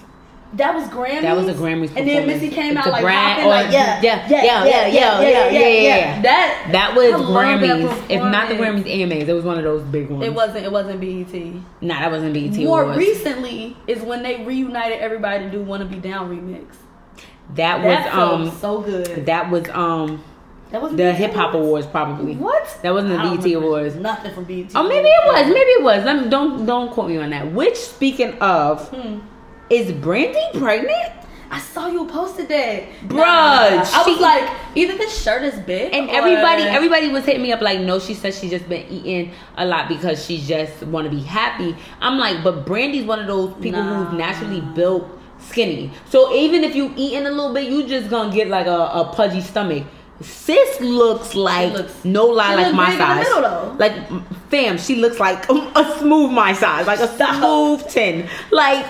That 0.55 0.75
was 0.75 0.85
Grammy. 0.89 1.23
That 1.23 1.37
was 1.37 1.49
a 1.49 1.55
Grammys 1.55 1.93
And 1.97 2.09
then. 2.09 2.27
Missy 2.27 2.49
came 2.49 2.77
out 2.77 2.87
like 2.87 3.05
hopping, 3.05 3.45
or- 3.45 3.49
like 3.49 3.73
yeah, 3.73 4.01
yeah, 4.01 4.27
yeah, 4.29 4.43
yeah, 4.45 4.87
yeah, 4.87 5.21
yeah, 5.21 5.51
yeah, 5.51 5.69
yeah. 5.69 6.23
That 6.23 6.69
That 6.73 6.95
was 6.95 7.13
Grammys. 7.13 8.05
If 8.09 8.23
not 8.23 8.49
the. 8.49 8.55
Grammys, 8.55 8.87
AMAs. 8.87 9.29
It 9.29 9.33
was 9.35 9.45
one 9.45 9.59
of 9.59 9.65
those 9.65 9.83
big 9.83 10.09
ones. 10.09 10.25
It 10.25 10.33
wasn't. 10.33 10.65
It 10.65 10.73
wasn't 10.73 11.01
BET. 11.01 11.63
Nah, 11.83 12.01
that 12.01 12.11
wasn't 12.11 12.33
BET 12.33 12.57
More 12.65 12.83
Awards. 12.85 12.99
recently 12.99 13.77
is 13.87 14.03
when 14.03 14.23
they 14.23 14.45
reunited 14.45 15.01
everybody 15.01 15.45
to 15.45 15.51
do 15.51 15.61
"Wanna 15.63 15.85
Be 15.85 15.97
Down" 15.97 16.31
remix. 16.31 16.65
That 17.55 17.79
was 17.79 17.95
That 17.95 18.15
um. 18.15 18.51
so 18.61 18.81
good. 18.81 19.27
That 19.27 19.51
was 19.51 19.69
um. 19.71 20.23
That 20.71 20.83
was 20.83 20.97
The 20.97 21.13
hip 21.13 21.33
hop 21.33 21.55
awards 21.55 21.87
probably. 21.87 22.35
What? 22.35 22.79
That 22.83 22.93
wasn't 22.93 23.13
the 23.23 23.37
BET 23.37 23.55
Awards. 23.57 23.95
Nothing 23.97 24.35
from 24.35 24.45
BET. 24.45 24.73
Oh, 24.75 24.83
maybe 24.89 25.07
it 25.09 25.27
was. 25.27 25.47
Maybe 25.47 25.71
it 25.71 25.83
was. 25.83 26.05
Don't 26.31 26.65
don't 26.67 26.91
quote 26.91 27.09
me 27.09 27.19
on 27.19 27.31
that. 27.31 27.53
Which 27.53 27.77
speaking 27.77 28.33
of, 28.41 28.89
Hmm. 28.89 29.19
Is 29.71 29.93
Brandy 29.93 30.41
pregnant? 30.59 31.13
I 31.49 31.61
saw 31.61 31.87
you 31.87 32.07
posted 32.09 32.49
that, 32.49 32.83
Bruh, 33.07 33.23
I 33.25 34.03
she- 34.05 34.11
was 34.11 34.21
like, 34.21 34.51
either 34.75 34.97
this 34.99 35.23
shirt 35.23 35.43
is 35.45 35.55
big, 35.61 35.95
And 35.95 36.11
or- 36.11 36.15
everybody, 36.17 36.63
everybody 36.65 37.09
was 37.09 37.25
hitting 37.25 37.43
me 37.43 37.53
up 37.53 37.61
like, 37.61 37.79
no, 37.81 38.01
she 38.01 38.15
says 38.15 38.37
she 38.39 38.49
just 38.49 38.69
been 38.69 38.85
eating 38.91 39.31
a 39.57 39.65
lot 39.65 39.89
because 39.89 40.25
she 40.27 40.39
just 40.41 40.83
want 40.85 41.09
to 41.09 41.17
be 41.17 41.23
happy. 41.23 41.77
I'm 42.01 42.19
like, 42.19 42.43
but 42.43 42.67
Brandy's 42.67 43.05
one 43.05 43.21
of 43.21 43.29
those 43.29 43.55
people 43.63 43.81
Nah. 43.83 44.05
who's 44.07 44.19
naturally 44.19 44.61
built 44.61 45.07
skinny. 45.39 45.93
So 46.11 46.35
even 46.35 46.65
if 46.65 46.75
you 46.75 46.93
eating 46.97 47.27
a 47.27 47.31
little 47.31 47.55
bit, 47.55 47.71
you 47.71 47.87
just 47.87 48.11
gonna 48.11 48.35
get 48.35 48.49
like 48.49 48.67
a, 48.67 48.71
a 48.93 49.13
pudgy 49.15 49.41
stomach. 49.41 49.85
Sis 50.21 50.81
looks 50.81 51.35
like 51.37 51.73
looks- 51.75 52.05
no 52.05 52.25
lie 52.27 52.57
like 52.57 52.75
my 52.75 52.87
big 52.87 52.95
in 52.95 52.99
the 52.99 53.07
size. 53.07 53.25
middle, 53.25 53.43
though. 53.43 53.77
Like 53.79 54.49
fam, 54.51 54.79
she 54.79 54.97
looks 54.97 55.21
like 55.21 55.49
a 55.51 55.99
smooth 56.01 56.33
my 56.33 56.55
size, 56.55 56.87
like 56.89 56.99
a 57.01 57.07
smooth 57.17 57.87
ten. 57.89 58.29
Like 58.51 58.85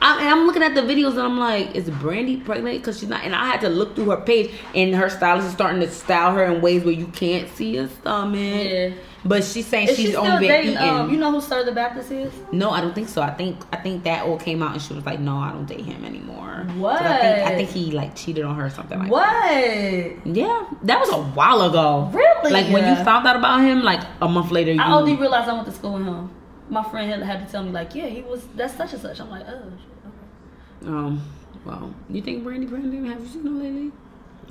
I, 0.00 0.20
and 0.20 0.28
I'm 0.28 0.46
looking 0.46 0.62
at 0.62 0.74
the 0.74 0.82
videos 0.82 1.12
and 1.12 1.20
I'm 1.20 1.38
like, 1.38 1.74
is 1.74 1.90
Brandy 1.90 2.36
pregnant? 2.36 2.78
Because 2.78 3.00
she's 3.00 3.08
not. 3.08 3.24
And 3.24 3.34
I 3.34 3.46
had 3.46 3.60
to 3.62 3.68
look 3.68 3.96
through 3.96 4.10
her 4.10 4.18
page, 4.18 4.52
and 4.74 4.94
her 4.94 5.08
stylist 5.08 5.48
is 5.48 5.52
starting 5.52 5.80
to 5.80 5.90
style 5.90 6.32
her 6.34 6.44
in 6.44 6.60
ways 6.60 6.84
where 6.84 6.94
you 6.94 7.06
can't 7.08 7.48
see 7.54 7.76
her 7.76 7.88
stomach. 7.88 8.40
Yeah. 8.40 8.90
But 9.24 9.42
she's 9.42 9.66
saying 9.66 9.88
Is 9.88 9.96
she's 9.96 10.10
she 10.10 10.14
been 10.14 10.40
dating? 10.40 10.76
Um, 10.76 11.10
you 11.10 11.18
know 11.18 11.32
who 11.32 11.40
Sir 11.40 11.64
the 11.64 11.72
Baptist 11.72 12.12
is? 12.12 12.32
no, 12.52 12.70
I 12.70 12.80
don't 12.80 12.94
think 12.94 13.08
so. 13.08 13.20
I 13.20 13.30
think 13.30 13.58
I 13.72 13.76
think 13.76 14.04
that 14.04 14.24
all 14.24 14.38
came 14.38 14.62
out, 14.62 14.72
and 14.72 14.80
she 14.80 14.94
was 14.94 15.04
like, 15.04 15.18
no, 15.18 15.36
I 15.36 15.50
don't 15.52 15.66
date 15.66 15.84
him 15.84 16.04
anymore." 16.04 16.66
What? 16.76 17.02
I 17.02 17.20
think, 17.20 17.48
I 17.48 17.56
think 17.56 17.70
he 17.70 17.90
like 17.90 18.14
cheated 18.14 18.44
on 18.44 18.54
her 18.54 18.66
or 18.66 18.70
something 18.70 18.98
like. 18.98 19.10
What? 19.10 19.28
that. 19.28 20.16
Yeah, 20.24 20.66
that 20.82 21.00
was 21.00 21.10
a 21.10 21.22
while 21.22 21.62
ago. 21.62 22.08
Really? 22.12 22.52
Like 22.52 22.72
when 22.72 22.86
you 22.86 23.04
found 23.04 23.26
out 23.26 23.36
about 23.36 23.60
him, 23.60 23.82
like 23.82 24.00
a 24.20 24.28
month 24.28 24.52
later, 24.52 24.72
you. 24.72 24.80
I 24.80 24.92
only 24.94 25.16
realized 25.16 25.48
I 25.48 25.54
went 25.54 25.66
to 25.66 25.72
school 25.72 25.94
with 25.94 26.06
him. 26.06 26.30
My 26.70 26.82
friend 26.90 27.10
had, 27.10 27.22
had 27.22 27.46
to 27.46 27.52
tell 27.52 27.62
me 27.62 27.70
like, 27.70 27.94
yeah, 27.94 28.06
he 28.06 28.22
was. 28.22 28.46
That's 28.54 28.76
such 28.76 28.92
and 28.92 29.02
such. 29.02 29.20
I'm 29.20 29.30
like, 29.30 29.46
oh. 29.48 29.72
shit, 29.78 30.86
okay. 30.86 30.90
Um. 30.90 31.22
Well, 31.64 31.94
you 32.08 32.22
think 32.22 32.44
Brandy 32.44 32.66
Brandy? 32.66 33.08
Have 33.08 33.20
you 33.20 33.26
seen 33.26 33.44
her 33.44 33.50
lately? 33.50 33.92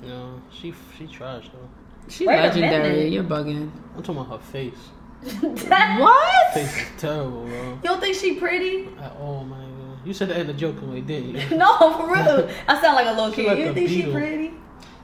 No, 0.03 0.41
she 0.51 0.73
she 0.97 1.07
trash 1.07 1.49
though. 1.53 1.69
She's 2.09 2.27
Wait 2.27 2.37
legendary. 2.37 3.07
You're 3.07 3.23
bugging. 3.23 3.71
I'm 3.95 4.03
talking 4.03 4.21
about 4.21 4.39
her 4.39 4.45
face. 4.45 4.73
what? 5.41 6.53
Face 6.53 6.77
is 6.77 6.87
terrible, 6.97 7.45
bro. 7.45 7.73
You 7.73 7.79
don't 7.83 7.99
think 7.99 8.15
she 8.15 8.35
pretty? 8.35 8.87
At 8.99 9.13
all, 9.19 9.43
my 9.43 9.57
nigga. 9.57 10.05
You 10.05 10.13
said 10.13 10.29
that 10.29 10.37
in 10.37 10.49
a 10.49 10.53
joking 10.53 10.91
way, 10.91 11.01
didn't 11.01 11.35
you? 11.35 11.57
No, 11.57 11.75
for 11.97 12.13
real. 12.13 12.49
I 12.67 12.81
sound 12.81 12.95
like 12.95 13.07
a 13.07 13.11
little 13.11 13.31
She 13.31 13.43
kid. 13.43 13.47
like 13.47 13.57
you 13.57 13.69
a 13.69 13.73
think 13.73 13.89
she 13.89 14.11
pretty? 14.11 14.53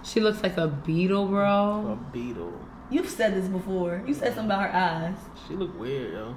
She 0.03 0.19
looks 0.19 0.44
like 0.44 0.57
a 0.57 0.68
beetle, 0.68 1.27
bro. 1.27 1.98
A 1.99 2.11
beetle. 2.14 2.53
You've 2.90 3.10
said 3.10 3.34
this 3.34 3.48
before. 3.48 4.03
You 4.06 4.14
said 4.14 4.35
something 4.35 4.45
about 4.45 4.69
her 4.69 4.76
eyes. 4.76 5.15
She 5.48 5.56
look 5.56 5.77
weird, 5.80 6.14
yo. 6.14 6.35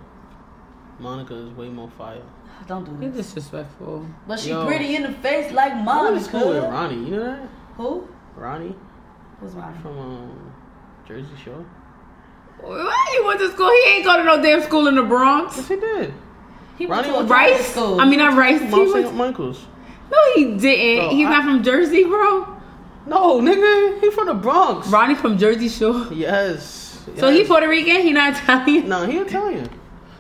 Monica 0.99 1.35
is 1.35 1.51
way 1.51 1.69
more 1.69 1.91
fire. 1.99 2.23
Don't 2.67 2.85
do 2.85 3.05
You're 3.05 3.13
disrespectful. 3.15 4.07
But 4.27 4.41
she 4.41 4.51
Yo. 4.51 4.67
pretty 4.67 4.97
in 4.97 5.03
the 5.03 5.13
face 5.13 5.53
like 5.53 5.73
I 5.73 5.83
mom. 5.83 6.05
went 6.15 6.19
to 6.19 6.25
school 6.25 6.49
with 6.49 6.65
Ronnie. 6.65 6.97
You 6.97 7.17
know 7.17 7.25
that? 7.25 7.49
Who? 7.77 8.09
Ronnie 8.35 8.75
Who's 9.41 9.53
Ronnie? 9.53 9.79
from 9.81 9.99
um, 9.99 10.53
Jersey 11.07 11.29
Shore. 11.45 11.65
Why 12.61 13.11
you 13.15 13.27
went 13.27 13.39
to 13.41 13.51
school? 13.53 13.71
He 13.71 13.89
ain't 13.91 14.05
go 14.05 14.17
to 14.17 14.25
no 14.25 14.43
damn 14.43 14.63
school 14.63 14.87
in 14.89 14.95
the 14.95 15.03
Bronx. 15.03 15.57
Yes, 15.59 15.69
he 15.69 15.77
did. 15.77 16.15
He 16.79 16.87
Ronnie 16.87 17.03
went 17.03 17.07
to 17.09 17.15
a 17.15 17.19
was 17.21 17.27
private 17.29 17.57
Rice? 17.57 17.67
school. 17.73 18.01
I 18.01 18.07
mean, 18.07 18.19
not 18.19 18.37
Rice. 18.37 18.61
He 18.61 18.69
Mount 18.69 18.93
went- 18.93 19.07
St. 19.07 19.15
Michael's. 19.17 19.67
no, 20.11 20.19
he 20.35 20.57
didn't. 20.57 21.07
Bro, 21.09 21.15
He's 21.17 21.27
I- 21.27 21.31
not 21.31 21.45
from 21.45 21.63
Jersey, 21.63 22.05
bro. 22.05 22.57
No, 23.07 23.41
nigga, 23.41 24.01
he 24.01 24.11
from 24.11 24.27
the 24.27 24.35
Bronx. 24.35 24.89
Ronnie 24.89 25.15
from 25.15 25.37
Jersey 25.39 25.69
Shore. 25.69 26.07
Yes. 26.13 27.05
So 27.19 27.31
he. 27.31 27.45
Puerto 27.45 27.69
Rican. 27.69 28.01
He 28.03 28.13
not 28.13 28.33
Italian. 28.33 28.89
No, 28.89 29.05
he 29.07 29.19
Italian. 29.19 29.69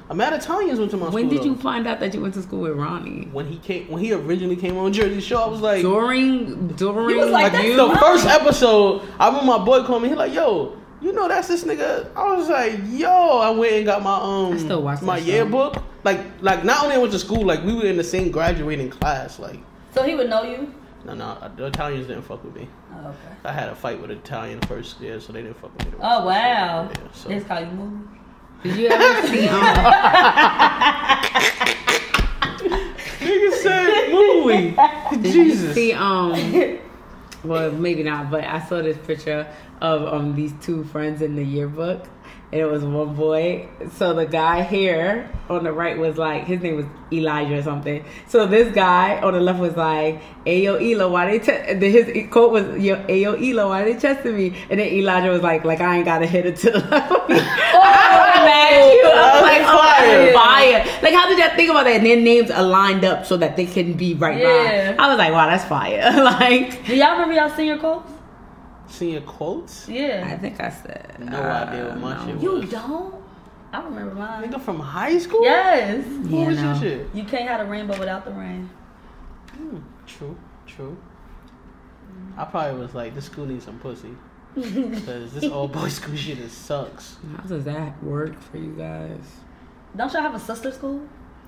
A 0.09 0.15
mad 0.15 0.33
Italians 0.33 0.79
went 0.79 0.91
to 0.93 0.97
my 0.97 1.05
When 1.09 1.13
school. 1.13 1.23
When 1.23 1.29
did 1.31 1.45
you 1.45 1.57
find 1.57 1.87
out 1.89 1.99
that 2.01 2.15
you 2.15 2.21
went 2.21 2.35
to 2.35 2.43
school 2.43 2.61
with 2.61 2.77
Ronnie? 2.77 3.29
When 3.33 3.47
he 3.47 3.59
came, 3.59 3.89
when 3.89 4.03
he 4.03 4.13
originally 4.13 4.55
came 4.57 4.77
on 4.77 4.93
Jersey 4.93 5.21
Shore, 5.21 5.43
I 5.43 5.47
was 5.49 5.61
like, 5.61 5.83
During 5.83 6.69
during 6.69 7.09
He 7.09 7.17
was 7.17 7.31
like, 7.31 7.53
like 7.53 7.53
that's 7.53 7.77
the 7.77 7.87
Ronnie. 7.87 7.99
first 8.01 8.27
episode. 8.27 9.03
I 9.19 9.27
remember 9.29 9.47
my 9.47 9.65
boy 9.65 9.83
called 9.85 10.03
me. 10.03 10.09
He 10.09 10.15
like, 10.15 10.33
yo, 10.33 10.77
you 11.01 11.13
know 11.13 11.27
that's 11.27 11.49
this 11.49 11.65
nigga. 11.65 12.09
I 12.15 12.35
was 12.37 12.49
like, 12.49 12.79
yo, 12.87 13.39
I 13.41 13.51
went 13.51 13.73
and 13.73 13.85
got 13.87 14.03
my 14.03 14.15
um, 14.17 14.53
I 14.53 14.59
still 14.59 14.83
watch 14.83 15.03
my 15.03 15.19
yearbook. 15.19 15.83
Like, 16.05 16.21
like 16.41 16.63
not 16.65 16.85
only 16.85 16.95
I 16.95 16.99
went 16.99 17.13
to 17.13 17.19
school, 17.19 17.45
like 17.45 17.65
we 17.65 17.75
were 17.75 17.87
in 17.87 17.97
the 17.97 18.05
same 18.05 18.31
graduating 18.31 18.91
class. 18.91 19.41
Like, 19.41 19.59
So 19.93 20.05
he 20.05 20.15
would 20.15 20.31
know 20.31 20.45
you. 20.45 20.73
no, 21.05 21.15
no, 21.15 21.51
the 21.57 21.67
Italians 21.67 22.07
didn't 22.07 22.23
fuck 22.23 22.45
with 22.45 22.55
me. 22.55 22.69
Oh, 22.95 23.09
okay. 23.09 23.17
I 23.45 23.51
had 23.53 23.69
a 23.71 23.75
fight 23.75 24.01
with 24.01 24.13
an 24.13 24.19
Italian 24.19 24.61
first 24.63 25.01
year, 25.01 25.19
so 25.21 25.33
they 25.33 25.43
didn't 25.43 25.59
fuck 25.61 25.77
with 25.77 25.87
me. 25.93 25.99
Oh 26.01 26.25
wow. 26.27 26.83
year. 26.85 26.91
Yeah, 26.95 27.09
so. 27.13 27.29
They 27.29 27.35
just 27.35 27.49
call 27.49 27.61
you 27.61 27.67
movie. 27.67 28.09
Did 28.63 28.77
you 28.77 28.89
ever 28.89 29.27
see 29.29 29.49
um, 29.49 29.65
Nigga 33.21 33.53
said 33.63 34.11
movie. 34.13 34.77
Did 35.23 35.35
you 35.35 35.55
see 35.73 35.93
um 35.93 36.79
well 37.45 37.71
maybe 37.73 38.03
not, 38.03 38.31
but 38.31 38.45
I 38.45 38.61
saw 38.67 38.83
this 38.83 38.99
picture 39.07 39.47
of 39.81 40.13
um 40.13 40.35
these 40.35 40.53
two 40.61 40.85
friends 40.85 41.23
in 41.23 41.37
the 41.37 41.45
yearbook 41.45 42.07
and 42.53 42.61
it 42.61 42.67
was 42.67 42.85
one 42.85 43.15
boy. 43.15 43.69
So 43.97 44.15
the 44.15 44.25
guy 44.27 44.63
here 44.63 45.29
on 45.49 45.65
the 45.65 45.73
right 45.73 45.99
was 45.99 46.17
like, 46.17 46.45
his 46.45 46.61
name 46.63 46.77
was 46.77 46.87
Elijah 47.13 47.59
or 47.59 47.63
something. 47.63 48.05
So 48.29 48.47
this 48.47 48.73
guy 48.75 49.21
on 49.21 49.33
the 49.35 49.41
left 49.41 49.59
was 49.61 49.77
like, 49.77 50.21
"Ayo 50.45 50.75
Elo, 50.81 51.09
why 51.11 51.39
they?" 51.39 51.91
His 51.91 52.31
quote 52.31 52.51
was, 52.53 52.65
"Yo, 52.83 52.97
Ayo 53.07 53.35
Elo, 53.51 53.69
why 53.69 53.85
they 53.85 53.95
testing 53.95 54.37
me?" 54.37 54.55
And 54.71 54.81
then 54.81 54.89
Elijah 54.89 55.31
was 55.31 55.43
like, 55.43 55.65
"Like 55.65 55.81
I 55.81 55.97
ain't 55.97 56.05
got 56.05 56.23
hit 56.23 56.47
it 56.47 56.57
to 56.59 56.71
the 56.73 56.79
left." 56.91 57.13
of 57.13 57.29
me." 57.29 57.37
I 57.39 58.19
was 58.19 58.45
mad 58.45 58.93
cute. 58.93 59.05
I 59.07 59.33
was 59.35 59.43
like, 59.43 59.63
"Oh, 59.67 60.33
fire!" 60.35 61.03
Like, 61.03 61.15
how 61.15 61.29
did 61.29 61.39
y'all 61.39 61.57
think 61.57 61.71
about 61.71 61.85
that? 61.85 61.97
And 61.97 62.07
their 62.07 62.21
names 62.21 62.51
are 62.51 62.63
lined 62.65 63.05
up 63.05 63.25
so 63.27 63.37
that 63.37 63.57
they 63.57 63.67
can 63.67 63.93
be 63.95 64.15
right 64.15 64.39
Yeah. 64.39 64.93
by. 64.97 65.05
I 65.05 65.09
was 65.09 65.19
like, 65.19 65.33
"Wow, 65.33 65.47
that's 65.47 65.65
fire!" 65.65 66.11
like, 66.25 66.87
Do 66.87 66.97
y'all 66.97 67.13
remember 67.13 67.35
y'all 67.35 67.51
senior 67.51 67.79
quotes? 67.79 68.11
Senior 68.89 69.21
quotes? 69.23 69.89
Yeah. 69.89 70.29
I 70.33 70.37
think 70.39 70.61
I 70.61 70.71
said 70.71 71.17
No 71.21 71.39
uh, 71.43 71.65
idea 71.69 71.85
what 71.89 71.99
my 72.01 72.17
no. 72.27 72.33
shit 72.33 72.43
You 72.43 72.63
don't? 72.65 73.15
I 73.73 73.83
remember 73.83 74.15
mine. 74.15 74.45
Nigga 74.51 74.61
from 74.61 74.79
high 74.81 75.19
school? 75.19 75.43
Yes. 75.43 76.05
What 76.07 76.31
Yeah, 76.31 76.47
was 76.47 76.57
no. 76.59 76.65
your 76.73 76.81
shit? 76.81 77.07
You 77.15 77.25
can't 77.25 77.49
have 77.49 77.61
a 77.67 77.71
rainbow 77.71 77.99
without 77.99 78.25
the 78.25 78.31
rain. 78.33 78.71
Hmm, 79.57 79.79
true, 80.07 80.37
true. 80.67 80.97
I 82.37 82.45
probably 82.45 82.81
was 82.81 82.95
like, 82.95 83.15
this 83.15 83.25
school 83.27 83.47
needs 83.47 83.65
some 83.65 83.79
pussy. 83.79 84.15
Because 84.55 85.35
this 85.35 85.45
old 85.45 85.73
boy 85.73 85.89
school 85.99 86.17
shit 86.17 86.39
is 86.39 86.53
sucks. 86.53 87.17
How 87.37 87.43
does 87.43 87.65
that 87.65 88.03
work 88.03 88.41
for 88.41 88.57
you 88.57 88.73
guys? 88.73 89.21
Don't 89.95 90.11
y'all 90.13 90.23
have 90.23 90.35
a 90.35 90.41
sister 90.41 90.71
school? 90.73 91.03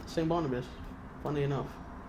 St. 0.07 0.29
Barnabas. 0.29 0.67
Funny 1.23 1.45
enough. 1.45 1.67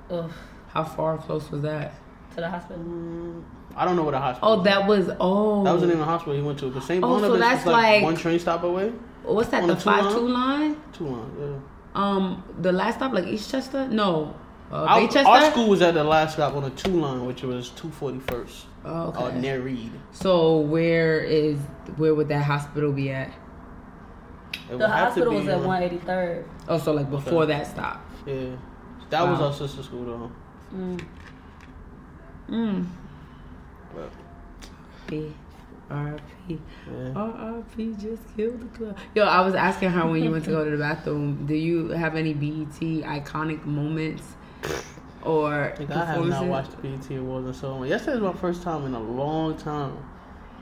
Ugh. 0.10 0.30
How 0.70 0.84
far 0.84 1.18
close 1.18 1.50
was 1.52 1.62
that? 1.62 1.94
To 2.32 2.42
the 2.42 2.50
hospital. 2.50 2.84
Mm, 2.84 3.44
I 3.80 3.86
don't 3.86 3.96
know 3.96 4.04
what 4.04 4.12
the 4.12 4.20
hospital 4.20 4.50
Oh, 4.60 4.62
that 4.64 4.86
was 4.88 5.10
oh. 5.20 5.64
That 5.64 5.72
was 5.72 5.82
the 5.82 5.88
name 5.88 5.96
of 6.00 6.06
the 6.06 6.12
hospital 6.12 6.36
he 6.36 6.42
went 6.42 6.60
to. 6.60 6.70
But 6.70 6.84
St. 6.84 7.04
Oh, 7.04 7.16
so 7.20 7.22
Barnabas 7.30 7.40
that's 7.40 7.62
is 7.62 7.66
like, 7.68 7.74
like- 7.96 8.04
one 8.04 8.16
train 8.18 8.38
stop 8.40 8.64
away. 8.64 8.92
What's 9.24 9.50
that? 9.50 9.62
on 9.64 9.68
The 9.70 9.76
the 9.76 9.80
two 9.80 9.86
five 9.90 10.04
line? 10.06 10.14
two 10.16 10.28
line? 10.28 10.82
Too 10.94 11.06
long, 11.08 11.32
yeah. 11.40 12.02
Um, 12.02 12.44
the 12.60 12.72
last 12.72 12.96
stop 12.96 13.14
like 13.14 13.26
Eastchester? 13.26 13.90
No, 13.90 14.36
uh, 14.72 14.76
Our, 14.84 15.00
Baychester. 15.02 15.26
our 15.26 15.52
school 15.52 15.70
was 15.70 15.82
at 15.82 15.94
the 15.94 16.04
last 16.04 16.34
stop 16.34 16.56
on 16.56 16.64
the 16.64 16.70
two 16.72 16.92
line, 16.92 17.26
which 17.26 17.42
was 17.44 17.70
241st. 17.72 18.64
Oh, 18.86 19.08
okay. 19.10 19.24
Uh, 19.24 19.32
near 19.40 19.60
Reed. 19.62 19.92
so 20.12 20.60
where 20.60 21.20
is 21.22 21.58
where 21.98 22.14
would 22.16 22.28
that 22.30 22.44
hospital 22.44 22.92
be 22.92 23.12
at? 23.12 23.32
It 24.72 24.78
The 24.78 24.88
hospital 24.88 25.34
was 25.34 25.48
at 25.48 25.60
uh, 25.60 25.68
183rd. 25.68 26.46
Oh, 26.68 26.78
so 26.78 26.92
like 26.94 27.10
before 27.10 27.44
Okay. 27.44 27.54
that 27.54 27.68
stop. 27.68 28.06
Yeah. 28.26 28.56
That 29.10 29.28
was 29.28 29.40
our 29.42 29.54
sister 29.54 29.82
school, 29.84 30.06
though. 30.06 30.32
Mm. 30.76 31.02
Mm. 32.50 32.86
But, 33.96 34.12
P. 35.08 35.34
R.I.P. 35.90 36.60
yeah. 36.92 37.94
Just 38.00 38.22
killed 38.38 38.62
the 38.62 38.78
club. 38.78 38.98
Yo, 39.16 39.24
I 39.24 39.42
was 39.42 39.56
asking 39.56 39.90
her 39.90 40.08
when 40.08 40.24
you 40.24 40.30
went 40.30 40.46
to 40.46 40.52
go 40.52 40.64
to 40.64 40.70
the 40.70 40.78
bathroom. 40.78 41.46
Do 41.48 41.56
you 41.56 41.90
have 41.90 42.16
any 42.16 42.34
BET 42.34 42.80
iconic 42.80 43.66
moments 43.66 44.24
or 45.24 45.74
Like, 45.80 45.90
I 45.90 46.06
have 46.06 46.26
not 46.26 46.46
watched 46.46 46.72
the 46.72 46.78
BET 46.78 47.10
Awards 47.18 47.48
in 47.48 47.54
so 47.54 47.72
long. 47.72 47.88
Yesterday 47.88 48.20
was 48.20 48.34
my 48.36 48.40
first 48.40 48.62
time 48.62 48.86
in 48.86 48.94
a 48.94 49.00
long 49.00 49.58
time 49.58 49.98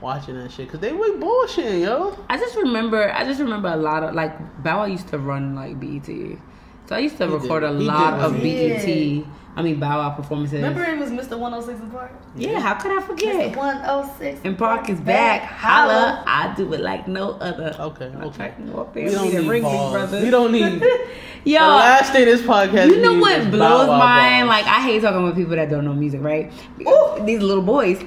watching 0.02 0.36
that 0.36 0.52
shit. 0.52 0.68
Because 0.68 0.80
they 0.80 0.94
were 0.94 1.08
bullshitting, 1.08 1.82
yo. 1.82 2.18
I 2.30 2.38
just 2.38 2.56
remember. 2.56 3.12
I 3.12 3.24
just 3.26 3.40
remember 3.40 3.68
a 3.68 3.78
lot 3.78 4.04
of 4.04 4.16
like 4.16 4.64
Bow 4.64 4.86
used 4.86 5.10
to 5.10 5.20
run 5.20 5.56
like 5.56 5.80
BET, 5.80 6.08
so 6.88 6.96
I 6.96 7.00
used 7.00 7.18
to 7.18 7.28
He 7.28 7.34
record 7.34 7.62
did. 7.64 7.72
a 7.76 7.80
He 7.80 7.86
lot 7.86 8.14
of 8.16 8.32
run 8.34 8.42
BET. 8.42 9.26
I 9.56 9.64
mean 9.64 9.80
Bow 9.80 9.98
Wow 9.98 10.12
performances. 10.12 10.54
Remember 10.62 10.84
it 10.84 11.00
was 11.00 11.10
Mr. 11.10 11.38
106 11.40 11.80
And 11.82 11.92
Park? 11.92 12.12
Yeah, 12.36 12.60
how 12.60 12.76
could 12.76 12.92
I 12.96 13.02
forget? 13.02 13.54
Mr. 13.54 13.58
106 13.58 14.42
And 14.44 14.56
Park 14.58 14.88
is 14.90 15.00
back. 15.00 15.42
Holla, 15.42 16.24
I 16.28 16.54
do 16.56 16.72
it 16.74 16.80
like 16.82 17.08
no 17.08 17.32
other. 17.32 17.76
Okay, 17.80 18.06
I'm 18.06 18.24
okay. 18.26 18.38
trying 18.38 18.68
to 18.68 18.72
go 18.72 18.82
up 18.82 18.94
there 18.94 19.06
We 19.06 19.12
don't 19.12 19.26
be 19.32 19.36
the 19.36 19.42
need 19.42 19.50
ring 19.50 19.64
big 19.64 19.72
balls. 19.72 20.12
We 20.12 20.30
don't 20.30 20.52
need. 20.52 20.82
Yo, 21.44 21.60
the 21.60 21.66
last 21.68 22.12
thing 22.12 22.26
this 22.26 22.42
podcast 22.42 22.88
you 22.90 23.02
know 23.02 23.14
needs 23.14 23.22
what 23.22 23.40
is 23.40 23.48
blows 23.48 23.88
Bow 23.88 23.94
Wow 23.94 23.98
mine? 23.98 24.46
balls. 24.46 24.50
Like 24.50 24.66
I 24.66 24.82
hate 24.82 25.02
talking 25.02 25.24
with 25.24 25.36
people 25.36 25.56
that 25.56 25.70
don't 25.72 25.86
know 25.86 25.94
music, 25.94 26.22
right? 26.22 26.52
These 27.26 27.42
little 27.42 27.64
boys, 27.64 28.00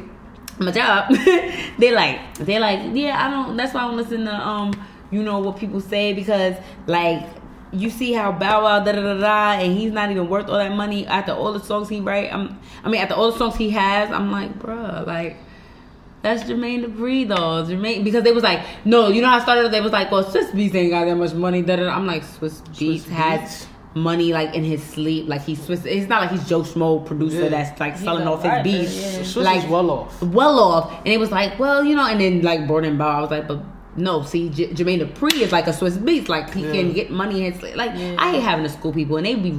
my 0.61 0.71
job, 0.71 1.13
they 1.79 1.91
like 1.93 2.35
they're 2.37 2.61
like, 2.61 2.79
yeah, 2.93 3.27
I 3.27 3.29
don't. 3.29 3.57
That's 3.57 3.75
why 3.75 3.81
I 3.83 3.89
don't 3.89 3.97
listen 3.97 4.25
to 4.27 4.35
um, 4.35 4.73
you 5.11 5.25
know 5.25 5.41
what 5.41 5.57
people 5.59 5.81
say 5.81 6.13
because 6.13 6.55
like 6.87 7.27
you 7.73 7.91
see 7.91 8.13
how 8.13 8.33
Bow 8.33 8.65
Wow 8.65 8.81
da 8.85 8.93
da 8.93 9.01
da 9.01 9.15
da, 9.21 9.53
and 9.63 9.77
he's 9.79 9.93
not 9.93 10.11
even 10.11 10.29
worth 10.29 10.49
all 10.49 10.59
that 10.59 10.73
money 10.75 11.07
after 11.07 11.33
all 11.33 11.53
the 11.53 11.61
songs 11.61 11.89
he 11.89 12.01
write. 12.01 12.33
I'm, 12.33 12.59
I 12.85 12.89
mean, 12.89 13.01
after 13.01 13.15
all 13.15 13.31
the 13.33 13.39
songs 13.39 13.57
he 13.57 13.71
has, 13.71 14.11
I'm 14.11 14.31
like, 14.33 14.59
bruh, 14.59 15.07
like. 15.07 15.37
That's 16.23 16.43
Jermaine 16.43 16.85
Dupri 16.85 17.27
though. 17.27 17.65
Jermaine 17.65 18.05
because 18.05 18.25
they 18.25 18.33
was 18.33 18.43
like, 18.43 18.61
no, 18.85 19.09
you 19.09 19.23
know 19.23 19.29
how 19.29 19.39
I 19.39 19.41
started? 19.43 19.73
They 19.73 19.81
was 19.81 19.91
like, 19.91 20.11
well, 20.11 20.23
Swizz 20.23 20.51
Beatz 20.51 20.75
ain't 20.75 20.91
got 20.91 21.07
that 21.07 21.17
much 21.17 21.33
money. 21.33 21.63
Da, 21.63 21.77
da, 21.77 21.85
da. 21.85 21.93
I'm 21.97 22.07
like, 22.07 22.25
Swizz 22.25 22.61
Beatz 22.77 23.05
has 23.09 23.67
money 23.95 24.31
like 24.35 24.55
in 24.55 24.63
his 24.63 24.83
sleep. 24.85 25.29
Like 25.29 25.41
he's 25.41 25.59
Swizz. 25.61 25.87
It's 25.87 26.11
not 26.11 26.21
like 26.21 26.31
he's 26.31 26.47
Joe 26.47 26.61
Schmo 26.61 27.07
producer 27.07 27.45
Yeah. 27.45 27.49
that's 27.49 27.81
like 27.81 27.95
He's 27.95 28.03
selling 28.05 28.29
off 28.29 28.43
his 28.43 28.63
beats. 28.63 28.95
yeah. 28.95 29.21
Swizz 29.21 29.45
like 29.45 29.65
is 29.65 29.71
well 29.71 29.91
off. 29.91 30.23
well 30.23 30.59
off. 30.61 30.93
And 30.99 31.09
it 31.09 31.19
was 31.19 31.31
like, 31.31 31.59
well, 31.59 31.83
you 31.83 31.97
know, 31.97 32.05
and 32.07 32.21
then 32.21 32.43
like 32.43 32.69
Borden 32.69 32.99
Bow, 32.99 33.09
I 33.09 33.21
was 33.23 33.31
like, 33.31 33.49
but 33.49 33.63
no, 34.01 34.23
see, 34.23 34.49
J- 34.49 34.69
Jermaine 34.69 35.01
Dupri 35.07 35.41
is 35.41 35.53
like 35.53 35.67
a 35.67 35.71
Swizz 35.71 35.99
Beatz. 35.99 36.29
Like 36.29 36.53
he 36.53 36.63
Yeah. 36.67 36.73
can 36.73 36.93
get 36.93 37.11
money 37.11 37.53
sleep. 37.53 37.77
Like 37.77 37.91
I 37.93 38.33
hate 38.33 38.41
having 38.41 38.65
to 38.65 38.71
school 38.71 38.93
people, 38.93 39.17
and 39.19 39.27
they 39.27 39.35
be 39.35 39.53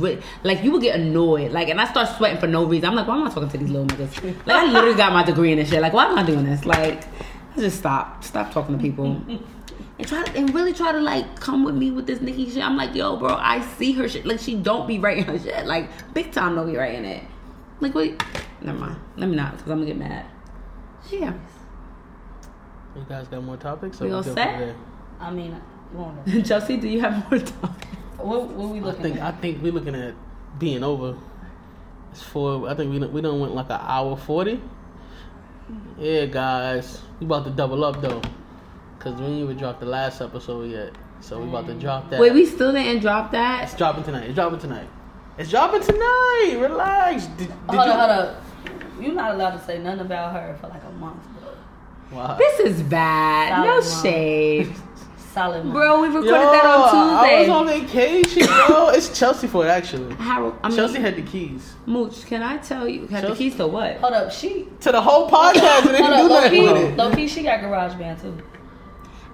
like, 0.43 0.63
you 0.63 0.71
would 0.71 0.81
get 0.81 0.99
annoyed. 0.99 1.51
Like, 1.51 1.69
and 1.69 1.79
I 1.79 1.85
start 1.85 2.09
sweating 2.17 2.39
for 2.39 2.47
no 2.47 2.65
reason. 2.65 2.89
I'm 2.89 2.95
like, 2.95 3.07
why 3.07 3.15
am 3.17 3.27
I 3.27 3.29
talking 3.29 3.49
to 3.49 3.57
these 3.57 3.69
little 3.69 3.87
niggas? 3.87 4.45
Like, 4.45 4.55
I 4.57 4.71
literally 4.71 4.95
got 4.97 5.13
my 5.13 5.23
degree 5.23 5.51
in 5.51 5.57
this 5.59 5.69
shit. 5.69 5.81
Like, 5.81 5.93
why 5.93 6.05
am 6.07 6.17
I 6.17 6.23
doing 6.23 6.43
this? 6.45 6.65
Like, 6.65 7.03
just 7.55 7.77
stop, 7.77 8.23
stop 8.23 8.51
talking 8.51 8.77
to 8.77 8.81
people. 8.81 9.21
And 9.99 10.07
try 10.07 10.23
to, 10.23 10.35
and 10.35 10.51
really 10.55 10.73
try 10.73 10.91
to 10.91 10.99
like 10.99 11.39
come 11.39 11.63
with 11.63 11.75
me 11.75 11.91
with 11.91 12.07
this 12.07 12.21
Nicki 12.21 12.49
shit. 12.49 12.63
I'm 12.65 12.75
like, 12.75 12.95
yo, 12.95 13.17
bro, 13.17 13.35
I 13.35 13.61
see 13.77 13.91
her 13.91 14.09
shit. 14.09 14.25
Like 14.25 14.39
she 14.39 14.55
don't 14.55 14.87
be 14.87 14.97
writing 14.97 15.25
her 15.25 15.37
shit. 15.37 15.67
Like 15.67 15.91
big 16.15 16.31
time 16.31 16.55
don't 16.55 16.65
be 16.65 16.75
writing 16.75 17.05
it. 17.05 17.23
Like 17.81 17.93
wait, 17.93 18.19
never 18.61 18.79
mind. 18.79 18.99
Let 19.15 19.29
me 19.29 19.35
not, 19.35 19.51
cause 19.59 19.69
I'm 19.69 19.77
gonna 19.77 19.85
get 19.85 19.97
mad. 19.97 20.25
Yeah. 21.11 21.33
You 22.95 23.05
guys 23.07 23.27
got 23.27 23.43
more 23.43 23.57
topics? 23.57 23.99
We 23.99 24.11
all 24.11 24.23
set? 24.23 24.75
I 25.19 25.31
mean. 25.31 25.59
Chelsea, 26.45 26.77
do 26.77 26.87
you 26.87 27.01
have 27.01 27.29
more 27.29 27.39
time? 27.39 27.75
What, 28.17 28.49
what 28.49 28.69
we 28.69 28.79
I 28.79 28.81
looking 28.81 29.01
think 29.01 29.15
at? 29.17 29.33
I 29.33 29.37
think 29.37 29.61
we're 29.61 29.71
looking 29.71 29.95
at 29.95 30.13
being 30.59 30.83
over. 30.83 31.17
It's 32.11 32.21
for 32.21 32.69
I 32.69 32.75
think 32.75 32.91
we 32.91 32.99
done, 32.99 33.11
we 33.11 33.21
done 33.21 33.39
went 33.39 33.55
like 33.55 33.69
an 33.69 33.79
hour 33.81 34.15
forty. 34.15 34.61
Yeah, 35.97 36.25
guys, 36.25 37.01
we 37.19 37.25
about 37.25 37.45
to 37.45 37.51
double 37.51 37.83
up 37.83 38.01
though, 38.01 38.21
cause 38.99 39.19
we 39.19 39.25
ain't 39.25 39.43
even 39.43 39.57
dropped 39.57 39.79
the 39.79 39.85
last 39.85 40.21
episode 40.21 40.69
yet, 40.69 40.91
so 41.21 41.39
we 41.39 41.47
about 41.47 41.67
to 41.67 41.73
drop 41.75 42.09
that. 42.09 42.19
Wait, 42.19 42.33
we 42.33 42.45
still 42.45 42.73
didn't 42.73 43.01
drop 43.01 43.31
that. 43.31 43.63
It's 43.63 43.75
dropping 43.75 44.03
tonight. 44.03 44.25
It's 44.25 44.35
dropping 44.35 44.59
tonight. 44.59 44.87
It's 45.37 45.49
dropping 45.49 45.81
tonight. 45.81 46.57
Relax. 46.59 47.25
Did, 47.25 47.37
did 47.37 47.49
hold 47.67 47.85
you? 47.85 47.91
up, 47.91 48.09
hold 48.09 48.27
up. 48.27 48.43
You're 48.99 49.13
not 49.13 49.35
allowed 49.35 49.51
to 49.51 49.63
say 49.63 49.79
nothing 49.79 50.01
about 50.01 50.33
her 50.33 50.57
for 50.59 50.67
like 50.67 50.83
a 50.83 50.91
month. 50.91 51.25
Wow. 52.11 52.35
This 52.37 52.59
is 52.59 52.81
bad. 52.83 53.63
No 53.65 53.79
Solid 53.81 53.93
mom. 53.95 54.03
shade, 54.03 54.75
Solid 55.33 55.63
month. 55.63 55.73
bro. 55.73 56.01
We 56.01 56.07
recorded 56.07 56.27
Yo, 56.27 56.33
that 56.51 56.65
on 56.65 56.89
Tuesday. 57.21 57.35
I 57.35 57.39
was 57.39 57.49
on 57.49 57.67
vacation, 57.67 58.43
yo. 58.69 58.89
It's 58.93 59.17
Chelsea 59.17 59.47
for 59.47 59.65
it 59.65 59.69
actually. 59.69 60.13
Harold, 60.15 60.55
I 60.63 60.67
mean, 60.67 60.77
Chelsea 60.77 60.99
had 60.99 61.15
the 61.15 61.21
keys 61.21 61.73
Mooch, 61.85 62.25
can 62.25 62.43
I 62.43 62.57
tell 62.57 62.87
you? 62.87 63.07
Had 63.07 63.23
the 63.23 63.35
keys 63.35 63.55
to 63.55 63.67
what? 63.67 63.97
Hold 63.97 64.13
up, 64.13 64.31
she. 64.31 64.67
to 64.81 64.91
the 64.91 65.01
whole 65.01 65.29
podcast 65.29 65.85
and 65.85 65.95
they 65.95 66.01
Hold 66.01 66.11
didn't 66.11 66.17
do 66.19 66.25
up, 66.25 66.29
low 66.29 66.41
nothing 66.41 66.51
key, 66.51 66.67
with 66.67 66.77
it. 66.91 66.97
low 66.97 67.15
key, 67.15 67.27
she 67.27 67.43
got 67.43 67.59
GarageBand 67.61 68.21
too. 68.21 68.37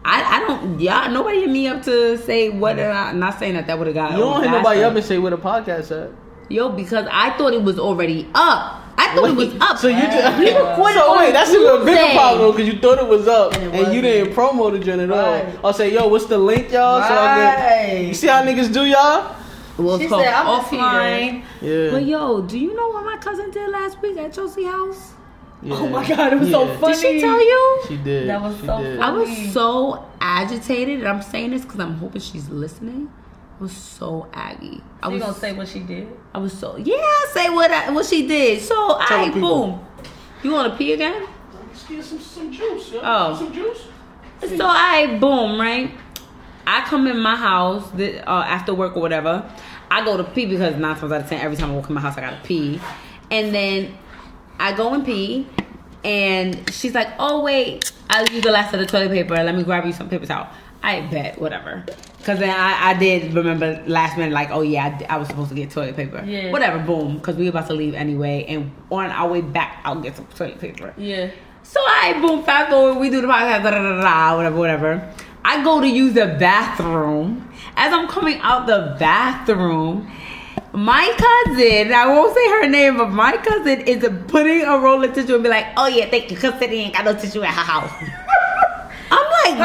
I, 0.06 0.38
I 0.38 0.40
don't. 0.48 0.80
Yeah, 0.80 1.08
nobody 1.08 1.42
hit 1.42 1.50
me 1.50 1.68
up 1.68 1.82
to 1.84 2.18
say 2.20 2.50
what. 2.50 2.80
I, 2.80 3.10
I'm 3.10 3.20
not 3.20 3.38
saying 3.40 3.56
that 3.56 3.68
that 3.68 3.78
would 3.78 3.88
have 3.88 3.94
got. 3.96 4.12
You 4.12 4.20
don't 4.20 4.42
hit 4.44 4.52
nobody 4.52 4.82
up 4.84 4.96
and 4.96 5.04
say 5.04 5.18
where 5.18 5.34
a 5.34 5.38
podcast 5.38 5.92
at. 5.92 6.12
Yo, 6.50 6.70
because 6.70 7.06
I 7.12 7.36
thought 7.38 7.52
it 7.54 7.62
was 7.64 7.78
already 7.78 8.26
up. 8.34 8.84
I 9.00 9.16
thought 9.16 9.30
it 9.30 9.36
was 9.36 9.54
up. 9.62 9.78
So 9.78 9.88
you 9.90 10.02
just 10.02 10.40
We 10.40 10.46
recorded 10.48 10.96
so 10.96 11.12
on 11.12 11.18
wait, 11.20 11.32
that's 11.32 11.52
even 11.52 11.68
a 11.82 11.86
bigger 11.86 12.14
problem 12.14 12.52
because 12.56 12.68
you 12.74 12.80
thought 12.80 12.98
it 12.98 13.08
was 13.08 13.28
up 13.28 13.54
And 13.56 13.74
and, 13.76 13.94
you 13.94 14.02
didn't 14.02 14.34
promo 14.34 14.72
the 14.72 14.80
joint 14.80 15.02
at 15.02 15.12
all. 15.12 15.34
Right. 15.34 15.60
I'll 15.64 15.74
say, 15.74 15.94
yo, 15.94 16.08
what's 16.08 16.26
the 16.26 16.38
link, 16.38 16.72
y'all? 16.72 17.02
So 17.04 17.14
I 17.14 17.26
Right. 17.36 17.88
can, 17.90 18.08
you 18.08 18.14
see 18.14 18.28
how 18.28 18.42
niggas 18.44 18.74
do 18.74 18.86
y'all? 18.86 19.36
We'll 19.78 20.00
She 20.00 20.08
talk 20.08 20.24
said, 20.24 20.34
"I'm 20.34 20.48
just 20.62 20.72
offline. 20.72 21.44
Yeah. 21.62 21.92
But 21.92 22.06
yo, 22.06 22.42
do 22.42 22.58
you 22.58 22.76
know 22.76 22.88
what 22.90 23.06
my 23.06 23.18
cousin 23.18 23.52
did 23.52 23.70
last 23.70 24.02
week 24.02 24.18
at 24.18 24.34
Chelsea 24.34 24.64
House? 24.64 25.14
yeah. 25.62 25.76
Oh 25.76 25.88
my 25.88 26.08
God, 26.08 26.34
it 26.34 26.40
was 26.40 26.50
so 26.50 26.66
funny. 26.78 26.94
Did 26.94 27.02
she 27.02 27.20
tell 27.22 27.40
you? 27.40 27.80
She 27.88 27.98
did. 27.98 28.28
That 28.30 28.42
was 28.42 28.56
she 28.60 28.66
so 28.66 28.82
did. 28.82 29.00
I 29.00 29.12
was 29.12 29.54
so 29.54 30.06
agitated, 30.20 31.00
and 31.00 31.08
I'm 31.08 31.22
saying 31.22 31.52
this 31.52 31.62
because 31.62 31.80
I'm 31.80 31.94
hoping 31.98 32.22
she's 32.22 32.50
listening. 32.50 33.12
I 33.60 33.64
was 33.64 33.72
so 33.72 34.28
aggy. 34.34 34.82
I 35.02 35.08
You 35.08 35.14
was 35.14 35.24
gonna 35.24 35.34
say 35.34 35.54
what 35.54 35.68
she 35.68 35.80
did? 35.80 36.08
I 36.34 36.38
was 36.38 36.54
so 36.54 36.78
yeah. 36.78 36.96
Say 37.34 37.50
what 37.50 37.72
I, 37.72 37.92
what 37.92 38.06
she 38.06 38.28
did. 38.28 38.62
So 38.62 38.76
Tell 39.08 39.20
I 39.20 39.30
boom. 39.32 39.86
You 40.44 40.52
want 40.52 40.72
to 40.72 40.78
pee 40.78 40.94
again? 40.94 41.28
Let's 41.54 41.84
get 41.86 42.04
some, 42.04 42.20
some 42.20 42.52
juice, 42.52 42.92
yo. 42.92 43.02
Oh. 43.04 43.36
Some 43.36 43.54
juice. 43.54 43.88
So 44.42 44.66
I 44.66 45.18
boom 45.18 45.60
right. 45.60 45.92
I 46.68 46.82
come 46.82 47.08
in 47.08 47.18
my 47.20 47.36
house 47.36 47.92
uh, 47.96 48.24
after 48.28 48.74
work 48.74 48.96
or 48.96 49.02
whatever. 49.02 49.50
I 49.90 50.04
go 50.06 50.18
to 50.18 50.24
pee 50.24 50.46
because 50.46 50.76
nine 50.76 50.96
times 50.96 51.12
out 51.12 51.22
of 51.22 51.30
ten, 51.30 51.42
every 51.42 51.58
time 51.58 51.72
I 51.72 51.76
walk 51.76 51.88
in 51.90 51.96
my 51.96 52.02
house, 52.02 52.18
I 52.18 52.22
gotta 52.22 52.40
pee. 52.44 52.80
And 53.32 53.56
then 53.56 53.98
I 54.60 54.74
go 54.74 54.94
and 54.94 55.06
pee, 55.06 55.48
and 56.04 56.70
she's 56.72 56.94
like, 56.94 57.08
"Oh 57.18 57.42
wait, 57.42 57.92
I'll 58.10 58.28
use 58.28 58.44
the 58.44 58.52
last 58.52 58.74
of 58.74 58.82
the 58.82 58.86
toilet 58.86 59.12
paper. 59.12 59.34
Let 59.36 59.56
me 59.56 59.64
grab 59.64 59.86
you 59.86 59.94
some 59.94 60.10
paper 60.10 60.26
towel." 60.26 60.50
I 60.88 61.02
bet 61.02 61.38
whatever. 61.38 61.84
Cause 62.24 62.40
then 62.40 62.50
I, 62.50 62.92
I 62.92 62.94
did 62.94 63.34
remember 63.34 63.84
last 63.88 64.18
minute 64.18 64.34
like 64.34 64.52
oh 64.52 64.62
yeah 64.62 65.00
I 65.10 65.18
was 65.18 65.28
supposed 65.28 65.50
to 65.50 65.56
get 65.56 65.70
toilet 65.70 65.98
paper. 65.98 66.24
Yeah. 66.26 66.52
Whatever. 66.52 66.80
Boom. 66.80 67.20
Cause 67.20 67.36
we 67.36 67.44
were 67.44 67.50
about 67.50 67.68
to 67.68 67.74
leave 67.74 67.94
anyway, 67.94 68.46
and 68.48 68.72
on 68.90 69.10
our 69.10 69.30
way 69.30 69.42
back 69.42 69.82
I'll 69.84 70.00
get 70.00 70.16
some 70.16 70.26
toilet 70.28 70.60
paper. 70.60 70.94
Yeah. 70.98 71.32
So 71.64 71.82
I 71.82 72.18
boom 72.22 72.44
fast 72.44 72.70
forward. 72.70 73.00
We 73.00 73.10
do 73.10 73.20
the 73.20 73.28
podcast. 73.28 73.64
Da, 73.64 73.72
da, 73.72 73.82
da, 73.82 74.02
da, 74.02 74.38
whatever. 74.38 74.58
Whatever. 74.58 75.14
I 75.44 75.62
go 75.62 75.82
to 75.82 75.88
use 75.88 76.14
the 76.14 76.38
bathroom. 76.40 77.52
As 77.76 77.92
I'm 77.92 78.08
coming 78.08 78.40
out 78.40 78.66
the 78.66 78.96
bathroom, 78.98 80.10
my 80.72 81.06
cousin, 81.18 81.94
I 81.94 82.08
won't 82.08 82.34
say 82.34 82.50
her 82.50 82.68
name, 82.70 82.98
but 82.98 83.10
my 83.10 83.36
cousin 83.38 83.82
is 83.82 84.10
putting 84.28 84.64
a 84.64 84.78
roll 84.78 85.04
of 85.04 85.14
tissue 85.14 85.36
and 85.36 85.44
be 85.44 85.50
like, 85.50 85.68
oh 85.76 85.88
yeah, 85.88 86.10
thank 86.10 86.30
you, 86.30 86.38
because 86.38 86.58
City 86.60 86.78
ain't 86.78 86.94
got 86.94 87.04
no 87.06 87.14
tissue 87.14 87.44
at 87.44 87.54
her 87.54 87.62
house. 87.62 87.92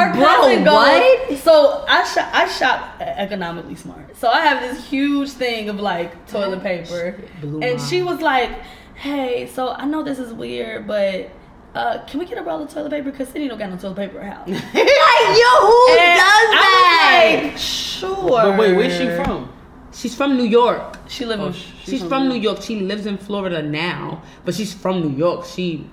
I'm 0.02 0.16
bro, 0.18 0.26
cousin 0.26 0.64
goes. 0.64 0.72
what? 0.74 1.38
So 1.38 1.84
I 1.88 2.04
shop. 2.04 2.28
I 2.32 2.48
shop 2.48 3.00
economically 3.00 3.74
smart. 3.76 4.16
So 4.16 4.28
I 4.28 4.40
have 4.40 4.60
this 4.62 4.86
huge 4.86 5.30
thing 5.30 5.68
of 5.68 5.80
like 5.80 6.26
toilet 6.28 6.62
paper, 6.62 7.20
Blew 7.40 7.60
and 7.60 7.78
my- 7.78 7.86
she 7.86 8.02
was 8.02 8.20
like, 8.20 8.50
"Hey, 8.94 9.46
so 9.46 9.70
I 9.70 9.84
know 9.86 10.02
this 10.02 10.18
is 10.18 10.32
weird, 10.32 10.86
but." 10.86 11.30
Uh, 11.74 12.04
can 12.04 12.20
we 12.20 12.26
get 12.26 12.36
a 12.36 12.42
roll 12.42 12.62
of 12.62 12.68
toilet 12.70 12.90
paper? 12.90 13.10
Cause 13.10 13.28
City 13.30 13.48
don't 13.48 13.56
got 13.58 13.70
no 13.70 13.78
toilet 13.78 13.96
paper 13.96 14.20
at 14.20 14.30
house. 14.36 14.46
And 14.46 14.54
like, 14.74 14.74
yo, 14.74 14.74
who 14.74 15.86
does 15.88 16.20
I 16.20 16.50
that? 16.52 17.40
was 17.44 17.52
like, 17.52 17.58
sure. 17.58 18.28
But 18.42 18.58
wait, 18.58 18.74
where's 18.76 18.92
she 18.94 19.06
from? 19.24 19.50
she's 19.90 20.14
from 20.14 20.36
New 20.36 20.44
York. 20.44 20.98
She 21.08 21.24
live 21.24 21.40
Oh, 21.40 21.46
in. 21.46 21.52
sh- 21.54 21.72
She's, 21.84 22.00
from 22.00 22.08
from 22.10 22.22
New 22.28 22.34
New 22.34 22.40
York. 22.42 22.60
She 22.60 22.80
lives 22.80 23.06
in 23.06 23.16
Florida 23.16 23.62
now, 23.62 24.20
but 24.44 24.54
she's 24.54 24.74
from 24.74 25.00
New 25.00 25.16
York. 25.16 25.46
She 25.46 25.88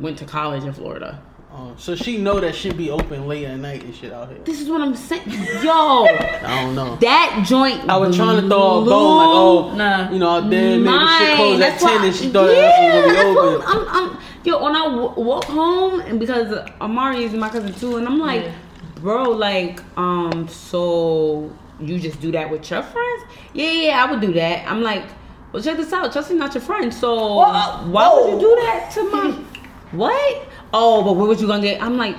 went 0.00 0.18
to 0.18 0.24
college 0.24 0.64
in 0.64 0.72
Florida. 0.72 1.22
Oh, 1.54 1.74
so 1.76 1.94
she 1.94 2.16
know 2.16 2.40
that 2.40 2.54
shit 2.54 2.78
be 2.78 2.90
open 2.90 3.28
late 3.28 3.44
at 3.44 3.58
night 3.58 3.84
and 3.84 3.94
shit 3.94 4.10
out 4.10 4.28
here. 4.30 4.38
This 4.42 4.58
is 4.62 4.70
what 4.70 4.80
I'm 4.80 4.96
saying. 4.96 5.22
Yo, 5.62 6.06
I 6.06 6.62
don't 6.62 6.74
know. 6.74 6.96
that 6.96 7.44
joint. 7.46 7.86
I 7.90 7.98
was 7.98 8.16
trying 8.16 8.40
to 8.40 8.48
throw 8.48 8.80
a 8.80 8.84
bone 8.86 9.16
like, 9.18 9.28
oh, 9.28 9.74
Nah. 9.76 10.10
you 10.10 10.18
know, 10.18 10.30
out 10.30 10.48
there, 10.48 10.78
maybe 10.78 10.84
the 10.84 10.90
shit 11.18 11.28
mine. 11.28 11.36
closed 11.36 11.62
at 11.62 11.68
That's 11.70 11.82
why- 11.84 11.90
ten, 11.98 12.04
and 12.06 12.16
she 12.16 12.28
thought 12.30 12.48
yeah, 12.50 12.60
that 12.62 13.04
was 13.04 13.14
that's 13.14 13.22
gonna 13.24 13.32
be 13.32 13.34
what 13.34 13.68
open. 13.68 13.88
I'm, 13.88 14.10
I'm, 14.12 14.18
yo, 14.44 14.64
when 14.64 14.76
I 14.76 14.84
w- 14.84 15.12
walk 15.28 15.44
home, 15.44 16.00
and 16.00 16.18
because 16.18 16.68
Amari 16.80 17.24
is 17.24 17.34
my 17.34 17.50
cousin 17.50 17.74
too, 17.74 17.96
and 17.98 18.08
I'm 18.08 18.18
like, 18.18 18.44
Yeah. 18.44 18.54
bro, 19.02 19.24
like, 19.24 19.80
um, 19.98 20.48
so 20.48 21.52
you 21.80 21.98
just 21.98 22.18
do 22.22 22.32
that 22.32 22.50
with 22.50 22.70
your 22.70 22.82
friends? 22.82 23.24
Yeah, 23.52 23.70
yeah, 23.72 24.02
I 24.06 24.10
would 24.10 24.22
do 24.22 24.32
that. 24.32 24.66
I'm 24.66 24.82
like, 24.82 25.04
well, 25.52 25.62
check 25.62 25.76
this 25.76 25.92
out. 25.92 26.10
Chelsea's 26.14 26.38
not 26.38 26.54
your 26.54 26.62
friend, 26.62 26.94
so 26.94 27.14
Whoa. 27.14 27.90
why 27.90 28.08
would 28.14 28.30
you 28.32 28.40
do 28.40 28.56
that 28.62 28.90
to 28.94 29.10
my? 29.10 29.30
what? 29.92 30.48
Oh, 30.74 31.02
but 31.04 31.14
what 31.14 31.28
was 31.28 31.40
you 31.40 31.46
gonna 31.46 31.62
get? 31.62 31.82
I'm 31.82 31.96
like, 31.96 32.16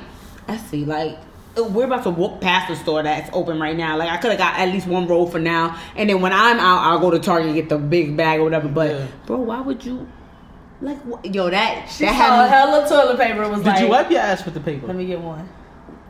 Essie, 0.48 0.86
like. 0.86 1.18
We're 1.56 1.86
about 1.86 2.02
to 2.06 2.10
walk 2.10 2.42
past 2.42 2.68
the 2.68 2.76
store 2.76 3.04
that's 3.04 3.30
open 3.32 3.60
right 3.60 3.78
now. 3.78 3.96
Like 3.96 4.10
I 4.10 4.18
could 4.18 4.32
have 4.32 4.40
got 4.40 4.58
at 4.58 4.70
least 4.70 4.88
one 4.88 5.06
roll 5.08 5.28
for 5.28 5.38
now, 5.38 5.80
and 5.96 6.10
then 6.10 6.20
when 6.20 6.34
I'm 6.34 6.58
out, 6.58 6.80
I'll 6.82 6.98
go 6.98 7.12
to 7.12 7.20
Target 7.20 7.46
and 7.50 7.56
get 7.56 7.70
the 7.70 7.78
big 7.78 8.18
bag 8.18 8.40
or 8.40 8.44
whatever. 8.44 8.68
But 8.68 8.90
Yeah. 8.90 9.06
bro, 9.28 9.38
why 9.38 9.62
would 9.62 9.86
you? 9.86 10.08
Like, 10.82 10.98
what? 11.04 11.24
yo, 11.24 11.52
that 11.52 11.88
She 11.92 12.06
that 12.06 12.18
saw 12.18 12.42
had 12.42 12.44
me. 12.46 12.50
hella 12.50 12.90
toilet 12.90 13.20
paper. 13.20 13.48
Was 13.48 13.60
Did 13.60 13.68
like, 13.68 13.80
you 13.82 13.88
wipe 13.88 14.10
your 14.10 14.22
ass 14.22 14.44
with 14.46 14.56
the 14.56 14.62
paper? 14.62 14.88
Let 14.88 14.96
me 14.96 15.06
get 15.06 15.22
one. 15.22 15.48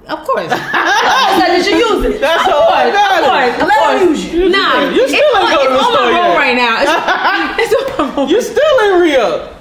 Of 0.07 0.19
course, 0.23 0.47
I 0.49 1.35
said, 1.37 1.57
did 1.57 1.65
you 1.67 1.75
use 1.75 2.15
it? 2.15 2.21
That's 2.21 2.47
of 2.47 2.53
all 2.53 2.69
I 2.71 2.87
course, 2.87 3.59
of 3.59 3.59
course, 3.59 3.61
of 3.63 3.67
Let 3.67 3.79
course. 3.83 4.01
me 4.01 4.07
use 4.07 4.33
you. 4.33 4.49
Nah, 4.49 4.89
You 4.91 5.07
still 5.09 5.19
ain't 5.19 5.43
on, 5.43 5.51
go 5.51 5.63
to 5.63 5.69
the 5.69 5.75
it's 5.75 5.83
on 5.83 5.91
store 5.91 6.07
my 6.07 6.19
roll 6.23 6.31
yet. 6.31 6.37
right 6.39 6.55
now. 6.55 6.73
It's, 6.79 7.67
it's 7.75 7.99
on 7.99 8.07
my 8.07 8.15
roll. 8.15 8.29
You 8.29 8.41
still 8.41 8.79
ain't 8.85 9.01
re 9.01 9.15
up. 9.17 9.52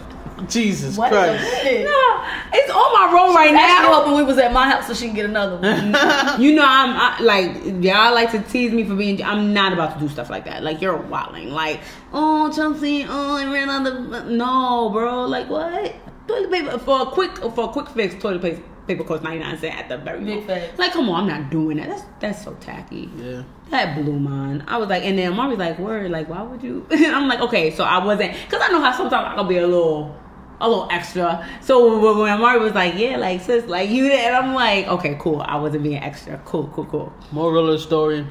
Jesus 0.53 0.97
What 0.97 1.11
Christ. 1.11 1.43
the? 1.65 1.85
No, 1.85 2.25
it's 2.53 2.71
on 2.71 2.93
my 2.93 3.11
roll 3.15 3.35
right 3.35 3.53
Actually, 3.55 3.89
now. 3.89 3.95
hoping 3.95 4.15
we 4.17 4.23
was 4.23 4.39
at 4.39 4.53
my 4.53 4.69
house 4.69 4.87
so 4.87 4.95
she 4.95 5.07
can 5.07 5.15
get 5.15 5.25
another 5.27 5.57
one. 5.57 5.97
You 6.43 6.55
know, 6.55 6.65
I'm 6.65 6.91
I, 6.97 7.21
like 7.21 7.65
y'all 7.83 8.15
like 8.15 8.31
to 8.33 8.41
tease 8.43 8.73
me 8.73 8.85
for 8.85 8.95
being. 8.95 9.23
I'm 9.23 9.53
not 9.53 9.73
about 9.73 9.95
to 9.95 10.01
do 10.01 10.09
stuff 10.09 10.31
like 10.31 10.45
that. 10.47 10.63
Like 10.63 10.81
you're 10.81 10.97
wilding. 10.97 11.51
Like, 11.51 11.81
oh 12.13 12.53
Chelsea, 12.55 13.05
oh 13.09 13.37
I 13.37 13.45
ran 13.53 13.69
out 13.71 13.87
of 13.87 14.27
no, 14.29 14.91
bro. 14.91 15.27
Like 15.27 15.49
what? 15.49 15.95
Toilet 16.29 16.51
paper 16.53 16.79
for 16.79 17.03
a 17.03 17.07
quick 17.07 17.37
for 17.37 17.65
a 17.65 17.69
quick 17.69 17.89
fix. 17.89 18.15
Toilet 18.23 18.43
paper 18.43 18.63
paper 18.87 19.05
costs 19.05 19.23
99 19.23 19.59
cents 19.59 19.77
at 19.81 19.89
the 19.89 19.97
very 19.99 20.25
Big 20.25 20.47
most. 20.47 20.79
Like, 20.79 20.93
come 20.93 21.09
on, 21.09 21.31
I'm 21.31 21.43
not 21.43 21.51
doing 21.51 21.77
that. 21.77 21.89
That's 21.89 22.03
that's 22.21 22.45
so 22.45 22.55
tacky. 22.55 23.09
Yeah. 23.17 23.43
That 23.71 23.95
blew 23.97 24.19
mine. 24.19 24.65
I 24.67 24.77
was 24.77 24.89
like, 24.89 25.05
and 25.05 25.17
then 25.19 25.35
Marty's 25.35 25.59
like, 25.59 25.79
word, 25.79 26.11
like, 26.11 26.29
why 26.29 26.43
would 26.43 26.63
you? 26.63 26.85
I'm 26.91 27.29
like, 27.29 27.41
okay, 27.41 27.71
so 27.71 27.85
I 27.85 28.05
wasn't, 28.05 28.33
cause 28.51 28.61
I 28.63 28.69
know 28.69 28.81
how 28.81 28.93
sometimes 28.97 29.29
I 29.29 29.35
can 29.37 29.49
be 29.49 29.57
a 29.59 29.67
little, 29.67 30.15
a 30.63 30.69
little 30.69 30.89
extra. 30.91 31.47
So 31.61 31.99
when, 32.01 32.19
when 32.19 32.41
Marty 32.41 32.61
was 32.61 32.73
like, 32.73 32.95
yeah, 32.97 33.17
like 33.17 33.41
sis, 33.43 33.67
like 33.67 33.91
you, 33.91 34.09
did, 34.09 34.21
and 34.21 34.37
I'm 34.37 34.55
like, 34.55 34.87
okay, 34.87 35.17
cool. 35.21 35.43
I 35.43 35.57
wasn't 35.57 35.83
being 35.83 36.03
extra. 36.03 36.41
Cool, 36.45 36.71
cool, 36.75 36.87
cool. 36.87 37.13
Moral 37.33 37.67
of 37.69 37.73
the 37.73 37.79
story: 37.79 38.25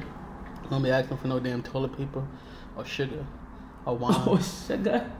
Don't 0.70 0.82
be 0.82 0.90
asking 0.90 1.18
for 1.18 1.28
no 1.28 1.38
damn 1.38 1.62
toilet 1.62 1.96
paper 1.96 2.26
or 2.76 2.84
sugar 2.84 3.24
or 3.84 3.96
wine. 3.96 4.14
Oh, 4.26 4.38
sugar. 4.66 5.10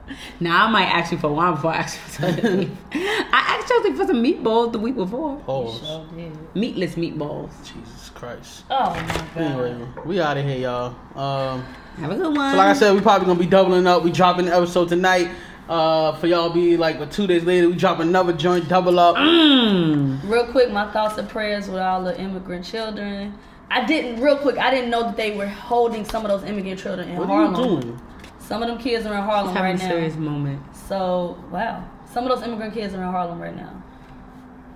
Now 0.41 0.67
I 0.67 0.71
might 0.71 0.87
ask 0.87 1.13
you 1.13 1.19
for 1.19 1.29
wine 1.29 1.55
before 1.55 1.73
I 1.73 1.77
ask 1.79 1.97
you 1.97 2.13
for 2.13 2.21
toilet 2.23 2.43
paper. 2.61 2.77
I 2.95 3.59
asked 3.59 3.69
Chelsea 3.69 3.93
for 3.93 4.07
some 4.07 4.23
meatballs 4.23 4.73
the 4.73 4.79
week 4.79 4.97
before. 4.97 5.37
Pause. 5.41 6.07
Meatless 6.55 6.95
meatballs. 6.95 7.51
Jesus 7.63 8.09
Christ. 8.15 8.65
Oh 8.71 8.91
my 8.95 9.27
god. 9.35 9.37
Anyway, 9.37 9.87
we 10.07 10.21
out 10.21 10.37
of 10.39 10.45
here, 10.45 10.59
y'all. 10.59 10.95
Um, 11.15 11.63
Have 11.99 12.13
a 12.13 12.17
good 12.17 12.35
one. 12.37 12.53
so 12.53 12.57
like 12.57 12.69
I 12.69 12.73
said, 12.73 12.95
we 12.95 13.01
probably 13.01 13.27
gonna 13.27 13.39
be 13.39 13.47
doubling 13.47 13.87
up. 13.87 14.03
We 14.03 14.11
dropping 14.13 14.47
the 14.47 14.57
episode 14.57 14.89
tonight. 14.89 15.29
Uh, 15.69 16.13
for 16.17 16.27
y'all 16.27 16.51
be 16.51 16.77
like, 16.77 16.99
but 16.99 17.11
two 17.11 17.27
days 17.27 17.45
later, 17.45 17.69
we 17.69 17.77
drop 17.77 18.01
another 18.01 18.33
joint, 18.33 18.69
double 18.69 18.99
up. 18.99 19.17
Mm. 19.17 20.29
Real 20.29 20.47
quick, 20.47 20.71
my 20.71 20.91
thoughts 20.93 21.17
and 21.19 21.29
prayers 21.29 21.69
with 21.69 21.81
all 21.81 22.03
the 22.03 22.19
immigrant 22.21 22.65
children. 22.65 23.39
I 23.71 23.85
didn't 23.87 24.21
real 24.21 24.37
quick. 24.37 24.59
I 24.59 24.71
didn't 24.71 24.91
know 24.91 25.03
that 25.05 25.17
they 25.17 25.37
were 25.37 25.47
holding 25.47 26.05
some 26.05 26.25
of 26.27 26.31
those 26.31 26.49
immigrant 26.49 26.79
children 26.81 27.09
in 27.09 27.17
What 27.17 27.31
are 27.31 27.47
Harlem. 27.47 27.55
you 27.77 27.81
doing? 27.83 28.01
Some 28.41 28.63
of 28.63 28.69
them 28.69 28.79
kids 28.79 29.07
are 29.07 29.15
in 29.15 29.23
Harlem 29.23 29.55
Having 29.55 29.63
right 29.73 29.81
a 29.81 29.83
now. 29.85 29.89
serious 29.89 30.17
moment. 30.17 30.77
So 30.77 31.43
wow, 31.51 31.83
some 32.13 32.27
of 32.27 32.37
those 32.37 32.47
immigrant 32.47 32.75
kids 32.75 32.93
are 32.93 33.03
in 33.03 33.09
Harlem 33.11 33.41
right 33.41 33.57
now, 33.57 33.83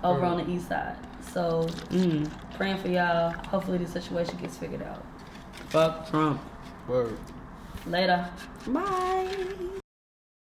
over 0.03 0.21
Right. 0.21 0.31
on 0.31 0.37
the 0.39 0.51
east 0.51 0.69
side. 0.69 0.97
So 1.33 1.67
Mm. 1.91 2.31
praying 2.57 2.79
for 2.79 2.89
y'all. 2.89 3.33
Hopefully 3.51 3.77
the 3.79 3.87
situation 3.87 4.39
gets 4.41 4.57
figured 4.57 4.83
out. 4.83 5.05
Fuck 5.69 6.09
Trump. 6.09 6.41
Word. 6.89 7.19
Later. 7.87 8.25
Bye. 8.69 9.27